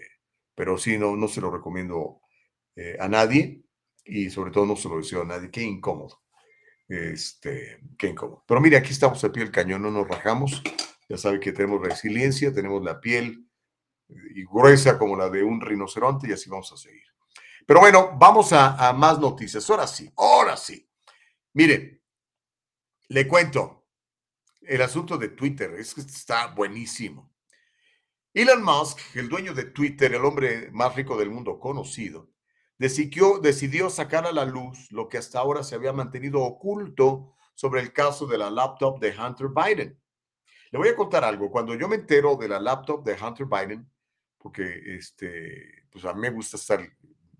pero 0.55 0.79
sí, 0.79 0.99
no, 0.99 1.15
no 1.15 1.29
se 1.29 1.41
lo 1.41 1.51
recomiendo 1.51 2.23
eh, 2.75 2.97
a 2.99 3.07
nadie 3.07 3.63
y 4.05 4.31
sobre 4.31 4.51
todo 4.51 4.67
no 4.67 4.77
se 4.77 4.89
lo 4.89 4.97
deseo 4.97 5.23
a 5.23 5.27
nadie. 5.27 5.51
Qué 5.51 5.63
incómodo. 5.63 6.23
Este, 6.89 7.79
qué 7.99 8.09
incómodo. 8.09 8.45
Pero 8.49 8.61
mire, 8.61 8.79
aquí 8.79 8.91
estamos 8.91 9.23
al 9.23 9.31
pie 9.31 9.45
del 9.45 9.53
cañón, 9.53 9.83
no 9.83 9.91
nos 9.91 10.09
rajamos. 10.09 10.63
Ya 11.09 11.19
sabe 11.19 11.39
que 11.39 11.53
tenemos 11.53 11.81
resiliencia, 11.83 12.53
tenemos 12.53 12.83
la 12.83 13.01
piel 13.01 13.47
eh, 14.09 14.15
y 14.35 14.45
gruesa 14.45 14.99
como 14.99 15.17
la 15.17 15.29
de 15.29 15.45
un 15.45 15.61
rinoceronte 15.61 16.29
y 16.29 16.33
así 16.33 16.49
vamos 16.49 16.73
a 16.73 16.77
seguir. 16.77 17.05
Pero 17.67 17.81
bueno, 17.81 18.17
vamos 18.19 18.53
a, 18.53 18.89
a 18.89 18.93
más 18.93 19.19
noticias. 19.21 19.69
Ahora 19.69 19.87
sí, 19.87 20.11
ahora 20.17 20.57
sí. 20.57 20.90
Mire, 21.53 22.03
le 23.09 23.27
cuento 23.27 23.87
el 24.63 24.83
asunto 24.83 25.19
de 25.19 25.31
Twitter, 25.31 25.75
es 25.75 25.95
que 25.95 26.01
está 26.01 26.49
buenísimo. 26.49 27.33
Elon 28.33 28.63
Musk, 28.63 29.17
el 29.17 29.29
dueño 29.29 29.53
de 29.53 29.65
Twitter, 29.65 30.15
el 30.15 30.25
hombre 30.25 30.71
más 30.71 30.95
rico 30.95 31.17
del 31.19 31.31
mundo 31.31 31.59
conocido, 31.59 32.31
decidió, 32.79 33.41
decidió 33.41 33.91
sacar 33.91 34.27
a 34.27 34.33
la 34.33 34.45
luz 34.45 34.93
lo 34.93 35.09
que 35.09 35.19
hasta 35.19 35.41
ahora 35.41 35.65
se 35.65 35.75
había 35.75 35.93
mantenido 35.93 36.41
oculto 36.41 37.35
sobre 37.55 37.81
el 37.81 37.93
caso 37.93 38.27
de 38.27 38.39
la 38.39 38.49
laptop 38.49 39.01
de 39.01 39.13
Hunter 39.19 39.49
Biden. 39.49 40.01
Le 40.71 40.79
voy 40.79 40.89
a 40.89 40.95
contar 40.95 41.25
algo. 41.25 41.51
Cuando 41.51 41.75
yo 41.75 41.89
me 41.89 41.97
entero 41.97 42.37
de 42.37 42.49
la 42.49 42.61
laptop 42.61 43.05
de 43.05 43.17
Hunter 43.21 43.47
Biden, 43.47 43.91
porque 44.39 44.81
este, 44.87 45.87
pues 45.91 46.05
a 46.05 46.15
mí 46.15 46.21
me 46.21 46.31
gusta 46.31 46.57
estar 46.57 46.81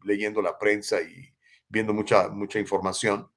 leyendo 0.03 0.43
la 0.43 0.59
prensa 0.59 1.01
y 1.01 1.33
viendo 1.69 1.95
mucha, 1.95 2.29
mucha 2.29 2.59
información, 2.59 3.31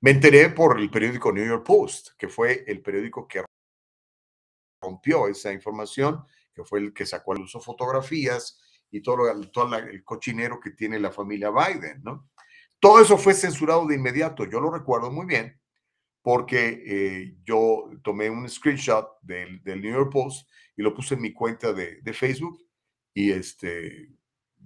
me 0.00 0.10
enteré 0.12 0.50
por 0.50 0.78
el 0.78 0.90
periódico 0.90 1.32
New 1.32 1.46
York 1.46 1.64
Post, 1.66 2.10
que 2.16 2.28
fue 2.28 2.64
el 2.66 2.82
periódico 2.82 3.26
que 3.26 3.44
rompió 4.80 5.28
esa 5.28 5.52
información 5.52 6.24
que 6.58 6.64
fue 6.64 6.80
el 6.80 6.92
que 6.92 7.06
sacó 7.06 7.32
al 7.32 7.42
uso 7.42 7.60
fotografías 7.60 8.60
y 8.90 9.00
todo, 9.00 9.30
todo 9.52 9.76
el 9.76 10.02
cochinero 10.02 10.58
que 10.58 10.72
tiene 10.72 10.98
la 10.98 11.12
familia 11.12 11.50
Biden, 11.50 12.02
¿no? 12.02 12.30
Todo 12.80 13.00
eso 13.00 13.16
fue 13.16 13.34
censurado 13.34 13.86
de 13.86 13.94
inmediato, 13.94 14.44
yo 14.44 14.60
lo 14.60 14.70
recuerdo 14.70 15.12
muy 15.12 15.26
bien, 15.26 15.60
porque 16.20 16.82
eh, 16.84 17.36
yo 17.44 17.90
tomé 18.02 18.28
un 18.28 18.48
screenshot 18.48 19.20
del, 19.22 19.62
del, 19.62 19.80
New 19.80 19.92
York 19.92 20.12
Post 20.12 20.48
y 20.76 20.82
lo 20.82 20.94
puse 20.94 21.14
en 21.14 21.22
mi 21.22 21.32
cuenta 21.32 21.72
de, 21.72 22.00
de 22.02 22.12
Facebook 22.12 22.58
y 23.14 23.30
este, 23.30 24.10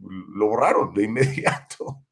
lo 0.01 0.47
borraron 0.47 0.95
de 0.95 1.05
inmediato. 1.05 2.07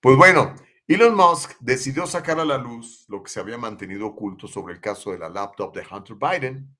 Pues 0.00 0.16
bueno, 0.16 0.54
Elon 0.88 1.16
Musk 1.16 1.56
decidió 1.58 2.06
sacar 2.06 2.38
a 2.38 2.44
la 2.44 2.58
luz 2.58 3.06
lo 3.08 3.22
que 3.22 3.30
se 3.30 3.40
había 3.40 3.58
mantenido 3.58 4.06
oculto 4.06 4.46
sobre 4.46 4.74
el 4.74 4.80
caso 4.80 5.10
de 5.10 5.18
la 5.18 5.28
laptop 5.28 5.74
de 5.74 5.84
Hunter 5.90 6.16
Biden 6.16 6.76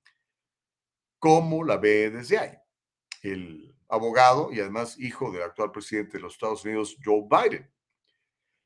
cómo 1.19 1.63
la 1.63 1.77
ve 1.77 2.09
desde 2.09 2.37
ahí. 2.37 2.53
El 3.21 3.75
abogado 3.89 4.51
y 4.51 4.59
además 4.59 4.99
hijo 4.99 5.31
del 5.31 5.43
actual 5.43 5.71
presidente 5.71 6.17
de 6.17 6.23
los 6.23 6.33
Estados 6.33 6.63
Unidos, 6.65 6.97
Joe 7.03 7.23
Biden. 7.29 7.69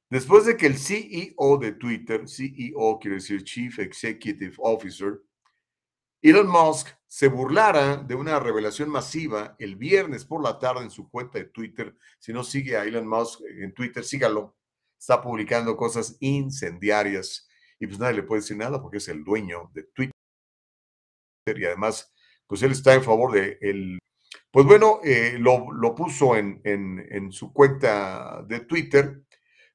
Después 0.10 0.46
de 0.46 0.58
que 0.58 0.66
el 0.66 0.78
CEO 0.78 1.58
de 1.58 1.72
Twitter, 1.74 2.28
CEO 2.28 3.00
quiere 3.00 3.16
decir 3.16 3.44
Chief 3.44 3.80
Executive 3.80 4.54
Officer, 4.58 5.22
Elon 6.22 6.48
Musk 6.48 6.90
se 7.08 7.28
burlara 7.28 7.98
de 7.98 8.14
una 8.14 8.40
revelación 8.40 8.90
masiva 8.90 9.56
el 9.58 9.76
viernes 9.76 10.26
por 10.26 10.44
la 10.44 10.60
tarde 10.60 10.84
en 10.84 10.92
su 10.92 11.10
cuenta 11.10 11.40
de 11.40 11.46
Twitter. 11.46 11.96
Si 12.20 12.32
no 12.32 12.44
sigue 12.44 12.78
a 12.78 12.84
Elon 12.84 13.08
Musk 13.08 13.42
en 13.42 13.74
Twitter, 13.74 14.04
sígalo. 14.04 14.56
Está 15.02 15.20
publicando 15.20 15.76
cosas 15.76 16.16
incendiarias 16.20 17.50
y 17.80 17.88
pues 17.88 17.98
nadie 17.98 18.18
le 18.18 18.24
puede 18.24 18.42
decir 18.42 18.56
nada 18.56 18.80
porque 18.80 18.98
es 18.98 19.08
el 19.08 19.24
dueño 19.24 19.72
de 19.74 19.86
Twitter 19.96 20.14
y 21.48 21.66
además 21.66 22.14
pues 22.46 22.62
él 22.62 22.72
está 22.72 22.94
en 22.94 23.02
favor 23.02 23.32
de 23.32 23.58
el 23.62 23.98
Pues 24.52 24.68
bueno, 24.68 25.00
eh, 25.04 25.38
lo, 25.40 25.72
lo, 25.72 25.96
puso 25.96 26.36
en, 26.36 26.62
en, 26.66 27.04
en, 27.10 27.32
su 27.32 27.52
cuenta 27.52 28.44
de 28.48 28.60
Twitter, 28.60 29.24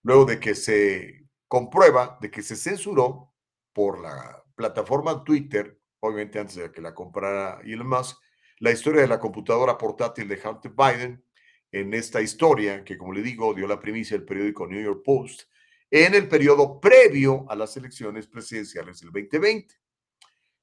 luego 0.05 0.27
de 0.27 0.39
que 0.39 0.55
se 0.55 1.27
comprueba 1.48 2.19
de 2.20 2.31
que 2.31 2.43
se 2.43 2.55
censuró 2.55 3.35
por 3.73 4.01
la 4.01 4.44
plataforma 4.55 5.24
Twitter, 5.24 5.81
obviamente 5.98 6.39
antes 6.39 6.55
de 6.55 6.70
que 6.70 6.81
la 6.81 6.94
comprara 6.94 7.61
Elon 7.65 7.89
Musk, 7.89 8.16
la 8.61 8.70
historia 8.70 9.01
de 9.03 9.09
la 9.09 9.19
computadora 9.19 9.77
portátil 9.77 10.28
de 10.28 10.40
Hunter 10.44 10.70
Biden, 10.70 11.26
en 11.72 11.94
esta 11.94 12.20
historia, 12.20 12.84
que 12.84 12.97
como 12.97 13.12
le 13.12 13.22
digo, 13.22 13.55
dio 13.55 13.66
la 13.66 13.80
primicia 13.80 14.16
el 14.16 14.24
periódico 14.24 14.66
New 14.66 14.82
York 14.82 15.02
Post, 15.05 15.43
en 15.90 16.14
el 16.14 16.28
periodo 16.28 16.80
previo 16.80 17.44
a 17.48 17.56
las 17.56 17.76
elecciones 17.76 18.26
presidenciales 18.26 19.01
del 19.01 19.10
2020. 19.12 19.74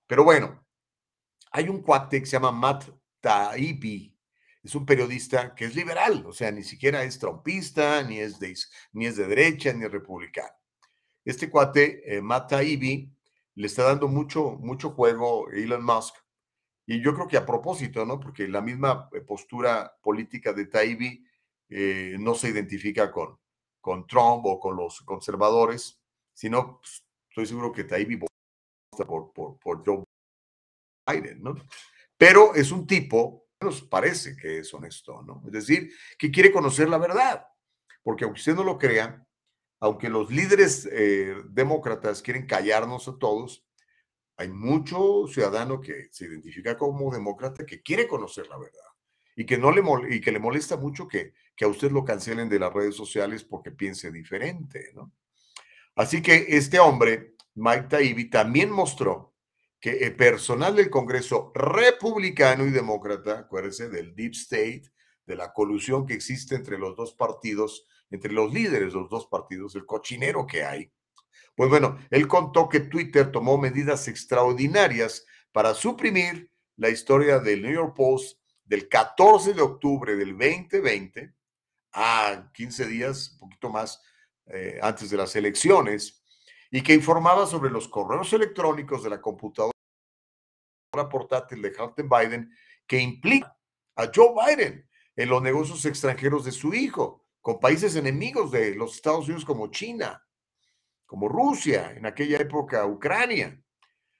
Pero 0.07 0.23
bueno, 0.23 0.65
hay 1.51 1.69
un 1.69 1.81
cuate 1.81 2.19
que 2.19 2.25
se 2.25 2.33
llama 2.33 2.51
Matt 2.51 2.89
Taibbi, 3.21 4.13
es 4.63 4.75
un 4.75 4.85
periodista 4.85 5.53
que 5.53 5.65
es 5.65 5.75
liberal, 5.75 6.25
o 6.25 6.31
sea, 6.31 6.49
ni 6.51 6.63
siquiera 6.63 7.03
es 7.03 7.19
trompista, 7.19 8.01
ni 8.03 8.19
es 8.19 8.39
de, 8.39 8.55
ni 8.93 9.07
es 9.07 9.17
de 9.17 9.27
derecha, 9.27 9.73
ni 9.73 9.85
es 9.85 9.91
republicano. 9.91 10.53
Este 11.25 11.49
cuate, 11.49 12.01
eh, 12.05 12.21
Matt 12.21 12.49
Taibbi, 12.49 13.13
le 13.55 13.67
está 13.67 13.83
dando 13.83 14.07
mucho, 14.07 14.57
mucho 14.59 14.91
juego 14.91 15.49
a 15.49 15.53
Elon 15.53 15.83
Musk. 15.83 16.15
Y 16.85 17.01
yo 17.01 17.13
creo 17.13 17.27
que 17.27 17.37
a 17.37 17.45
propósito, 17.45 18.05
¿no? 18.05 18.19
Porque 18.19 18.47
la 18.47 18.61
misma 18.61 19.09
eh, 19.13 19.21
postura 19.21 19.95
política 20.01 20.53
de 20.53 20.65
Taibbi 20.65 21.25
eh, 21.69 22.17
no 22.19 22.35
se 22.35 22.49
identifica 22.49 23.11
con, 23.11 23.39
con 23.79 24.05
Trump 24.05 24.45
o 24.45 24.59
con 24.59 24.75
los 24.75 25.01
conservadores, 25.01 26.01
sino 26.33 26.79
pues, 26.79 27.03
estoy 27.29 27.45
seguro 27.45 27.71
que 27.71 27.85
Taibbi 27.85 28.15
vota 28.15 29.05
por, 29.07 29.31
por, 29.31 29.57
por 29.59 29.85
Joe 29.85 30.03
Biden, 31.07 31.41
¿no? 31.41 31.55
Pero 32.17 32.53
es 32.53 32.71
un 32.71 32.85
tipo, 32.85 33.47
nos 33.59 33.81
parece 33.81 34.35
que 34.35 34.59
es 34.59 34.73
honesto, 34.73 35.21
¿no? 35.23 35.41
Es 35.45 35.51
decir, 35.51 35.91
que 36.17 36.31
quiere 36.31 36.51
conocer 36.51 36.89
la 36.89 36.97
verdad. 36.97 37.47
Porque 38.03 38.25
aunque 38.25 38.39
usted 38.39 38.55
no 38.55 38.63
lo 38.63 38.77
crea, 38.77 39.25
aunque 39.79 40.09
los 40.09 40.29
líderes 40.29 40.87
eh, 40.91 41.35
demócratas 41.49 42.21
quieren 42.21 42.45
callarnos 42.45 43.07
a 43.07 43.17
todos, 43.17 43.65
hay 44.37 44.49
mucho 44.49 45.27
ciudadano 45.27 45.79
que 45.79 46.09
se 46.11 46.25
identifica 46.25 46.77
como 46.77 47.13
demócrata 47.13 47.65
que 47.65 47.81
quiere 47.81 48.07
conocer 48.07 48.47
la 48.47 48.57
verdad 48.57 48.81
y 49.35 49.45
que, 49.45 49.57
no 49.57 49.71
le, 49.71 49.81
y 50.15 50.21
que 50.21 50.31
le 50.31 50.39
molesta 50.39 50.77
mucho 50.77 51.07
que, 51.07 51.33
que 51.55 51.65
a 51.65 51.67
usted 51.67 51.91
lo 51.91 52.03
cancelen 52.03 52.49
de 52.49 52.59
las 52.59 52.73
redes 52.73 52.95
sociales 52.95 53.43
porque 53.43 53.71
piense 53.71 54.11
diferente, 54.11 54.91
¿no? 54.93 55.11
Así 55.95 56.21
que 56.21 56.45
este 56.49 56.79
hombre, 56.79 57.35
Mike 57.55 57.87
Taibbi, 57.89 58.29
también 58.29 58.71
mostró 58.71 59.33
que 59.79 59.97
el 59.97 60.15
personal 60.15 60.75
del 60.75 60.89
Congreso 60.89 61.51
republicano 61.53 62.65
y 62.65 62.71
demócrata, 62.71 63.39
acuérdense 63.39 63.89
del 63.89 64.15
Deep 64.15 64.31
State, 64.31 64.91
de 65.25 65.35
la 65.35 65.53
colusión 65.53 66.05
que 66.05 66.13
existe 66.13 66.55
entre 66.55 66.77
los 66.77 66.95
dos 66.95 67.13
partidos, 67.13 67.85
entre 68.09 68.31
los 68.31 68.51
líderes 68.53 68.93
de 68.93 68.99
los 68.99 69.09
dos 69.09 69.27
partidos, 69.27 69.75
el 69.75 69.85
cochinero 69.85 70.47
que 70.47 70.63
hay. 70.63 70.91
Pues 71.55 71.69
bueno, 71.69 71.99
él 72.09 72.27
contó 72.27 72.67
que 72.67 72.79
Twitter 72.79 73.31
tomó 73.31 73.57
medidas 73.57 74.07
extraordinarias 74.07 75.25
para 75.51 75.73
suprimir 75.73 76.51
la 76.77 76.89
historia 76.89 77.39
del 77.39 77.61
New 77.61 77.73
York 77.73 77.95
Post 77.95 78.39
del 78.65 78.89
14 78.89 79.53
de 79.53 79.61
octubre 79.61 80.15
del 80.15 80.37
2020 80.37 81.33
a 81.93 82.49
15 82.53 82.87
días, 82.87 83.33
un 83.33 83.49
poquito 83.49 83.69
más 83.69 84.01
eh, 84.47 84.79
antes 84.81 85.09
de 85.09 85.17
las 85.17 85.35
elecciones, 85.35 86.23
y 86.71 86.81
que 86.81 86.95
informaba 86.95 87.45
sobre 87.45 87.69
los 87.69 87.87
correos 87.87 88.33
electrónicos 88.33 89.03
de 89.03 89.11
la 89.11 89.21
computadora 89.21 89.73
portátil 91.09 91.61
de 91.61 91.73
Hunter 91.79 92.05
Biden 92.05 92.51
que 92.87 92.99
implica 92.99 93.55
a 93.95 94.09
Joe 94.13 94.33
Biden 94.33 94.87
en 95.15 95.29
los 95.29 95.41
negocios 95.41 95.85
extranjeros 95.85 96.45
de 96.45 96.51
su 96.51 96.73
hijo, 96.73 97.25
con 97.41 97.59
países 97.59 97.95
enemigos 97.95 98.51
de 98.51 98.73
los 98.73 98.95
Estados 98.95 99.25
Unidos 99.25 99.45
como 99.45 99.69
China, 99.69 100.23
como 101.13 101.29
Rusia, 101.29 101.93
en 101.95 102.07
aquella 102.07 102.39
época 102.39 102.87
Ucrania. 102.87 103.61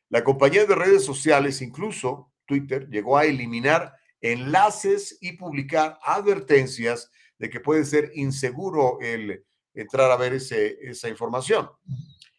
La 0.09 0.23
compañía 0.23 0.63
de 0.65 0.75
redes 0.75 1.03
sociales, 1.03 1.59
incluso 1.63 2.31
Twitter, 2.45 2.87
llegó 2.87 3.17
a 3.17 3.25
eliminar 3.25 3.95
enlaces 4.21 5.17
y 5.19 5.31
publicar 5.31 5.97
advertencias 6.03 7.09
de 7.39 7.49
que 7.49 7.59
puede 7.59 7.83
ser 7.83 8.11
inseguro 8.13 8.99
el 9.01 9.43
entrar 9.73 10.11
a 10.11 10.17
ver 10.17 10.33
ese, 10.33 10.77
esa 10.87 11.09
información. 11.09 11.67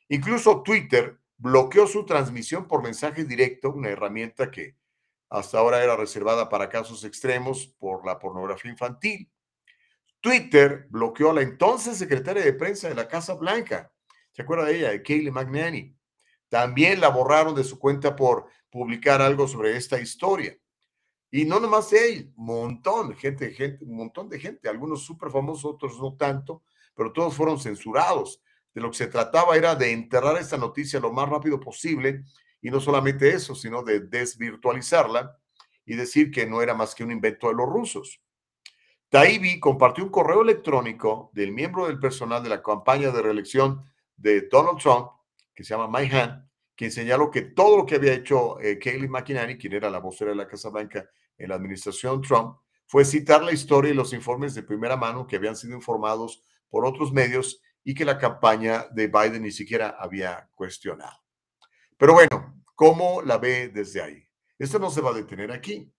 Incluso 0.09 0.63
Twitter 0.63 1.19
bloqueó 1.37 1.89
su 1.89 2.07
transmisión 2.07 2.69
por 2.69 2.81
mensaje 2.81 3.25
directo, 3.25 3.73
una 3.73 3.89
herramienta 3.89 4.53
que 4.53 4.77
hasta 5.31 5.59
ahora 5.59 5.83
era 5.83 5.97
reservada 5.97 6.49
para 6.49 6.69
casos 6.69 7.03
extremos 7.03 7.75
por 7.81 8.07
la 8.07 8.21
pornografía 8.21 8.71
infantil. 8.71 9.29
Twitter 10.21 10.87
bloqueó 10.91 11.31
a 11.31 11.35
la 11.35 11.43
entonces 11.43 11.99
secretaria 11.99 12.45
de 12.45 12.53
prensa 12.53 12.89
de 12.89 12.95
la 12.95 13.09
Casa 13.09 13.35
Blanca. 13.35 13.91
¿Se 14.35 14.43
acuerda 14.43 14.65
de 14.65 14.79
ella? 14.79 14.91
De 14.91 15.03
Kayleigh 15.03 15.31
McNanny. 15.31 15.97
También 16.49 17.01
la 17.01 17.09
borraron 17.09 17.55
de 17.55 17.63
su 17.63 17.79
cuenta 17.79 18.17
por 18.17 18.47
publicar 18.69 19.23
algo 19.23 19.47
sobre 19.47 19.77
esta 19.77 20.01
historia. 20.01 20.59
Y 21.31 21.45
no 21.45 21.61
nomás 21.61 21.93
él, 21.93 22.33
montón, 22.37 23.15
gente, 23.15 23.53
gente, 23.53 23.85
un 23.85 23.97
montón 23.97 24.29
de 24.29 24.41
gente, 24.41 24.69
algunos 24.69 25.05
súper 25.05 25.31
famosos, 25.31 25.65
otros 25.65 25.99
no 26.01 26.15
tanto, 26.17 26.63
pero 26.95 27.13
todos 27.13 27.35
fueron 27.35 27.59
censurados. 27.59 28.43
De 28.73 28.81
lo 28.81 28.91
que 28.91 28.97
se 28.97 29.07
trataba 29.07 29.57
era 29.57 29.77
de 29.77 29.93
enterrar 29.93 30.37
esta 30.37 30.57
noticia 30.57 30.99
lo 30.99 31.13
más 31.13 31.29
rápido 31.29 31.61
posible 31.61 32.25
y 32.61 32.71
no 32.71 32.81
solamente 32.81 33.29
eso, 33.29 33.55
sino 33.55 33.85
de 33.85 34.01
desvirtualizarla 34.01 35.39
y 35.87 35.95
decir 35.95 36.33
que 36.33 36.45
no 36.45 36.61
era 36.61 36.75
más 36.75 36.95
que 36.95 37.05
un 37.05 37.13
invento 37.13 37.49
de 37.49 37.55
los 37.55 37.69
rusos. 37.69 38.21
Taibbi 39.11 39.61
compartió 39.61 40.03
un 40.03 40.11
correo 40.11 40.43
electrónico 40.43 41.31
del 41.35 41.53
miembro 41.53 41.87
del 41.87 42.01
personal 42.01 42.43
de 42.43 42.49
la 42.49 42.63
campaña 42.63 43.13
de 43.13 43.23
reelección 43.23 43.85
de 44.17 44.43
Donald 44.43 44.79
Trump, 44.79 45.09
que 45.55 45.65
se 45.65 45.75
llama 45.75 45.89
Mike 45.89 46.17
Hahn, 46.17 46.51
quien 46.77 46.91
señaló 46.91 47.31
que 47.31 47.43
todo 47.43 47.77
lo 47.77 47.87
que 47.87 47.97
había 47.97 48.15
hecho 48.15 48.61
eh, 48.61 48.79
Kayleigh 48.79 49.09
McEnany, 49.09 49.57
quien 49.57 49.75
era 49.75 49.91
la 49.91 50.01
vocera 50.01 50.31
de 50.31 50.37
la 50.37 50.49
Casa 50.49 50.71
Blanca 50.71 51.09
en 51.39 51.49
la 51.49 51.55
administración 51.55 52.21
Trump, 52.21 52.59
fue 52.87 53.05
citar 53.05 53.43
la 53.43 53.53
historia 53.53 53.91
y 53.91 53.95
los 53.95 54.13
informes 54.13 54.55
de 54.55 54.63
primera 54.63 54.97
mano 54.97 55.27
que 55.27 55.37
habían 55.37 55.57
sido 55.57 55.75
informados 55.75 56.43
por 56.69 56.85
otros 56.85 57.13
medios 57.13 57.61
y 57.83 57.95
que 57.95 58.05
la 58.05 58.19
campaña 58.19 58.87
de 58.93 59.09
Biden 59.09 59.43
ni 59.43 59.53
siquiera 59.53 59.97
había 59.99 60.49
cuestionado. 60.55 61.17
Pero 61.97 62.15
bueno, 62.15 62.63
¿cómo 62.75 63.23
la 63.23 63.39
ve 63.39 63.69
desde 63.69 64.03
ahí? 64.03 64.29
Esto 64.59 64.79
no 64.79 64.91
se 64.91 65.01
va 65.01 65.11
a 65.11 65.15
detener 65.15 65.53
aquí. 65.53 65.91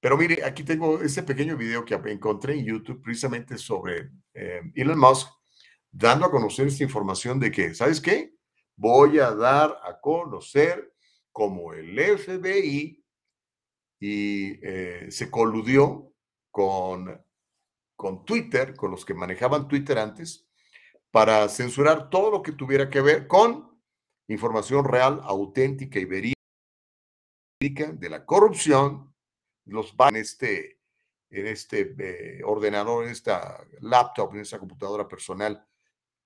Pero 0.00 0.16
mire, 0.16 0.44
aquí 0.44 0.64
tengo 0.64 1.00
ese 1.00 1.22
pequeño 1.22 1.56
video 1.56 1.84
que 1.84 1.94
encontré 1.94 2.54
en 2.54 2.64
YouTube 2.64 3.02
precisamente 3.02 3.56
sobre 3.56 4.10
eh, 4.34 4.60
Elon 4.74 4.98
Musk 4.98 5.28
dando 5.92 6.26
a 6.26 6.30
conocer 6.30 6.66
esta 6.66 6.82
información 6.82 7.38
de 7.38 7.50
que, 7.50 7.74
¿sabes 7.74 8.00
qué? 8.00 8.34
Voy 8.76 9.18
a 9.18 9.30
dar 9.32 9.78
a 9.84 10.00
conocer 10.00 10.94
como 11.30 11.74
el 11.74 11.98
FBI 11.98 13.04
y 14.00 14.58
eh, 14.66 15.10
se 15.10 15.30
coludió 15.30 16.12
con, 16.50 17.24
con 17.94 18.24
Twitter, 18.24 18.74
con 18.74 18.90
los 18.90 19.04
que 19.04 19.14
manejaban 19.14 19.68
Twitter 19.68 19.98
antes, 19.98 20.48
para 21.10 21.48
censurar 21.48 22.08
todo 22.08 22.30
lo 22.30 22.42
que 22.42 22.52
tuviera 22.52 22.88
que 22.88 23.02
ver 23.02 23.26
con 23.28 23.78
información 24.28 24.84
real, 24.84 25.20
auténtica 25.22 25.98
y 25.98 26.06
verídica 26.06 26.36
de 27.92 28.08
la 28.08 28.24
corrupción, 28.24 29.14
los 29.66 29.94
va 29.94 30.08
en 30.08 30.16
este, 30.16 30.80
en 31.30 31.46
este 31.46 31.94
eh, 31.98 32.42
ordenador, 32.44 33.04
en 33.04 33.10
esta 33.10 33.64
laptop, 33.80 34.34
en 34.34 34.40
esta 34.40 34.58
computadora 34.58 35.06
personal, 35.06 35.64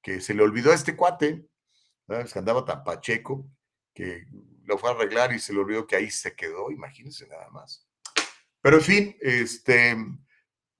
que 0.06 0.20
se 0.20 0.34
le 0.34 0.42
olvidó 0.44 0.70
a 0.70 0.74
este 0.76 0.94
cuate, 0.94 1.48
que 2.06 2.38
andaba 2.38 2.64
tan 2.64 2.84
pacheco, 2.84 3.50
que 3.92 4.24
lo 4.62 4.78
fue 4.78 4.90
a 4.90 4.92
arreglar 4.92 5.32
y 5.32 5.40
se 5.40 5.52
le 5.52 5.58
olvidó 5.58 5.84
que 5.84 5.96
ahí 5.96 6.12
se 6.12 6.36
quedó, 6.36 6.70
imagínense 6.70 7.26
nada 7.26 7.50
más. 7.50 7.88
Pero 8.60 8.76
en 8.76 8.82
fin, 8.84 9.16
este, 9.20 9.96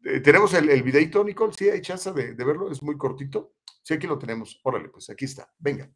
eh, 0.05 0.21
tenemos 0.21 0.55
el, 0.55 0.71
el 0.71 0.85
videito, 0.85 1.25
Nicole, 1.25 1.53
sí 1.55 1.69
hay 1.69 1.81
chance 1.81 2.13
de, 2.13 2.35
de 2.35 2.45
verlo, 2.45 2.71
es 2.71 2.81
muy 2.85 2.97
cortito. 2.97 3.57
Sí, 3.83 3.95
aquí 3.95 4.07
lo 4.07 4.17
tenemos. 4.17 4.61
Órale, 4.63 4.91
pues 4.91 5.11
aquí 5.11 5.25
está. 5.25 5.53
Venga. 5.59 5.91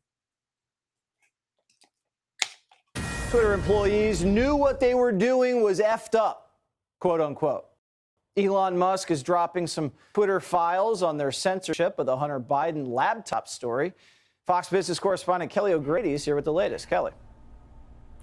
Twitter 3.31 3.53
employees 3.53 4.25
knew 4.25 4.57
what 4.57 4.81
they 4.81 4.95
were 4.95 5.17
doing 5.17 5.63
was 5.63 5.79
effed 5.79 6.17
up, 6.17 6.59
quote 6.99 7.21
unquote. 7.21 7.70
Elon 8.37 8.79
Musk 8.79 9.11
is 9.11 9.23
dropping 9.23 9.67
some 9.67 9.93
Twitter 10.15 10.41
files 10.41 11.03
on 11.03 11.17
their 11.17 11.33
censorship 11.33 11.99
of 11.99 12.07
the 12.07 12.17
Hunter 12.17 12.41
Biden 12.41 12.87
laptop 12.87 13.49
story. 13.49 13.93
Fox 14.47 14.69
Business 14.69 14.99
correspondent 14.99 15.51
Kelly 15.51 15.73
O'Grady 15.73 16.13
is 16.13 16.25
here 16.25 16.37
with 16.37 16.45
the 16.45 16.53
latest. 16.53 16.89
Kelly. 16.89 17.13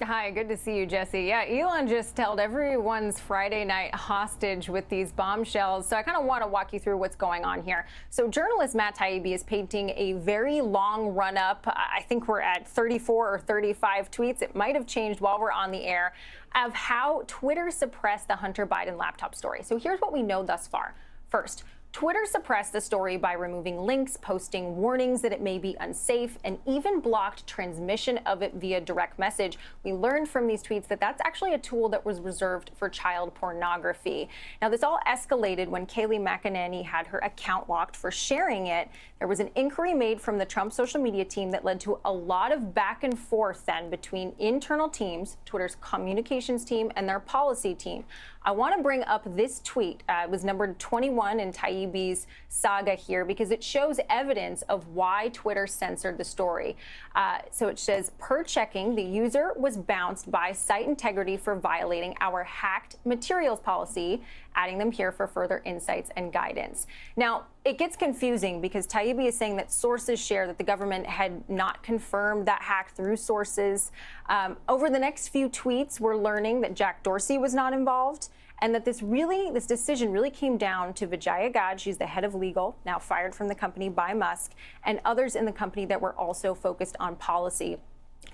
Hi, 0.03 0.29
good 0.29 0.47
to 0.49 0.55
see 0.55 0.77
you, 0.77 0.85
Jesse. 0.85 1.23
Yeah, 1.23 1.43
Elon 1.49 1.87
just 1.87 2.15
held 2.15 2.39
everyone's 2.39 3.19
Friday 3.19 3.65
night 3.65 3.95
hostage 3.95 4.69
with 4.69 4.87
these 4.89 5.11
bombshells. 5.11 5.87
So 5.87 5.95
I 5.95 6.03
kind 6.03 6.15
of 6.15 6.23
want 6.25 6.43
to 6.43 6.47
walk 6.47 6.71
you 6.71 6.79
through 6.79 6.97
what's 6.97 7.15
going 7.15 7.43
on 7.43 7.63
here. 7.63 7.87
So 8.11 8.27
journalist 8.27 8.75
Matt 8.75 8.95
Taibbi 8.95 9.33
is 9.33 9.41
painting 9.41 9.89
a 9.95 10.13
very 10.13 10.61
long 10.61 11.15
run 11.15 11.35
up. 11.35 11.63
I 11.65 12.05
think 12.07 12.27
we're 12.27 12.41
at 12.41 12.67
34 12.67 13.33
or 13.33 13.39
35 13.39 14.11
tweets. 14.11 14.43
It 14.43 14.55
might 14.55 14.75
have 14.75 14.85
changed 14.85 15.19
while 15.19 15.39
we're 15.39 15.51
on 15.51 15.71
the 15.71 15.83
air 15.83 16.13
of 16.53 16.75
how 16.75 17.23
Twitter 17.25 17.71
suppressed 17.71 18.27
the 18.27 18.35
Hunter 18.35 18.67
Biden 18.67 18.99
laptop 18.99 19.33
story. 19.33 19.63
So 19.63 19.79
here's 19.79 19.99
what 19.99 20.13
we 20.13 20.21
know 20.21 20.43
thus 20.43 20.67
far. 20.67 20.93
First, 21.29 21.63
Twitter 21.97 22.27
suppressed 22.27 22.73
the 22.73 22.79
story 22.79 23.17
by 23.17 23.33
removing 23.33 23.79
links, 23.79 24.17
posting 24.17 24.77
warnings 24.77 25.19
that 25.23 25.33
it 25.33 25.41
may 25.41 25.57
be 25.57 25.75
unsafe, 25.79 26.37
and 26.43 26.59
even 26.67 26.99
blocked 26.99 27.47
transmission 27.47 28.19
of 28.27 28.43
it 28.43 28.53
via 28.53 28.79
direct 28.79 29.17
message. 29.17 29.57
We 29.83 29.93
learned 29.93 30.29
from 30.29 30.45
these 30.45 30.61
tweets 30.61 30.87
that 30.89 30.99
that's 30.99 31.19
actually 31.25 31.55
a 31.55 31.57
tool 31.57 31.89
that 31.89 32.05
was 32.05 32.19
reserved 32.19 32.69
for 32.75 32.87
child 32.87 33.33
pornography. 33.33 34.29
Now, 34.61 34.69
this 34.69 34.83
all 34.83 34.99
escalated 35.07 35.69
when 35.69 35.87
Kaylee 35.87 36.21
McEnany 36.21 36.85
had 36.85 37.07
her 37.07 37.17
account 37.17 37.67
locked 37.67 37.95
for 37.95 38.11
sharing 38.11 38.67
it. 38.67 38.89
There 39.17 39.27
was 39.27 39.39
an 39.39 39.49
inquiry 39.55 39.95
made 39.95 40.21
from 40.21 40.37
the 40.37 40.45
Trump 40.45 40.73
social 40.73 41.01
media 41.01 41.25
team 41.25 41.49
that 41.49 41.65
led 41.65 41.79
to 41.79 41.97
a 42.05 42.13
lot 42.13 42.51
of 42.51 42.75
back 42.75 43.03
and 43.03 43.17
forth 43.17 43.65
then 43.65 43.89
between 43.89 44.33
internal 44.37 44.87
teams, 44.87 45.37
Twitter's 45.45 45.77
communications 45.81 46.63
team, 46.63 46.91
and 46.95 47.09
their 47.09 47.19
policy 47.19 47.73
team. 47.73 48.03
I 48.43 48.51
want 48.51 48.75
to 48.77 48.83
bring 48.83 49.03
up 49.03 49.23
this 49.35 49.61
tweet. 49.63 50.03
Uh, 50.07 50.21
it 50.23 50.29
was 50.29 50.45
numbered 50.45 50.79
21 50.79 51.39
in 51.39 51.51
Taibbi's 51.51 52.27
saga 52.49 52.95
here 52.95 53.25
because 53.25 53.51
it 53.51 53.63
shows 53.63 53.99
evidence 54.09 54.61
of 54.63 54.87
why 54.89 55.29
Twitter 55.33 55.67
censored 55.67 56.17
the 56.17 56.23
story. 56.23 56.77
Uh, 57.15 57.39
so 57.51 57.67
it 57.67 57.79
says, 57.79 58.11
per 58.17 58.43
checking, 58.43 58.95
the 58.95 59.03
user 59.03 59.53
was 59.57 59.77
bounced 59.77 60.31
by 60.31 60.51
site 60.51 60.87
integrity 60.87 61.35
for 61.37 61.55
violating 61.55 62.15
our 62.21 62.43
hacked 62.43 62.97
materials 63.05 63.59
policy, 63.59 64.21
adding 64.57 64.77
them 64.77 64.91
here 64.91 65.11
for 65.11 65.27
further 65.27 65.61
insights 65.63 66.09
and 66.17 66.33
guidance. 66.33 66.87
Now, 67.15 67.45
it 67.63 67.77
gets 67.77 67.95
confusing 67.95 68.59
because 68.59 68.87
Taibbi 68.87 69.27
is 69.27 69.37
saying 69.37 69.55
that 69.57 69.71
sources 69.71 70.19
share 70.19 70.47
that 70.47 70.57
the 70.57 70.63
government 70.63 71.05
had 71.05 71.47
not 71.47 71.83
confirmed 71.83 72.47
that 72.47 72.61
hack 72.61 72.93
through 72.95 73.15
sources. 73.17 73.91
Um, 74.27 74.57
over 74.67 74.89
the 74.89 74.99
next 74.99 75.29
few 75.29 75.47
tweets, 75.47 75.99
we're 75.99 76.17
learning 76.17 76.61
that 76.61 76.73
Jack 76.73 77.03
Dorsey 77.03 77.37
was 77.37 77.53
not 77.53 77.71
involved 77.71 78.29
and 78.59 78.73
that 78.73 78.83
this 78.83 79.03
really, 79.03 79.51
this 79.51 79.67
decision 79.67 80.11
really 80.11 80.31
came 80.31 80.57
down 80.57 80.93
to 80.95 81.05
Vijaya 81.05 81.51
Gadde. 81.51 81.79
She's 81.79 81.97
the 81.97 82.07
head 82.07 82.23
of 82.23 82.33
legal, 82.33 82.75
now 82.85 82.97
fired 82.97 83.35
from 83.35 83.47
the 83.47 83.55
company 83.55 83.87
by 83.87 84.15
Musk, 84.15 84.53
and 84.83 84.99
others 85.05 85.35
in 85.35 85.45
the 85.45 85.51
company 85.51 85.85
that 85.85 86.01
were 86.01 86.13
also 86.13 86.55
focused 86.55 86.95
on 86.99 87.15
policy. 87.17 87.77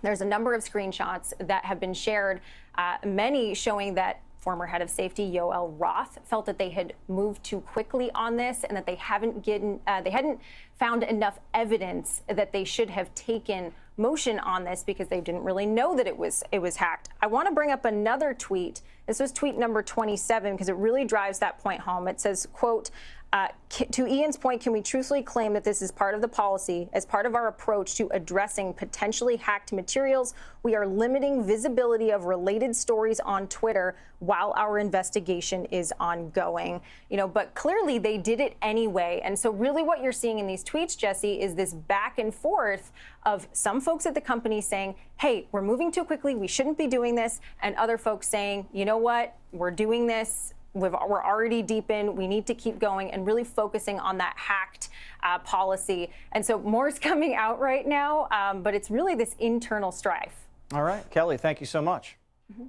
There's 0.01 0.21
a 0.21 0.25
number 0.25 0.53
of 0.53 0.63
screenshots 0.63 1.33
that 1.45 1.65
have 1.65 1.81
been 1.81 1.93
shared, 1.93 2.39
uh, 2.75 2.97
many 3.05 3.53
showing 3.53 3.95
that 3.95 4.21
former 4.43 4.65
head 4.65 4.81
of 4.81 4.89
safety 4.89 5.31
Yoel 5.31 5.73
Roth 5.79 6.19
felt 6.25 6.45
that 6.45 6.57
they 6.57 6.69
had 6.69 6.93
moved 7.07 7.43
too 7.43 7.61
quickly 7.61 8.11
on 8.13 8.35
this 8.35 8.65
and 8.65 8.75
that 8.75 8.85
they 8.85 8.95
haven't 8.95 9.45
gotten, 9.45 9.79
uh, 9.87 10.01
they 10.01 10.09
hadn't 10.09 10.39
found 10.77 11.03
enough 11.03 11.39
evidence 11.53 12.21
that 12.27 12.51
they 12.51 12.65
should 12.65 12.89
have 12.89 13.13
taken 13.15 13.73
motion 13.95 14.39
on 14.39 14.63
this 14.63 14.83
because 14.83 15.07
they 15.07 15.21
didn't 15.21 15.43
really 15.43 15.65
know 15.65 15.95
that 15.95 16.07
it 16.07 16.17
was 16.17 16.43
it 16.51 16.59
was 16.59 16.75
hacked. 16.75 17.09
I 17.21 17.27
want 17.27 17.47
to 17.47 17.53
bring 17.53 17.71
up 17.71 17.85
another 17.85 18.33
tweet. 18.33 18.81
This 19.07 19.19
was 19.19 19.31
tweet 19.31 19.57
number 19.57 19.81
27 19.81 20.53
because 20.53 20.67
it 20.67 20.75
really 20.75 21.05
drives 21.05 21.39
that 21.39 21.59
point 21.59 21.81
home. 21.81 22.07
It 22.07 22.19
says, 22.19 22.47
"quote 22.53 22.89
uh, 23.33 23.47
to 23.69 24.05
Ian's 24.05 24.37
point, 24.37 24.61
can 24.61 24.71
we 24.71 24.81
truthfully 24.83 25.23
claim 25.23 25.53
that 25.53 25.63
this 25.63 25.81
is 25.81 25.91
part 25.91 26.13
of 26.13 26.21
the 26.21 26.27
policy 26.27 26.87
as 26.93 27.03
part 27.03 27.25
of 27.25 27.33
our 27.33 27.47
approach 27.47 27.95
to 27.95 28.07
addressing 28.11 28.75
potentially 28.75 29.37
hacked 29.37 29.73
materials? 29.73 30.35
We 30.61 30.75
are 30.75 30.85
limiting 30.85 31.43
visibility 31.43 32.11
of 32.11 32.25
related 32.25 32.75
stories 32.75 33.19
on 33.19 33.47
Twitter 33.47 33.95
while 34.19 34.53
our 34.55 34.77
investigation 34.77 35.65
is 35.65 35.91
ongoing. 35.99 36.79
You 37.09 37.17
know, 37.17 37.27
but 37.27 37.55
clearly 37.55 37.97
they 37.97 38.19
did 38.19 38.39
it 38.39 38.55
anyway. 38.61 39.19
And 39.23 39.37
so, 39.37 39.49
really, 39.49 39.81
what 39.81 40.03
you're 40.03 40.11
seeing 40.11 40.37
in 40.37 40.45
these 40.45 40.63
tweets, 40.63 40.95
Jesse, 40.95 41.41
is 41.41 41.55
this 41.55 41.73
back 41.73 42.19
and 42.19 42.31
forth 42.31 42.91
of 43.25 43.47
some 43.51 43.81
folks 43.81 44.05
at 44.05 44.13
the 44.13 44.21
company 44.21 44.61
saying, 44.61 44.93
hey, 45.17 45.47
we're 45.51 45.63
moving 45.63 45.91
too 45.91 46.03
quickly. 46.03 46.35
We 46.35 46.47
shouldn't 46.47 46.77
be 46.77 46.85
doing 46.85 47.15
this. 47.15 47.41
And 47.63 47.75
other 47.77 47.97
folks 47.97 48.27
saying, 48.27 48.67
you 48.71 48.85
know 48.85 48.97
what? 48.97 49.35
We're 49.51 49.71
doing 49.71 50.05
this 50.05 50.53
we 50.73 50.87
are 50.87 51.25
already 51.25 51.61
deep 51.61 51.91
in. 51.91 52.15
We 52.15 52.27
need 52.27 52.47
to 52.47 52.55
keep 52.55 52.79
going 52.79 53.11
and 53.11 53.25
really 53.25 53.43
focusing 53.43 53.99
on 53.99 54.17
that 54.17 54.33
hacked 54.37 54.89
uh, 55.21 55.39
policy. 55.39 56.09
And 56.31 56.45
so 56.45 56.59
more 56.59 56.87
is 56.87 56.99
coming 57.09 57.35
out 57.35 57.59
right 57.59 57.87
now, 57.87 58.27
um, 58.31 58.63
but 58.63 58.73
it's 58.73 58.89
really 58.89 59.15
this 59.15 59.35
internal 59.39 59.91
strife. 59.91 60.47
All 60.73 60.83
right, 60.83 61.07
Kelly, 61.11 61.37
thank 61.37 61.59
you 61.59 61.67
so 61.67 61.81
much. 61.81 62.17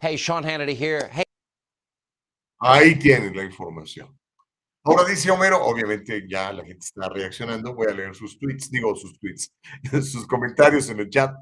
Hey, 0.02 0.16
Sean 0.16 0.44
Hannity 0.44 0.74
here. 0.74 1.08
Hey. 1.10 1.24
Ahí 2.62 2.98
tienes 3.00 3.34
la 3.34 3.42
información. 3.42 4.08
Ahora 4.86 5.04
dice 5.08 5.30
Homero, 5.30 5.64
obviamente 5.64 6.26
ya 6.28 6.52
la 6.52 6.62
gente 6.62 6.84
está 6.84 7.08
reaccionando, 7.08 7.74
voy 7.74 7.86
a 7.86 7.94
leer 7.94 8.14
sus 8.14 8.38
tweets, 8.38 8.70
digo 8.70 8.94
sus 8.94 9.18
tweets, 9.18 9.50
sus 9.90 10.26
comentarios 10.26 10.90
en 10.90 11.00
el 11.00 11.08
chat. 11.08 11.34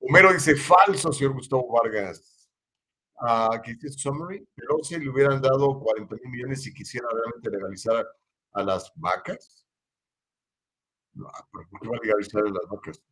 Homero 0.00 0.32
dice, 0.34 0.54
falso, 0.54 1.10
señor 1.12 1.32
Gustavo 1.32 1.66
Vargas 1.72 2.37
uh, 3.20 3.60
que 3.62 3.74
dice 3.74 3.90
summary, 3.90 4.46
pero 4.54 4.82
si 4.82 4.98
le 4.98 5.08
hubieran 5.08 5.40
dado 5.40 5.78
40 5.80 6.16
mil 6.16 6.30
millones 6.30 6.62
si 6.62 6.72
quisiera 6.72 7.08
realmente 7.12 7.50
legalizar 7.50 8.06
a, 8.52 8.62
las 8.62 8.92
vacas. 8.96 9.66
No, 11.14 11.28
¿Por 11.50 11.80
qué 11.80 11.88
va 11.88 11.96
a 11.96 12.00
legalizar 12.04 12.42
a 12.42 12.50
las 12.50 12.68
vacas? 12.70 13.02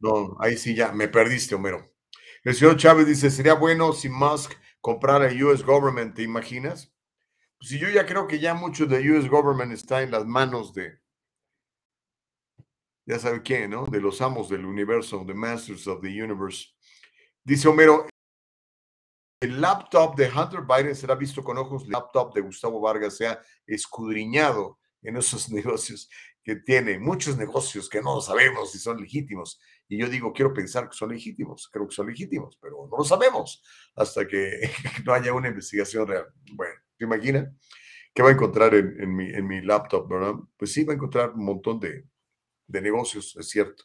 No, 0.00 0.36
ahí 0.40 0.56
sí 0.56 0.74
ya, 0.74 0.92
me 0.92 1.08
perdiste, 1.08 1.54
Homero. 1.54 1.92
El 2.44 2.54
señor 2.54 2.76
Chávez 2.76 3.06
dice, 3.06 3.30
sería 3.30 3.54
bueno 3.54 3.92
si 3.92 4.08
Musk 4.08 4.52
comprara 4.80 5.28
US 5.44 5.64
Government, 5.64 6.14
¿te 6.14 6.22
imaginas? 6.22 6.92
Pues 7.58 7.70
si 7.70 7.78
yo 7.78 7.88
ya 7.88 8.06
creo 8.06 8.28
que 8.28 8.38
ya 8.38 8.54
mucho 8.54 8.86
de 8.86 9.10
US 9.10 9.28
Government 9.28 9.72
está 9.72 10.02
en 10.02 10.12
las 10.12 10.24
manos 10.24 10.72
de, 10.72 11.00
ya 13.06 13.18
sabe 13.18 13.42
quién, 13.42 13.70
¿no? 13.70 13.86
De 13.86 14.00
los 14.00 14.20
amos 14.20 14.48
del 14.48 14.64
universo, 14.64 15.24
the 15.26 15.34
masters 15.34 15.86
of 15.88 16.00
the 16.02 16.08
universe. 16.08 16.68
Dice 17.42 17.66
Homero, 17.66 18.06
el 19.40 19.60
laptop 19.60 20.16
de 20.16 20.28
Hunter 20.28 20.62
Biden 20.62 20.96
será 20.96 21.14
visto 21.14 21.44
con 21.44 21.58
ojos, 21.58 21.84
el 21.84 21.90
laptop 21.90 22.34
de 22.34 22.40
Gustavo 22.40 22.80
Vargas 22.80 23.16
sea 23.16 23.40
escudriñado 23.66 24.78
en 25.02 25.16
esos 25.16 25.48
negocios 25.52 26.08
que 26.42 26.56
tiene, 26.56 26.98
muchos 26.98 27.36
negocios 27.36 27.88
que 27.88 28.00
no 28.00 28.20
sabemos 28.22 28.72
si 28.72 28.78
son 28.78 28.98
legítimos. 29.00 29.60
Y 29.86 29.98
yo 29.98 30.08
digo, 30.08 30.32
quiero 30.32 30.54
pensar 30.54 30.88
que 30.88 30.96
son 30.96 31.10
legítimos, 31.10 31.68
creo 31.70 31.86
que 31.86 31.94
son 31.94 32.06
legítimos, 32.06 32.58
pero 32.60 32.88
no 32.90 32.96
lo 32.96 33.04
sabemos 33.04 33.62
hasta 33.94 34.26
que 34.26 34.70
no 35.04 35.12
haya 35.12 35.32
una 35.34 35.48
investigación 35.48 36.06
real. 36.06 36.26
Bueno, 36.54 36.74
¿te 36.96 37.04
imaginas? 37.04 37.48
¿Qué 38.14 38.22
va 38.22 38.30
a 38.30 38.32
encontrar 38.32 38.74
en, 38.74 39.14
mi, 39.14 39.60
laptop, 39.60 40.08
verdad? 40.08 40.34
Pues 40.56 40.72
sí, 40.72 40.84
va 40.84 40.94
a 40.94 40.96
encontrar 40.96 41.30
un 41.30 41.44
montón 41.44 41.78
de, 41.78 42.04
de 42.66 42.80
negocios, 42.80 43.36
es 43.38 43.48
cierto. 43.48 43.84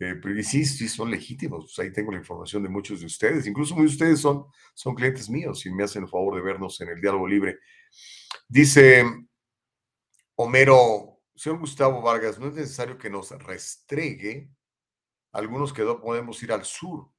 Eh, 0.00 0.14
pero 0.20 0.42
sí, 0.42 0.64
sí, 0.64 0.88
son 0.88 1.10
legítimos. 1.10 1.64
Pues, 1.66 1.78
ahí 1.78 1.92
tengo 1.92 2.10
la 2.10 2.18
información 2.18 2.62
de 2.62 2.70
muchos 2.70 3.00
de 3.00 3.06
ustedes. 3.06 3.46
Incluso 3.46 3.74
muchos 3.74 3.92
de 3.92 3.96
ustedes 3.96 4.20
son, 4.20 4.46
son 4.74 4.94
clientes 4.94 5.28
míos 5.28 5.64
y 5.66 5.70
me 5.70 5.84
hacen 5.84 6.04
el 6.04 6.08
favor 6.08 6.34
de 6.36 6.40
vernos 6.40 6.80
en 6.80 6.88
el 6.88 7.00
diálogo 7.00 7.28
libre. 7.28 7.58
Dice 8.48 9.04
Homero, 10.36 11.20
señor 11.34 11.58
Gustavo 11.58 12.00
Vargas, 12.00 12.38
no 12.38 12.48
es 12.48 12.54
necesario 12.54 12.96
que 12.96 13.10
nos 13.10 13.30
restregue 13.44 14.50
algunos 15.32 15.72
que 15.72 15.84
no 15.84 16.00
podemos 16.00 16.42
ir 16.42 16.52
al 16.52 16.64
sur 16.64 17.10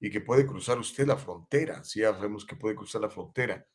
y 0.00 0.10
que 0.10 0.22
puede 0.22 0.46
cruzar 0.46 0.78
usted 0.78 1.06
la 1.06 1.18
frontera. 1.18 1.84
Sí, 1.84 2.00
ya 2.00 2.14
sabemos 2.14 2.46
que 2.46 2.56
puede 2.56 2.74
cruzar 2.74 3.02
la 3.02 3.10
frontera, 3.10 3.66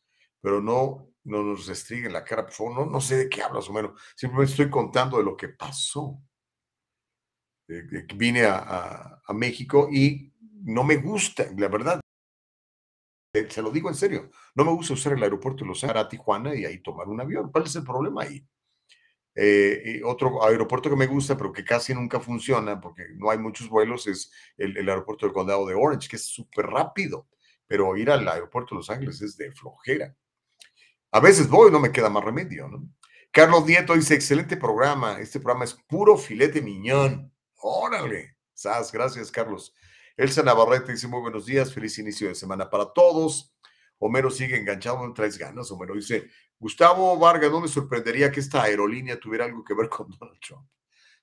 pero 0.41 0.59
no, 0.59 1.13
no 1.23 1.43
nos 1.43 1.67
restringe 1.67 2.09
la 2.09 2.23
cara, 2.23 2.45
por 2.45 2.53
favor. 2.53 2.76
No, 2.80 2.85
no 2.88 2.99
sé 2.99 3.15
de 3.17 3.30
qué 3.30 3.43
hablas, 3.43 3.69
Homero. 3.69 3.93
Simplemente 4.15 4.53
estoy 4.53 4.71
contando 4.71 5.19
de 5.19 5.23
lo 5.23 5.38
que 5.38 5.49
pasó. 5.49 6.19
Eh, 7.70 8.06
vine 8.16 8.46
a, 8.46 9.16
México 9.34 9.88
y 9.91 10.34
no 10.64 10.84
me 10.84 10.98
gusta, 10.98 11.46
la 11.56 11.68
verdad, 11.68 12.02
eh, 13.36 13.46
se 13.48 13.62
lo 13.62 13.70
digo 13.70 13.90
en 13.90 13.96
serio, 13.96 14.32
no 14.56 14.66
me 14.66 14.72
gusta 14.72 14.94
usar 14.94 15.14
el 15.14 15.22
aeropuerto 15.22 15.64
de 15.64 15.68
Los 15.68 15.84
Ángeles 15.84 16.04
a 16.04 16.10
Tijuana 16.10 16.56
y 16.56 16.66
ahí 16.66 16.80
tomar 16.80 17.08
un 17.08 17.22
avión. 17.22 17.52
¿Cuál 17.52 17.66
es 17.66 17.76
el 17.76 17.84
problema 17.84 18.24
ahí? 18.24 18.44
Eh, 19.36 20.02
otro 20.04 20.44
aeropuerto 20.44 20.90
que 20.90 20.96
me 20.96 21.06
gusta, 21.06 21.38
pero 21.38 21.54
que 21.54 21.64
casi 21.64 21.94
nunca 21.94 22.20
funciona 22.20 22.82
porque 22.82 23.04
no 23.16 23.30
hay 23.30 23.38
muchos 23.38 23.70
vuelos, 23.70 24.08
es 24.08 24.32
el, 24.58 24.90
aeropuerto 24.90 25.28
del 25.28 25.34
condado 25.34 25.68
de 25.68 25.76
Orange, 25.76 26.10
que 26.10 26.16
es 26.16 26.26
súper 26.26 26.66
rápido, 26.66 27.28
pero 27.68 27.96
ir 27.96 28.10
al 28.10 28.28
aeropuerto 28.28 28.74
de 28.74 28.78
Los 28.78 28.90
Ángeles 28.90 29.22
es 29.22 29.38
de 29.38 29.52
flojera. 29.52 30.16
A 31.12 31.20
veces 31.20 31.48
voy, 31.48 31.72
no 31.72 31.80
me 31.80 31.91
queda 31.91 32.10
más 32.10 32.24
remedio, 32.24 32.68
¿no? 32.68 32.90
Carlos 33.32 33.64
Nieto 33.68 33.94
dice, 33.94 34.16
excelente 34.16 34.58
programa, 34.58 35.20
este 35.20 35.40
programa 35.40 35.66
es 35.66 35.76
puro 35.88 36.18
filete 36.18 36.64
miñón. 36.64 37.32
Órale. 37.61 38.38
Sas, 38.53 38.91
gracias, 38.91 39.31
Carlos. 39.31 39.73
Elsa 40.18 40.44
Navarrete 40.44 40.91
dice 40.91 41.07
muy 41.07 41.22
buenos 41.22 41.45
días, 41.45 41.73
feliz 41.73 41.98
inicio 41.98 42.27
de 42.27 42.36
semana 42.36 42.69
para 42.69 42.91
todos. 42.91 43.56
Homero 43.99 44.30
sigue 44.30 44.57
enganchado, 44.57 45.06
no 45.06 45.14
traes 45.14 45.38
ganas. 45.38 45.72
Homero 45.72 45.95
dice, 45.95 46.30
Gustavo 46.57 47.18
Vargas, 47.18 47.52
no 47.52 47.61
me 47.61 47.68
sorprendería 47.68 48.31
que 48.31 48.41
esta 48.41 48.64
aerolínea 48.64 49.19
tuviera 49.19 49.45
algo 49.45 49.64
que 49.64 49.73
ver 49.73 49.88
con 49.88 50.10
Donald 50.19 50.40
Trump. 50.40 50.68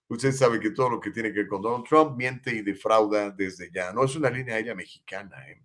Usted 0.08 0.32
sabe 0.32 0.60
que 0.60 0.70
todo 0.70 0.90
lo 0.90 1.00
que 1.00 1.10
tiene 1.10 1.32
que 1.32 1.40
ver 1.40 1.48
con 1.48 1.60
Donald 1.60 1.84
Trump 1.84 2.16
miente 2.16 2.54
y 2.54 2.62
defrauda 2.62 3.30
desde 3.30 3.70
ya. 3.72 3.92
No 3.92 4.04
es 4.04 4.14
una 4.14 4.30
línea 4.30 4.54
aérea 4.54 4.74
mexicana, 4.74 5.36
¿eh? 5.48 5.62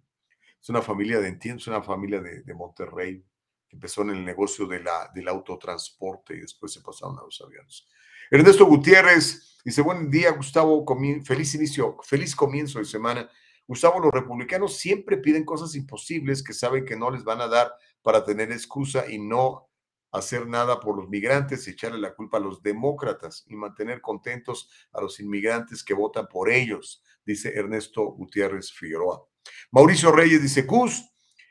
es 0.59 0.69
una 0.69 0.81
familia 0.81 1.19
de 1.19 1.27
entiendo, 1.27 1.59
es 1.61 1.67
una 1.67 1.81
familia 1.81 2.21
de, 2.21 2.53
Monterrey 2.53 3.23
que 3.67 3.75
empezó 3.75 4.01
en 4.01 4.11
el 4.11 4.25
negocio 4.25 4.65
de 4.67 4.79
la, 4.81 5.11
del 5.13 5.27
autotransporte 5.27 6.35
y 6.35 6.41
después 6.41 6.73
se 6.73 6.81
pasaron 6.81 7.17
a 7.17 7.23
los 7.23 7.39
aviones. 7.41 7.87
Ernesto 8.33 8.65
Gutiérrez 8.65 9.59
dice: 9.65 9.81
Buen 9.81 10.09
día, 10.09 10.31
Gustavo. 10.31 10.85
Feliz 11.25 11.53
inicio, 11.53 11.97
feliz 12.01 12.33
comienzo 12.33 12.79
de 12.79 12.85
semana. 12.85 13.29
Gustavo, 13.67 13.99
los 13.99 14.13
republicanos 14.13 14.77
siempre 14.77 15.17
piden 15.17 15.43
cosas 15.43 15.75
imposibles 15.75 16.41
que 16.41 16.53
saben 16.53 16.85
que 16.85 16.95
no 16.95 17.11
les 17.11 17.25
van 17.25 17.41
a 17.41 17.47
dar 17.47 17.73
para 18.01 18.23
tener 18.23 18.49
excusa 18.53 19.11
y 19.11 19.19
no 19.19 19.69
hacer 20.13 20.47
nada 20.47 20.79
por 20.79 20.95
los 20.95 21.09
migrantes 21.09 21.67
echarle 21.67 21.99
la 21.99 22.15
culpa 22.15 22.37
a 22.37 22.39
los 22.39 22.63
demócratas 22.63 23.43
y 23.47 23.55
mantener 23.57 23.99
contentos 23.99 24.69
a 24.93 25.01
los 25.01 25.19
inmigrantes 25.19 25.83
que 25.83 25.93
votan 25.93 26.27
por 26.27 26.49
ellos, 26.49 27.03
dice 27.25 27.53
Ernesto 27.53 28.03
Gutiérrez 28.13 28.71
Figueroa. 28.71 29.25
Mauricio 29.71 30.09
Reyes 30.09 30.41
dice, 30.41 30.65
Cus, 30.65 31.03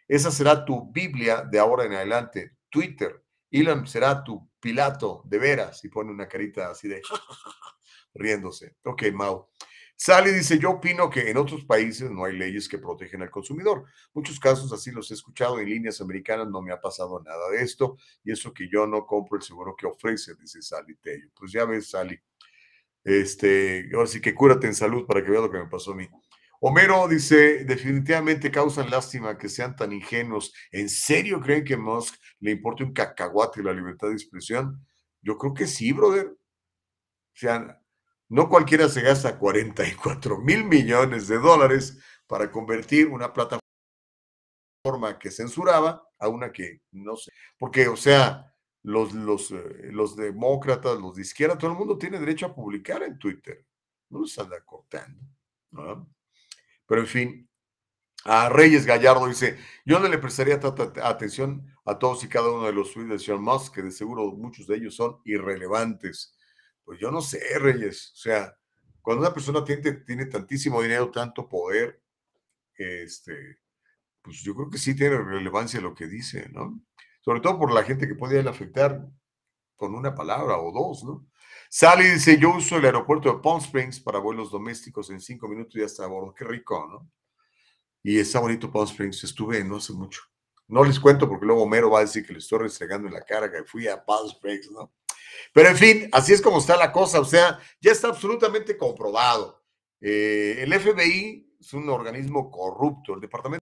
esa 0.09 0.31
será 0.31 0.65
tu 0.65 0.91
Biblia 0.91 1.43
de 1.43 1.59
ahora 1.59 1.85
en 1.85 1.93
adelante. 1.93 2.57
Twitter, 2.71 3.23
Elon 3.51 3.87
será 3.87 4.23
tu 4.23 4.49
Pilato, 4.61 5.23
de 5.25 5.39
veras, 5.39 5.83
y 5.85 5.89
pone 5.89 6.11
una 6.11 6.29
carita 6.29 6.71
así 6.71 6.87
de 6.87 7.01
riéndose. 8.15 8.77
Ok, 8.85 9.05
Mau. 9.13 9.49
Sale 9.97 10.31
y 10.31 10.35
dice, 10.35 10.59
yo 10.59 10.71
opino 10.71 11.11
que 11.11 11.31
en 11.31 11.37
otros 11.37 11.65
países 11.65 12.11
no 12.11 12.25
hay 12.25 12.37
leyes 12.37 12.69
que 12.69 12.79
protegen 12.79 13.21
al 13.21 13.31
consumidor. 13.31 13.85
Muchos 14.15 14.41
casos 14.41 14.73
así 14.73 14.91
los 14.91 15.11
he 15.11 15.15
escuchado 15.15 15.59
en 15.61 15.69
líneas 15.69 16.01
americanas, 16.01 16.49
no 16.49 16.63
me 16.63 16.73
ha 16.73 16.81
pasado 16.81 17.21
nada 17.23 17.51
de 17.51 17.63
esto, 17.63 17.99
y 18.25 18.33
eso 18.33 18.53
que 18.55 18.69
yo 18.71 18.87
no 18.87 19.05
compro 19.07 19.37
el 19.37 19.43
seguro 19.43 19.75
que 19.77 19.87
ofrece, 19.87 20.35
dice 20.37 20.63
Sally 20.63 20.97
Tello. 20.97 21.29
Pues 21.39 21.53
ya 21.53 21.67
ves, 21.67 21.91
Sally, 21.91 22.19
este, 23.05 23.91
ahora 23.95 24.07
sí 24.07 24.21
que 24.21 24.35
cúrate 24.35 24.67
en 24.67 24.75
salud 24.75 25.07
para 25.07 25.23
que 25.23 25.31
veas 25.31 25.43
lo 25.43 25.51
que 25.51 25.59
me 25.59 25.69
pasó 25.69 25.93
a 25.93 25.97
mí. 25.97 26.09
Homero 26.63 27.09
dice, 27.09 27.65
definitivamente 27.65 28.51
causan 28.51 28.91
lástima 28.91 29.39
que 29.39 29.49
sean 29.49 29.75
tan 29.75 29.93
ingenuos. 29.93 30.53
¿En 30.71 30.91
serio 30.91 31.41
creen 31.41 31.65
que 31.65 31.77
Musk 31.77 32.15
le 32.41 32.51
importa 32.51 32.85
un 32.85 32.93
cacahuate 32.93 33.63
la 33.63 33.73
libertad 33.73 34.09
de 34.09 34.15
expresión? 34.15 34.87
Yo 35.23 35.39
creo 35.39 35.55
que 35.55 35.67
sí, 35.67 35.93
brother. 35.93 36.27
O 36.29 36.37
sea, 37.33 37.81
no 38.29 38.49
cualquiera 38.51 38.91
se 38.91 39.01
gasta 39.01 39.39
44 39.39 40.39
mil 40.39 40.65
millones 40.65 41.29
de 41.29 41.39
dólares 41.39 41.99
para 42.27 42.51
convertir 42.51 43.09
una 43.09 43.33
plataforma 43.33 43.63
que 45.19 45.31
censuraba 45.31 46.07
a 46.19 46.29
una 46.29 46.53
que 46.53 46.83
no 46.93 47.17
sé. 47.17 47.33
Porque, 47.59 47.89
o 47.89 47.97
sea, 47.97 48.55
los, 48.83 49.15
los, 49.15 49.51
eh, 49.51 49.91
los 49.93 50.15
demócratas, 50.15 51.01
los 51.01 51.17
de 51.17 51.23
izquierda, 51.23 51.57
todo 51.57 51.71
el 51.71 51.79
mundo 51.79 51.97
tiene 51.97 52.19
derecho 52.21 52.47
a 52.47 52.55
publicar 52.55 53.03
en 53.03 53.19
Twitter. 53.19 53.65
No 54.11 54.21
los 54.21 54.39
anda 54.39 54.63
cortando. 54.63 55.21
Pero 56.91 57.03
en 57.03 57.07
fin, 57.07 57.51
a 58.25 58.49
Reyes 58.49 58.85
Gallardo 58.85 59.29
dice, 59.29 59.57
yo 59.85 60.01
no 60.01 60.09
le 60.09 60.19
prestaría 60.19 60.59
tanta 60.59 61.09
atención 61.09 61.65
a 61.85 62.01
todos 62.01 62.25
y 62.25 62.29
cada 62.29 62.51
uno 62.51 62.67
de 62.67 62.73
los 62.73 62.93
tweets 62.93 63.11
de 63.11 63.19
Sean 63.21 63.41
Musk, 63.41 63.77
que 63.77 63.83
de 63.83 63.93
seguro 63.93 64.33
muchos 64.33 64.67
de 64.67 64.75
ellos 64.75 64.97
son 64.97 65.21
irrelevantes. 65.25 66.37
Pues 66.83 66.99
yo 66.99 67.13
no 67.13 67.21
sé, 67.21 67.39
Reyes. 67.61 68.11
O 68.15 68.17
sea, 68.17 68.59
cuando 69.03 69.21
una 69.21 69.33
persona 69.33 69.63
tiene, 69.63 69.93
tiene 70.05 70.27
tantísimo 70.27 70.83
dinero, 70.83 71.13
tanto 71.13 71.49
poder, 71.49 72.03
este, 72.75 73.61
pues 74.21 74.43
yo 74.43 74.57
creo 74.57 74.69
que 74.69 74.79
sí 74.79 74.97
tiene 74.97 75.17
relevancia 75.19 75.81
lo 75.81 75.95
que 75.95 76.09
dice, 76.09 76.49
¿no? 76.49 76.83
Sobre 77.21 77.41
todo 77.41 77.57
por 77.57 77.73
la 77.73 77.85
gente 77.85 78.09
que 78.09 78.17
puede 78.17 78.41
afectar 78.41 79.07
con 79.77 79.95
una 79.95 80.13
palabra 80.13 80.59
o 80.59 80.73
dos, 80.73 81.05
¿no? 81.05 81.30
Sally 81.73 82.05
dice, 82.11 82.37
yo 82.37 82.51
uso 82.57 82.79
el 82.79 82.85
aeropuerto 82.85 83.33
de 83.33 83.39
Palm 83.41 83.61
Springs 83.61 84.01
para 84.01 84.19
vuelos 84.19 84.51
domésticos 84.51 85.09
en 85.11 85.21
cinco 85.21 85.47
minutos 85.47 85.77
y 85.77 85.79
ya 85.79 85.87
está 85.87 86.05
bordo. 86.09 86.35
Qué 86.35 86.45
rico, 86.45 86.85
¿no? 86.91 87.09
Y 88.03 88.19
está 88.19 88.41
bonito 88.41 88.73
Palm 88.73 88.87
Springs. 88.87 89.23
Estuve 89.23 89.63
no 89.63 89.77
hace 89.77 89.93
mucho. 89.93 90.21
No 90.67 90.83
les 90.83 90.99
cuento 90.99 91.29
porque 91.29 91.47
luego 91.47 91.63
Homero 91.63 91.89
va 91.89 92.01
a 92.01 92.03
decir 92.03 92.27
que 92.27 92.33
le 92.33 92.41
estoy 92.41 92.59
restregando 92.59 93.07
en 93.07 93.15
la 93.15 93.23
cara 93.23 93.53
que 93.53 93.63
fui 93.63 93.87
a 93.87 94.05
Palm 94.05 94.27
Springs, 94.27 94.69
¿no? 94.73 94.93
Pero 95.53 95.69
en 95.69 95.77
fin, 95.77 96.09
así 96.11 96.33
es 96.33 96.43
como 96.43 96.59
está 96.59 96.77
la 96.77 96.91
cosa, 96.91 97.21
o 97.21 97.25
sea, 97.25 97.61
ya 97.81 97.93
está 97.93 98.09
absolutamente 98.09 98.77
comprobado. 98.77 99.63
Eh, 100.01 100.57
el 100.59 100.75
FBI 100.75 101.55
es 101.61 101.73
un 101.73 101.89
organismo 101.89 102.51
corrupto, 102.51 103.15
el 103.15 103.21
Departamento 103.21 103.65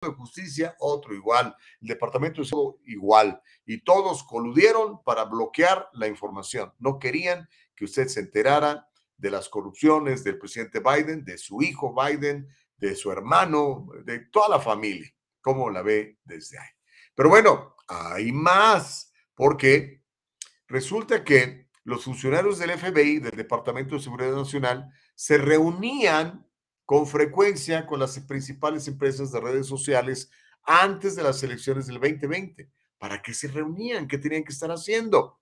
de 0.00 0.14
Justicia, 0.14 0.76
otro 0.78 1.14
igual, 1.14 1.54
el 1.80 1.88
Departamento 1.88 2.40
de 2.40 2.48
Salud 2.48 2.76
igual, 2.86 3.40
y 3.66 3.82
todos 3.82 4.24
coludieron 4.24 5.02
para 5.02 5.24
bloquear 5.24 5.88
la 5.92 6.06
información. 6.06 6.72
No 6.78 6.98
querían 6.98 7.48
que 7.74 7.84
usted 7.84 8.08
se 8.08 8.20
enterara 8.20 8.88
de 9.16 9.30
las 9.30 9.48
corrupciones 9.48 10.24
del 10.24 10.38
presidente 10.38 10.80
Biden, 10.80 11.24
de 11.24 11.36
su 11.36 11.60
hijo 11.62 11.94
Biden, 11.94 12.48
de 12.78 12.94
su 12.94 13.12
hermano, 13.12 13.88
de 14.04 14.20
toda 14.20 14.48
la 14.48 14.60
familia, 14.60 15.12
como 15.42 15.68
la 15.68 15.82
ve 15.82 16.18
desde 16.24 16.58
ahí. 16.58 16.70
Pero 17.14 17.28
bueno, 17.28 17.76
hay 17.86 18.32
más, 18.32 19.12
porque 19.34 20.00
Resulta 20.70 21.24
que 21.24 21.66
los 21.82 22.04
funcionarios 22.04 22.60
del 22.60 22.70
FBI, 22.78 23.18
del 23.18 23.36
Departamento 23.36 23.96
de 23.96 24.00
Seguridad 24.00 24.36
Nacional, 24.36 24.88
se 25.16 25.36
reunían 25.36 26.46
con 26.90 27.06
frecuencia 27.06 27.86
con 27.86 28.00
las 28.00 28.18
principales 28.18 28.88
empresas 28.88 29.30
de 29.30 29.38
redes 29.38 29.68
sociales 29.68 30.28
antes 30.64 31.14
de 31.14 31.22
las 31.22 31.40
elecciones 31.44 31.86
del 31.86 32.00
2020. 32.00 32.68
¿Para 32.98 33.22
qué 33.22 33.32
se 33.32 33.46
reunían? 33.46 34.08
¿Qué 34.08 34.18
tenían 34.18 34.42
que 34.42 34.52
estar 34.52 34.72
haciendo? 34.72 35.38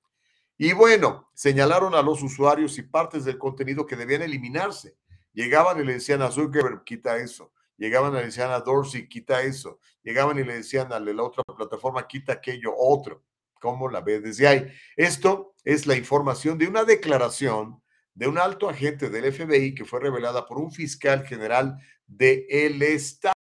Y 0.59 0.75
bueno, 0.75 1.31
señalaron 1.33 1.95
a 1.95 2.03
los 2.03 2.23
usuarios 2.23 2.77
y 2.77 2.83
partes 2.83 3.25
del 3.25 3.39
contenido 3.39 3.87
que 3.87 3.97
debían 3.97 4.21
eliminarse. 4.21 4.99
Llegaban 5.33 5.81
y 5.81 5.85
le 5.85 5.95
decían 5.95 6.21
a 6.21 6.31
Zuckerberg, 6.31 6.85
quita 6.85 7.17
eso. 7.17 7.51
Llegaban 7.79 8.13
y 8.13 8.17
le 8.17 8.25
decían 8.27 8.51
a 8.51 8.61
Dorsey, 8.61 9.09
quita 9.09 9.41
eso. 9.41 9.81
Llegaban 10.03 10.39
y 10.39 10.45
le 10.45 10.53
decían 10.53 10.93
a 10.93 11.01
la 11.01 11.23
otra 11.23 11.43
plataforma, 11.45 12.07
quita 12.07 12.35
aquello, 12.35 12.75
otro. 12.77 13.25
¿Cómo 13.59 13.89
la 13.89 14.03
ve 14.03 14.21
desde 14.21 14.47
ahí? 14.47 14.67
Esto 14.97 15.55
es 15.65 15.87
la 15.87 15.97
información 15.97 16.59
de 16.59 16.69
una 16.69 16.85
declaración 16.85 17.81
de 18.19 18.27
un 18.27 18.37
alto 18.37 18.69
agente 18.69 19.11
del 19.11 19.33
FBI 19.33 19.77
que 19.77 19.85
fue 19.85 20.01
revelada 20.01 20.45
por 20.45 20.59
un 20.59 20.73
fiscal 20.73 21.25
general 21.25 21.79
del 22.05 22.83
Estado. 22.83 23.33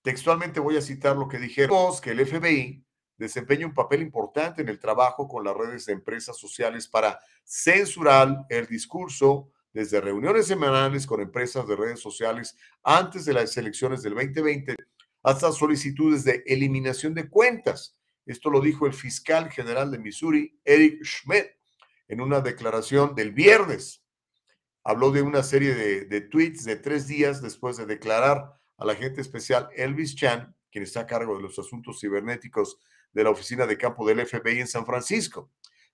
Textualmente 0.00 0.58
voy 0.58 0.78
a 0.78 0.80
citar 0.80 1.14
lo 1.14 1.28
que 1.28 1.38
dijeron, 1.38 1.92
que 2.02 2.12
el 2.12 2.26
FBI 2.26 2.82
desempeña 3.18 3.66
un 3.66 3.74
papel 3.74 4.00
importante 4.00 4.62
en 4.62 4.70
el 4.70 4.80
trabajo 4.80 5.28
con 5.28 5.44
las 5.44 5.54
redes 5.54 5.84
de 5.84 5.92
empresas 5.92 6.38
sociales 6.38 6.88
para 6.88 7.20
censurar 7.44 8.46
el 8.48 8.66
discurso 8.66 9.50
desde 9.74 10.00
reuniones 10.00 10.46
semanales 10.46 11.06
con 11.06 11.20
empresas 11.20 11.68
de 11.68 11.76
redes 11.76 12.00
sociales 12.00 12.56
antes 12.82 13.26
de 13.26 13.34
las 13.34 13.54
elecciones 13.58 14.02
del 14.02 14.14
2020 14.14 14.76
hasta 15.22 15.52
solicitudes 15.52 16.24
de 16.24 16.42
eliminación 16.46 17.12
de 17.12 17.28
cuentas 17.28 17.98
esto 18.26 18.50
lo 18.50 18.60
dijo 18.60 18.86
el 18.86 18.94
fiscal 18.94 19.50
general 19.50 19.90
de 19.90 19.98
Missouri, 19.98 20.58
Eric 20.64 21.02
Schmidt, 21.04 21.46
en 22.12 22.20
una 22.20 22.42
declaración 22.42 23.14
del 23.14 23.32
viernes. 23.32 24.04
Habló 24.84 25.12
de 25.12 25.22
una 25.22 25.42
serie 25.42 25.74
de, 25.74 26.20
tweets 26.20 26.62
de 26.62 26.76
tres 26.76 27.06
días 27.06 27.40
después 27.40 27.78
de 27.78 27.86
declarar 27.86 28.52
al 28.76 28.90
agente 28.90 29.22
especial 29.22 29.70
Elvis 29.74 30.14
Chan, 30.14 30.54
quien 30.70 30.84
está 30.84 31.00
a 31.00 31.06
cargo 31.06 31.34
de 31.36 31.42
los 31.42 31.58
asuntos 31.58 32.00
cibernéticos 32.00 32.78
de 33.14 33.24
la 33.24 33.30
oficina 33.30 33.66
de 33.66 33.78
campo 33.78 34.06
del 34.06 34.26
FBI 34.26 34.60
en 34.60 34.66
San 34.66 34.84
Francisco. 34.84 35.52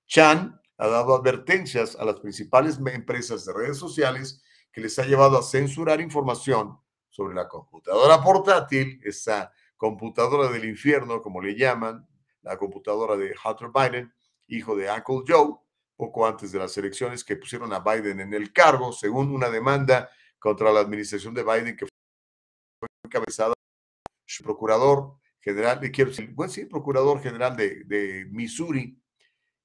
Chan 0.08 0.60
ha 0.78 0.88
dado 0.88 1.14
advertencias 1.14 1.94
a 1.94 2.04
las 2.04 2.18
principales 2.18 2.80
empresas 2.84 3.44
de 3.44 3.52
redes 3.52 3.78
sociales 3.78 4.42
que 4.72 4.80
les 4.80 4.98
ha 4.98 5.04
llevado 5.04 5.38
a 5.38 5.42
censurar 5.44 6.00
información 6.00 6.80
sobre 7.10 7.36
la 7.36 7.46
computadora 7.46 8.20
portátil, 8.20 9.00
esa 9.04 9.52
computadora 9.76 10.50
del 10.50 10.64
infierno, 10.64 11.22
como 11.22 11.40
le 11.40 11.54
llaman, 11.54 12.08
la 12.42 12.56
computadora 12.56 13.16
de 13.16 13.32
Hunter 13.44 13.68
Biden, 13.72 14.12
hijo 14.48 14.74
de 14.74 14.90
Uncle 14.90 15.22
Joe, 15.24 15.58
poco 15.98 16.24
antes 16.24 16.52
de 16.52 16.60
las 16.60 16.78
elecciones 16.78 17.24
que 17.24 17.36
pusieron 17.36 17.72
a 17.72 17.80
Biden 17.80 18.20
en 18.20 18.32
el 18.32 18.52
cargo, 18.52 18.92
según 18.92 19.34
una 19.34 19.50
demanda 19.50 20.08
contra 20.38 20.72
la 20.72 20.78
administración 20.78 21.34
de 21.34 21.42
Biden 21.42 21.76
que 21.76 21.86
fue 21.86 22.88
encabezada 23.04 23.48
por 23.48 24.38
el 24.38 24.44
procurador 24.44 25.16
general, 25.40 25.80
de, 25.80 25.90
quiero 25.90 26.10
decir, 26.10 26.30
bueno, 26.32 26.52
sí, 26.52 26.66
procurador 26.66 27.20
general 27.20 27.56
de, 27.56 27.82
de 27.84 28.26
Missouri 28.30 28.96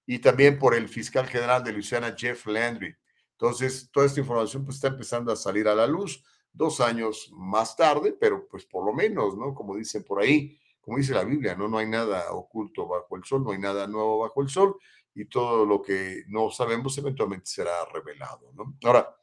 y 0.07 0.17
también 0.17 0.57
por 0.57 0.73
el 0.73 0.89
fiscal 0.89 1.27
general 1.27 1.63
de 1.63 1.71
Luisiana, 1.71 2.15
Jeff 2.17 2.47
Landry. 2.47 2.95
Entonces, 3.33 3.91
toda 3.91 4.07
esta 4.07 4.19
información 4.19 4.65
pues, 4.65 4.77
está 4.77 4.87
empezando 4.87 5.31
a 5.31 5.35
salir 5.35 5.67
a 5.67 5.75
la 5.75 5.85
luz 5.85 6.23
dos 6.51 6.81
años 6.81 7.29
más 7.31 7.75
tarde, 7.75 8.15
pero 8.19 8.47
pues 8.47 8.65
por 8.65 8.83
lo 8.83 8.91
menos, 8.91 9.37
¿no? 9.37 9.53
Como 9.53 9.75
dicen 9.75 10.03
por 10.03 10.19
ahí, 10.19 10.57
como 10.81 10.97
dice 10.97 11.13
la 11.13 11.23
Biblia, 11.23 11.55
¿no? 11.55 11.67
no 11.67 11.77
hay 11.77 11.87
nada 11.87 12.31
oculto 12.31 12.87
bajo 12.87 13.15
el 13.15 13.23
sol, 13.23 13.43
no 13.43 13.51
hay 13.51 13.59
nada 13.59 13.87
nuevo 13.87 14.19
bajo 14.19 14.41
el 14.41 14.49
sol, 14.49 14.75
y 15.15 15.25
todo 15.25 15.65
lo 15.65 15.81
que 15.81 16.23
no 16.27 16.49
sabemos 16.49 16.97
eventualmente 16.97 17.45
será 17.45 17.85
revelado. 17.93 18.51
¿no? 18.53 18.77
Ahora, 18.83 19.15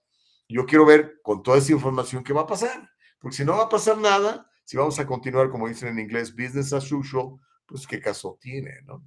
yo 0.49 0.67
quiero 0.67 0.85
ver 0.85 1.21
con 1.23 1.43
toda 1.43 1.59
esa 1.59 1.73
información 1.73 2.25
qué 2.25 2.33
va 2.33 2.43
a 2.43 2.47
pasar, 2.47 2.91
porque 3.19 3.37
si 3.37 3.45
no 3.45 3.57
va 3.57 3.65
a 3.65 3.69
pasar 3.69 3.99
nada, 3.99 4.51
si 4.65 4.77
vamos 4.77 4.99
a 4.99 5.07
continuar, 5.07 5.51
como 5.51 5.69
dicen 5.69 5.89
en 5.89 5.99
inglés, 5.99 6.35
business 6.35 6.73
as 6.73 6.91
usual, 6.93 7.39
pues 7.67 7.87
qué 7.87 8.01
caso 8.01 8.39
tiene, 8.41 8.83
¿no? 8.85 9.05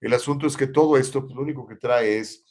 El 0.00 0.12
asunto 0.12 0.46
es 0.46 0.56
que 0.56 0.66
todo 0.66 0.96
esto, 0.96 1.22
pues, 1.22 1.34
lo 1.34 1.42
único 1.42 1.66
que 1.66 1.76
trae 1.76 2.18
es 2.18 2.44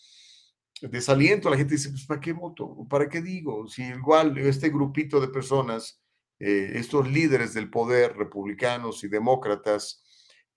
desaliento. 0.81 1.49
La 1.49 1.57
gente 1.57 1.75
dice, 1.75 1.89
pues, 1.89 2.05
¿para 2.05 2.19
qué 2.19 2.33
voto? 2.33 2.75
¿Para 2.89 3.07
qué 3.07 3.21
digo? 3.21 3.67
Si 3.67 3.83
igual 3.83 4.37
este 4.37 4.69
grupito 4.69 5.19
de 5.21 5.27
personas, 5.27 6.01
eh, 6.39 6.71
estos 6.75 7.07
líderes 7.07 7.53
del 7.53 7.69
poder, 7.69 8.17
republicanos 8.17 9.03
y 9.03 9.07
demócratas, 9.07 10.03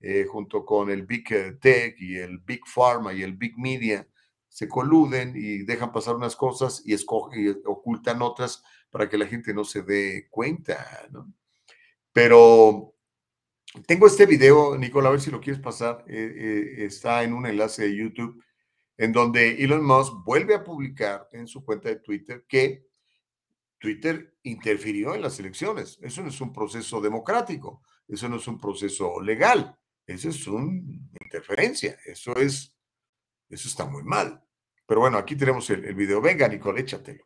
eh, 0.00 0.24
junto 0.24 0.64
con 0.64 0.90
el 0.90 1.06
Big 1.06 1.28
Tech 1.60 1.96
y 2.00 2.16
el 2.16 2.38
Big 2.38 2.60
Pharma 2.66 3.12
y 3.12 3.22
el 3.22 3.34
Big 3.34 3.58
Media, 3.58 4.06
se 4.48 4.68
coluden 4.68 5.34
y 5.36 5.58
dejan 5.58 5.92
pasar 5.92 6.16
unas 6.16 6.34
cosas 6.34 6.82
y, 6.84 6.94
ocultan 7.66 8.22
otras 8.22 8.62
para 8.90 9.08
que 9.08 9.18
la 9.18 9.26
gente 9.26 9.52
no 9.52 9.64
se 9.64 9.82
dé 9.82 10.26
cuenta, 10.30 11.06
¿no? 11.10 11.32
Pero 12.12 12.94
tengo 13.86 14.06
este 14.06 14.26
video, 14.26 14.76
Nicola, 14.78 15.08
a 15.08 15.12
ver 15.12 15.20
si 15.20 15.30
lo 15.30 15.40
quieres 15.40 15.60
pasar. 15.60 16.04
Eh, 16.08 16.34
eh, 16.36 16.84
está 16.86 17.22
en 17.22 17.34
un 17.34 17.46
enlace 17.46 17.82
de 17.82 17.96
YouTube 17.96 18.42
en 18.96 19.12
donde 19.12 19.62
Elon 19.62 19.84
Musk 19.84 20.24
vuelve 20.24 20.54
a 20.54 20.64
publicar 20.64 21.28
en 21.32 21.46
su 21.46 21.64
cuenta 21.64 21.88
de 21.88 21.96
Twitter 21.96 22.44
que 22.48 22.88
Twitter 23.78 24.36
interfirió 24.42 25.14
en 25.14 25.22
las 25.22 25.38
elecciones. 25.38 25.98
Eso 26.02 26.22
no 26.22 26.28
es 26.28 26.40
un 26.40 26.52
proceso 26.52 27.00
democrático, 27.00 27.82
eso 28.08 28.28
no 28.28 28.36
es 28.36 28.48
un 28.48 28.58
proceso 28.58 29.20
legal, 29.20 29.78
eso 30.08 30.30
es 30.30 30.46
una 30.46 30.72
interferencia, 31.22 31.98
eso 32.06 32.34
es, 32.36 32.74
eso 33.50 33.68
está 33.68 33.84
muy 33.84 34.02
mal. 34.02 34.42
Pero 34.86 35.00
bueno, 35.02 35.18
aquí 35.18 35.36
tenemos 35.36 35.68
el, 35.68 35.84
el 35.84 35.94
video. 35.94 36.20
Venga, 36.22 36.48
Nicole, 36.48 36.80
échatelo. 36.80 37.24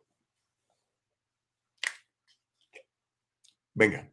Venga. 3.73 4.05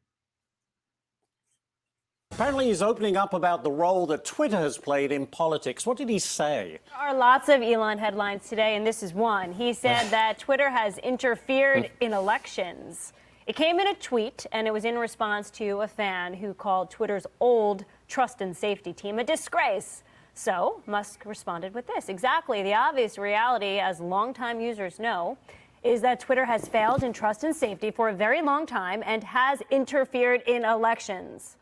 Apparently, 2.30 2.68
he's 2.68 2.80
opening 2.80 3.16
up 3.16 3.34
about 3.34 3.64
the 3.64 3.70
role 3.70 4.06
that 4.06 4.24
Twitter 4.24 4.56
has 4.56 4.78
played 4.78 5.12
in 5.12 5.26
politics. 5.26 5.84
What 5.84 5.98
did 5.98 6.08
he 6.08 6.18
say? 6.18 6.78
There 6.86 7.08
are 7.08 7.14
lots 7.14 7.48
of 7.48 7.60
Elon 7.60 7.98
headlines 7.98 8.48
today, 8.48 8.76
and 8.76 8.86
this 8.86 9.02
is 9.02 9.12
one. 9.12 9.52
He 9.52 9.72
said 9.74 10.04
that 10.10 10.38
Twitter 10.38 10.70
has 10.70 10.96
interfered 10.98 11.90
in 12.00 12.12
elections. 12.14 13.12
It 13.46 13.56
came 13.56 13.80
in 13.80 13.88
a 13.88 13.94
tweet, 13.94 14.46
and 14.52 14.68
it 14.68 14.70
was 14.70 14.84
in 14.84 14.96
response 14.96 15.50
to 15.50 15.80
a 15.80 15.88
fan 15.88 16.34
who 16.34 16.54
called 16.54 16.90
Twitter's 16.90 17.26
old 17.40 17.84
trust 18.10 18.42
and 18.42 18.54
safety 18.54 18.92
team 18.92 19.18
a 19.18 19.24
disgrace. 19.24 20.02
So 20.34 20.82
Musk 20.86 21.24
responded 21.24 21.72
with 21.72 21.86
this 21.86 22.08
exactly 22.08 22.62
the 22.62 22.74
obvious 22.74 23.16
reality, 23.16 23.78
as 23.78 24.00
longtime 24.00 24.60
users 24.60 24.98
know, 24.98 25.38
is 25.82 26.02
that 26.02 26.20
Twitter 26.20 26.44
has 26.44 26.68
failed 26.68 27.02
in 27.02 27.12
trust 27.12 27.44
and 27.44 27.56
safety 27.56 27.90
for 27.90 28.10
a 28.10 28.14
very 28.14 28.42
long 28.42 28.66
time 28.66 29.02
and 29.06 29.24
has 29.24 29.62
interfered 29.70 30.42
in 30.46 30.64
elections. 30.64 31.56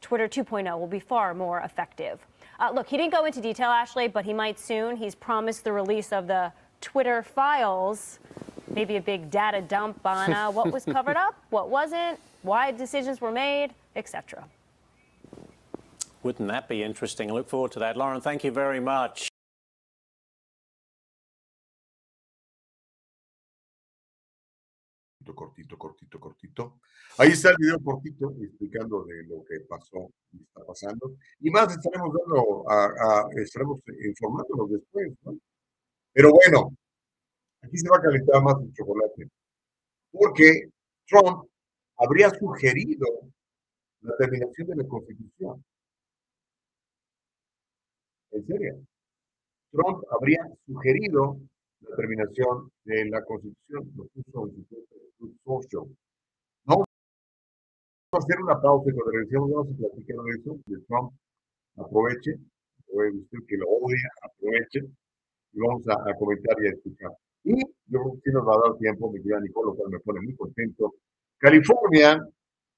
Twitter 0.00 0.26
2.0 0.26 0.78
will 0.78 0.88
be 0.88 0.98
far 0.98 1.32
more 1.32 1.60
effective. 1.60 2.26
Uh, 2.58 2.70
look, 2.74 2.88
he 2.88 2.96
didn't 2.96 3.12
go 3.12 3.24
into 3.24 3.40
detail, 3.40 3.70
Ashley, 3.70 4.08
but 4.08 4.24
he 4.24 4.32
might 4.32 4.58
soon. 4.58 4.96
He's 4.96 5.14
promised 5.14 5.62
the 5.62 5.72
release 5.72 6.12
of 6.12 6.26
the 6.26 6.52
Twitter 6.80 7.22
files, 7.22 8.18
maybe 8.68 8.96
a 8.96 9.00
big 9.00 9.30
data 9.30 9.60
dump 9.60 10.04
on 10.04 10.32
uh, 10.32 10.50
what 10.50 10.72
was 10.72 10.84
covered 10.84 11.16
up, 11.16 11.34
what 11.50 11.70
wasn't, 11.70 12.18
why 12.42 12.72
decisions 12.72 13.20
were 13.20 13.30
made, 13.30 13.70
etc. 13.94 14.44
Wouldn't 16.22 16.48
that 16.48 16.68
be 16.68 16.82
interesting? 16.82 17.30
I 17.30 17.34
look 17.34 17.48
forward 17.48 17.72
to 17.72 17.80
that. 17.80 17.96
Lauren, 17.96 18.20
thank 18.20 18.44
you 18.44 18.52
very 18.52 18.80
much. 18.80 19.28
cortito, 25.34 25.78
cortito, 25.78 26.20
cortito. 26.20 26.80
Ahí 27.18 27.30
está 27.30 27.50
el 27.50 27.56
video 27.58 27.80
cortito 27.80 28.34
explicando 28.40 29.04
de 29.04 29.24
lo 29.24 29.44
que 29.44 29.60
pasó 29.60 30.10
y 30.32 30.42
está 30.42 30.64
pasando. 30.64 31.16
Y 31.40 31.50
más 31.50 31.74
estaremos 31.74 32.12
dando 32.14 32.68
a, 32.68 32.84
a 32.86 33.28
estaremos 33.36 33.80
informándonos 34.04 34.70
después, 34.70 35.12
¿no? 35.24 35.38
Pero 36.12 36.30
bueno, 36.30 36.74
aquí 37.62 37.78
se 37.78 37.88
va 37.88 37.96
a 37.96 38.02
calentar 38.02 38.42
más 38.42 38.56
el 38.62 38.72
chocolate. 38.72 39.28
Porque 40.10 40.70
Trump 41.06 41.48
habría 41.96 42.30
sugerido 42.30 43.06
la 44.00 44.16
terminación 44.16 44.68
de 44.68 44.76
la 44.76 44.88
Constitución. 44.88 45.64
En 48.32 48.46
serio. 48.46 48.74
Trump 49.70 50.02
habría 50.10 50.40
sugerido 50.66 51.38
la 51.80 51.96
terminación 51.96 52.70
de 52.84 53.04
la 53.06 53.24
Constitución. 53.24 53.92
Lo 53.96 54.04
puso 54.08 54.48
en 54.48 54.66
su 55.18 55.34
social. 55.44 55.96
Vamos 56.64 56.86
a 58.12 58.18
hacer 58.18 58.40
una 58.42 58.60
pausa 58.60 58.90
y 58.90 58.94
cuando 58.94 59.10
regresemos 59.12 59.50
vamos 59.50 59.74
a 59.74 59.76
platicar 59.76 60.16
de 60.16 60.30
eso, 60.40 60.58
de 60.66 60.78
Trump. 60.86 61.12
Aproveche, 61.76 62.38
usted 62.88 63.38
que 63.48 63.56
lo 63.56 63.66
odia, 63.68 64.08
aproveche 64.22 64.80
y 65.52 65.58
vamos 65.58 65.86
a, 65.88 65.94
a 65.94 66.14
comentar 66.16 66.56
y 66.62 66.66
a 66.66 66.70
escuchar. 66.70 67.12
Y 67.44 67.54
yo 67.86 67.98
sí 68.22 68.30
nos 68.30 68.46
va 68.46 68.54
a 68.54 68.68
dar 68.68 68.78
tiempo, 68.78 69.10
mi 69.10 69.20
querida 69.22 69.40
Nicole, 69.40 69.70
lo 69.70 69.76
cual 69.76 69.90
me 69.90 70.00
pone 70.00 70.20
muy 70.20 70.36
contento. 70.36 70.94
California, 71.38 72.20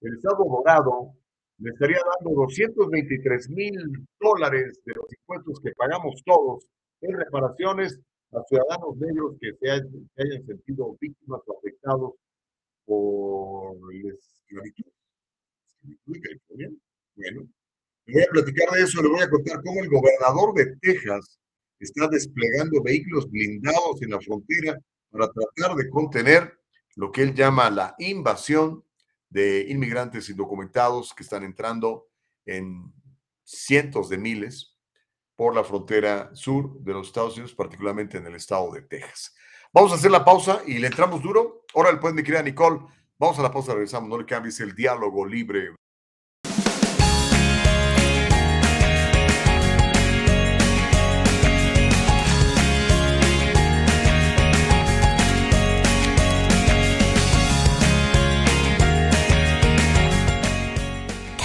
el 0.00 0.14
estado 0.14 0.44
dorado, 0.44 1.14
le 1.58 1.70
estaría 1.70 1.98
dando 2.18 2.42
223 2.42 3.48
mil 3.50 4.06
dólares 4.20 4.80
de 4.84 4.94
los 4.94 5.06
impuestos 5.12 5.60
que 5.60 5.72
pagamos 5.72 6.22
todos 6.24 6.66
en 7.00 7.16
reparaciones 7.16 8.00
a 8.32 8.42
ciudadanos 8.48 8.96
negros 8.96 9.36
que 9.40 9.52
se 9.60 9.70
hayan, 9.70 10.10
hayan 10.16 10.46
sentido 10.46 10.96
víctimas 11.00 11.40
o 11.46 11.58
afectados 11.58 12.12
por 12.84 13.92
la 13.92 14.12
esclavitud. 14.12 14.90
Bueno, 17.16 17.48
le 18.06 18.12
voy 18.12 18.22
a 18.22 18.32
platicar 18.32 18.70
de 18.70 18.82
eso, 18.82 19.02
le 19.02 19.08
voy 19.08 19.20
a 19.20 19.30
contar 19.30 19.62
cómo 19.62 19.80
el 19.80 19.88
gobernador 19.88 20.54
de 20.54 20.76
Texas 20.80 21.38
está 21.78 22.08
desplegando 22.08 22.82
vehículos 22.82 23.30
blindados 23.30 24.02
en 24.02 24.10
la 24.10 24.20
frontera 24.20 24.78
para 25.10 25.30
tratar 25.30 25.76
de 25.76 25.88
contener 25.90 26.58
lo 26.96 27.12
que 27.12 27.22
él 27.22 27.34
llama 27.34 27.70
la 27.70 27.94
invasión 27.98 28.84
de 29.34 29.66
inmigrantes 29.68 30.30
indocumentados 30.30 31.12
que 31.12 31.24
están 31.24 31.42
entrando 31.42 32.06
en 32.46 32.94
cientos 33.42 34.08
de 34.08 34.16
miles 34.16 34.78
por 35.34 35.56
la 35.56 35.64
frontera 35.64 36.30
sur 36.34 36.78
de 36.78 36.92
los 36.92 37.08
Estados 37.08 37.34
Unidos, 37.34 37.52
particularmente 37.52 38.16
en 38.16 38.26
el 38.28 38.36
estado 38.36 38.70
de 38.70 38.82
Texas. 38.82 39.34
Vamos 39.72 39.90
a 39.90 39.96
hacer 39.96 40.12
la 40.12 40.24
pausa 40.24 40.62
y 40.64 40.78
le 40.78 40.86
entramos 40.86 41.20
duro. 41.20 41.64
Ahora 41.74 41.90
el 41.90 41.98
pueden 41.98 42.16
querida 42.18 42.42
Nicole. 42.42 42.78
Vamos 43.18 43.36
a 43.40 43.42
la 43.42 43.50
pausa, 43.50 43.72
regresamos. 43.72 44.08
No 44.08 44.18
le 44.18 44.24
cambies 44.24 44.60
el 44.60 44.72
diálogo 44.72 45.26
libre. 45.26 45.74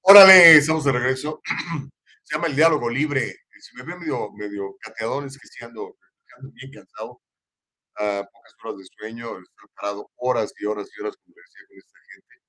Órale, 0.00 0.56
estamos 0.56 0.84
de 0.84 0.92
regreso. 0.92 1.42
Se 2.24 2.34
llama 2.34 2.46
El 2.46 2.56
Diálogo 2.56 2.88
Libre. 2.88 3.40
Si 3.60 3.76
me 3.76 3.82
ven 3.84 3.98
medio, 3.98 4.32
medio 4.32 4.74
cateadón, 4.80 5.26
es 5.26 5.36
que 5.38 5.48
sí 5.48 5.62
ando, 5.62 5.96
ando 6.38 6.50
bien 6.54 6.72
cansado. 6.72 7.20
A 7.98 8.24
pocas 8.32 8.54
horas 8.62 8.78
de 8.78 8.84
sueño, 8.98 9.38
estar 9.38 9.68
parado 9.74 10.10
horas 10.16 10.52
y 10.58 10.64
horas 10.66 10.88
y 10.96 11.00
horas, 11.00 11.16
como 11.16 11.34
decía, 11.36 11.66
con 11.68 11.78
esta 11.78 11.98
gente. 12.12 12.42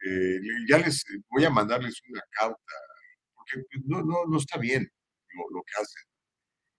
Eh, 0.00 0.40
ya 0.68 0.78
les 0.78 1.04
voy 1.28 1.44
a 1.44 1.50
mandarles 1.50 2.00
una 2.08 2.22
carta, 2.30 2.74
porque 3.34 3.64
pues, 3.70 3.84
no, 3.86 4.02
no, 4.02 4.26
no 4.26 4.38
está 4.38 4.58
bien 4.58 4.88
lo, 5.30 5.58
lo 5.58 5.62
que 5.62 5.80
hacen. 5.80 6.02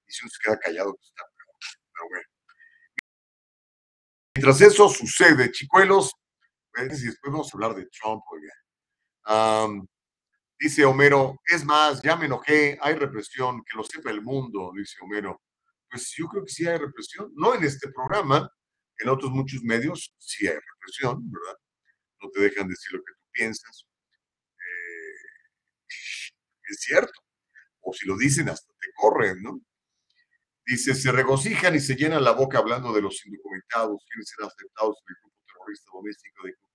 Y 0.07 0.11
si 0.11 0.23
uno 0.23 0.31
se 0.31 0.39
queda 0.43 0.59
callado, 0.59 0.93
pues 0.95 1.07
está 1.07 1.23
peor. 1.35 1.55
Pero 1.93 2.09
bueno. 2.09 2.27
Mientras 4.35 4.61
eso 4.61 4.89
sucede, 4.89 5.51
chicuelos, 5.51 6.13
pues, 6.73 7.01
y 7.03 7.07
después 7.07 7.31
vamos 7.31 7.53
a 7.53 7.57
hablar 7.57 7.75
de 7.75 7.87
Trump. 7.87 8.23
Am, 9.25 9.85
dice 10.59 10.85
Homero, 10.85 11.39
es 11.45 11.65
más, 11.65 12.01
ya 12.01 12.15
me 12.15 12.25
enojé, 12.25 12.77
hay 12.81 12.95
represión, 12.95 13.63
que 13.63 13.77
lo 13.77 13.83
sepa 13.83 14.11
el 14.11 14.21
mundo, 14.21 14.71
dice 14.75 14.97
Homero. 15.01 15.41
Pues 15.89 16.13
yo 16.17 16.27
creo 16.27 16.43
que 16.45 16.51
sí 16.51 16.67
hay 16.67 16.77
represión, 16.77 17.31
no 17.35 17.55
en 17.55 17.63
este 17.63 17.89
programa, 17.91 18.49
en 18.99 19.09
otros 19.09 19.31
muchos 19.31 19.63
medios 19.63 20.13
sí 20.19 20.47
hay 20.47 20.55
represión, 20.55 21.31
¿verdad? 21.31 21.57
No 22.21 22.29
te 22.29 22.41
dejan 22.41 22.67
decir 22.67 22.91
lo 22.93 22.99
que 22.99 23.13
tú 23.13 23.25
piensas. 23.31 23.87
Eh, 24.57 25.89
es 26.69 26.79
cierto. 26.81 27.13
O 27.81 27.93
si 27.93 28.05
lo 28.07 28.17
dicen, 28.17 28.49
hasta 28.49 28.71
te 28.79 28.89
corren, 28.93 29.41
¿no? 29.41 29.61
Dice, 30.65 30.93
se 30.93 31.11
regocijan 31.11 31.75
y 31.75 31.79
se 31.79 31.95
llenan 31.95 32.23
la 32.23 32.33
boca 32.33 32.59
hablando 32.59 32.93
de 32.93 33.01
los 33.01 33.25
indocumentados, 33.25 34.05
quieren 34.07 34.25
ser 34.25 34.45
aceptados 34.45 34.97
en 35.07 35.15
el 35.15 35.21
grupo 35.21 35.37
terrorista 35.47 35.91
doméstico 35.93 36.43
de 36.45 36.53
Ku 36.55 36.69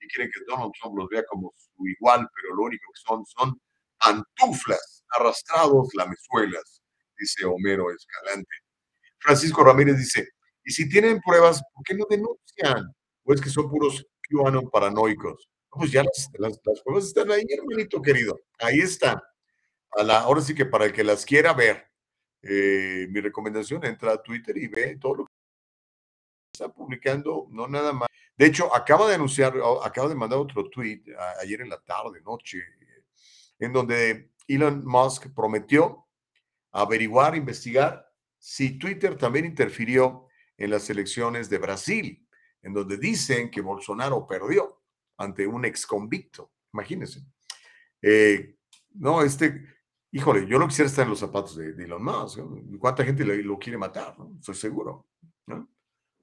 y 0.00 0.08
quieren 0.08 0.30
que 0.32 0.40
Donald 0.46 0.72
Trump 0.80 0.98
los 0.98 1.08
vea 1.08 1.24
como 1.28 1.52
su 1.56 1.86
igual, 1.88 2.28
pero 2.34 2.54
lo 2.54 2.64
único 2.64 2.84
que 2.92 3.00
son 3.00 3.24
son 3.26 3.60
pantuflas, 3.98 5.02
arrastrados 5.16 5.88
lamezuelas, 5.94 6.82
dice 7.24 7.44
Homero 7.46 7.90
Escalante. 7.90 8.50
Francisco 9.18 9.64
Ramírez 9.64 9.96
dice, 9.96 10.28
y 10.64 10.70
si 10.72 10.88
tienen 10.88 11.20
pruebas, 11.20 11.62
¿por 11.72 11.82
qué 11.84 11.94
no 11.94 12.04
denuncian? 12.08 12.94
¿O 13.24 13.32
es 13.32 13.40
que 13.40 13.48
son 13.50 13.70
puros 13.70 14.06
QAnon 14.30 14.68
paranoicos? 14.70 15.48
No, 15.72 15.78
Pues 15.78 15.90
ya 15.90 16.02
las, 16.02 16.28
las- 16.38 16.60
las 16.64 16.80
pruebas 16.82 17.06
están 17.06 17.30
ahí, 17.30 17.44
hermanito 17.48 18.00
querido. 18.02 18.38
Ahí 18.58 18.78
están. 18.80 19.18
A 19.96 20.02
la, 20.02 20.20
ahora 20.20 20.40
sí 20.40 20.54
que 20.54 20.66
para 20.66 20.84
el 20.86 20.92
que 20.92 21.04
las 21.04 21.24
quiera 21.24 21.52
ver, 21.54 21.88
eh, 22.42 23.06
mi 23.10 23.20
recomendación, 23.20 23.84
entra 23.86 24.12
a 24.12 24.22
Twitter 24.22 24.56
y 24.58 24.68
ve 24.68 24.96
todo 25.00 25.14
lo 25.14 25.24
que 25.24 25.32
está 26.52 26.68
publicando, 26.72 27.46
no 27.50 27.66
nada 27.68 27.92
más. 27.92 28.08
De 28.36 28.46
hecho, 28.46 28.74
acaba 28.74 29.08
de 29.08 29.14
anunciar, 29.14 29.54
acaba 29.82 30.08
de 30.08 30.14
mandar 30.16 30.38
otro 30.38 30.68
tweet 30.68 31.02
a- 31.18 31.40
ayer 31.40 31.60
en 31.62 31.70
la 31.70 31.80
tarde, 31.80 32.20
noche, 32.22 32.58
en 33.58 33.72
donde 33.72 34.30
Elon 34.48 34.84
Musk 34.84 35.28
prometió 35.34 36.06
averiguar, 36.74 37.36
investigar 37.36 38.04
si 38.38 38.78
Twitter 38.78 39.16
también 39.16 39.46
interfirió 39.46 40.28
en 40.58 40.70
las 40.70 40.90
elecciones 40.90 41.48
de 41.48 41.58
Brasil, 41.58 42.28
en 42.60 42.74
donde 42.74 42.98
dicen 42.98 43.50
que 43.50 43.62
Bolsonaro 43.62 44.26
perdió 44.26 44.82
ante 45.16 45.46
un 45.46 45.64
ex 45.64 45.86
convicto. 45.86 46.52
Imagínense. 46.72 47.24
Eh, 48.02 48.56
no, 48.94 49.22
este, 49.22 49.64
híjole, 50.12 50.46
yo 50.46 50.58
no 50.58 50.68
quisiera 50.68 50.90
estar 50.90 51.04
en 51.04 51.10
los 51.10 51.20
zapatos 51.20 51.56
de, 51.56 51.72
de 51.72 51.84
Elon 51.84 52.04
Musk. 52.04 52.38
¿no? 52.38 52.78
¿Cuánta 52.78 53.04
gente 53.04 53.24
lo 53.24 53.58
quiere 53.58 53.78
matar? 53.78 54.18
¿no? 54.18 54.36
Estoy 54.38 54.54
seguro. 54.54 55.08
¿no? 55.46 55.68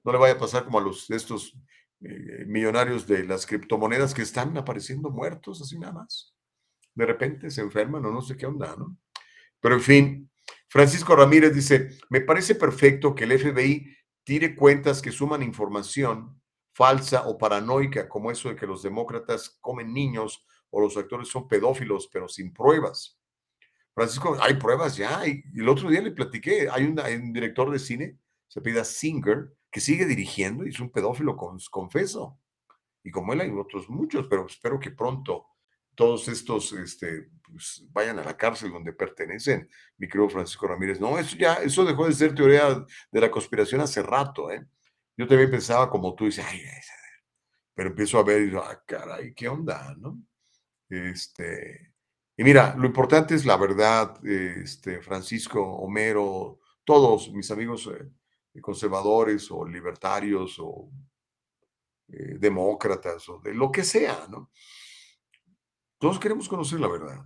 No 0.04 0.12
le 0.12 0.18
vaya 0.18 0.34
a 0.34 0.38
pasar 0.38 0.64
como 0.64 0.78
a 0.78 0.82
los 0.82 1.10
estos 1.10 1.56
eh, 2.00 2.44
millonarios 2.46 3.06
de 3.06 3.24
las 3.24 3.46
criptomonedas 3.46 4.14
que 4.14 4.22
están 4.22 4.56
apareciendo 4.56 5.10
muertos 5.10 5.60
así 5.60 5.78
nada 5.78 5.92
más. 5.92 6.34
De 6.94 7.06
repente 7.06 7.50
se 7.50 7.62
enferman 7.62 8.04
o 8.04 8.12
no 8.12 8.20
sé 8.20 8.36
qué 8.36 8.46
onda, 8.46 8.76
¿no? 8.76 8.96
Pero 9.60 9.76
en 9.76 9.80
fin, 9.80 10.30
Francisco 10.72 11.14
Ramírez 11.14 11.54
dice, 11.54 11.90
me 12.08 12.22
parece 12.22 12.54
perfecto 12.54 13.14
que 13.14 13.24
el 13.24 13.38
FBI 13.38 13.94
tire 14.24 14.56
cuentas 14.56 15.02
que 15.02 15.12
suman 15.12 15.42
información 15.42 16.40
falsa 16.74 17.28
o 17.28 17.36
paranoica, 17.36 18.08
como 18.08 18.30
eso 18.30 18.48
de 18.48 18.56
que 18.56 18.66
los 18.66 18.82
demócratas 18.82 19.58
comen 19.60 19.92
niños 19.92 20.46
o 20.70 20.80
los 20.80 20.96
actores 20.96 21.28
son 21.28 21.46
pedófilos, 21.46 22.08
pero 22.10 22.26
sin 22.26 22.54
pruebas. 22.54 23.20
Francisco, 23.94 24.38
hay 24.40 24.54
pruebas 24.54 24.96
ya. 24.96 25.22
El 25.26 25.68
otro 25.68 25.90
día 25.90 26.00
le 26.00 26.12
platiqué, 26.12 26.70
hay, 26.70 26.84
un 26.84 27.32
director 27.34 27.70
de 27.70 27.78
cine, 27.78 28.16
se 28.48 28.62
pida 28.62 28.82
Singer, 28.82 29.54
que 29.70 29.80
sigue 29.80 30.06
dirigiendo 30.06 30.64
y 30.64 30.70
es 30.70 30.80
un 30.80 30.88
pedófilo 30.88 31.36
con, 31.36 31.58
confeso. 31.70 32.40
Y 33.04 33.10
como 33.10 33.34
él 33.34 33.42
hay 33.42 33.50
otros 33.50 33.90
muchos, 33.90 34.26
pero 34.26 34.46
espero 34.46 34.80
que 34.80 34.90
pronto 34.90 35.48
todos 36.02 36.26
estos 36.26 36.72
este, 36.72 37.30
pues, 37.44 37.84
vayan 37.92 38.18
a 38.18 38.24
la 38.24 38.36
cárcel 38.36 38.72
donde 38.72 38.92
pertenecen, 38.92 39.68
mi 39.98 40.08
querido 40.08 40.28
Francisco 40.28 40.66
Ramírez. 40.66 40.98
No, 41.00 41.16
eso 41.16 41.36
ya, 41.36 41.54
eso 41.54 41.84
dejó 41.84 42.08
de 42.08 42.12
ser 42.12 42.34
teoría 42.34 42.84
de 43.12 43.20
la 43.20 43.30
conspiración 43.30 43.80
hace 43.80 44.02
rato, 44.02 44.50
¿eh? 44.50 44.66
Yo 45.16 45.28
también 45.28 45.48
pensaba 45.48 45.88
como 45.88 46.12
tú, 46.16 46.24
dices, 46.24 46.44
ay, 46.44 46.58
ese", 46.58 46.92
pero 47.72 47.90
empiezo 47.90 48.18
a 48.18 48.24
ver 48.24 48.42
y 48.42 48.46
digo, 48.46 48.64
ah, 48.64 48.82
caray, 48.84 49.32
¿qué 49.32 49.46
onda, 49.46 49.94
no? 49.96 50.20
Este, 50.88 51.94
y 52.36 52.42
mira, 52.42 52.74
lo 52.76 52.86
importante 52.86 53.36
es 53.36 53.44
la 53.44 53.56
verdad, 53.56 54.16
este, 54.26 55.00
Francisco, 55.02 55.62
Homero, 55.62 56.58
todos 56.84 57.30
mis 57.32 57.48
amigos 57.52 57.88
eh, 57.94 58.60
conservadores 58.60 59.48
o 59.52 59.64
libertarios 59.64 60.56
o 60.58 60.90
eh, 62.08 62.38
demócratas 62.40 63.28
o 63.28 63.38
de 63.38 63.54
lo 63.54 63.70
que 63.70 63.84
sea, 63.84 64.26
¿no? 64.28 64.50
Todos 66.02 66.18
queremos 66.18 66.48
conocer 66.48 66.80
la 66.80 66.88
verdad. 66.88 67.24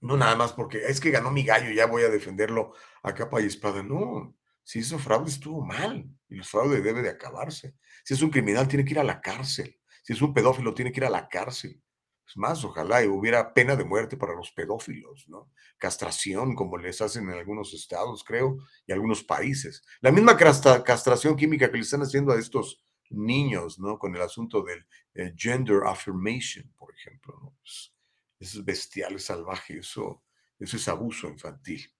No 0.00 0.16
nada 0.16 0.36
más 0.36 0.52
porque 0.52 0.84
es 0.86 1.00
que 1.00 1.10
ganó 1.10 1.32
mi 1.32 1.42
gallo 1.42 1.72
ya 1.72 1.86
voy 1.86 2.04
a 2.04 2.08
defenderlo 2.08 2.72
a 3.02 3.12
capa 3.12 3.40
y 3.42 3.46
espada. 3.46 3.82
No, 3.82 4.36
si 4.62 4.78
hizo 4.78 4.96
fraude 4.96 5.28
estuvo 5.28 5.60
mal 5.66 6.08
y 6.28 6.36
el 6.36 6.44
fraude 6.44 6.80
debe 6.82 7.02
de 7.02 7.10
acabarse. 7.10 7.74
Si 8.04 8.14
es 8.14 8.22
un 8.22 8.30
criminal 8.30 8.68
tiene 8.68 8.84
que 8.84 8.92
ir 8.92 9.00
a 9.00 9.02
la 9.04 9.20
cárcel. 9.20 9.76
Si 10.04 10.12
es 10.12 10.22
un 10.22 10.32
pedófilo 10.32 10.72
tiene 10.72 10.92
que 10.92 11.00
ir 11.00 11.06
a 11.06 11.10
la 11.10 11.28
cárcel. 11.28 11.82
Es 12.24 12.36
más, 12.36 12.64
ojalá 12.64 13.02
y 13.02 13.08
hubiera 13.08 13.52
pena 13.52 13.74
de 13.74 13.84
muerte 13.84 14.16
para 14.16 14.36
los 14.36 14.52
pedófilos, 14.52 15.24
¿no? 15.26 15.50
Castración, 15.76 16.54
como 16.54 16.78
les 16.78 17.00
hacen 17.00 17.28
en 17.28 17.36
algunos 17.36 17.74
estados, 17.74 18.22
creo, 18.22 18.58
y 18.86 18.92
algunos 18.92 19.24
países. 19.24 19.82
La 20.00 20.12
misma 20.12 20.36
castra- 20.36 20.84
castración 20.84 21.34
química 21.34 21.68
que 21.72 21.78
le 21.78 21.82
están 21.82 22.02
haciendo 22.02 22.32
a 22.32 22.38
estos 22.38 22.83
niños, 23.10 23.78
¿no? 23.78 23.98
Con 23.98 24.14
el 24.14 24.22
asunto 24.22 24.62
del 24.62 24.86
eh, 25.14 25.34
gender 25.36 25.82
affirmation, 25.86 26.72
por 26.76 26.94
ejemplo, 26.94 27.38
¿no? 27.42 27.56
Pues, 27.60 27.92
eso 28.40 28.58
es 28.58 28.64
bestial, 28.64 29.14
es 29.14 29.24
salvaje, 29.24 29.78
eso, 29.78 30.22
eso 30.58 30.76
es 30.76 30.88
abuso 30.88 31.28
infantil. 31.28 31.92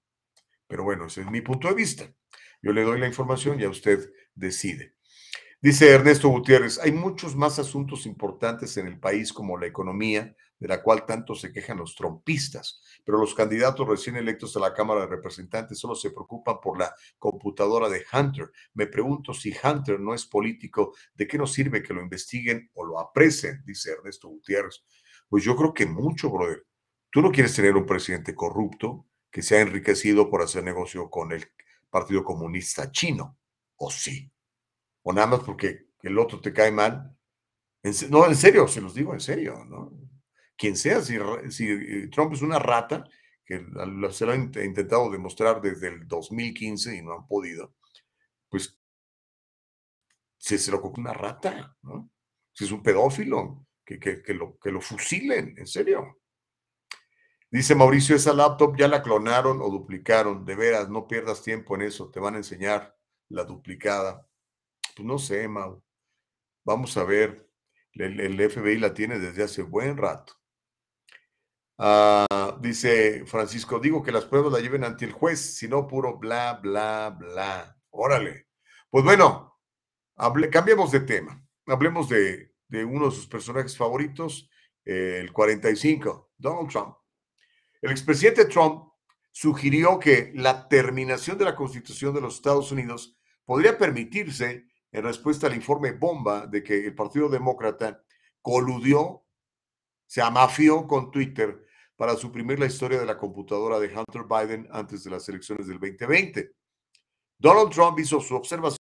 Pero 0.66 0.85
bueno, 0.85 1.06
ese 1.06 1.22
es 1.22 1.31
mi 1.31 1.40
punto 1.40 1.68
de 1.68 1.74
vista. 1.74 2.12
Yo 2.62 2.72
le 2.72 2.82
doy 2.82 2.98
la 2.98 3.06
información 3.06 3.60
y 3.60 3.64
a 3.64 3.70
usted 3.70 4.12
decide. 4.35 4.94
Dice 5.60 5.90
Ernesto 5.90 6.28
Gutiérrez, 6.28 6.78
hay 6.78 6.93
muchos 6.93 7.36
más 7.36 7.59
asuntos 7.59 8.05
importantes 8.05 8.76
en 8.76 8.86
el 8.86 8.98
país 8.98 9.32
como 9.32 9.56
la 9.56 9.66
economía, 9.66 10.36
de 10.65 10.69
la 10.69 10.82
cual 10.82 11.05
tanto 11.05 11.35
se 11.35 11.53
quejan 11.53 11.77
los 11.77 11.95
trompistas, 11.95 12.81
pero 13.05 13.19
los 13.19 13.35
candidatos 13.35 13.86
recién 13.86 14.16
electos 14.16 14.57
a 14.57 14.61
la 14.61 14.73
Cámara 14.73 15.03
de 15.03 15.09
Representantes 15.09 15.78
solo 15.78 15.95
se 15.95 16.11
preocupan 16.11 16.57
por 16.59 16.78
la 16.78 16.95
computadora 17.19 17.91
de 17.91 18.03
Hunter. 18.11 18.51
Me 18.73 18.86
pregunto 18.86 19.35
si 19.35 19.55
Hunter 19.62 20.01
no 20.01 20.15
es 20.15 20.24
político, 20.24 20.95
¿de 21.12 21.27
qué 21.28 21.36
nos 21.36 21.53
sirve 21.53 21.82
que 21.82 21.93
lo 21.93 22.01
investiguen 22.01 22.70
o 22.73 22.82
lo 22.82 22.99
apresen? 22.99 23.62
Dice 23.66 23.93
Ernesto 23.93 24.28
Gutiérrez. 24.28 24.82
Pues 25.28 25.45
yo 25.45 25.55
creo 25.55 25.74
que 25.74 25.85
mucho, 25.85 26.31
brother. 26.31 26.65
Tú 27.11 27.20
no 27.20 27.31
quieres 27.31 27.55
tener 27.55 27.77
un 27.77 27.85
presidente 27.85 28.35
corrupto 28.35 29.07
que 29.31 29.43
se 29.43 29.59
ha 29.59 29.61
enriquecido 29.61 30.31
por 30.31 30.41
hacer 30.41 30.65
negocio 30.65 31.11
con 31.11 31.32
el 31.32 31.45
Partido 31.91 32.24
Comunista 32.24 32.91
Chino, 32.91 33.36
¿o 33.77 33.91
sí? 33.91 34.32
O 35.03 35.12
nada 35.12 35.27
más 35.27 35.41
porque 35.41 35.89
el 36.01 36.19
otro 36.19 36.41
te 36.41 36.55
cae 36.55 36.73
mal. 36.73 37.15
No, 38.09 38.27
en 38.27 38.35
serio, 38.35 38.66
se 38.66 38.81
los 38.81 38.95
digo 38.95 39.12
en 39.12 39.20
serio, 39.20 39.62
¿no? 39.66 40.03
Quien 40.56 40.76
sea, 40.76 41.01
si, 41.02 41.16
si 41.51 42.10
Trump 42.10 42.32
es 42.35 42.43
una 42.43 42.59
rata, 42.59 43.05
que 43.44 43.59
se 44.12 44.26
lo 44.26 44.32
han 44.32 44.52
int- 44.52 44.64
intentado 44.64 45.10
demostrar 45.10 45.60
desde 45.60 45.89
el 45.89 46.06
2015 46.09 46.97
y 46.97 47.02
no 47.02 47.14
han 47.14 47.26
podido, 47.26 47.74
pues 48.51 48.78
se, 50.39 50.59
se 50.59 50.70
lo 50.70 50.81
coge 50.81 51.01
una 51.01 51.12
rata, 51.12 51.76
¿no? 51.82 52.10
Si 52.52 52.64
es 52.64 52.72
un 52.72 52.82
pedófilo, 52.82 53.66
que, 53.85 53.98
que, 53.98 54.35
lo, 54.35 54.59
que 54.59 54.70
lo 54.70 54.81
fusilen, 54.81 55.55
en 55.59 55.66
serio. 55.66 56.18
Dice 57.51 57.74
Mauricio, 57.74 58.16
esa 58.16 58.32
laptop 58.35 58.76
ya 58.76 58.89
la 58.89 59.02
clonaron 59.02 59.60
o 59.62 59.70
duplicaron. 59.70 60.44
De 60.44 60.56
veras, 60.56 60.89
no 60.89 61.06
pierdas 61.06 61.43
tiempo 61.43 61.74
en 61.76 61.82
eso. 61.82 62.10
Te 62.10 62.20
van 62.20 62.35
a 62.35 62.39
enseñar 62.39 62.97
la 63.28 63.44
duplicada. 63.44 64.26
Pues 64.97 65.06
no 65.06 65.18
sé, 65.18 65.48
Mau. 65.48 65.82
Vamos 66.64 66.97
a 66.98 67.05
ver. 67.05 67.48
El 67.94 68.40
FBI 68.40 68.78
la 68.78 68.94
tiene 68.94 69.18
desde 69.20 69.44
hace 69.44 69.62
buen 69.62 69.97
rato. 69.97 70.35
Ah, 71.78 72.56
dice 72.60 73.24
Francisco, 73.26 73.80
digo 73.80 74.02
que 74.02 74.12
las 74.12 74.24
pruebas 74.26 74.52
la 74.52 74.60
lleven 74.60 74.84
ante 74.84 75.05
el 75.05 75.12
juez, 75.12 75.56
si 75.56 75.66
no 75.68 75.86
puro 75.88 76.18
bla, 76.18 76.55
bla, 76.62 77.10
bla. 77.18 77.76
Órale. 77.90 78.48
Pues 78.90 79.05
bueno, 79.05 79.59
hable- 80.16 80.51
cambiemos 80.51 80.92
de 80.92 81.01
tema. 81.01 81.44
Hablemos 81.66 82.09
de, 82.09 82.52
de 82.68 82.84
uno 82.84 83.06
de 83.06 83.16
sus 83.16 83.26
personajes 83.26 83.76
favoritos, 83.76 84.48
eh, 84.84 85.18
el 85.20 85.32
45, 85.32 86.32
Donald 86.36 86.68
Trump. 86.70 86.96
El 87.82 87.90
expresidente 87.90 88.44
Trump 88.46 88.90
sugirió 89.32 89.98
que 89.98 90.30
la 90.36 90.68
terminación 90.68 91.36
de 91.38 91.44
la 91.44 91.56
Constitución 91.56 92.14
de 92.14 92.20
los 92.20 92.36
Estados 92.36 92.70
Unidos 92.70 93.18
podría 93.44 93.76
permitirse 93.76 94.66
en 94.92 95.02
respuesta 95.02 95.48
al 95.48 95.55
informe 95.56 95.90
bomba 95.92 96.46
de 96.46 96.62
que 96.62 96.86
el 96.86 96.94
Partido 96.94 97.28
Demócrata 97.28 98.05
coludió, 98.40 99.24
se 100.06 100.22
amafió 100.22 100.86
con 100.86 101.10
Twitter 101.10 101.64
para 102.05 102.18
suprimir 102.18 102.59
la 102.59 102.66
historia 102.66 103.01
de 103.01 103.06
la 103.06 103.16
computadora 103.16 103.81
de 103.81 103.86
Hunter 103.86 104.24
Biden 104.28 104.68
antes 104.70 105.05
de 105.05 105.10
las 105.10 105.26
elecciones 105.26 105.66
del 105.66 105.81
2020. 105.81 106.52
Donald 107.39 107.70
Trump 107.70 107.98
hizo 107.98 108.20
su 108.20 108.35
observación 108.35 108.76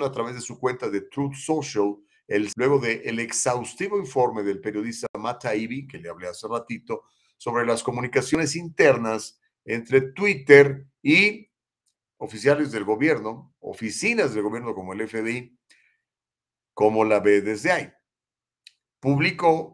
a 0.00 0.10
través 0.10 0.34
de 0.34 0.40
su 0.40 0.58
cuenta 0.58 0.88
de 0.88 1.02
Truth 1.02 1.34
Social, 1.34 1.96
el, 2.26 2.50
luego 2.56 2.78
del 2.78 3.18
exhaustivo 3.18 3.98
informe 3.98 4.42
del 4.42 4.62
periodista 4.62 5.06
Matt 5.18 5.42
Taibbi, 5.42 5.86
que 5.86 5.98
le 5.98 6.08
hablé 6.08 6.28
hace 6.28 6.48
ratito, 6.48 7.02
sobre 7.36 7.66
las 7.66 7.82
comunicaciones 7.82 8.56
internas 8.56 9.38
entre 9.66 10.12
Twitter 10.12 10.86
y 11.02 11.50
oficiales 12.16 12.72
del 12.72 12.84
gobierno, 12.84 13.54
oficinas 13.60 14.32
del 14.32 14.42
gobierno 14.42 14.74
como 14.74 14.94
el 14.94 15.06
FBI, 15.06 15.54
como 16.72 17.04
la 17.04 17.20
ve 17.20 17.42
desde 17.42 17.72
ahí. 17.72 17.92
Publicó, 19.00 19.73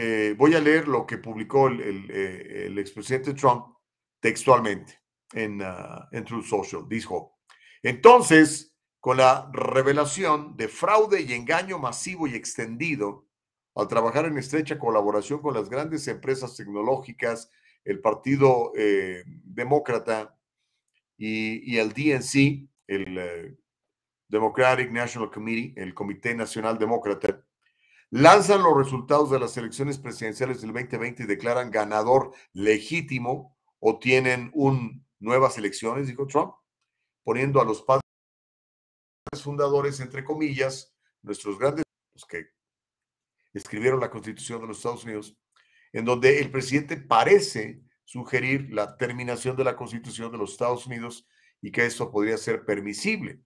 eh, 0.00 0.34
voy 0.38 0.54
a 0.54 0.60
leer 0.60 0.86
lo 0.86 1.04
que 1.04 1.18
publicó 1.18 1.66
el, 1.66 2.08
eh, 2.08 2.72
expresidente 2.78 3.34
Trump 3.34 3.74
textualmente 4.20 5.00
en, 5.32 5.60
uh, 5.60 6.24
Truth 6.24 6.44
Social. 6.44 6.84
Dijo, 6.88 7.40
entonces, 7.82 8.76
con 9.00 9.16
la 9.16 9.50
revelación 9.52 10.56
de 10.56 10.68
fraude 10.68 11.22
y 11.22 11.32
engaño 11.32 11.80
masivo 11.80 12.28
y 12.28 12.36
extendido, 12.36 13.26
al 13.74 13.88
trabajar 13.88 14.26
en 14.26 14.38
estrecha 14.38 14.78
colaboración 14.78 15.40
con 15.42 15.54
las 15.54 15.68
grandes 15.68 16.06
empresas 16.06 16.56
tecnológicas, 16.56 17.50
el 17.84 17.98
Partido 18.00 18.70
eh, 18.76 19.24
Demócrata 19.26 20.38
y, 21.16 21.76
el 21.76 21.92
DNC, 21.92 22.68
el 22.86 23.58
Democratic 24.28 24.92
National 24.92 25.28
Committee, 25.28 25.74
el 25.76 25.92
Comité 25.92 26.36
Nacional 26.36 26.78
Demócrata, 26.78 27.42
lanzan 28.10 28.62
los 28.62 28.76
resultados 28.76 29.30
de 29.30 29.38
las 29.38 29.56
elecciones 29.56 29.98
presidenciales 29.98 30.60
del 30.60 30.72
2020 30.72 31.22
y 31.22 31.26
declaran 31.26 31.70
ganador 31.70 32.32
legítimo 32.52 33.56
o 33.80 33.98
tienen 33.98 34.50
un 34.54 35.06
nuevas 35.20 35.58
elecciones, 35.58 36.06
dijo 36.06 36.26
Trump, 36.26 36.54
poniendo 37.24 37.60
a 37.60 37.64
los 37.64 37.82
padres 37.82 38.02
fundadores, 39.42 40.00
entre 40.00 40.24
comillas, 40.24 40.94
nuestros 41.22 41.58
grandes, 41.58 41.84
los 42.14 42.24
que 42.24 42.46
escribieron 43.52 44.00
la 44.00 44.10
Constitución 44.10 44.60
de 44.60 44.68
los 44.68 44.78
Estados 44.78 45.04
Unidos, 45.04 45.36
en 45.92 46.04
donde 46.04 46.38
el 46.40 46.50
presidente 46.50 46.96
parece 46.96 47.82
sugerir 48.04 48.72
la 48.72 48.96
terminación 48.96 49.56
de 49.56 49.64
la 49.64 49.76
Constitución 49.76 50.32
de 50.32 50.38
los 50.38 50.52
Estados 50.52 50.86
Unidos 50.86 51.26
y 51.60 51.70
que 51.70 51.84
esto 51.84 52.10
podría 52.10 52.38
ser 52.38 52.64
permisible. 52.64 53.40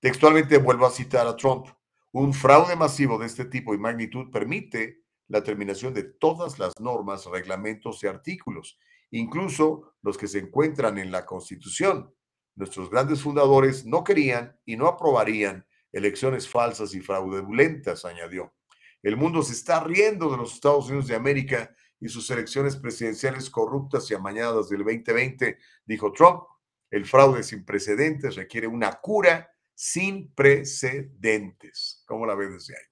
Textualmente 0.00 0.58
vuelvo 0.58 0.86
a 0.86 0.90
citar 0.90 1.26
a 1.26 1.36
Trump. 1.36 1.68
Un 2.12 2.34
fraude 2.34 2.76
masivo 2.76 3.18
de 3.18 3.26
este 3.26 3.44
tipo 3.44 3.74
y 3.74 3.78
magnitud 3.78 4.30
permite 4.30 5.02
la 5.28 5.42
terminación 5.42 5.94
de 5.94 6.02
todas 6.02 6.58
las 6.58 6.72
normas, 6.80 7.26
reglamentos 7.26 8.02
y 8.02 8.06
artículos 8.08 8.78
incluso 9.10 9.94
los 10.02 10.16
que 10.16 10.28
se 10.28 10.38
encuentran 10.38 10.98
en 10.98 11.10
la 11.10 11.26
Constitución. 11.26 12.14
Nuestros 12.54 12.90
grandes 12.90 13.22
fundadores 13.22 13.84
no 13.86 14.04
querían 14.04 14.56
y 14.64 14.76
no 14.76 14.86
aprobarían 14.86 15.66
elecciones 15.92 16.48
falsas 16.48 16.94
y 16.94 17.00
fraudulentas, 17.00 18.04
añadió. 18.04 18.54
El 19.02 19.16
mundo 19.16 19.42
se 19.42 19.52
está 19.52 19.82
riendo 19.82 20.30
de 20.30 20.36
los 20.36 20.54
Estados 20.54 20.86
Unidos 20.88 21.08
de 21.08 21.16
América 21.16 21.74
y 21.98 22.08
sus 22.08 22.30
elecciones 22.30 22.76
presidenciales 22.76 23.50
corruptas 23.50 24.10
y 24.10 24.14
amañadas 24.14 24.68
del 24.68 24.84
2020, 24.84 25.58
dijo 25.84 26.12
Trump. 26.12 26.42
El 26.90 27.06
fraude 27.06 27.42
sin 27.42 27.64
precedentes 27.64 28.34
requiere 28.36 28.66
una 28.66 28.92
cura 29.00 29.48
sin 29.74 30.32
precedentes. 30.34 31.99
¿Cómo 32.10 32.26
la 32.26 32.34
ves 32.34 32.50
desde 32.50 32.76
ahí? 32.76 32.84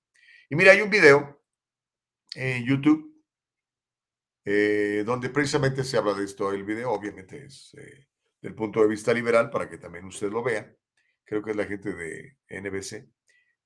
Y 0.49 0.55
mira, 0.55 0.71
hay 0.71 0.81
un 0.81 0.91
video 0.91 1.43
en 2.37 2.65
YouTube 2.65 3.21
eh, 4.45 5.03
donde 5.05 5.29
precisamente 5.29 5.83
se 5.83 5.97
habla 5.97 6.15
de 6.15 6.25
esto. 6.25 6.53
El 6.53 6.63
video 6.63 6.93
obviamente 6.93 7.47
es 7.47 7.75
eh, 7.77 8.07
del 8.41 8.55
punto 8.55 8.81
de 8.81 8.87
vista 8.87 9.13
liberal 9.13 9.51
para 9.51 9.69
que 9.69 9.77
también 9.77 10.05
usted 10.05 10.31
lo 10.31 10.45
vea. 10.45 10.73
Creo 11.25 11.43
que 11.43 11.51
es 11.51 11.57
la 11.57 11.65
gente 11.65 11.93
de 11.95 12.39
NBC, 12.49 13.11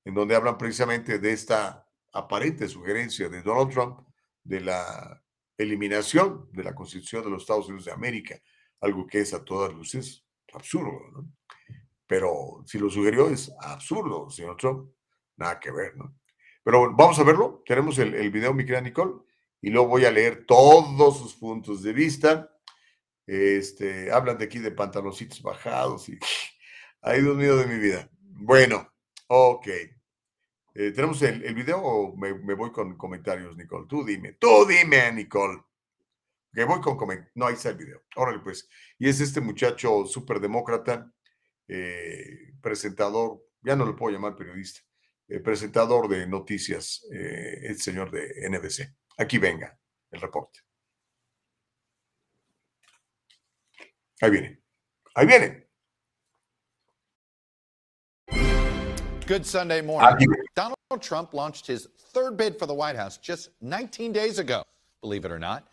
en 0.05 0.13
donde 0.15 0.35
hablan 0.35 0.57
precisamente 0.57 1.19
de 1.19 1.31
esta 1.31 1.87
aparente 2.13 2.67
sugerencia 2.67 3.29
de 3.29 3.43
Donald 3.43 3.71
Trump 3.71 4.07
de 4.43 4.59
la 4.59 5.23
eliminación 5.55 6.49
de 6.51 6.63
la 6.63 6.73
Constitución 6.73 7.25
de 7.25 7.29
los 7.29 7.43
Estados 7.43 7.67
Unidos 7.67 7.85
de 7.85 7.91
América, 7.91 8.39
algo 8.81 9.05
que 9.05 9.19
es 9.19 9.35
a 9.35 9.45
todas 9.45 9.71
luces 9.71 10.25
absurdo. 10.51 11.11
¿no? 11.11 11.31
Pero 12.07 12.63
si 12.65 12.79
lo 12.79 12.89
sugirió 12.89 13.29
es 13.29 13.51
absurdo, 13.59 14.31
señor 14.31 14.57
Trump, 14.57 14.89
nada 15.37 15.59
que 15.59 15.71
ver. 15.71 15.95
¿no? 15.95 16.15
Pero 16.63 16.93
vamos 16.95 17.19
a 17.19 17.23
verlo. 17.23 17.63
Tenemos 17.65 17.97
el, 17.99 18.13
el 18.13 18.31
video, 18.31 18.53
mi 18.53 18.63
querida 18.63 18.81
Nicole 18.81 19.21
y 19.61 19.69
luego 19.69 19.87
voy 19.87 20.05
a 20.05 20.11
leer 20.11 20.45
todos 20.45 21.17
sus 21.17 21.35
puntos 21.35 21.81
de 21.83 21.93
vista. 21.93 22.49
Este, 23.25 24.11
hablan 24.11 24.37
de 24.37 24.45
aquí 24.45 24.59
de 24.59 24.71
pantaloncitos 24.71 25.41
bajados 25.41 26.09
y 26.09 26.19
ay 27.01 27.21
Dios 27.21 27.37
mío 27.37 27.55
de 27.55 27.67
mi 27.67 27.79
vida. 27.79 28.09
Bueno, 28.19 28.93
ok. 29.27 29.67
Eh, 30.75 30.91
¿Tenemos 30.91 31.21
el, 31.21 31.43
el, 31.43 31.55
video 31.55 31.79
o 31.79 32.15
me, 32.17 32.33
me, 32.33 32.55
voy 32.55 32.71
con 32.71 32.97
comentarios, 32.97 33.55
Nicole? 33.55 33.85
Tú 33.87 34.03
dime, 34.03 34.33
tú 34.33 34.65
dime, 34.65 35.11
Nicole. 35.13 35.61
Que 36.51 36.65
voy 36.65 36.81
con 36.81 36.97
comentarios. 36.97 37.31
No, 37.35 37.47
ahí 37.47 37.53
está 37.53 37.69
el 37.69 37.77
video. 37.77 38.01
Órale, 38.15 38.39
pues. 38.39 38.67
Y 38.99 39.07
es 39.07 39.21
este 39.21 39.39
muchacho 39.39 40.05
súper 40.05 40.39
demócrata, 40.39 41.11
eh, 41.67 42.53
presentador, 42.61 43.41
ya 43.61 43.75
no 43.75 43.85
lo 43.85 43.95
puedo 43.95 44.13
llamar 44.13 44.35
periodista, 44.35 44.81
eh, 45.27 45.39
presentador 45.39 46.07
de 46.07 46.27
noticias, 46.27 47.05
eh, 47.11 47.67
el 47.67 47.79
señor 47.79 48.11
de 48.11 48.49
NBC. 48.49 48.95
Aquí 49.17 49.37
venga 49.37 49.77
el 50.11 50.21
reporte. 50.21 50.59
Ahí 54.21 54.31
viene. 54.31 54.61
Ahí 55.15 55.27
viene. 55.27 55.67
Good 59.25 59.45
Sunday 59.45 59.81
morning. 59.81 60.27
Donald 60.55 60.77
Trump 61.01 61.33
launched 61.33 61.65
his 61.65 61.87
third 62.13 62.35
bid 62.37 62.59
for 62.59 62.65
the 62.65 62.73
White 62.73 62.95
House 62.95 63.17
just 63.17 63.49
19 63.61 64.11
days 64.11 64.37
ago, 64.37 64.63
believe 65.01 65.25
it 65.25 65.31
or 65.31 65.39
not. 65.39 65.67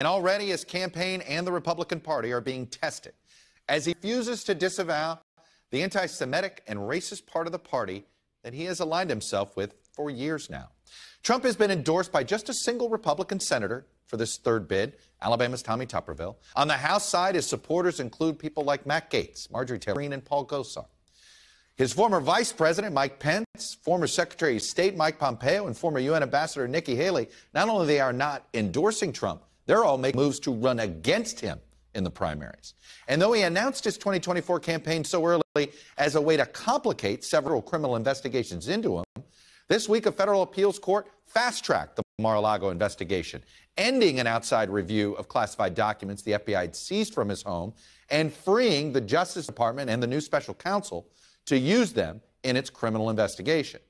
And 0.00 0.06
already 0.06 0.48
his 0.48 0.64
campaign 0.64 1.20
and 1.22 1.46
the 1.46 1.52
Republican 1.52 2.00
Party 2.00 2.32
are 2.32 2.40
being 2.40 2.66
tested 2.66 3.12
as 3.68 3.84
he 3.84 3.92
refuses 3.94 4.44
to 4.44 4.54
disavow 4.54 5.18
the 5.70 5.82
anti 5.82 6.06
Semitic 6.06 6.62
and 6.66 6.78
racist 6.78 7.26
part 7.26 7.46
of 7.46 7.52
the 7.52 7.58
party 7.58 8.06
that 8.48 8.54
he 8.54 8.64
has 8.64 8.80
aligned 8.80 9.10
himself 9.10 9.54
with 9.58 9.74
for 9.92 10.08
years 10.08 10.48
now. 10.48 10.70
Trump 11.22 11.44
has 11.44 11.54
been 11.54 11.70
endorsed 11.70 12.10
by 12.10 12.24
just 12.24 12.48
a 12.48 12.54
single 12.54 12.88
Republican 12.88 13.38
senator 13.38 13.86
for 14.06 14.16
this 14.16 14.38
third 14.38 14.66
bid, 14.66 14.94
Alabama's 15.20 15.62
Tommy 15.62 15.84
Tuberville. 15.84 16.36
On 16.56 16.66
the 16.66 16.78
House 16.78 17.06
side, 17.06 17.34
his 17.34 17.46
supporters 17.46 18.00
include 18.00 18.38
people 18.38 18.64
like 18.64 18.86
Matt 18.86 19.10
Gates, 19.10 19.50
Marjorie 19.50 19.78
Taylor 19.78 19.96
Greene, 19.96 20.14
and 20.14 20.24
Paul 20.24 20.46
Gosar. 20.46 20.86
His 21.76 21.92
former 21.92 22.20
Vice 22.20 22.50
President 22.50 22.94
Mike 22.94 23.18
Pence, 23.18 23.76
former 23.82 24.06
Secretary 24.06 24.56
of 24.56 24.62
State 24.62 24.96
Mike 24.96 25.18
Pompeo, 25.18 25.66
and 25.66 25.76
former 25.76 25.98
UN 25.98 26.22
Ambassador 26.22 26.66
Nikki 26.66 26.96
Haley, 26.96 27.28
not 27.52 27.68
only 27.68 27.86
they 27.86 28.00
are 28.00 28.14
not 28.14 28.48
endorsing 28.54 29.12
Trump, 29.12 29.42
they're 29.66 29.84
all 29.84 29.98
making 29.98 30.18
moves 30.18 30.40
to 30.40 30.52
run 30.52 30.80
against 30.80 31.40
him 31.40 31.60
in 31.94 32.04
the 32.04 32.10
primaries. 32.10 32.74
And 33.08 33.20
though 33.20 33.32
he 33.32 33.42
announced 33.42 33.84
his 33.84 33.96
2024 33.96 34.60
campaign 34.60 35.04
so 35.04 35.24
early 35.24 35.72
as 35.96 36.14
a 36.14 36.20
way 36.20 36.36
to 36.36 36.46
complicate 36.46 37.24
several 37.24 37.62
criminal 37.62 37.96
investigations 37.96 38.68
into 38.68 38.98
him, 38.98 39.04
this 39.68 39.88
week, 39.88 40.06
a 40.06 40.12
federal 40.12 40.42
appeals 40.42 40.78
court 40.78 41.08
fast 41.26 41.62
tracked 41.62 41.96
the 41.96 42.02
Mar 42.18 42.36
a 42.36 42.40
Lago 42.40 42.70
investigation, 42.70 43.42
ending 43.76 44.18
an 44.18 44.26
outside 44.26 44.70
review 44.70 45.12
of 45.14 45.28
classified 45.28 45.74
documents 45.74 46.22
the 46.22 46.32
FBI 46.32 46.60
had 46.60 46.76
seized 46.76 47.12
from 47.12 47.28
his 47.28 47.42
home 47.42 47.74
and 48.10 48.32
freeing 48.32 48.92
the 48.92 49.00
Justice 49.00 49.46
Department 49.46 49.90
and 49.90 50.02
the 50.02 50.06
new 50.06 50.20
special 50.20 50.54
counsel 50.54 51.06
to 51.46 51.58
use 51.58 51.92
them 51.92 52.20
in 52.44 52.56
its 52.56 52.70
criminal 52.70 53.10
investigation. 53.10 53.80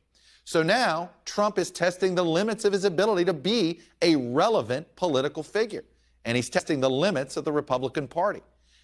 So 0.45 0.63
now, 0.63 1.11
Trump 1.25 1.59
is 1.59 1.71
testing 1.71 2.15
the 2.15 2.25
limits 2.25 2.65
of 2.65 2.73
his 2.73 2.85
ability 2.85 3.25
to 3.27 3.35
be 3.35 3.81
a 4.03 4.17
relevant 4.17 4.97
political 4.97 5.43
figure. 5.43 5.85
And 6.29 6.37
he's 6.37 6.51
testing 6.51 6.81
the 6.81 6.91
limits 6.91 7.39
of 7.39 7.47
the 7.47 7.53
Republican 7.53 8.07
Party 8.07 8.43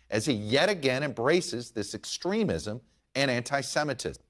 as 0.08 0.24
he 0.24 0.32
yet 0.32 0.70
again 0.70 1.02
embraces 1.02 1.72
this 1.72 1.94
extremism 1.94 2.80
and 3.14 3.30
anti 3.30 3.60
Semitism. 3.60 4.22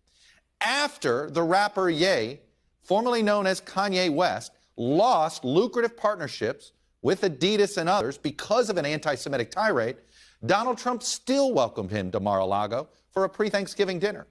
After 0.60 1.30
the 1.30 1.44
rapper 1.44 1.88
Ye 1.88 2.40
formerly 2.82 3.22
known 3.22 3.46
as 3.46 3.60
Kanye 3.60 4.12
West, 4.12 4.50
lost 4.76 5.44
lucrative 5.44 5.96
partnerships 5.96 6.72
with 7.02 7.20
Adidas 7.20 7.78
and 7.78 7.88
others 7.88 8.18
because 8.18 8.68
of 8.68 8.78
an 8.78 8.84
anti 8.84 9.14
Semitic 9.14 9.52
tirade, 9.52 9.98
Donald 10.44 10.76
Trump 10.76 11.00
still 11.00 11.54
welcomed 11.54 11.92
him 11.92 12.10
to 12.10 12.18
Mar 12.18 12.40
a 12.40 12.44
Lago 12.44 12.88
for 13.12 13.22
a 13.22 13.28
pre 13.28 13.48
Thanksgiving 13.48 14.00
dinner. 14.00 14.26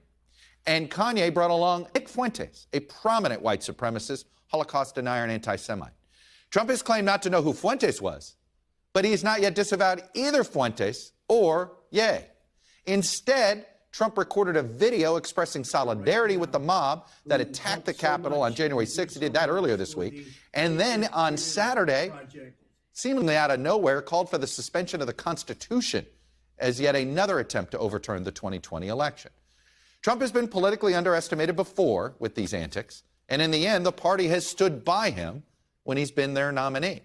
And 0.66 0.90
Kanye 0.90 1.32
brought 1.32 1.50
along 1.50 1.88
Nick 1.94 2.06
Fuentes, 2.06 2.66
a 2.74 2.80
prominent 2.80 3.40
white 3.40 3.60
supremacist, 3.60 4.26
Holocaust 4.48 4.96
denier, 4.96 5.22
and 5.22 5.32
anti 5.32 5.56
Semite. 5.56 5.94
Trump 6.50 6.68
has 6.68 6.82
claimed 6.82 7.06
not 7.06 7.22
to 7.22 7.30
know 7.30 7.40
who 7.40 7.54
Fuentes 7.54 8.02
was, 8.02 8.36
but 8.94 9.04
he 9.04 9.10
has 9.10 9.22
not 9.22 9.42
yet 9.42 9.54
disavowed 9.54 10.02
either 10.14 10.42
Fuentes 10.42 11.12
or 11.28 11.72
Ye. 11.90 12.20
Instead, 12.86 13.66
Trump 13.92 14.16
recorded 14.16 14.56
a 14.56 14.62
video 14.62 15.16
expressing 15.16 15.62
solidarity 15.62 16.36
with 16.36 16.52
the 16.52 16.58
mob 16.58 17.06
that 17.26 17.40
attacked 17.40 17.84
the 17.84 17.94
Capitol 17.94 18.42
on 18.42 18.54
January 18.54 18.86
6th. 18.86 19.14
He 19.14 19.20
did 19.20 19.34
that 19.34 19.48
earlier 19.48 19.76
this 19.76 19.94
week. 19.94 20.26
And 20.52 20.80
then 20.80 21.04
on 21.12 21.36
Saturday, 21.36 22.10
seemingly 22.92 23.36
out 23.36 23.50
of 23.50 23.60
nowhere, 23.60 24.00
called 24.00 24.30
for 24.30 24.38
the 24.38 24.46
suspension 24.46 25.00
of 25.00 25.06
the 25.06 25.12
Constitution 25.12 26.06
as 26.58 26.80
yet 26.80 26.96
another 26.96 27.38
attempt 27.38 27.72
to 27.72 27.78
overturn 27.78 28.24
the 28.24 28.32
2020 28.32 28.88
election. 28.88 29.30
Trump 30.02 30.20
has 30.20 30.32
been 30.32 30.48
politically 30.48 30.94
underestimated 30.94 31.56
before 31.56 32.14
with 32.18 32.34
these 32.34 32.52
antics, 32.52 33.02
and 33.28 33.40
in 33.40 33.50
the 33.50 33.66
end, 33.66 33.86
the 33.86 33.92
party 33.92 34.28
has 34.28 34.46
stood 34.46 34.84
by 34.84 35.10
him 35.10 35.44
when 35.84 35.96
he's 35.96 36.10
been 36.10 36.34
their 36.34 36.52
nominee. 36.52 37.02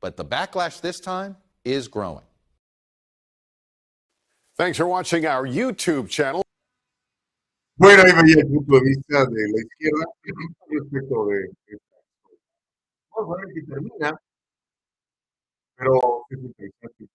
But 0.00 0.16
the 0.16 0.24
backlash 0.24 0.80
this 0.80 1.00
time 1.00 1.36
is 1.64 1.88
growing. 1.88 2.24
Thanks 4.56 4.78
for 4.78 4.86
watching 4.86 5.26
our 5.26 5.46
YouTube 5.46 6.08
channel. 6.08 6.42
Bueno, 7.78 8.02
ahí 8.04 8.12
veía 8.12 8.40
el 8.40 8.46
punto 8.48 8.74
de 8.76 8.80
vista 8.80 9.26
de 9.26 9.48
la 9.52 9.60
izquierda 9.60 10.04
respecto 10.68 11.26
de 11.26 11.50
Vamos 13.14 13.36
a 13.36 13.44
ver 13.44 13.54
si 13.54 13.66
termina, 13.66 14.20
pero 15.76 16.24
es 16.30 16.38
interesante. 16.38 17.06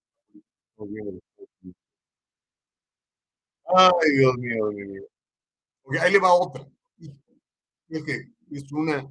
Ay, 3.65 4.11
Dios 4.17 4.37
mío, 4.37 4.69
Dios 4.69 4.89
mío. 4.89 5.03
Ok, 5.83 5.95
ahí 5.99 6.11
le 6.11 6.19
va 6.19 6.33
otra. 6.33 6.67
Es 7.89 8.03
que 8.03 8.31
es 8.51 8.71
una, 8.71 9.07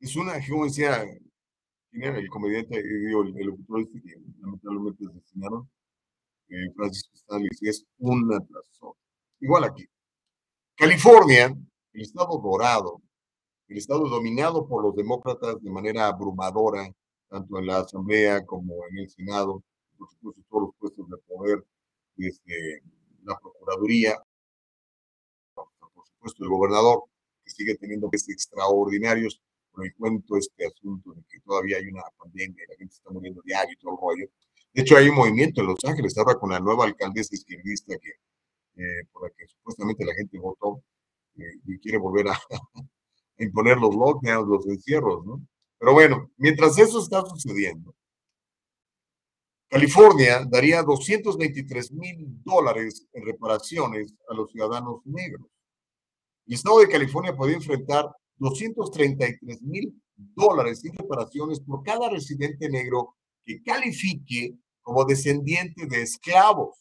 es 0.00 0.16
una, 0.16 0.34
como 0.48 0.64
decía, 0.66 1.04
¿quién 1.04 1.08
era 1.08 1.29
el 1.92 2.28
comediante? 2.28 2.82
Digo, 2.82 3.22
el, 3.22 3.36
el 3.36 3.46
locutor 3.46 3.80
este 3.80 4.00
que 4.02 4.14
lamentablemente 4.40 5.04
asesinaron, 5.06 5.68
eh, 6.48 6.72
Francisco 6.74 7.10
Stanley, 7.14 7.48
es 7.62 7.84
una 7.98 8.38
razón. 8.38 8.92
Igual 9.40 9.64
aquí. 9.64 9.86
California, 10.76 11.54
el 11.92 12.00
estado 12.00 12.38
dorado, 12.38 13.02
el 13.68 13.78
estado 13.78 14.08
dominado 14.08 14.66
por 14.66 14.82
los 14.82 14.96
demócratas 14.96 15.62
de 15.62 15.70
manera 15.70 16.08
abrumadora, 16.08 16.90
tanto 17.28 17.58
en 17.58 17.66
la 17.66 17.78
Asamblea 17.78 18.44
como 18.44 18.74
en 18.88 18.98
el 18.98 19.08
Senado, 19.08 19.62
por 19.96 20.10
supuesto, 20.10 20.42
todos 20.48 20.62
los 20.62 20.74
puestos 20.78 21.08
de 21.08 21.16
poder 21.18 21.64
desde 22.16 22.82
la 23.24 23.38
Procuraduría, 23.38 24.16
por 25.54 25.68
supuesto, 26.06 26.44
el 26.44 26.50
gobernador, 26.50 27.04
que 27.44 27.50
sigue 27.50 27.76
teniendo 27.76 28.10
que 28.10 28.18
ser 28.18 28.32
extraordinarios. 28.32 29.40
Con 29.72 29.84
el 29.84 29.94
cuento 29.94 30.36
este 30.36 30.66
asunto 30.66 31.12
de 31.12 31.22
que 31.28 31.40
todavía 31.40 31.78
hay 31.78 31.86
una 31.86 32.02
pandemia 32.18 32.64
y 32.64 32.70
la 32.70 32.76
gente 32.76 32.94
está 32.94 33.10
muriendo 33.10 33.40
diario 33.44 33.72
y 33.72 33.76
todo 33.76 33.92
el 33.92 33.98
rollo. 34.00 34.30
De 34.72 34.82
hecho, 34.82 34.96
hay 34.96 35.08
un 35.08 35.16
movimiento 35.16 35.60
en 35.60 35.68
Los 35.68 35.84
Ángeles 35.84 36.16
ahora 36.18 36.34
con 36.34 36.50
la 36.50 36.60
nueva 36.60 36.84
alcaldesa 36.84 37.34
izquierdista 37.34 37.96
que, 37.98 38.10
eh, 38.82 39.04
por 39.12 39.24
la 39.24 39.30
que 39.30 39.46
supuestamente 39.46 40.04
la 40.04 40.14
gente 40.14 40.38
votó 40.38 40.82
eh, 41.36 41.60
y 41.66 41.78
quiere 41.78 41.98
volver 41.98 42.28
a, 42.28 42.32
a 43.38 43.44
imponer 43.44 43.78
los 43.78 43.94
lockdowns, 43.94 44.48
los 44.48 44.66
encierros, 44.66 45.24
¿no? 45.24 45.40
Pero 45.78 45.92
bueno, 45.94 46.30
mientras 46.36 46.78
eso 46.78 47.00
está 47.00 47.24
sucediendo, 47.24 47.94
California 49.70 50.44
daría 50.46 50.82
223 50.82 51.92
mil 51.92 52.42
dólares 52.42 53.06
en 53.12 53.24
reparaciones 53.24 54.12
a 54.28 54.34
los 54.34 54.50
ciudadanos 54.50 55.00
negros. 55.04 55.46
El 56.46 56.54
estado 56.54 56.80
de 56.80 56.88
California 56.88 57.36
podría 57.36 57.56
enfrentar 57.56 58.10
233 58.40 59.62
mil 59.62 59.94
dólares 60.16 60.84
en 60.84 60.94
reparaciones 60.94 61.60
por 61.60 61.82
cada 61.82 62.08
residente 62.08 62.68
negro 62.68 63.14
que 63.44 63.62
califique 63.62 64.56
como 64.82 65.04
descendiente 65.04 65.86
de 65.86 66.02
esclavos. 66.02 66.76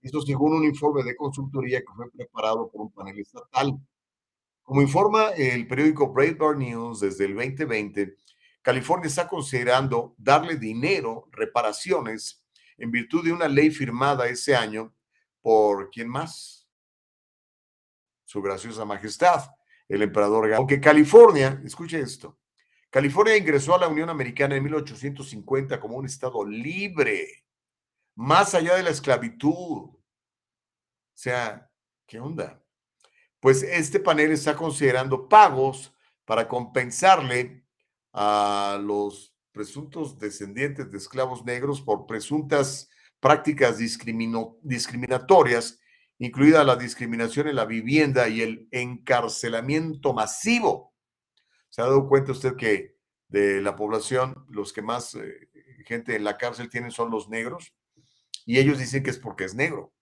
Esto 0.00 0.20
según 0.20 0.54
un 0.54 0.64
informe 0.64 1.02
de 1.02 1.16
consultoría 1.16 1.80
que 1.80 1.92
fue 1.96 2.10
preparado 2.10 2.70
por 2.70 2.82
un 2.82 2.92
panel 2.92 3.18
estatal. 3.18 3.78
Como 4.62 4.82
informa 4.82 5.30
el 5.30 5.66
periódico 5.66 6.12
Breitbart 6.12 6.58
News 6.58 7.00
desde 7.00 7.24
el 7.24 7.34
2020, 7.34 8.16
California 8.60 9.08
está 9.08 9.26
considerando 9.26 10.14
darle 10.18 10.56
dinero, 10.56 11.28
reparaciones, 11.32 12.44
en 12.78 12.90
virtud 12.90 13.24
de 13.24 13.32
una 13.32 13.48
ley 13.48 13.70
firmada 13.70 14.28
ese 14.28 14.54
año 14.54 14.94
por 15.40 15.90
quién 15.90 16.08
más? 16.08 16.68
Su 18.24 18.40
graciosa 18.40 18.84
majestad, 18.84 19.42
el 19.94 20.02
emperador. 20.02 20.52
Aunque 20.54 20.80
California, 20.80 21.60
escuche 21.64 22.00
esto, 22.00 22.38
California 22.90 23.36
ingresó 23.36 23.74
a 23.74 23.78
la 23.78 23.88
Unión 23.88 24.08
Americana 24.08 24.56
en 24.56 24.64
1850 24.64 25.80
como 25.80 25.96
un 25.96 26.06
estado 26.06 26.44
libre, 26.44 27.44
más 28.14 28.54
allá 28.54 28.74
de 28.74 28.82
la 28.82 28.90
esclavitud. 28.90 29.54
O 29.54 30.00
sea, 31.14 31.70
¿qué 32.06 32.20
onda? 32.20 32.62
Pues 33.38 33.62
este 33.62 34.00
panel 34.00 34.32
está 34.32 34.56
considerando 34.56 35.28
pagos 35.28 35.94
para 36.24 36.48
compensarle 36.48 37.64
a 38.12 38.80
los 38.82 39.34
presuntos 39.52 40.18
descendientes 40.18 40.90
de 40.90 40.96
esclavos 40.96 41.44
negros 41.44 41.82
por 41.82 42.06
presuntas 42.06 42.88
prácticas 43.20 43.78
discriminatorias, 43.78 45.81
incluida 46.18 46.64
la 46.64 46.76
discriminación 46.76 47.48
en 47.48 47.56
la 47.56 47.64
vivienda 47.64 48.28
y 48.28 48.42
el 48.42 48.68
encarcelamiento 48.70 50.12
masivo. 50.12 50.94
¿Se 51.68 51.82
ha 51.82 51.86
dado 51.86 52.08
cuenta 52.08 52.32
usted 52.32 52.56
que 52.56 52.96
de 53.28 53.60
la 53.62 53.76
población, 53.76 54.44
los 54.48 54.72
que 54.72 54.82
más 54.82 55.14
eh, 55.14 55.48
gente 55.86 56.14
en 56.14 56.24
la 56.24 56.36
cárcel 56.36 56.68
tienen 56.68 56.90
son 56.90 57.10
los 57.10 57.28
negros? 57.28 57.74
Y 58.44 58.58
ellos 58.58 58.78
dicen 58.78 59.02
que 59.02 59.10
es 59.10 59.18
porque 59.18 59.44
es 59.44 59.54
negro. 59.54 59.92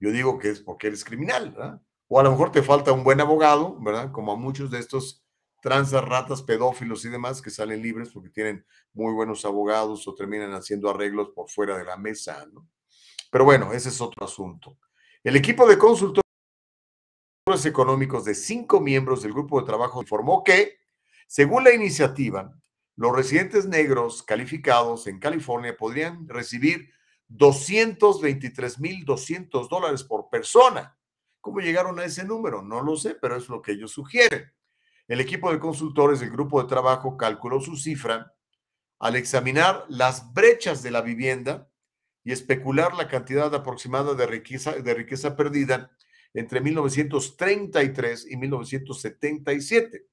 Yo 0.00 0.12
digo 0.12 0.38
que 0.38 0.50
es 0.50 0.60
porque 0.60 0.86
eres 0.86 1.04
criminal, 1.04 1.52
¿verdad? 1.52 1.82
O 2.06 2.20
a 2.20 2.22
lo 2.22 2.30
mejor 2.30 2.52
te 2.52 2.62
falta 2.62 2.92
un 2.92 3.04
buen 3.04 3.20
abogado, 3.20 3.78
¿verdad? 3.80 4.12
Como 4.12 4.32
a 4.32 4.36
muchos 4.36 4.70
de 4.70 4.78
estos 4.78 5.24
transas, 5.60 6.04
ratas, 6.04 6.42
pedófilos 6.42 7.04
y 7.04 7.08
demás 7.08 7.42
que 7.42 7.50
salen 7.50 7.82
libres 7.82 8.10
porque 8.10 8.30
tienen 8.30 8.64
muy 8.92 9.12
buenos 9.12 9.44
abogados 9.44 10.06
o 10.06 10.14
terminan 10.14 10.52
haciendo 10.52 10.88
arreglos 10.88 11.30
por 11.34 11.50
fuera 11.50 11.76
de 11.76 11.84
la 11.84 11.96
mesa, 11.96 12.46
¿no? 12.52 12.68
Pero 13.30 13.44
bueno, 13.44 13.72
ese 13.72 13.90
es 13.90 14.00
otro 14.00 14.24
asunto. 14.24 14.78
El 15.24 15.34
equipo 15.34 15.66
de 15.66 15.76
consultores 15.76 16.22
económicos 17.64 18.24
de 18.24 18.36
cinco 18.36 18.80
miembros 18.80 19.22
del 19.22 19.32
grupo 19.32 19.60
de 19.60 19.66
trabajo 19.66 20.00
informó 20.00 20.44
que, 20.44 20.78
según 21.26 21.64
la 21.64 21.74
iniciativa, 21.74 22.56
los 22.94 23.16
residentes 23.16 23.66
negros 23.66 24.22
calificados 24.22 25.08
en 25.08 25.18
California 25.18 25.76
podrían 25.76 26.28
recibir 26.28 26.92
223.200 27.30 29.68
dólares 29.68 30.04
por 30.04 30.30
persona. 30.30 30.96
¿Cómo 31.40 31.58
llegaron 31.60 31.98
a 31.98 32.04
ese 32.04 32.22
número? 32.24 32.62
No 32.62 32.80
lo 32.80 32.96
sé, 32.96 33.16
pero 33.16 33.34
es 33.36 33.48
lo 33.48 33.60
que 33.60 33.72
ellos 33.72 33.90
sugieren. 33.90 34.52
El 35.08 35.20
equipo 35.20 35.50
de 35.50 35.58
consultores 35.58 36.20
del 36.20 36.30
grupo 36.30 36.62
de 36.62 36.68
trabajo 36.68 37.16
calculó 37.16 37.60
su 37.60 37.76
cifra 37.76 38.32
al 39.00 39.16
examinar 39.16 39.84
las 39.88 40.32
brechas 40.32 40.80
de 40.82 40.92
la 40.92 41.02
vivienda 41.02 41.67
y 42.28 42.32
especular 42.32 42.94
la 42.94 43.08
cantidad 43.08 43.54
aproximada 43.54 44.12
de 44.12 44.26
riqueza, 44.26 44.72
de 44.72 44.92
riqueza 44.92 45.34
perdida 45.34 45.90
entre 46.34 46.60
1933 46.60 48.30
y 48.30 48.36
1977. 48.36 50.06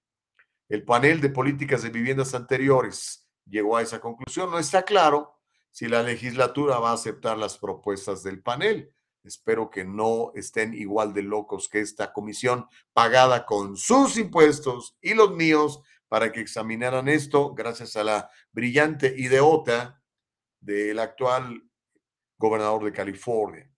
El 0.69 0.85
panel 0.85 1.19
de 1.19 1.27
políticas 1.27 1.83
de 1.83 1.89
viviendas 1.89 2.33
anteriores 2.33 3.27
llegó 3.45 3.75
a 3.75 3.81
esa 3.81 3.99
conclusión. 3.99 4.49
No 4.49 4.59
está 4.59 4.83
claro 4.83 5.41
si 5.71 5.89
la 5.89 6.03
legislatura 6.03 6.79
va 6.79 6.91
a 6.91 6.93
aceptar 6.93 7.37
las 7.37 7.57
propuestas 7.57 8.23
del 8.23 8.41
panel. 8.41 8.93
Espero 9.25 9.69
que 9.69 9.83
no 9.83 10.31
estén 10.35 10.73
igual 10.73 11.13
de 11.13 11.23
locos 11.23 11.67
que 11.67 11.81
esta 11.81 12.13
comisión 12.13 12.65
pagada 12.93 13.45
con 13.45 13.75
sus 13.75 14.15
impuestos 14.15 14.95
y 15.01 15.15
los 15.15 15.35
míos 15.35 15.81
para 16.07 16.31
que 16.31 16.39
examinaran 16.39 17.09
esto 17.09 17.53
gracias 17.53 17.97
a 17.97 18.05
la 18.05 18.29
brillante 18.53 19.13
ideota 19.17 20.01
del 20.61 20.99
actual 20.99 21.61
gobernador 22.37 22.83
de 22.83 22.91
California. 22.91 23.69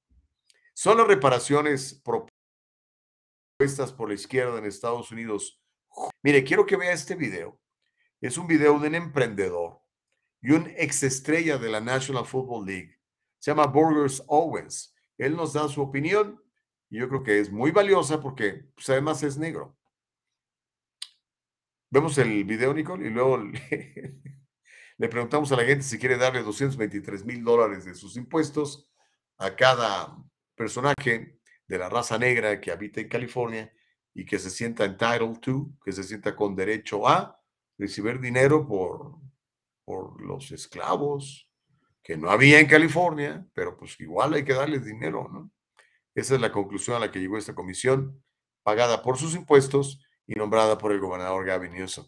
Son 0.73 0.97
las 0.97 1.07
reparaciones 1.07 2.01
propuestas 2.03 3.91
por 3.91 4.09
la 4.09 4.15
izquierda 4.15 4.57
en 4.59 4.65
Estados 4.65 5.11
Unidos. 5.11 5.61
Mire, 6.23 6.43
quiero 6.43 6.65
que 6.65 6.77
vea 6.77 6.93
este 6.93 7.15
video. 7.15 7.59
Es 8.21 8.37
un 8.37 8.47
video 8.47 8.79
de 8.79 8.87
un 8.87 8.95
emprendedor 8.95 9.79
y 10.41 10.51
un 10.51 10.71
ex 10.77 11.03
estrella 11.03 11.57
de 11.57 11.69
la 11.69 11.79
National 11.79 12.25
Football 12.25 12.65
League. 12.65 12.99
Se 13.39 13.51
llama 13.51 13.67
Burgers 13.67 14.23
Owens 14.27 14.93
él 15.17 15.35
nos 15.35 15.53
da 15.53 15.67
su 15.67 15.81
opinión 15.81 16.41
y 16.89 16.99
yo 16.99 17.09
creo 17.09 17.23
que 17.23 17.39
es 17.39 17.51
muy 17.51 17.71
valiosa 17.71 18.21
porque 18.21 18.65
pues, 18.75 18.89
además 18.89 19.23
es 19.23 19.37
negro. 19.37 19.77
Vemos 21.89 22.17
el 22.17 22.43
video, 22.43 22.73
Nicole, 22.73 23.07
y 23.07 23.09
luego 23.09 23.37
le, 23.37 24.21
le 24.97 25.09
preguntamos 25.09 25.51
a 25.51 25.55
la 25.55 25.63
gente 25.63 25.83
si 25.83 25.97
quiere 25.99 26.17
darle 26.17 26.43
223 26.43 27.25
mil 27.25 27.43
dólares 27.43 27.85
de 27.85 27.95
sus 27.95 28.17
impuestos 28.17 28.89
a 29.37 29.55
cada 29.55 30.17
personaje 30.55 31.39
de 31.67 31.77
la 31.77 31.89
raza 31.89 32.17
negra 32.17 32.59
que 32.59 32.71
habita 32.71 33.01
en 33.01 33.09
California 33.09 33.71
y 34.13 34.25
que 34.25 34.39
se 34.39 34.49
sienta 34.49 34.85
entitled 34.85 35.39
to, 35.39 35.69
que 35.83 35.91
se 35.91 36.03
sienta 36.03 36.35
con 36.35 36.55
derecho 36.55 37.07
a 37.07 37.39
recibir 37.77 38.19
dinero 38.19 38.67
por 38.67 39.27
por 39.87 40.21
los 40.21 40.51
esclavos 40.51 41.49
que 42.03 42.17
no 42.17 42.29
había 42.29 42.59
en 42.59 42.67
California, 42.67 43.47
pero 43.53 43.77
pues 43.77 43.97
igual 44.01 44.33
hay 44.33 44.43
que 44.43 44.53
darles 44.53 44.83
dinero, 44.83 45.29
¿no? 45.31 45.49
Esa 46.13 46.35
es 46.35 46.41
la 46.41 46.51
conclusión 46.51 46.97
a 46.97 46.99
la 46.99 47.09
que 47.09 47.19
llegó 47.19 47.37
esta 47.37 47.55
comisión, 47.55 48.21
pagada 48.63 49.01
por 49.01 49.17
sus 49.17 49.33
impuestos 49.33 50.05
y 50.25 50.35
nombrada 50.35 50.77
por 50.77 50.91
el 50.91 50.99
gobernador 50.99 51.45
Gavin 51.45 51.71
Newsom. 51.71 52.05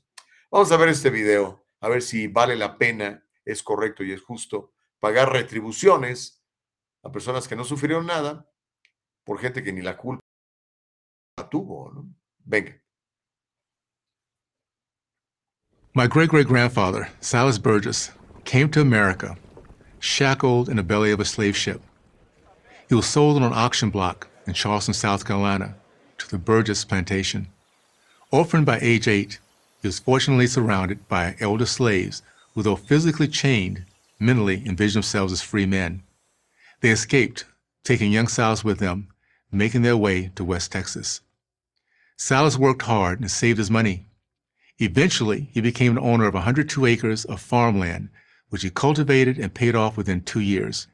Vamos 0.52 0.70
a 0.74 0.78
ver 0.78 0.90
este 0.90 1.10
video, 1.10 1.66
a 1.82 1.90
ver 1.90 2.02
si 2.02 2.28
vale 2.28 2.56
la 2.56 2.78
pena, 2.78 3.24
es 3.46 3.64
correcto 3.64 4.04
y 4.04 4.12
es 4.12 4.22
justo 4.22 4.74
pagar 5.00 5.32
retribuciones 5.32 6.44
a 7.04 7.12
personas 7.12 7.48
que 7.48 7.56
no 7.56 7.64
sufrieron 7.64 8.06
nada 8.06 8.46
por 9.24 9.40
gente 9.40 9.64
que 9.64 9.72
ni 9.72 9.82
la 9.82 9.96
culpa 9.96 10.20
tuvo, 11.50 11.92
¿no? 11.92 12.10
Venga. 12.46 12.76
My 15.96 16.08
great 16.08 16.30
great 16.30 16.48
grandfather, 16.48 17.10
Silas 17.20 17.58
Burgess, 17.58 18.12
came 18.44 18.70
to 18.70 18.82
America 18.82 19.38
shackled 20.00 20.70
in 20.70 20.78
the 20.78 20.84
belly 20.84 21.12
of 21.12 21.20
a 21.20 21.26
slave 21.26 21.58
ship. 21.58 21.82
He 22.88 22.96
was 22.96 23.06
sold 23.06 23.38
on 23.38 23.44
an 23.44 23.54
auction 23.54 23.90
block 23.90 24.28
in 24.48 24.54
Charleston, 24.54 24.94
South 24.94 25.26
Carolina, 25.26 25.76
to 26.18 26.30
the 26.30 26.38
Burgess 26.38 26.86
plantation. 26.86 27.48
Orphaned 28.32 28.66
by 28.66 28.80
age 28.82 29.08
eight, 29.08 29.40
he 29.82 29.88
was 29.88 30.00
fortunately 30.00 30.48
surrounded 30.48 31.08
by 31.08 31.36
elder 31.40 31.66
slaves 31.66 32.22
who, 32.54 32.62
though 32.62 32.76
physically 32.76 33.28
chained, 33.28 33.86
mentally 34.20 34.64
envisioned 34.66 35.04
themselves 35.04 35.32
as 35.32 35.42
free 35.42 35.66
men. 35.66 36.04
They 36.82 36.90
escaped, 36.90 37.46
taking 37.84 38.12
young 38.12 38.28
Silas 38.28 38.64
with 38.64 38.80
them, 38.80 39.08
making 39.52 39.82
their 39.82 39.98
way 39.98 40.32
to 40.36 40.44
West 40.44 40.72
Texas. 40.72 41.22
Silas 42.18 42.58
worked 42.58 42.82
hard 42.82 43.22
and 43.22 43.32
saved 43.32 43.58
his 43.58 43.72
money. 43.72 44.06
Eventually, 44.80 45.50
he 45.54 45.62
became 45.62 45.96
the 45.96 46.02
owner 46.02 46.26
of 46.26 46.34
102 46.34 46.86
acres 46.86 47.26
of 47.26 47.42
farmland, 47.42 48.10
which 48.50 48.64
he 48.64 48.70
cultivated 48.70 49.38
and 49.38 49.54
paid 49.54 49.76
off 49.76 49.96
within 49.96 50.22
two 50.22 50.40
years. 50.40 50.88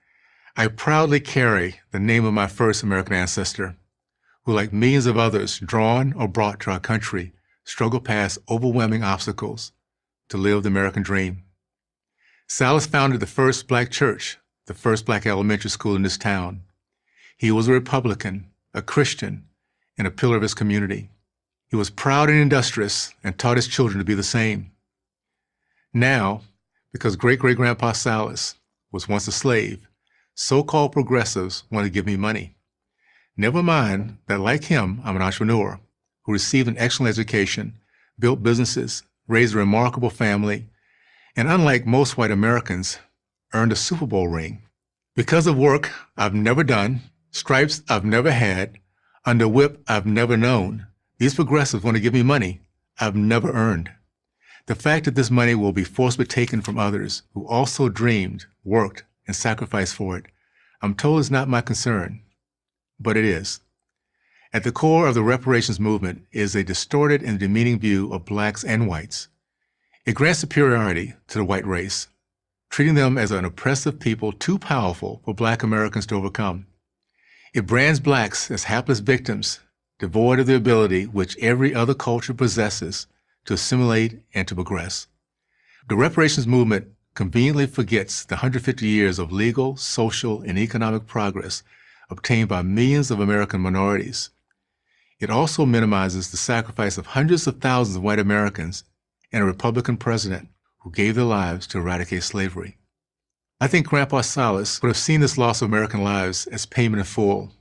I 0.56 0.68
proudly 0.68 1.20
carry 1.20 1.82
the 1.92 2.00
name 2.00 2.26
of 2.26 2.34
my 2.34 2.48
first 2.48 2.84
American 2.84 3.14
ancestor, 3.14 3.76
who, 4.44 4.54
like 4.54 4.72
millions 4.72 5.06
of 5.06 5.18
others 5.18 5.60
drawn 5.60 6.14
or 6.14 6.28
brought 6.28 6.60
to 6.62 6.72
our 6.72 6.80
country, 6.80 7.34
struggled 7.66 8.06
past 8.06 8.38
overwhelming 8.50 9.04
obstacles 9.04 9.74
to 10.30 10.38
live 10.38 10.64
the 10.64 10.70
American 10.70 11.04
dream. 11.04 11.44
Silas 12.48 12.86
founded 12.86 13.20
the 13.20 13.28
first 13.28 13.68
black 13.68 13.92
church, 13.92 14.38
the 14.68 14.74
first 14.74 15.06
black 15.06 15.26
elementary 15.26 15.70
school 15.70 15.96
in 15.96 16.04
this 16.04 16.18
town. 16.18 16.62
He 17.38 17.52
was 17.52 17.68
a 17.68 17.74
Republican, 17.74 18.46
a 18.74 18.82
Christian, 18.82 19.46
and 19.98 20.08
a 20.08 20.12
pillar 20.12 20.36
of 20.36 20.44
his 20.44 20.54
community. 20.54 21.10
He 21.68 21.76
was 21.76 21.90
proud 21.90 22.30
and 22.30 22.40
industrious 22.40 23.14
and 23.24 23.38
taught 23.38 23.58
his 23.58 23.68
children 23.68 23.98
to 23.98 24.06
be 24.06 24.14
the 24.14 24.24
same. 24.24 24.72
Now, 25.94 26.42
because 26.92 27.16
great 27.16 27.40
great 27.40 27.58
grandpa 27.58 27.94
Silas 27.94 28.56
was 28.92 29.10
once 29.10 29.28
a 29.28 29.32
slave, 29.32 29.88
so 30.36 30.64
called 30.64 30.92
progressives 30.92 31.64
want 31.72 31.86
to 31.86 31.90
give 31.90 32.06
me 32.06 32.16
money. 32.16 32.56
Never 33.36 33.64
mind 33.64 34.20
that, 34.28 34.40
like 34.40 34.66
him, 34.66 35.02
I'm 35.04 35.16
an 35.16 35.22
entrepreneur 35.22 35.80
who 36.26 36.34
received 36.34 36.68
an 36.68 36.78
excellent 36.78 37.10
education, 37.10 37.74
built 38.20 38.44
businesses, 38.44 39.04
raised 39.28 39.56
a 39.56 39.58
remarkable 39.58 40.10
family, 40.10 40.68
and 41.36 41.48
unlike 41.48 41.86
most 41.86 42.18
white 42.18 42.32
Americans, 42.32 43.00
earned 43.54 43.72
a 43.72 43.76
Super 43.76 44.06
Bowl 44.06 44.28
ring. 44.28 44.64
Because 45.16 45.48
of 45.48 45.58
work 45.58 45.92
I've 46.18 46.34
never 46.34 46.64
done, 46.64 47.02
stripes 47.32 47.82
I've 47.90 48.06
never 48.06 48.32
had, 48.32 48.80
under 49.26 49.48
whip 49.48 49.82
I've 49.88 50.06
never 50.06 50.38
known, 50.38 50.88
these 51.18 51.36
progressives 51.36 51.84
want 51.84 51.96
to 51.96 52.02
give 52.02 52.14
me 52.14 52.24
money 52.24 52.62
I've 53.00 53.16
never 53.16 53.52
earned. 53.52 53.92
The 54.68 54.76
fact 54.76 55.06
that 55.06 55.16
this 55.16 55.30
money 55.30 55.54
will 55.54 55.72
be 55.72 55.84
forcibly 55.84 56.26
taken 56.26 56.62
from 56.62 56.78
others 56.78 57.22
who 57.34 57.48
also 57.48 57.88
dreamed, 57.88 58.46
worked, 58.64 59.04
and 59.28 59.36
sacrificed 59.36 59.96
for 59.96 60.18
it, 60.18 60.26
I'm 60.82 60.96
told 60.96 61.20
is 61.20 61.32
not 61.32 61.48
my 61.48 61.62
concern, 61.62 62.22
but 63.00 63.18
it 63.18 63.26
is. 63.26 63.60
At 64.56 64.64
the 64.64 64.72
core 64.72 65.06
of 65.06 65.16
the 65.16 65.22
reparations 65.22 65.82
movement 65.82 66.28
is 66.32 66.56
a 66.56 66.64
distorted 66.64 67.22
and 67.22 67.38
demeaning 67.38 67.78
view 67.78 68.14
of 68.14 68.24
blacks 68.24 68.64
and 68.64 68.88
whites. 68.88 69.28
It 70.06 70.16
grants 70.16 70.40
superiority 70.40 71.14
to 71.28 71.40
the 71.40 71.44
white 71.44 71.66
race, 71.68 72.08
treating 72.70 72.96
them 72.96 73.18
as 73.18 73.32
an 73.32 73.44
oppressive 73.44 74.00
people 74.00 74.32
too 74.32 74.58
powerful 74.58 75.22
for 75.26 75.34
black 75.34 75.62
Americans 75.62 76.06
to 76.06 76.16
overcome. 76.16 76.68
It 77.54 77.68
brands 77.68 78.00
blacks 78.00 78.50
as 78.50 78.64
hapless 78.64 79.00
victims, 79.00 79.60
devoid 80.00 80.40
of 80.40 80.48
the 80.48 80.56
ability 80.56 81.04
which 81.04 81.38
every 81.40 81.76
other 81.76 81.94
culture 81.94 82.34
possesses 82.34 83.08
to 83.44 83.56
assimilate 83.56 84.22
and 84.34 84.48
to 84.48 84.56
progress. 84.56 85.08
The 85.90 85.98
reparations 85.98 86.48
movement 86.48 86.88
conveniently 87.14 87.68
forgets 87.68 88.24
the 88.24 88.36
150 88.36 88.88
years 88.88 89.20
of 89.20 89.34
legal, 89.34 89.76
social, 89.76 90.42
and 90.44 90.58
economic 90.58 91.08
progress 91.08 91.62
obtained 92.10 92.48
by 92.48 92.62
millions 92.62 93.12
of 93.12 93.20
American 93.20 93.60
minorities 93.60 94.30
it 95.20 95.30
also 95.30 95.66
minimizes 95.66 96.32
the 96.32 96.38
sacrifice 96.38 96.98
of 96.98 97.08
hundreds 97.08 97.48
of 97.48 97.60
thousands 97.60 97.98
of 97.98 98.04
white 98.04 98.20
Americans 98.20 98.84
and 99.32 99.44
a 99.44 99.46
Republican 99.46 99.98
president 99.98 100.50
who 100.80 100.92
gave 100.92 101.16
their 101.16 101.24
lives 101.24 101.66
to 101.68 101.78
eradicate 101.78 102.24
slavery. 102.24 102.78
I 103.60 103.68
think 103.68 103.88
Grandpa 103.88 104.22
Silas 104.22 104.82
would 104.82 104.90
have 104.90 104.98
seen 104.98 105.22
this 105.22 105.38
loss 105.38 105.62
of 105.62 105.70
American 105.70 106.04
lives 106.04 106.46
as 106.48 106.66
payment 106.66 107.00
in 107.00 107.06
full. 107.06 107.54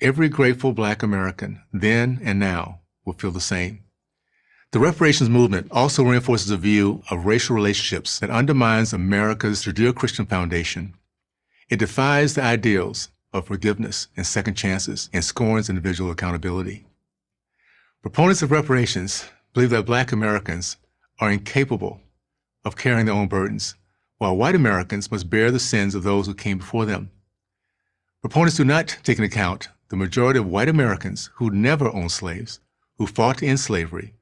Every 0.00 0.28
grateful 0.28 0.72
black 0.72 1.02
American, 1.02 1.62
then 1.72 2.20
and 2.22 2.38
now, 2.38 2.80
will 3.04 3.14
feel 3.14 3.30
the 3.30 3.40
same. 3.40 3.84
The 4.72 4.80
reparations 4.80 5.30
movement 5.30 5.68
also 5.70 6.02
reinforces 6.02 6.50
a 6.50 6.56
view 6.56 7.02
of 7.10 7.26
racial 7.26 7.54
relationships 7.54 8.18
that 8.18 8.28
undermines 8.28 8.92
America's 8.92 9.64
Judeo 9.64 9.94
Christian 9.94 10.26
foundation. 10.26 10.94
It 11.70 11.78
defies 11.78 12.34
the 12.34 12.42
ideals 12.42 13.08
of 13.34 13.46
forgiveness 13.46 14.06
and 14.16 14.24
second 14.24 14.54
chances 14.54 15.10
and 15.12 15.24
scorns 15.24 15.68
individual 15.68 16.12
accountability. 16.12 16.86
Proponents 18.00 18.42
of 18.42 18.52
reparations 18.52 19.24
believe 19.52 19.70
that 19.70 19.84
black 19.84 20.12
Americans 20.12 20.76
are 21.20 21.30
incapable 21.30 22.00
of 22.64 22.76
carrying 22.76 23.06
their 23.06 23.14
own 23.14 23.26
burdens, 23.26 23.74
while 24.18 24.36
white 24.36 24.54
Americans 24.54 25.10
must 25.10 25.28
bear 25.28 25.50
the 25.50 25.58
sins 25.58 25.94
of 25.94 26.04
those 26.04 26.26
who 26.26 26.34
came 26.34 26.58
before 26.58 26.86
them. 26.86 27.10
Proponents 28.22 28.56
do 28.56 28.64
not 28.64 28.96
take 29.02 29.18
into 29.18 29.26
account 29.26 29.68
the 29.88 29.96
majority 29.96 30.38
of 30.38 30.46
white 30.46 30.68
Americans 30.68 31.30
who 31.34 31.50
never 31.50 31.88
owned 31.88 32.12
slaves, 32.12 32.60
who 32.98 33.06
fought 33.06 33.38
to 33.38 33.46
end 33.46 33.60
slavery, 33.60 34.14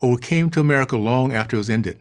or 0.00 0.12
who 0.12 0.18
came 0.18 0.50
to 0.50 0.60
America 0.60 0.96
long 0.96 1.32
after 1.32 1.56
it 1.56 1.58
was 1.58 1.70
ended. 1.70 2.00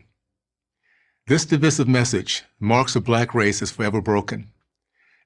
This 1.27 1.45
divisive 1.45 1.87
message 1.87 2.43
marks 2.59 2.93
the 2.93 3.01
black 3.01 3.33
race 3.33 3.61
as 3.61 3.71
forever 3.71 4.01
broken 4.01 4.51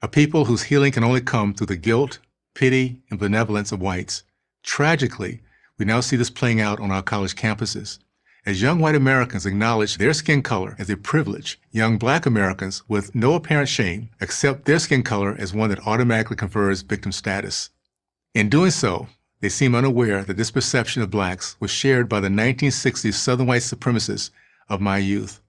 a 0.01 0.07
people 0.07 0.45
whose 0.45 0.63
healing 0.63 0.91
can 0.91 1.03
only 1.03 1.21
come 1.21 1.53
through 1.53 1.67
the 1.67 1.75
guilt, 1.75 2.19
pity, 2.55 3.01
and 3.09 3.19
benevolence 3.19 3.71
of 3.71 3.81
whites. 3.81 4.23
Tragically, 4.63 5.41
we 5.77 5.85
now 5.85 5.99
see 5.99 6.15
this 6.15 6.29
playing 6.29 6.61
out 6.61 6.79
on 6.79 6.91
our 6.91 7.01
college 7.01 7.35
campuses. 7.35 7.99
As 8.45 8.61
young 8.61 8.79
white 8.79 8.95
Americans 8.95 9.45
acknowledge 9.45 9.97
their 9.97 10.13
skin 10.13 10.41
color 10.41 10.75
as 10.79 10.89
a 10.89 10.95
privilege, 10.95 11.59
young 11.71 11.97
black 11.97 12.25
Americans, 12.25 12.83
with 12.87 13.13
no 13.13 13.33
apparent 13.33 13.67
shame, 13.67 14.09
accept 14.21 14.65
their 14.65 14.79
skin 14.79 15.03
color 15.03 15.35
as 15.37 15.53
one 15.53 15.69
that 15.69 15.85
automatically 15.85 16.37
confers 16.37 16.81
victim 16.81 17.11
status. 17.11 17.69
In 18.33 18.49
doing 18.49 18.71
so, 18.71 19.07
they 19.41 19.49
seem 19.49 19.75
unaware 19.75 20.23
that 20.23 20.37
this 20.37 20.51
perception 20.51 21.01
of 21.01 21.11
blacks 21.11 21.57
was 21.59 21.71
shared 21.71 22.07
by 22.07 22.21
the 22.21 22.29
1960s 22.29 23.13
Southern 23.13 23.47
white 23.47 23.61
supremacists 23.61 24.31
of 24.69 24.79
my 24.79 24.97
youth. 24.97 25.41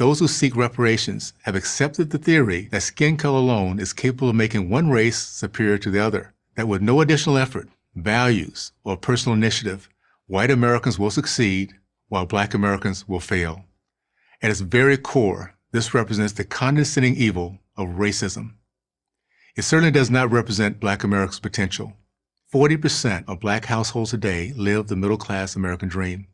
Those 0.00 0.20
who 0.20 0.28
seek 0.28 0.56
reparations 0.56 1.34
have 1.42 1.54
accepted 1.54 2.08
the 2.08 2.16
theory 2.16 2.70
that 2.70 2.84
skin 2.84 3.18
color 3.18 3.36
alone 3.36 3.78
is 3.78 3.92
capable 3.92 4.30
of 4.30 4.34
making 4.34 4.70
one 4.70 4.88
race 4.88 5.18
superior 5.18 5.76
to 5.76 5.90
the 5.90 5.98
other, 5.98 6.32
that 6.56 6.66
with 6.66 6.80
no 6.80 7.02
additional 7.02 7.36
effort, 7.36 7.68
values, 7.94 8.72
or 8.82 8.96
personal 8.96 9.36
initiative, 9.36 9.90
white 10.26 10.50
Americans 10.50 10.98
will 10.98 11.10
succeed 11.10 11.74
while 12.08 12.24
black 12.24 12.54
Americans 12.54 13.06
will 13.06 13.20
fail. 13.20 13.66
At 14.40 14.50
its 14.50 14.60
very 14.60 14.96
core, 14.96 15.56
this 15.70 15.92
represents 15.92 16.32
the 16.32 16.44
condescending 16.44 17.16
evil 17.16 17.58
of 17.76 17.98
racism. 17.98 18.54
It 19.54 19.64
certainly 19.64 19.90
does 19.90 20.10
not 20.10 20.30
represent 20.30 20.80
black 20.80 21.04
America's 21.04 21.40
potential. 21.40 21.92
40% 22.54 23.28
of 23.28 23.38
black 23.38 23.66
households 23.66 24.12
today 24.12 24.54
live 24.56 24.86
the 24.86 24.96
middle 24.96 25.18
class 25.18 25.56
American 25.56 25.90
dream. 25.90 26.26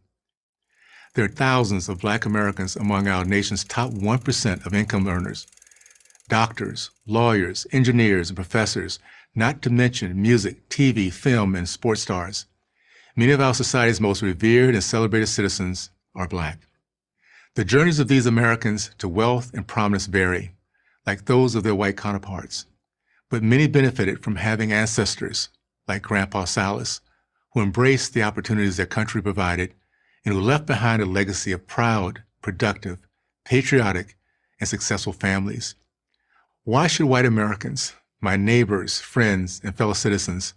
There 1.17 1.25
are 1.25 1.29
thousands 1.29 1.89
of 1.89 2.03
black 2.03 2.27
Americans 2.27 2.77
among 2.77 3.09
our 3.09 3.25
nation's 3.25 3.65
top 3.65 3.91
1% 3.91 4.67
of 4.67 4.75
income 4.75 5.09
earners. 5.09 5.47
Doctors, 6.29 6.91
lawyers, 7.07 7.67
engineers, 7.73 8.29
and 8.29 8.37
professors, 8.37 8.99
not 9.35 9.63
to 9.63 9.71
mention 9.71 10.21
music, 10.21 10.69
TV, 10.69 11.11
film, 11.11 11.57
and 11.57 11.67
sports 11.67 12.03
stars. 12.03 12.45
Many 13.17 13.33
of 13.33 13.41
our 13.41 13.55
society's 13.55 13.99
most 13.99 14.21
revered 14.21 14.75
and 14.75 14.85
celebrated 14.85 15.29
citizens 15.29 15.89
are 16.15 16.29
black. 16.29 16.69
The 17.55 17.65
journeys 17.65 17.99
of 17.99 18.09
these 18.09 18.27
Americans 18.27 18.91
to 18.99 19.09
wealth 19.09 19.55
and 19.55 19.67
prominence 19.67 20.05
vary, 20.05 20.53
like 21.07 21.25
those 21.25 21.55
of 21.55 21.63
their 21.63 21.75
white 21.75 21.97
counterparts. 21.97 22.67
But 23.31 23.43
many 23.43 23.67
benefited 23.69 24.23
from 24.23 24.37
having 24.37 24.71
ancestors, 24.71 25.49
like 25.89 26.03
Grandpa 26.03 26.45
Salas, 26.45 27.01
who 27.55 27.63
embraced 27.63 28.13
the 28.13 28.23
opportunities 28.23 28.77
their 28.77 28.85
country 28.85 29.23
provided 29.23 29.73
and 30.27 30.35
who 30.35 30.41
left 30.41 30.67
behind 30.67 31.01
a 31.01 31.07
legacy 31.07 31.53
of 31.53 31.69
proud, 31.69 32.25
productive, 32.43 32.99
patriotic, 33.45 34.17
and 34.59 34.69
successful 34.69 35.13
families. 35.13 35.77
Why 36.65 36.89
should 36.89 37.07
white 37.07 37.25
Americans, 37.25 37.95
my 38.21 38.37
neighbors, 38.37 39.01
friends, 39.01 39.61
and 39.63 39.77
fellow 39.77 39.93
citizens, 39.93 40.55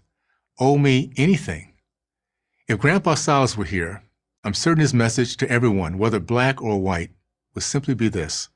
owe 0.59 0.79
me 0.79 1.13
anything? 1.17 1.73
If 2.67 2.79
Grandpa 2.79 3.13
Silas 3.13 3.55
were 3.55 3.65
here, 3.65 4.03
I'm 4.43 4.55
certain 4.55 4.81
his 4.81 4.93
message 4.93 5.37
to 5.37 5.49
everyone, 5.49 5.99
whether 5.99 6.19
black 6.19 6.61
or 6.61 6.81
white, 6.81 7.11
would 7.53 7.63
simply 7.63 7.93
be 7.93 8.09
this 8.09 8.49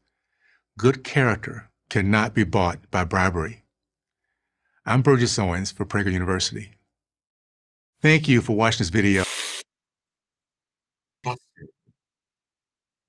good 0.79 1.03
character 1.03 1.69
cannot 1.89 2.33
be 2.33 2.43
bought 2.43 2.89
by 2.89 3.03
bribery. 3.03 3.63
I'm 4.83 5.03
Burgess 5.03 5.37
Owens 5.37 5.71
for 5.71 5.85
Prager 5.85 6.11
University. 6.11 6.71
Thank 8.01 8.27
you 8.27 8.41
for 8.41 8.55
watching 8.55 8.79
this 8.79 8.89
video. 8.89 9.23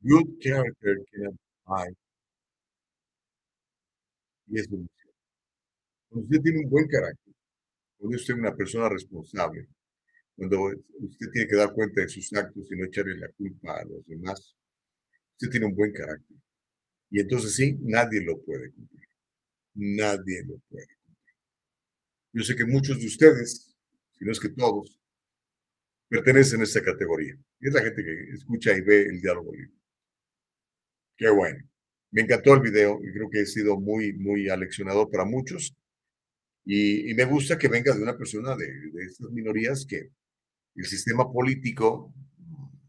Good 0.05 0.39
character 0.39 0.98
cannot 1.10 1.35
buy. 1.66 1.89
Y 4.48 4.60
es 4.60 4.68
bendición. 4.68 5.14
Cuando 6.10 6.26
usted 6.26 6.43
tiene 6.43 6.59
un 6.60 6.70
buen 6.70 6.86
carácter, 6.89 7.35
cuando 7.97 8.16
usted 8.16 8.35
es 8.35 8.40
una 8.40 8.55
persona 8.55 8.90
responsable, 8.90 9.66
cuando 10.36 10.72
usted 11.01 11.26
tiene 11.32 11.48
que 11.48 11.56
dar 11.56 11.72
cuenta 11.72 12.02
de 12.02 12.09
sus 12.09 12.31
actos 12.35 12.70
y 12.70 12.76
no 12.76 12.85
echarle 12.85 13.16
la 13.16 13.28
culpa 13.32 13.81
a 13.81 13.85
los 13.85 14.05
demás, 14.06 14.55
usted 15.32 15.51
tiene 15.51 15.66
un 15.66 15.74
buen 15.74 15.93
carácter. 15.93 16.36
Y 17.10 17.20
entonces 17.20 17.55
sí, 17.56 17.78
nadie 17.81 18.20
lo 18.22 18.43
puede 18.43 18.72
cumplir. 18.72 19.09
Nadie 19.74 20.44
lo 20.44 20.59
puede 20.68 20.86
cumplir. 20.86 21.35
Yo 22.35 22.43
sé 22.43 22.56
que 22.56 22.66
muchos 22.66 23.01
de 23.01 23.06
ustedes, 23.06 23.74
si 24.18 24.24
no 24.26 24.32
es 24.32 24.40
que 24.40 24.51
todos, 24.51 25.01
pertenecen 26.09 26.60
a 26.60 26.64
esta 26.64 26.82
categoría. 26.82 27.35
Y 27.60 27.68
es 27.68 27.72
la 27.74 27.82
gente 27.82 28.05
que 28.05 28.35
escucha 28.35 28.76
y 28.76 28.82
ve 28.82 29.02
el 29.02 29.22
diálogo 29.22 29.51
libre. 29.55 29.84
Qué 31.16 31.31
bueno. 31.31 31.59
Me 32.11 32.23
encantó 32.23 32.55
el 32.55 32.61
video 32.61 33.01
y 33.03 33.12
creo 33.12 33.28
que 33.31 33.41
ha 33.41 33.47
sido 33.47 33.78
muy, 33.78 34.12
muy 34.12 34.49
aleccionador 34.49 35.11
para 35.11 35.24
muchos. 35.24 35.77
Y, 36.65 37.12
me 37.15 37.24
gusta 37.24 37.59
que 37.59 37.69
venga 37.69 37.95
de 37.95 38.03
una 38.03 38.16
persona 38.16 38.57
de, 38.57 38.66
de 38.66 39.05
estas 39.05 39.31
minorías 39.31 39.85
que 39.86 40.11
el 40.77 40.85
sistema 40.86 41.31
político, 41.31 42.15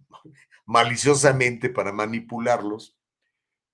maliciosamente 0.65 1.69
para 1.69 1.91
manipularlos, 1.91 2.97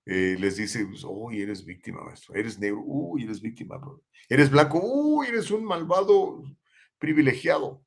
eh, 0.04 0.36
les 0.38 0.56
dice, 0.56 0.84
uy, 1.04 1.42
eres 1.42 1.64
víctima, 1.64 2.02
maestro, 2.02 2.34
eres 2.34 2.58
negro, 2.58 2.82
uy, 2.84 3.22
eres 3.22 3.40
víctima, 3.40 3.80
eres 4.28 4.50
blanco, 4.50 4.80
uy, 4.82 5.28
eres 5.28 5.50
un 5.50 5.64
malvado 5.64 6.42
privilegiado. 6.98 7.84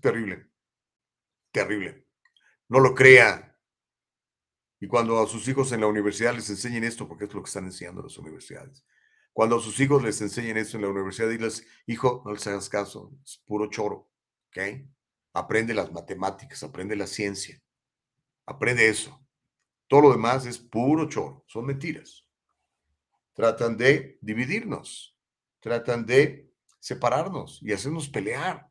Terrible, 0.00 0.46
terrible. 1.50 2.06
No 2.68 2.78
lo 2.80 2.94
crea. 2.94 3.45
Y 4.78 4.88
cuando 4.88 5.20
a 5.20 5.26
sus 5.26 5.46
hijos 5.48 5.72
en 5.72 5.80
la 5.80 5.86
universidad 5.86 6.34
les 6.34 6.50
enseñen 6.50 6.84
esto, 6.84 7.08
porque 7.08 7.24
es 7.24 7.34
lo 7.34 7.42
que 7.42 7.48
están 7.48 7.64
enseñando 7.64 8.02
las 8.02 8.18
universidades, 8.18 8.84
cuando 9.32 9.56
a 9.56 9.60
sus 9.60 9.78
hijos 9.80 10.02
les 10.02 10.20
enseñen 10.20 10.56
esto 10.56 10.76
en 10.76 10.82
la 10.82 10.88
universidad, 10.88 11.28
diles, 11.28 11.66
hijo, 11.86 12.22
no 12.24 12.32
les 12.32 12.46
hagas 12.46 12.68
caso, 12.68 13.12
es 13.22 13.42
puro 13.46 13.68
choro, 13.68 14.10
¿ok? 14.48 14.58
Aprende 15.32 15.74
las 15.74 15.92
matemáticas, 15.92 16.62
aprende 16.62 16.96
la 16.96 17.06
ciencia, 17.06 17.60
aprende 18.46 18.88
eso. 18.88 19.22
Todo 19.88 20.02
lo 20.02 20.12
demás 20.12 20.46
es 20.46 20.58
puro 20.58 21.08
choro, 21.08 21.44
son 21.46 21.66
mentiras. 21.66 22.26
Tratan 23.34 23.76
de 23.76 24.18
dividirnos, 24.22 25.16
tratan 25.60 26.06
de 26.06 26.50
separarnos 26.80 27.60
y 27.62 27.72
hacernos 27.72 28.08
pelear. 28.08 28.66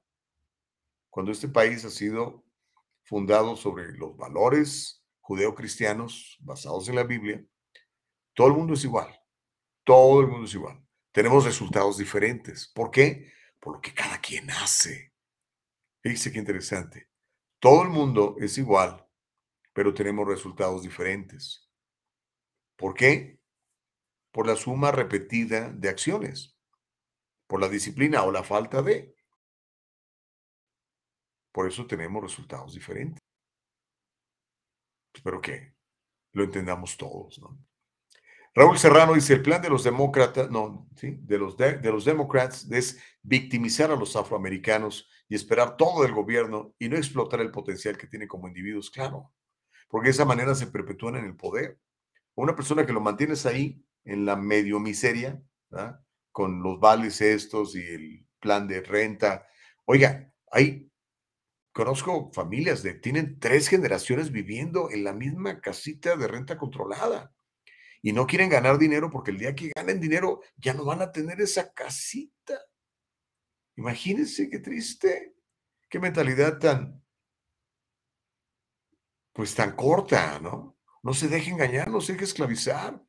Cuando 1.10 1.32
este 1.32 1.48
país 1.48 1.86
ha 1.86 1.90
sido 1.90 2.44
fundado 3.03 3.56
sobre 3.56 3.94
los 3.94 4.18
valores 4.18 5.05
judeocristianos 5.26 6.38
basados 6.41 6.88
en 6.88 6.95
la 6.95 7.03
Biblia, 7.03 7.43
todo 8.35 8.47
el 8.47 8.53
mundo 8.53 8.76
es 8.76 8.84
igual. 8.84 9.19
Todo 9.84 10.22
el 10.22 10.27
mundo 10.27 10.45
es 10.45 10.53
igual. 10.53 10.85
Tenemos 11.11 11.43
resultados 11.43 11.97
diferentes. 11.97 12.68
¿Por 12.68 12.91
qué? 12.91 13.31
Por 13.60 13.76
lo 13.76 13.81
que 13.81 13.91
cada 13.91 14.19
quien 14.19 14.52
hace. 14.52 15.14
Fíjense 16.02 16.31
qué 16.31 16.38
interesante. 16.38 17.10
Todo 17.60 17.81
el 17.81 17.89
mundo 17.89 18.35
es 18.39 18.60
igual, 18.60 19.03
pero 19.73 19.95
tenemos 19.95 20.27
resultados 20.27 20.84
diferentes. 20.84 21.72
¿Por 22.76 22.93
qué? 22.93 23.39
Por 24.31 24.45
la 24.45 24.56
suma 24.56 24.91
repetida 24.91 25.72
de 25.72 25.89
acciones, 25.89 26.56
por 27.47 27.60
la 27.60 27.69
disciplina 27.69 28.22
o 28.23 28.31
la 28.31 28.43
falta 28.43 28.84
de. 28.84 29.15
Por 31.52 31.68
eso 31.68 31.88
tenemos 31.88 32.22
resultados 32.22 32.76
diferentes. 32.76 33.24
Espero 35.26 35.41
que 35.41 35.73
lo 36.34 36.43
entendamos 36.43 36.95
todos. 36.97 37.41
Raúl 38.53 38.77
Serrano 38.77 39.15
dice, 39.15 39.34
el 39.34 39.41
plan 39.41 39.61
de 39.61 39.69
los 39.69 39.84
demócratas, 39.84 40.52
no, 40.52 40.88
¿sí? 40.95 41.18
de, 41.22 41.39
los 41.39 41.57
de 41.57 41.91
los 41.91 42.06
demócratas 42.06 42.69
es 42.72 42.99
victimizar 43.23 43.89
a 43.89 43.95
los 43.95 44.15
afroamericanos 44.15 45.10
y 45.27 45.34
esperar 45.34 45.77
todo 45.77 46.03
del 46.03 46.14
gobierno 46.14 46.76
y 46.77 46.88
no 46.88 46.95
explotar 46.95 47.41
el 47.41 47.52
potencial 47.52 47.97
que 47.97 48.07
tienen 48.07 48.27
como 48.27 48.47
individuos, 48.47 48.91
claro 48.91 49.34
porque 49.88 50.07
de 50.07 50.11
esa 50.11 50.26
manera 50.26 50.56
se 50.56 50.68
perpetúan 50.68 51.15
en 51.15 51.26
el 51.26 51.35
poder. 51.35 51.80
Una 52.35 52.56
persona 52.56 52.85
que 52.85 52.93
lo 52.93 53.02
mantienes 53.02 53.45
ahí 53.45 53.81
en 54.03 54.26
la 54.26 54.35
medio 54.35 54.80
miseria, 54.80 55.41
con 56.31 56.61
los 56.61 56.80
vales 56.80 57.22
estos 57.22 57.76
y 57.76 57.81
el 57.81 58.27
plan 58.39 58.68
de 58.68 58.81
renta. 58.81 59.47
Oiga, 59.85 60.31
hay, 60.52 60.91
conozco 61.76 62.31
familias 62.31 62.84
de, 62.84 62.93
tienen 62.93 63.38
tres 63.38 63.68
generaciones 63.68 64.31
viviendo 64.31 64.89
en 64.91 65.03
la 65.03 65.11
misma 65.11 65.60
casita 65.60 66.15
de 66.15 66.26
renta 66.26 66.57
controlada 66.57 67.35
y 68.02 68.14
no 68.14 68.26
quieren 68.26 68.49
ganar 68.49 68.77
dinero 68.77 69.11
porque 69.11 69.31
el 69.31 69.39
día 69.39 69.53
que 69.53 69.73
ganen 69.76 69.99
dinero 69.99 70.39
ya 70.56 70.73
no 70.73 70.85
van 70.85 71.02
a 71.02 71.11
tener 71.11 71.41
esa 71.41 71.73
casita. 71.73 72.61
Imagínense 73.76 74.49
qué 74.49 74.60
triste, 74.60 75.35
qué 75.89 75.99
mentalidad 75.99 76.60
tan, 76.60 77.03
pues 79.34 79.53
tan 79.53 79.76
corta, 79.76 80.39
¿no? 80.39 80.77
No 81.03 81.14
se 81.14 81.27
deje 81.27 81.52
engañar, 81.52 81.89
no 81.89 81.99
se 81.99 82.14
deje 82.14 82.23
esclavizar. 82.23 83.03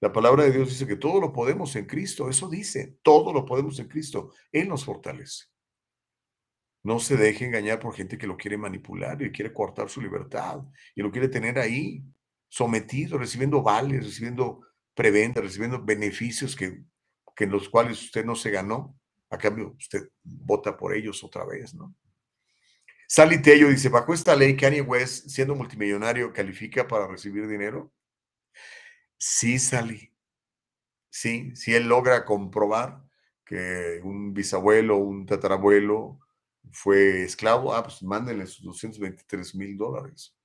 La 0.00 0.12
palabra 0.12 0.44
de 0.44 0.52
Dios 0.52 0.68
dice 0.68 0.86
que 0.86 0.96
todo 0.96 1.22
lo 1.22 1.32
podemos 1.32 1.74
en 1.74 1.86
Cristo, 1.86 2.28
eso 2.28 2.50
dice, 2.50 2.98
todo 3.02 3.32
lo 3.32 3.46
podemos 3.46 3.78
en 3.78 3.88
Cristo, 3.88 4.34
Él 4.52 4.68
nos 4.68 4.84
fortalece. 4.84 5.46
No 6.82 7.00
se 7.00 7.16
deje 7.16 7.44
engañar 7.44 7.80
por 7.80 7.94
gente 7.94 8.16
que 8.16 8.26
lo 8.26 8.36
quiere 8.36 8.56
manipular 8.56 9.20
y 9.22 9.32
quiere 9.32 9.52
cortar 9.52 9.88
su 9.88 10.00
libertad 10.00 10.60
y 10.94 11.02
lo 11.02 11.10
quiere 11.10 11.28
tener 11.28 11.58
ahí, 11.58 12.02
sometido, 12.48 13.18
recibiendo 13.18 13.62
vales, 13.62 14.04
recibiendo 14.04 14.62
preventa, 14.94 15.40
recibiendo 15.40 15.82
beneficios 15.82 16.56
que, 16.56 16.82
que 17.36 17.44
en 17.44 17.50
los 17.50 17.68
cuales 17.68 18.02
usted 18.02 18.24
no 18.24 18.34
se 18.34 18.50
ganó. 18.50 18.98
A 19.30 19.36
cambio, 19.36 19.74
usted 19.78 20.08
vota 20.22 20.76
por 20.76 20.94
ellos 20.94 21.22
otra 21.22 21.44
vez, 21.44 21.74
¿no? 21.74 21.94
Sally 23.06 23.40
Tello 23.40 23.68
dice, 23.68 23.88
bajo 23.88 24.12
esta 24.12 24.36
ley, 24.36 24.54
Kanye 24.54 24.82
West, 24.82 25.28
siendo 25.28 25.54
multimillonario, 25.54 26.32
califica 26.32 26.86
para 26.86 27.06
recibir 27.06 27.48
dinero. 27.48 27.90
Sí, 29.16 29.58
Sally. 29.58 30.12
Sí, 31.10 31.56
si 31.56 31.74
él 31.74 31.88
logra 31.88 32.24
comprobar 32.26 33.02
que 33.46 34.00
un 34.04 34.34
bisabuelo, 34.34 34.98
un 34.98 35.24
tatarabuelo 35.24 36.20
fue 36.72 37.22
esclavo, 37.22 37.74
ah, 37.74 37.82
pues 37.82 38.02
mándenle 38.02 38.46
sus 38.46 38.64
223 38.64 39.54
mil 39.54 39.76
dólares. 39.76 40.36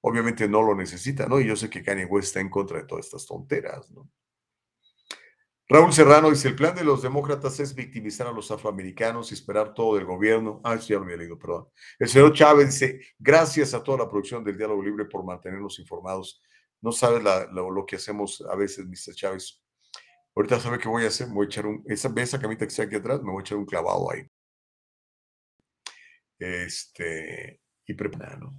Obviamente 0.00 0.48
no 0.48 0.62
lo 0.62 0.74
necesita, 0.74 1.26
¿no? 1.26 1.40
Y 1.40 1.46
yo 1.46 1.56
sé 1.56 1.68
que 1.68 1.82
Kanye 1.82 2.04
West 2.04 2.28
está 2.28 2.40
en 2.40 2.50
contra 2.50 2.78
de 2.78 2.84
todas 2.84 3.06
estas 3.06 3.26
tonteras, 3.26 3.90
¿no? 3.90 4.08
Raúl 5.68 5.92
Serrano 5.92 6.30
dice, 6.30 6.46
el 6.46 6.54
plan 6.54 6.76
de 6.76 6.84
los 6.84 7.02
demócratas 7.02 7.58
es 7.58 7.74
victimizar 7.74 8.28
a 8.28 8.32
los 8.32 8.52
afroamericanos 8.52 9.30
y 9.30 9.34
esperar 9.34 9.74
todo 9.74 9.96
del 9.96 10.04
gobierno. 10.04 10.60
Ah, 10.62 10.74
eso 10.74 10.86
ya 10.86 10.96
lo 10.96 11.02
había 11.02 11.16
leído, 11.16 11.36
perdón. 11.36 11.66
El 11.98 12.08
señor 12.08 12.32
Chávez 12.34 12.66
dice, 12.66 13.00
gracias 13.18 13.74
a 13.74 13.82
toda 13.82 13.98
la 13.98 14.08
producción 14.08 14.44
del 14.44 14.56
Diálogo 14.56 14.80
Libre 14.80 15.06
por 15.06 15.24
mantenernos 15.24 15.80
informados. 15.80 16.40
No 16.80 16.92
sabes 16.92 17.20
lo, 17.50 17.84
que 17.84 17.96
hacemos 17.96 18.44
a 18.48 18.54
veces, 18.54 18.86
Mr. 18.86 19.16
Chávez. 19.16 19.60
Ahorita 20.36 20.60
sabe 20.60 20.78
qué 20.78 20.88
voy 20.88 21.02
a 21.02 21.08
hacer, 21.08 21.26
voy 21.30 21.46
a 21.46 21.48
echar 21.48 21.66
un, 21.66 21.82
esa, 21.86 22.12
esa 22.14 22.40
camita 22.40 22.64
que 22.64 22.70
está 22.70 22.84
aquí 22.84 22.94
atrás, 22.94 23.20
me 23.22 23.32
voy 23.32 23.40
a 23.40 23.42
echar 23.42 23.58
un 23.58 23.66
clavado 23.66 24.08
ahí. 24.12 24.22
Este, 26.38 27.60
y 27.86 27.94
preparado. 27.94 28.54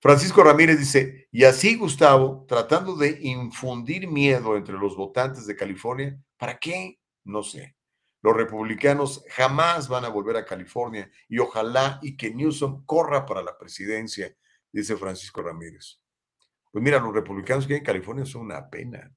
Francisco 0.00 0.42
Ramírez 0.44 0.78
dice, 0.78 1.28
y 1.32 1.44
así 1.44 1.76
Gustavo, 1.76 2.44
tratando 2.46 2.96
de 2.96 3.18
infundir 3.22 4.06
miedo 4.06 4.56
entre 4.56 4.76
los 4.78 4.96
votantes 4.96 5.46
de 5.46 5.56
California, 5.56 6.18
¿para 6.36 6.58
qué? 6.58 7.00
No 7.24 7.42
sé. 7.42 7.76
Los 8.22 8.36
republicanos 8.36 9.24
jamás 9.30 9.88
van 9.88 10.04
a 10.04 10.08
volver 10.08 10.36
a 10.36 10.44
California 10.44 11.10
y 11.28 11.38
ojalá 11.38 11.98
y 12.02 12.16
que 12.16 12.34
Newsom 12.34 12.84
corra 12.84 13.24
para 13.24 13.42
la 13.42 13.56
presidencia, 13.56 14.34
dice 14.72 14.96
Francisco 14.96 15.42
Ramírez. 15.42 16.00
Pues 16.72 16.82
mira, 16.82 17.00
los 17.00 17.14
republicanos 17.14 17.66
que 17.66 17.74
hay 17.74 17.78
en 17.78 17.84
California 17.84 18.26
son 18.26 18.42
una 18.42 18.68
pena. 18.68 19.10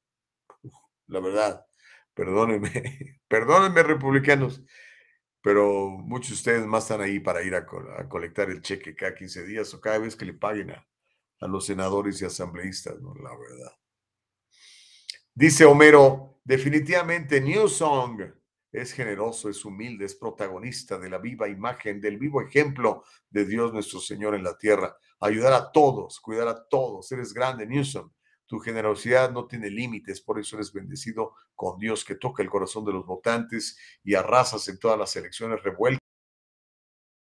La 1.07 1.19
verdad, 1.19 1.65
perdónenme, 2.13 3.19
perdónenme 3.27 3.83
republicanos, 3.83 4.63
pero 5.41 5.89
muchos 5.89 6.29
de 6.29 6.35
ustedes 6.35 6.65
más 6.65 6.83
están 6.83 7.01
ahí 7.01 7.19
para 7.19 7.41
ir 7.41 7.55
a, 7.55 7.65
colectar 8.07 8.49
el 8.49 8.61
cheque 8.61 8.95
cada 8.95 9.15
15 9.15 9.45
días 9.45 9.73
o 9.73 9.81
cada 9.81 9.99
vez 9.99 10.15
que 10.15 10.25
le 10.25 10.33
paguen 10.33 10.71
a, 10.71 10.87
a 11.39 11.47
los 11.47 11.65
senadores 11.65 12.21
y 12.21 12.25
asambleístas, 12.25 12.99
¿no? 13.01 13.13
La 13.15 13.31
verdad. 13.31 13.71
Dice 15.33 15.65
Homero, 15.65 16.41
definitivamente 16.43 17.39
Newsong 17.39 18.33
es 18.71 18.91
generoso, 18.93 19.49
es 19.49 19.63
humilde, 19.65 20.05
es 20.05 20.15
protagonista 20.15 20.99
de 20.99 21.09
la 21.09 21.17
viva 21.17 21.47
imagen, 21.47 21.99
del 21.99 22.17
vivo 22.17 22.41
ejemplo 22.41 23.03
de 23.29 23.45
Dios 23.45 23.73
nuestro 23.73 23.99
Señor 23.99 24.35
en 24.35 24.43
la 24.43 24.57
tierra. 24.57 24.95
Ayudar 25.21 25.53
a 25.53 25.71
todos, 25.71 26.19
cuidar 26.19 26.47
a 26.47 26.67
todos. 26.67 27.11
Eres 27.11 27.33
grande, 27.33 27.65
Newsom. 27.65 28.11
Tu 28.49 28.57
generosidad 28.57 29.31
no 29.31 29.45
tiene 29.45 29.69
límites, 29.69 30.21
por 30.21 30.39
eso 30.39 30.55
eres 30.55 30.73
bendecido 30.73 31.35
con 31.53 31.77
Dios 31.77 32.03
que 32.03 32.15
toca 32.15 32.41
el 32.41 32.49
corazón 32.49 32.83
de 32.83 32.91
los 32.91 33.05
votantes 33.05 33.77
y 34.03 34.15
arrasas 34.15 34.67
en 34.69 34.79
todas 34.79 34.97
las 34.97 35.15
elecciones 35.15 35.61
revueltas 35.61 35.99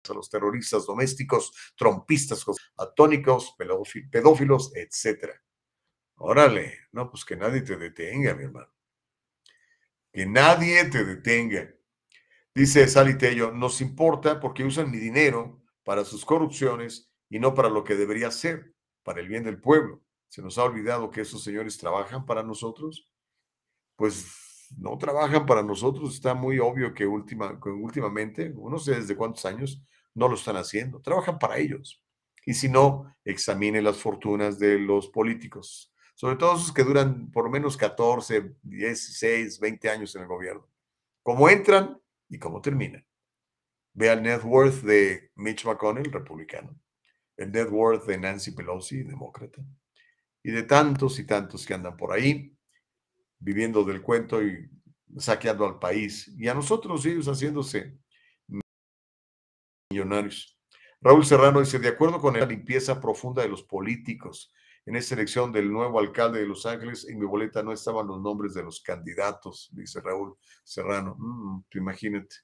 a 0.08 0.14
los 0.14 0.30
terroristas 0.30 0.86
domésticos, 0.86 1.52
trompistas, 1.76 2.44
atónicos, 2.76 3.56
pedófilos, 4.08 4.70
etc. 4.76 5.32
Órale, 6.14 6.78
no, 6.92 7.10
pues 7.10 7.24
que 7.24 7.34
nadie 7.34 7.62
te 7.62 7.76
detenga, 7.76 8.36
mi 8.36 8.44
hermano. 8.44 8.72
Que 10.12 10.26
nadie 10.26 10.84
te 10.84 11.04
detenga. 11.04 11.74
Dice 12.54 12.86
Sally 12.86 13.18
Tello, 13.18 13.50
nos 13.50 13.80
importa 13.80 14.38
porque 14.38 14.62
usan 14.62 14.92
mi 14.92 14.98
dinero 14.98 15.60
para 15.82 16.04
sus 16.04 16.24
corrupciones 16.24 17.10
y 17.28 17.40
no 17.40 17.52
para 17.52 17.68
lo 17.68 17.82
que 17.82 17.96
debería 17.96 18.30
ser, 18.30 18.76
para 19.02 19.20
el 19.20 19.26
bien 19.26 19.42
del 19.42 19.60
pueblo. 19.60 20.04
¿Se 20.30 20.42
nos 20.42 20.56
ha 20.58 20.64
olvidado 20.64 21.10
que 21.10 21.22
esos 21.22 21.42
señores 21.42 21.76
trabajan 21.76 22.24
para 22.24 22.44
nosotros? 22.44 23.10
Pues 23.96 24.68
no 24.78 24.96
trabajan 24.96 25.44
para 25.44 25.64
nosotros. 25.64 26.14
Está 26.14 26.34
muy 26.34 26.60
obvio 26.60 26.94
que, 26.94 27.04
última, 27.04 27.58
últimamente, 27.64 28.48
no 28.48 28.78
sé 28.78 28.94
desde 28.94 29.16
cuántos 29.16 29.44
años, 29.44 29.82
no 30.14 30.28
lo 30.28 30.36
están 30.36 30.56
haciendo. 30.56 31.00
Trabajan 31.00 31.36
para 31.40 31.58
ellos. 31.58 32.00
Y 32.46 32.54
si 32.54 32.68
no, 32.68 33.12
examine 33.24 33.82
las 33.82 33.98
fortunas 33.98 34.60
de 34.60 34.78
los 34.78 35.08
políticos, 35.08 35.92
sobre 36.14 36.36
todo 36.36 36.54
esos 36.54 36.72
que 36.72 36.84
duran 36.84 37.32
por 37.32 37.44
lo 37.44 37.50
menos 37.50 37.76
14, 37.76 38.54
16, 38.62 39.58
20 39.58 39.90
años 39.90 40.14
en 40.14 40.22
el 40.22 40.28
gobierno. 40.28 40.68
Cómo 41.24 41.48
entran 41.48 42.00
y 42.28 42.38
cómo 42.38 42.60
terminan. 42.60 43.04
Ve 43.94 44.12
el 44.12 44.22
net 44.22 44.44
worth 44.44 44.82
de 44.82 45.32
Mitch 45.34 45.66
McConnell, 45.66 46.12
republicano. 46.12 46.80
El 47.36 47.50
net 47.50 47.68
worth 47.68 48.06
de 48.06 48.16
Nancy 48.16 48.52
Pelosi, 48.52 49.02
demócrata 49.02 49.60
y 50.42 50.50
de 50.50 50.62
tantos 50.62 51.18
y 51.18 51.26
tantos 51.26 51.66
que 51.66 51.74
andan 51.74 51.96
por 51.96 52.12
ahí 52.12 52.56
viviendo 53.38 53.84
del 53.84 54.02
cuento 54.02 54.42
y 54.42 54.70
saqueando 55.18 55.66
al 55.66 55.78
país 55.78 56.28
y 56.36 56.48
a 56.48 56.54
nosotros 56.54 57.04
ellos 57.06 57.26
haciéndose 57.26 57.98
millonarios. 59.90 60.56
Raúl 61.00 61.24
Serrano 61.24 61.60
dice, 61.60 61.78
de 61.78 61.88
acuerdo 61.88 62.20
con 62.20 62.38
la 62.38 62.44
limpieza 62.44 63.00
profunda 63.00 63.42
de 63.42 63.48
los 63.48 63.62
políticos, 63.62 64.52
en 64.86 64.96
esa 64.96 65.14
elección 65.14 65.52
del 65.52 65.70
nuevo 65.70 65.98
alcalde 65.98 66.40
de 66.40 66.46
Los 66.46 66.66
Ángeles, 66.66 67.06
en 67.08 67.18
mi 67.18 67.26
boleta 67.26 67.62
no 67.62 67.72
estaban 67.72 68.06
los 68.06 68.20
nombres 68.20 68.54
de 68.54 68.62
los 68.62 68.80
candidatos, 68.80 69.70
dice 69.72 70.00
Raúl 70.00 70.36
Serrano. 70.64 71.16
Mm, 71.18 71.62
imagínate. 71.74 72.36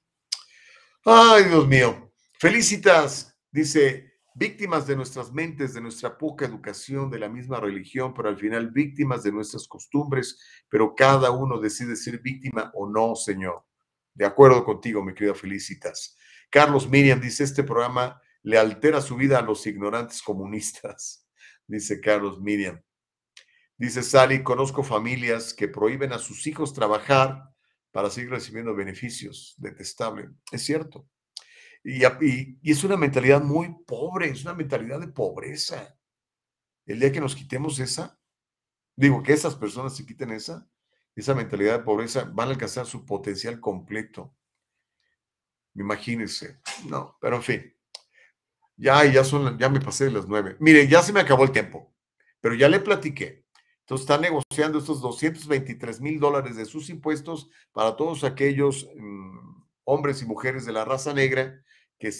Ay, 1.04 1.44
Dios 1.44 1.66
mío. 1.66 2.12
Felicitas, 2.38 3.38
dice, 3.50 4.15
víctimas 4.36 4.86
de 4.86 4.96
nuestras 4.96 5.32
mentes, 5.32 5.72
de 5.72 5.80
nuestra 5.80 6.18
poca 6.18 6.44
educación, 6.44 7.10
de 7.10 7.18
la 7.18 7.28
misma 7.28 7.58
religión, 7.58 8.12
pero 8.12 8.28
al 8.28 8.36
final 8.36 8.70
víctimas 8.70 9.22
de 9.22 9.32
nuestras 9.32 9.66
costumbres, 9.66 10.38
pero 10.68 10.94
cada 10.94 11.30
uno 11.30 11.58
decide 11.58 11.96
ser 11.96 12.20
víctima 12.20 12.70
o 12.74 12.86
no, 12.88 13.16
Señor. 13.16 13.64
De 14.12 14.26
acuerdo 14.26 14.62
contigo, 14.62 15.02
mi 15.02 15.14
querida 15.14 15.34
Felicitas. 15.34 16.18
Carlos 16.50 16.88
Miriam 16.88 17.18
dice, 17.18 17.44
este 17.44 17.64
programa 17.64 18.20
le 18.42 18.58
altera 18.58 19.00
su 19.00 19.16
vida 19.16 19.38
a 19.38 19.42
los 19.42 19.66
ignorantes 19.66 20.20
comunistas, 20.20 21.26
dice 21.66 21.98
Carlos 22.00 22.38
Miriam. 22.38 22.80
Dice 23.78 24.02
Sally, 24.02 24.42
conozco 24.42 24.82
familias 24.82 25.54
que 25.54 25.68
prohíben 25.68 26.12
a 26.12 26.18
sus 26.18 26.46
hijos 26.46 26.74
trabajar 26.74 27.42
para 27.90 28.10
seguir 28.10 28.30
recibiendo 28.30 28.74
beneficios. 28.74 29.54
Detestable. 29.58 30.28
Es 30.50 30.62
cierto. 30.62 31.06
Y, 31.88 32.58
es 32.68 32.82
una 32.82 32.96
mentalidad 32.96 33.40
muy 33.40 33.72
pobre, 33.86 34.28
es 34.28 34.42
una 34.42 34.54
mentalidad 34.54 34.98
de 34.98 35.06
pobreza. 35.06 35.96
El 36.84 36.98
día 36.98 37.12
que 37.12 37.20
nos 37.20 37.36
quitemos 37.36 37.78
esa, 37.78 38.18
digo 38.96 39.22
que 39.22 39.32
esas 39.32 39.54
personas 39.54 39.96
se 39.96 40.04
quiten 40.04 40.32
esa, 40.32 40.68
esa 41.14 41.32
mentalidad 41.32 41.78
de 41.78 41.84
pobreza, 41.84 42.24
van 42.24 42.48
a 42.48 42.50
alcanzar 42.52 42.86
su 42.86 43.06
potencial 43.06 43.60
completo. 43.60 44.34
Imagínense. 45.76 46.60
No, 46.88 47.16
pero 47.20 47.36
en 47.36 47.42
fin. 47.44 47.76
Ya, 48.76 49.04
ya, 49.04 49.22
son, 49.22 49.56
ya 49.56 49.68
me 49.68 49.80
pasé 49.80 50.06
de 50.06 50.10
las 50.10 50.26
nueve. 50.26 50.56
Mire, 50.58 50.88
ya 50.88 51.02
se 51.02 51.12
me 51.12 51.20
acabó 51.20 51.44
el 51.44 51.52
tiempo, 51.52 51.94
pero 52.40 52.56
ya 52.56 52.68
le 52.68 52.80
platiqué. 52.80 53.46
Entonces 53.82 54.02
está 54.02 54.18
negociando 54.18 54.80
estos 54.80 55.00
223 55.00 56.00
mil 56.00 56.18
dólares 56.18 56.56
de 56.56 56.64
sus 56.64 56.90
impuestos 56.90 57.48
para 57.70 57.94
todos 57.94 58.24
aquellos 58.24 58.90
mm, 58.96 59.62
hombres 59.84 60.20
y 60.20 60.26
mujeres 60.26 60.66
de 60.66 60.72
la 60.72 60.84
raza 60.84 61.14
negra 61.14 61.62
que, 61.98 62.10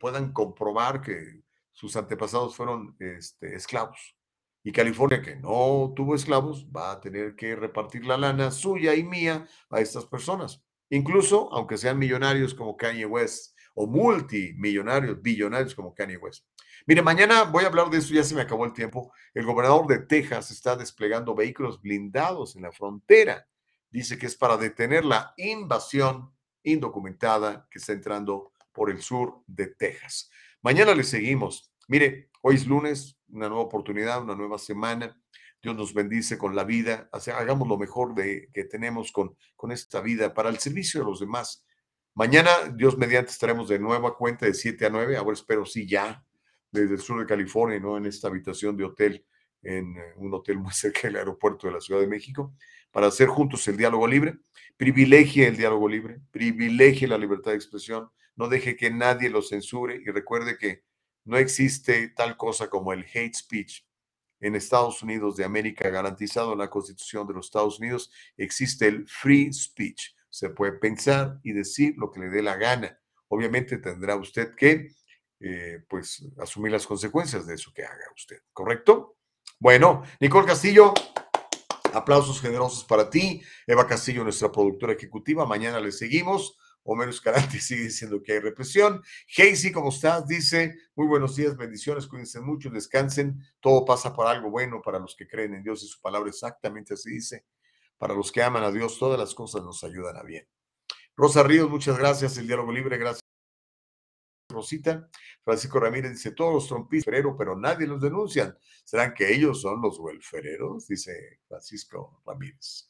puedan 0.00 0.32
comprobar 0.32 1.02
que 1.02 1.42
sus 1.72 1.96
antepasados 1.96 2.56
fueron 2.56 2.96
este, 2.98 3.54
esclavos. 3.54 4.16
Y 4.64 4.72
California, 4.72 5.22
que 5.22 5.36
no 5.36 5.92
tuvo 5.94 6.14
esclavos, 6.14 6.66
va 6.66 6.92
a 6.92 7.00
tener 7.00 7.36
que 7.36 7.54
repartir 7.54 8.04
la 8.04 8.16
lana 8.16 8.50
suya 8.50 8.94
y 8.94 9.04
mía 9.04 9.46
a 9.70 9.80
estas 9.80 10.04
personas. 10.06 10.62
Incluso, 10.90 11.52
aunque 11.52 11.78
sean 11.78 11.98
millonarios 11.98 12.54
como 12.54 12.76
Kanye 12.76 13.06
West 13.06 13.56
o 13.74 13.86
multimillonarios, 13.86 15.22
billonarios 15.22 15.74
como 15.74 15.94
Kanye 15.94 16.16
West. 16.16 16.44
Mire, 16.86 17.02
mañana 17.02 17.44
voy 17.44 17.64
a 17.64 17.68
hablar 17.68 17.90
de 17.90 17.98
eso, 17.98 18.14
ya 18.14 18.24
se 18.24 18.34
me 18.34 18.40
acabó 18.40 18.64
el 18.64 18.72
tiempo. 18.72 19.12
El 19.34 19.44
gobernador 19.44 19.86
de 19.86 20.00
Texas 20.00 20.50
está 20.50 20.74
desplegando 20.74 21.34
vehículos 21.34 21.80
blindados 21.80 22.56
en 22.56 22.62
la 22.62 22.72
frontera. 22.72 23.46
Dice 23.90 24.18
que 24.18 24.26
es 24.26 24.36
para 24.36 24.56
detener 24.56 25.04
la 25.04 25.34
invasión 25.36 26.32
indocumentada 26.62 27.66
que 27.70 27.78
está 27.78 27.92
entrando 27.92 28.52
por 28.78 28.90
el 28.90 29.02
sur 29.02 29.42
de 29.48 29.66
Texas. 29.66 30.30
Mañana 30.62 30.94
le 30.94 31.02
seguimos. 31.02 31.74
Mire, 31.88 32.30
hoy 32.42 32.54
es 32.54 32.64
lunes, 32.64 33.18
una 33.28 33.48
nueva 33.48 33.64
oportunidad, 33.64 34.22
una 34.22 34.36
nueva 34.36 34.56
semana. 34.56 35.20
Dios 35.60 35.74
nos 35.74 35.92
bendice 35.92 36.38
con 36.38 36.54
la 36.54 36.62
vida. 36.62 37.10
Hagamos 37.12 37.66
lo 37.66 37.76
mejor 37.76 38.14
de, 38.14 38.48
que 38.54 38.64
tenemos 38.66 39.10
con, 39.10 39.36
con 39.56 39.72
esta 39.72 40.00
vida 40.00 40.32
para 40.32 40.48
el 40.48 40.60
servicio 40.60 41.00
de 41.00 41.06
los 41.06 41.18
demás. 41.18 41.66
Mañana, 42.14 42.50
Dios 42.72 42.96
mediante, 42.96 43.32
estaremos 43.32 43.68
de 43.68 43.80
nueva 43.80 44.16
cuenta 44.16 44.46
de 44.46 44.54
7 44.54 44.86
a 44.86 44.90
9. 44.90 45.16
Ahora 45.16 45.32
espero 45.32 45.66
sí 45.66 45.84
ya, 45.84 46.24
desde 46.70 46.94
el 46.94 47.00
sur 47.00 47.18
de 47.18 47.26
California, 47.26 47.80
¿no? 47.80 47.96
En 47.96 48.06
esta 48.06 48.28
habitación 48.28 48.76
de 48.76 48.84
hotel, 48.84 49.26
en 49.60 49.96
eh, 49.96 50.12
un 50.18 50.32
hotel 50.34 50.58
muy 50.58 50.72
cerca 50.72 51.08
del 51.08 51.16
aeropuerto 51.16 51.66
de 51.66 51.72
la 51.72 51.80
Ciudad 51.80 52.00
de 52.00 52.06
México, 52.06 52.54
para 52.92 53.08
hacer 53.08 53.26
juntos 53.26 53.66
el 53.66 53.76
diálogo 53.76 54.06
libre. 54.06 54.38
Privilegie 54.76 55.48
el 55.48 55.56
diálogo 55.56 55.88
libre, 55.88 56.20
privilegie 56.30 57.08
la 57.08 57.18
libertad 57.18 57.50
de 57.50 57.56
expresión, 57.56 58.08
no 58.38 58.48
deje 58.48 58.76
que 58.76 58.90
nadie 58.90 59.28
lo 59.28 59.42
censure 59.42 59.96
y 59.96 60.10
recuerde 60.10 60.56
que 60.56 60.84
no 61.24 61.36
existe 61.36 62.08
tal 62.08 62.36
cosa 62.36 62.70
como 62.70 62.92
el 62.92 63.04
hate 63.12 63.34
speech. 63.34 63.82
En 64.40 64.54
Estados 64.54 65.02
Unidos 65.02 65.36
de 65.36 65.44
América, 65.44 65.90
garantizado 65.90 66.52
en 66.52 66.60
la 66.60 66.70
Constitución 66.70 67.26
de 67.26 67.34
los 67.34 67.46
Estados 67.46 67.80
Unidos, 67.80 68.12
existe 68.36 68.86
el 68.86 69.06
free 69.08 69.52
speech. 69.52 70.14
Se 70.30 70.50
puede 70.50 70.72
pensar 70.72 71.40
y 71.42 71.52
decir 71.52 71.94
lo 71.98 72.12
que 72.12 72.20
le 72.20 72.28
dé 72.28 72.40
la 72.40 72.56
gana. 72.56 72.96
Obviamente 73.26 73.78
tendrá 73.78 74.14
usted 74.14 74.54
que 74.54 74.92
eh, 75.40 75.84
pues 75.88 76.24
asumir 76.38 76.70
las 76.70 76.86
consecuencias 76.86 77.46
de 77.46 77.56
eso 77.56 77.72
que 77.74 77.84
haga 77.84 78.04
usted, 78.16 78.38
¿correcto? 78.52 79.16
Bueno, 79.58 80.04
Nicole 80.20 80.46
Castillo, 80.46 80.94
aplausos 81.92 82.40
generosos 82.40 82.84
para 82.84 83.10
ti. 83.10 83.42
Eva 83.66 83.86
Castillo, 83.88 84.22
nuestra 84.22 84.52
productora 84.52 84.92
ejecutiva. 84.92 85.44
Mañana 85.46 85.80
le 85.80 85.90
seguimos. 85.90 86.56
Homero 86.90 87.10
Escalante 87.10 87.60
sigue 87.60 87.82
diciendo 87.82 88.22
que 88.22 88.32
hay 88.32 88.38
represión. 88.40 89.02
Casey, 89.36 89.70
¿cómo 89.72 89.90
estás? 89.90 90.26
Dice, 90.26 90.74
muy 90.94 91.06
buenos 91.06 91.36
días, 91.36 91.54
bendiciones, 91.54 92.06
cuídense 92.06 92.40
mucho, 92.40 92.70
descansen. 92.70 93.42
Todo 93.60 93.84
pasa 93.84 94.14
por 94.14 94.26
algo 94.26 94.50
bueno 94.50 94.80
para 94.80 94.98
los 94.98 95.14
que 95.14 95.28
creen 95.28 95.52
en 95.52 95.62
Dios 95.62 95.82
y 95.82 95.86
su 95.86 96.00
palabra, 96.00 96.30
exactamente 96.30 96.94
así 96.94 97.10
dice. 97.10 97.44
Para 97.98 98.14
los 98.14 98.32
que 98.32 98.42
aman 98.42 98.64
a 98.64 98.70
Dios, 98.70 98.98
todas 98.98 99.18
las 99.18 99.34
cosas 99.34 99.62
nos 99.62 99.84
ayudan 99.84 100.16
a 100.16 100.22
bien. 100.22 100.48
Rosa 101.14 101.42
Ríos, 101.42 101.68
muchas 101.68 101.98
gracias. 101.98 102.38
El 102.38 102.46
diálogo 102.46 102.72
libre, 102.72 102.96
gracias. 102.96 103.20
Rosita. 104.48 105.10
Francisco 105.44 105.78
Ramírez 105.78 106.12
dice, 106.12 106.30
todos 106.30 106.54
los 106.54 106.68
trompistas, 106.68 107.12
pero 107.36 107.54
nadie 107.54 107.86
los 107.86 108.00
denuncian. 108.00 108.56
¿Serán 108.82 109.12
que 109.12 109.30
ellos 109.30 109.60
son 109.60 109.82
los 109.82 109.98
welfereros? 109.98 110.88
Dice 110.88 111.40
Francisco 111.46 112.22
Ramírez. 112.24 112.88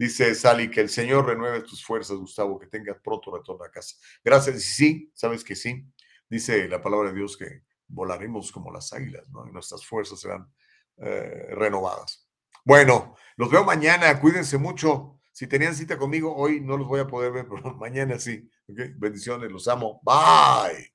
Dice 0.00 0.34
Sally, 0.34 0.70
que 0.70 0.80
el 0.80 0.88
Señor 0.88 1.26
renueve 1.26 1.60
tus 1.60 1.84
fuerzas, 1.84 2.16
Gustavo, 2.16 2.58
que 2.58 2.68
tengas 2.68 2.96
pronto 3.04 3.36
retorno 3.36 3.66
a 3.66 3.70
casa. 3.70 3.96
Gracias. 4.24 4.56
Y 4.56 4.60
sí, 4.60 5.12
sabes 5.12 5.44
que 5.44 5.54
sí. 5.54 5.84
Dice 6.26 6.66
la 6.68 6.80
palabra 6.80 7.10
de 7.10 7.16
Dios 7.16 7.36
que 7.36 7.64
volaremos 7.86 8.50
como 8.50 8.72
las 8.72 8.94
águilas, 8.94 9.28
¿no? 9.28 9.46
Y 9.46 9.52
nuestras 9.52 9.84
fuerzas 9.84 10.18
serán 10.18 10.50
eh, 10.96 11.48
renovadas. 11.50 12.26
Bueno, 12.64 13.14
los 13.36 13.50
veo 13.50 13.62
mañana. 13.62 14.18
Cuídense 14.22 14.56
mucho. 14.56 15.20
Si 15.32 15.46
tenían 15.46 15.74
cita 15.74 15.98
conmigo, 15.98 16.34
hoy 16.34 16.62
no 16.62 16.78
los 16.78 16.88
voy 16.88 17.00
a 17.00 17.06
poder 17.06 17.32
ver, 17.32 17.46
pero 17.50 17.74
mañana 17.74 18.18
sí. 18.18 18.50
Bendiciones, 18.66 19.52
los 19.52 19.68
amo. 19.68 20.00
Bye. 20.02 20.94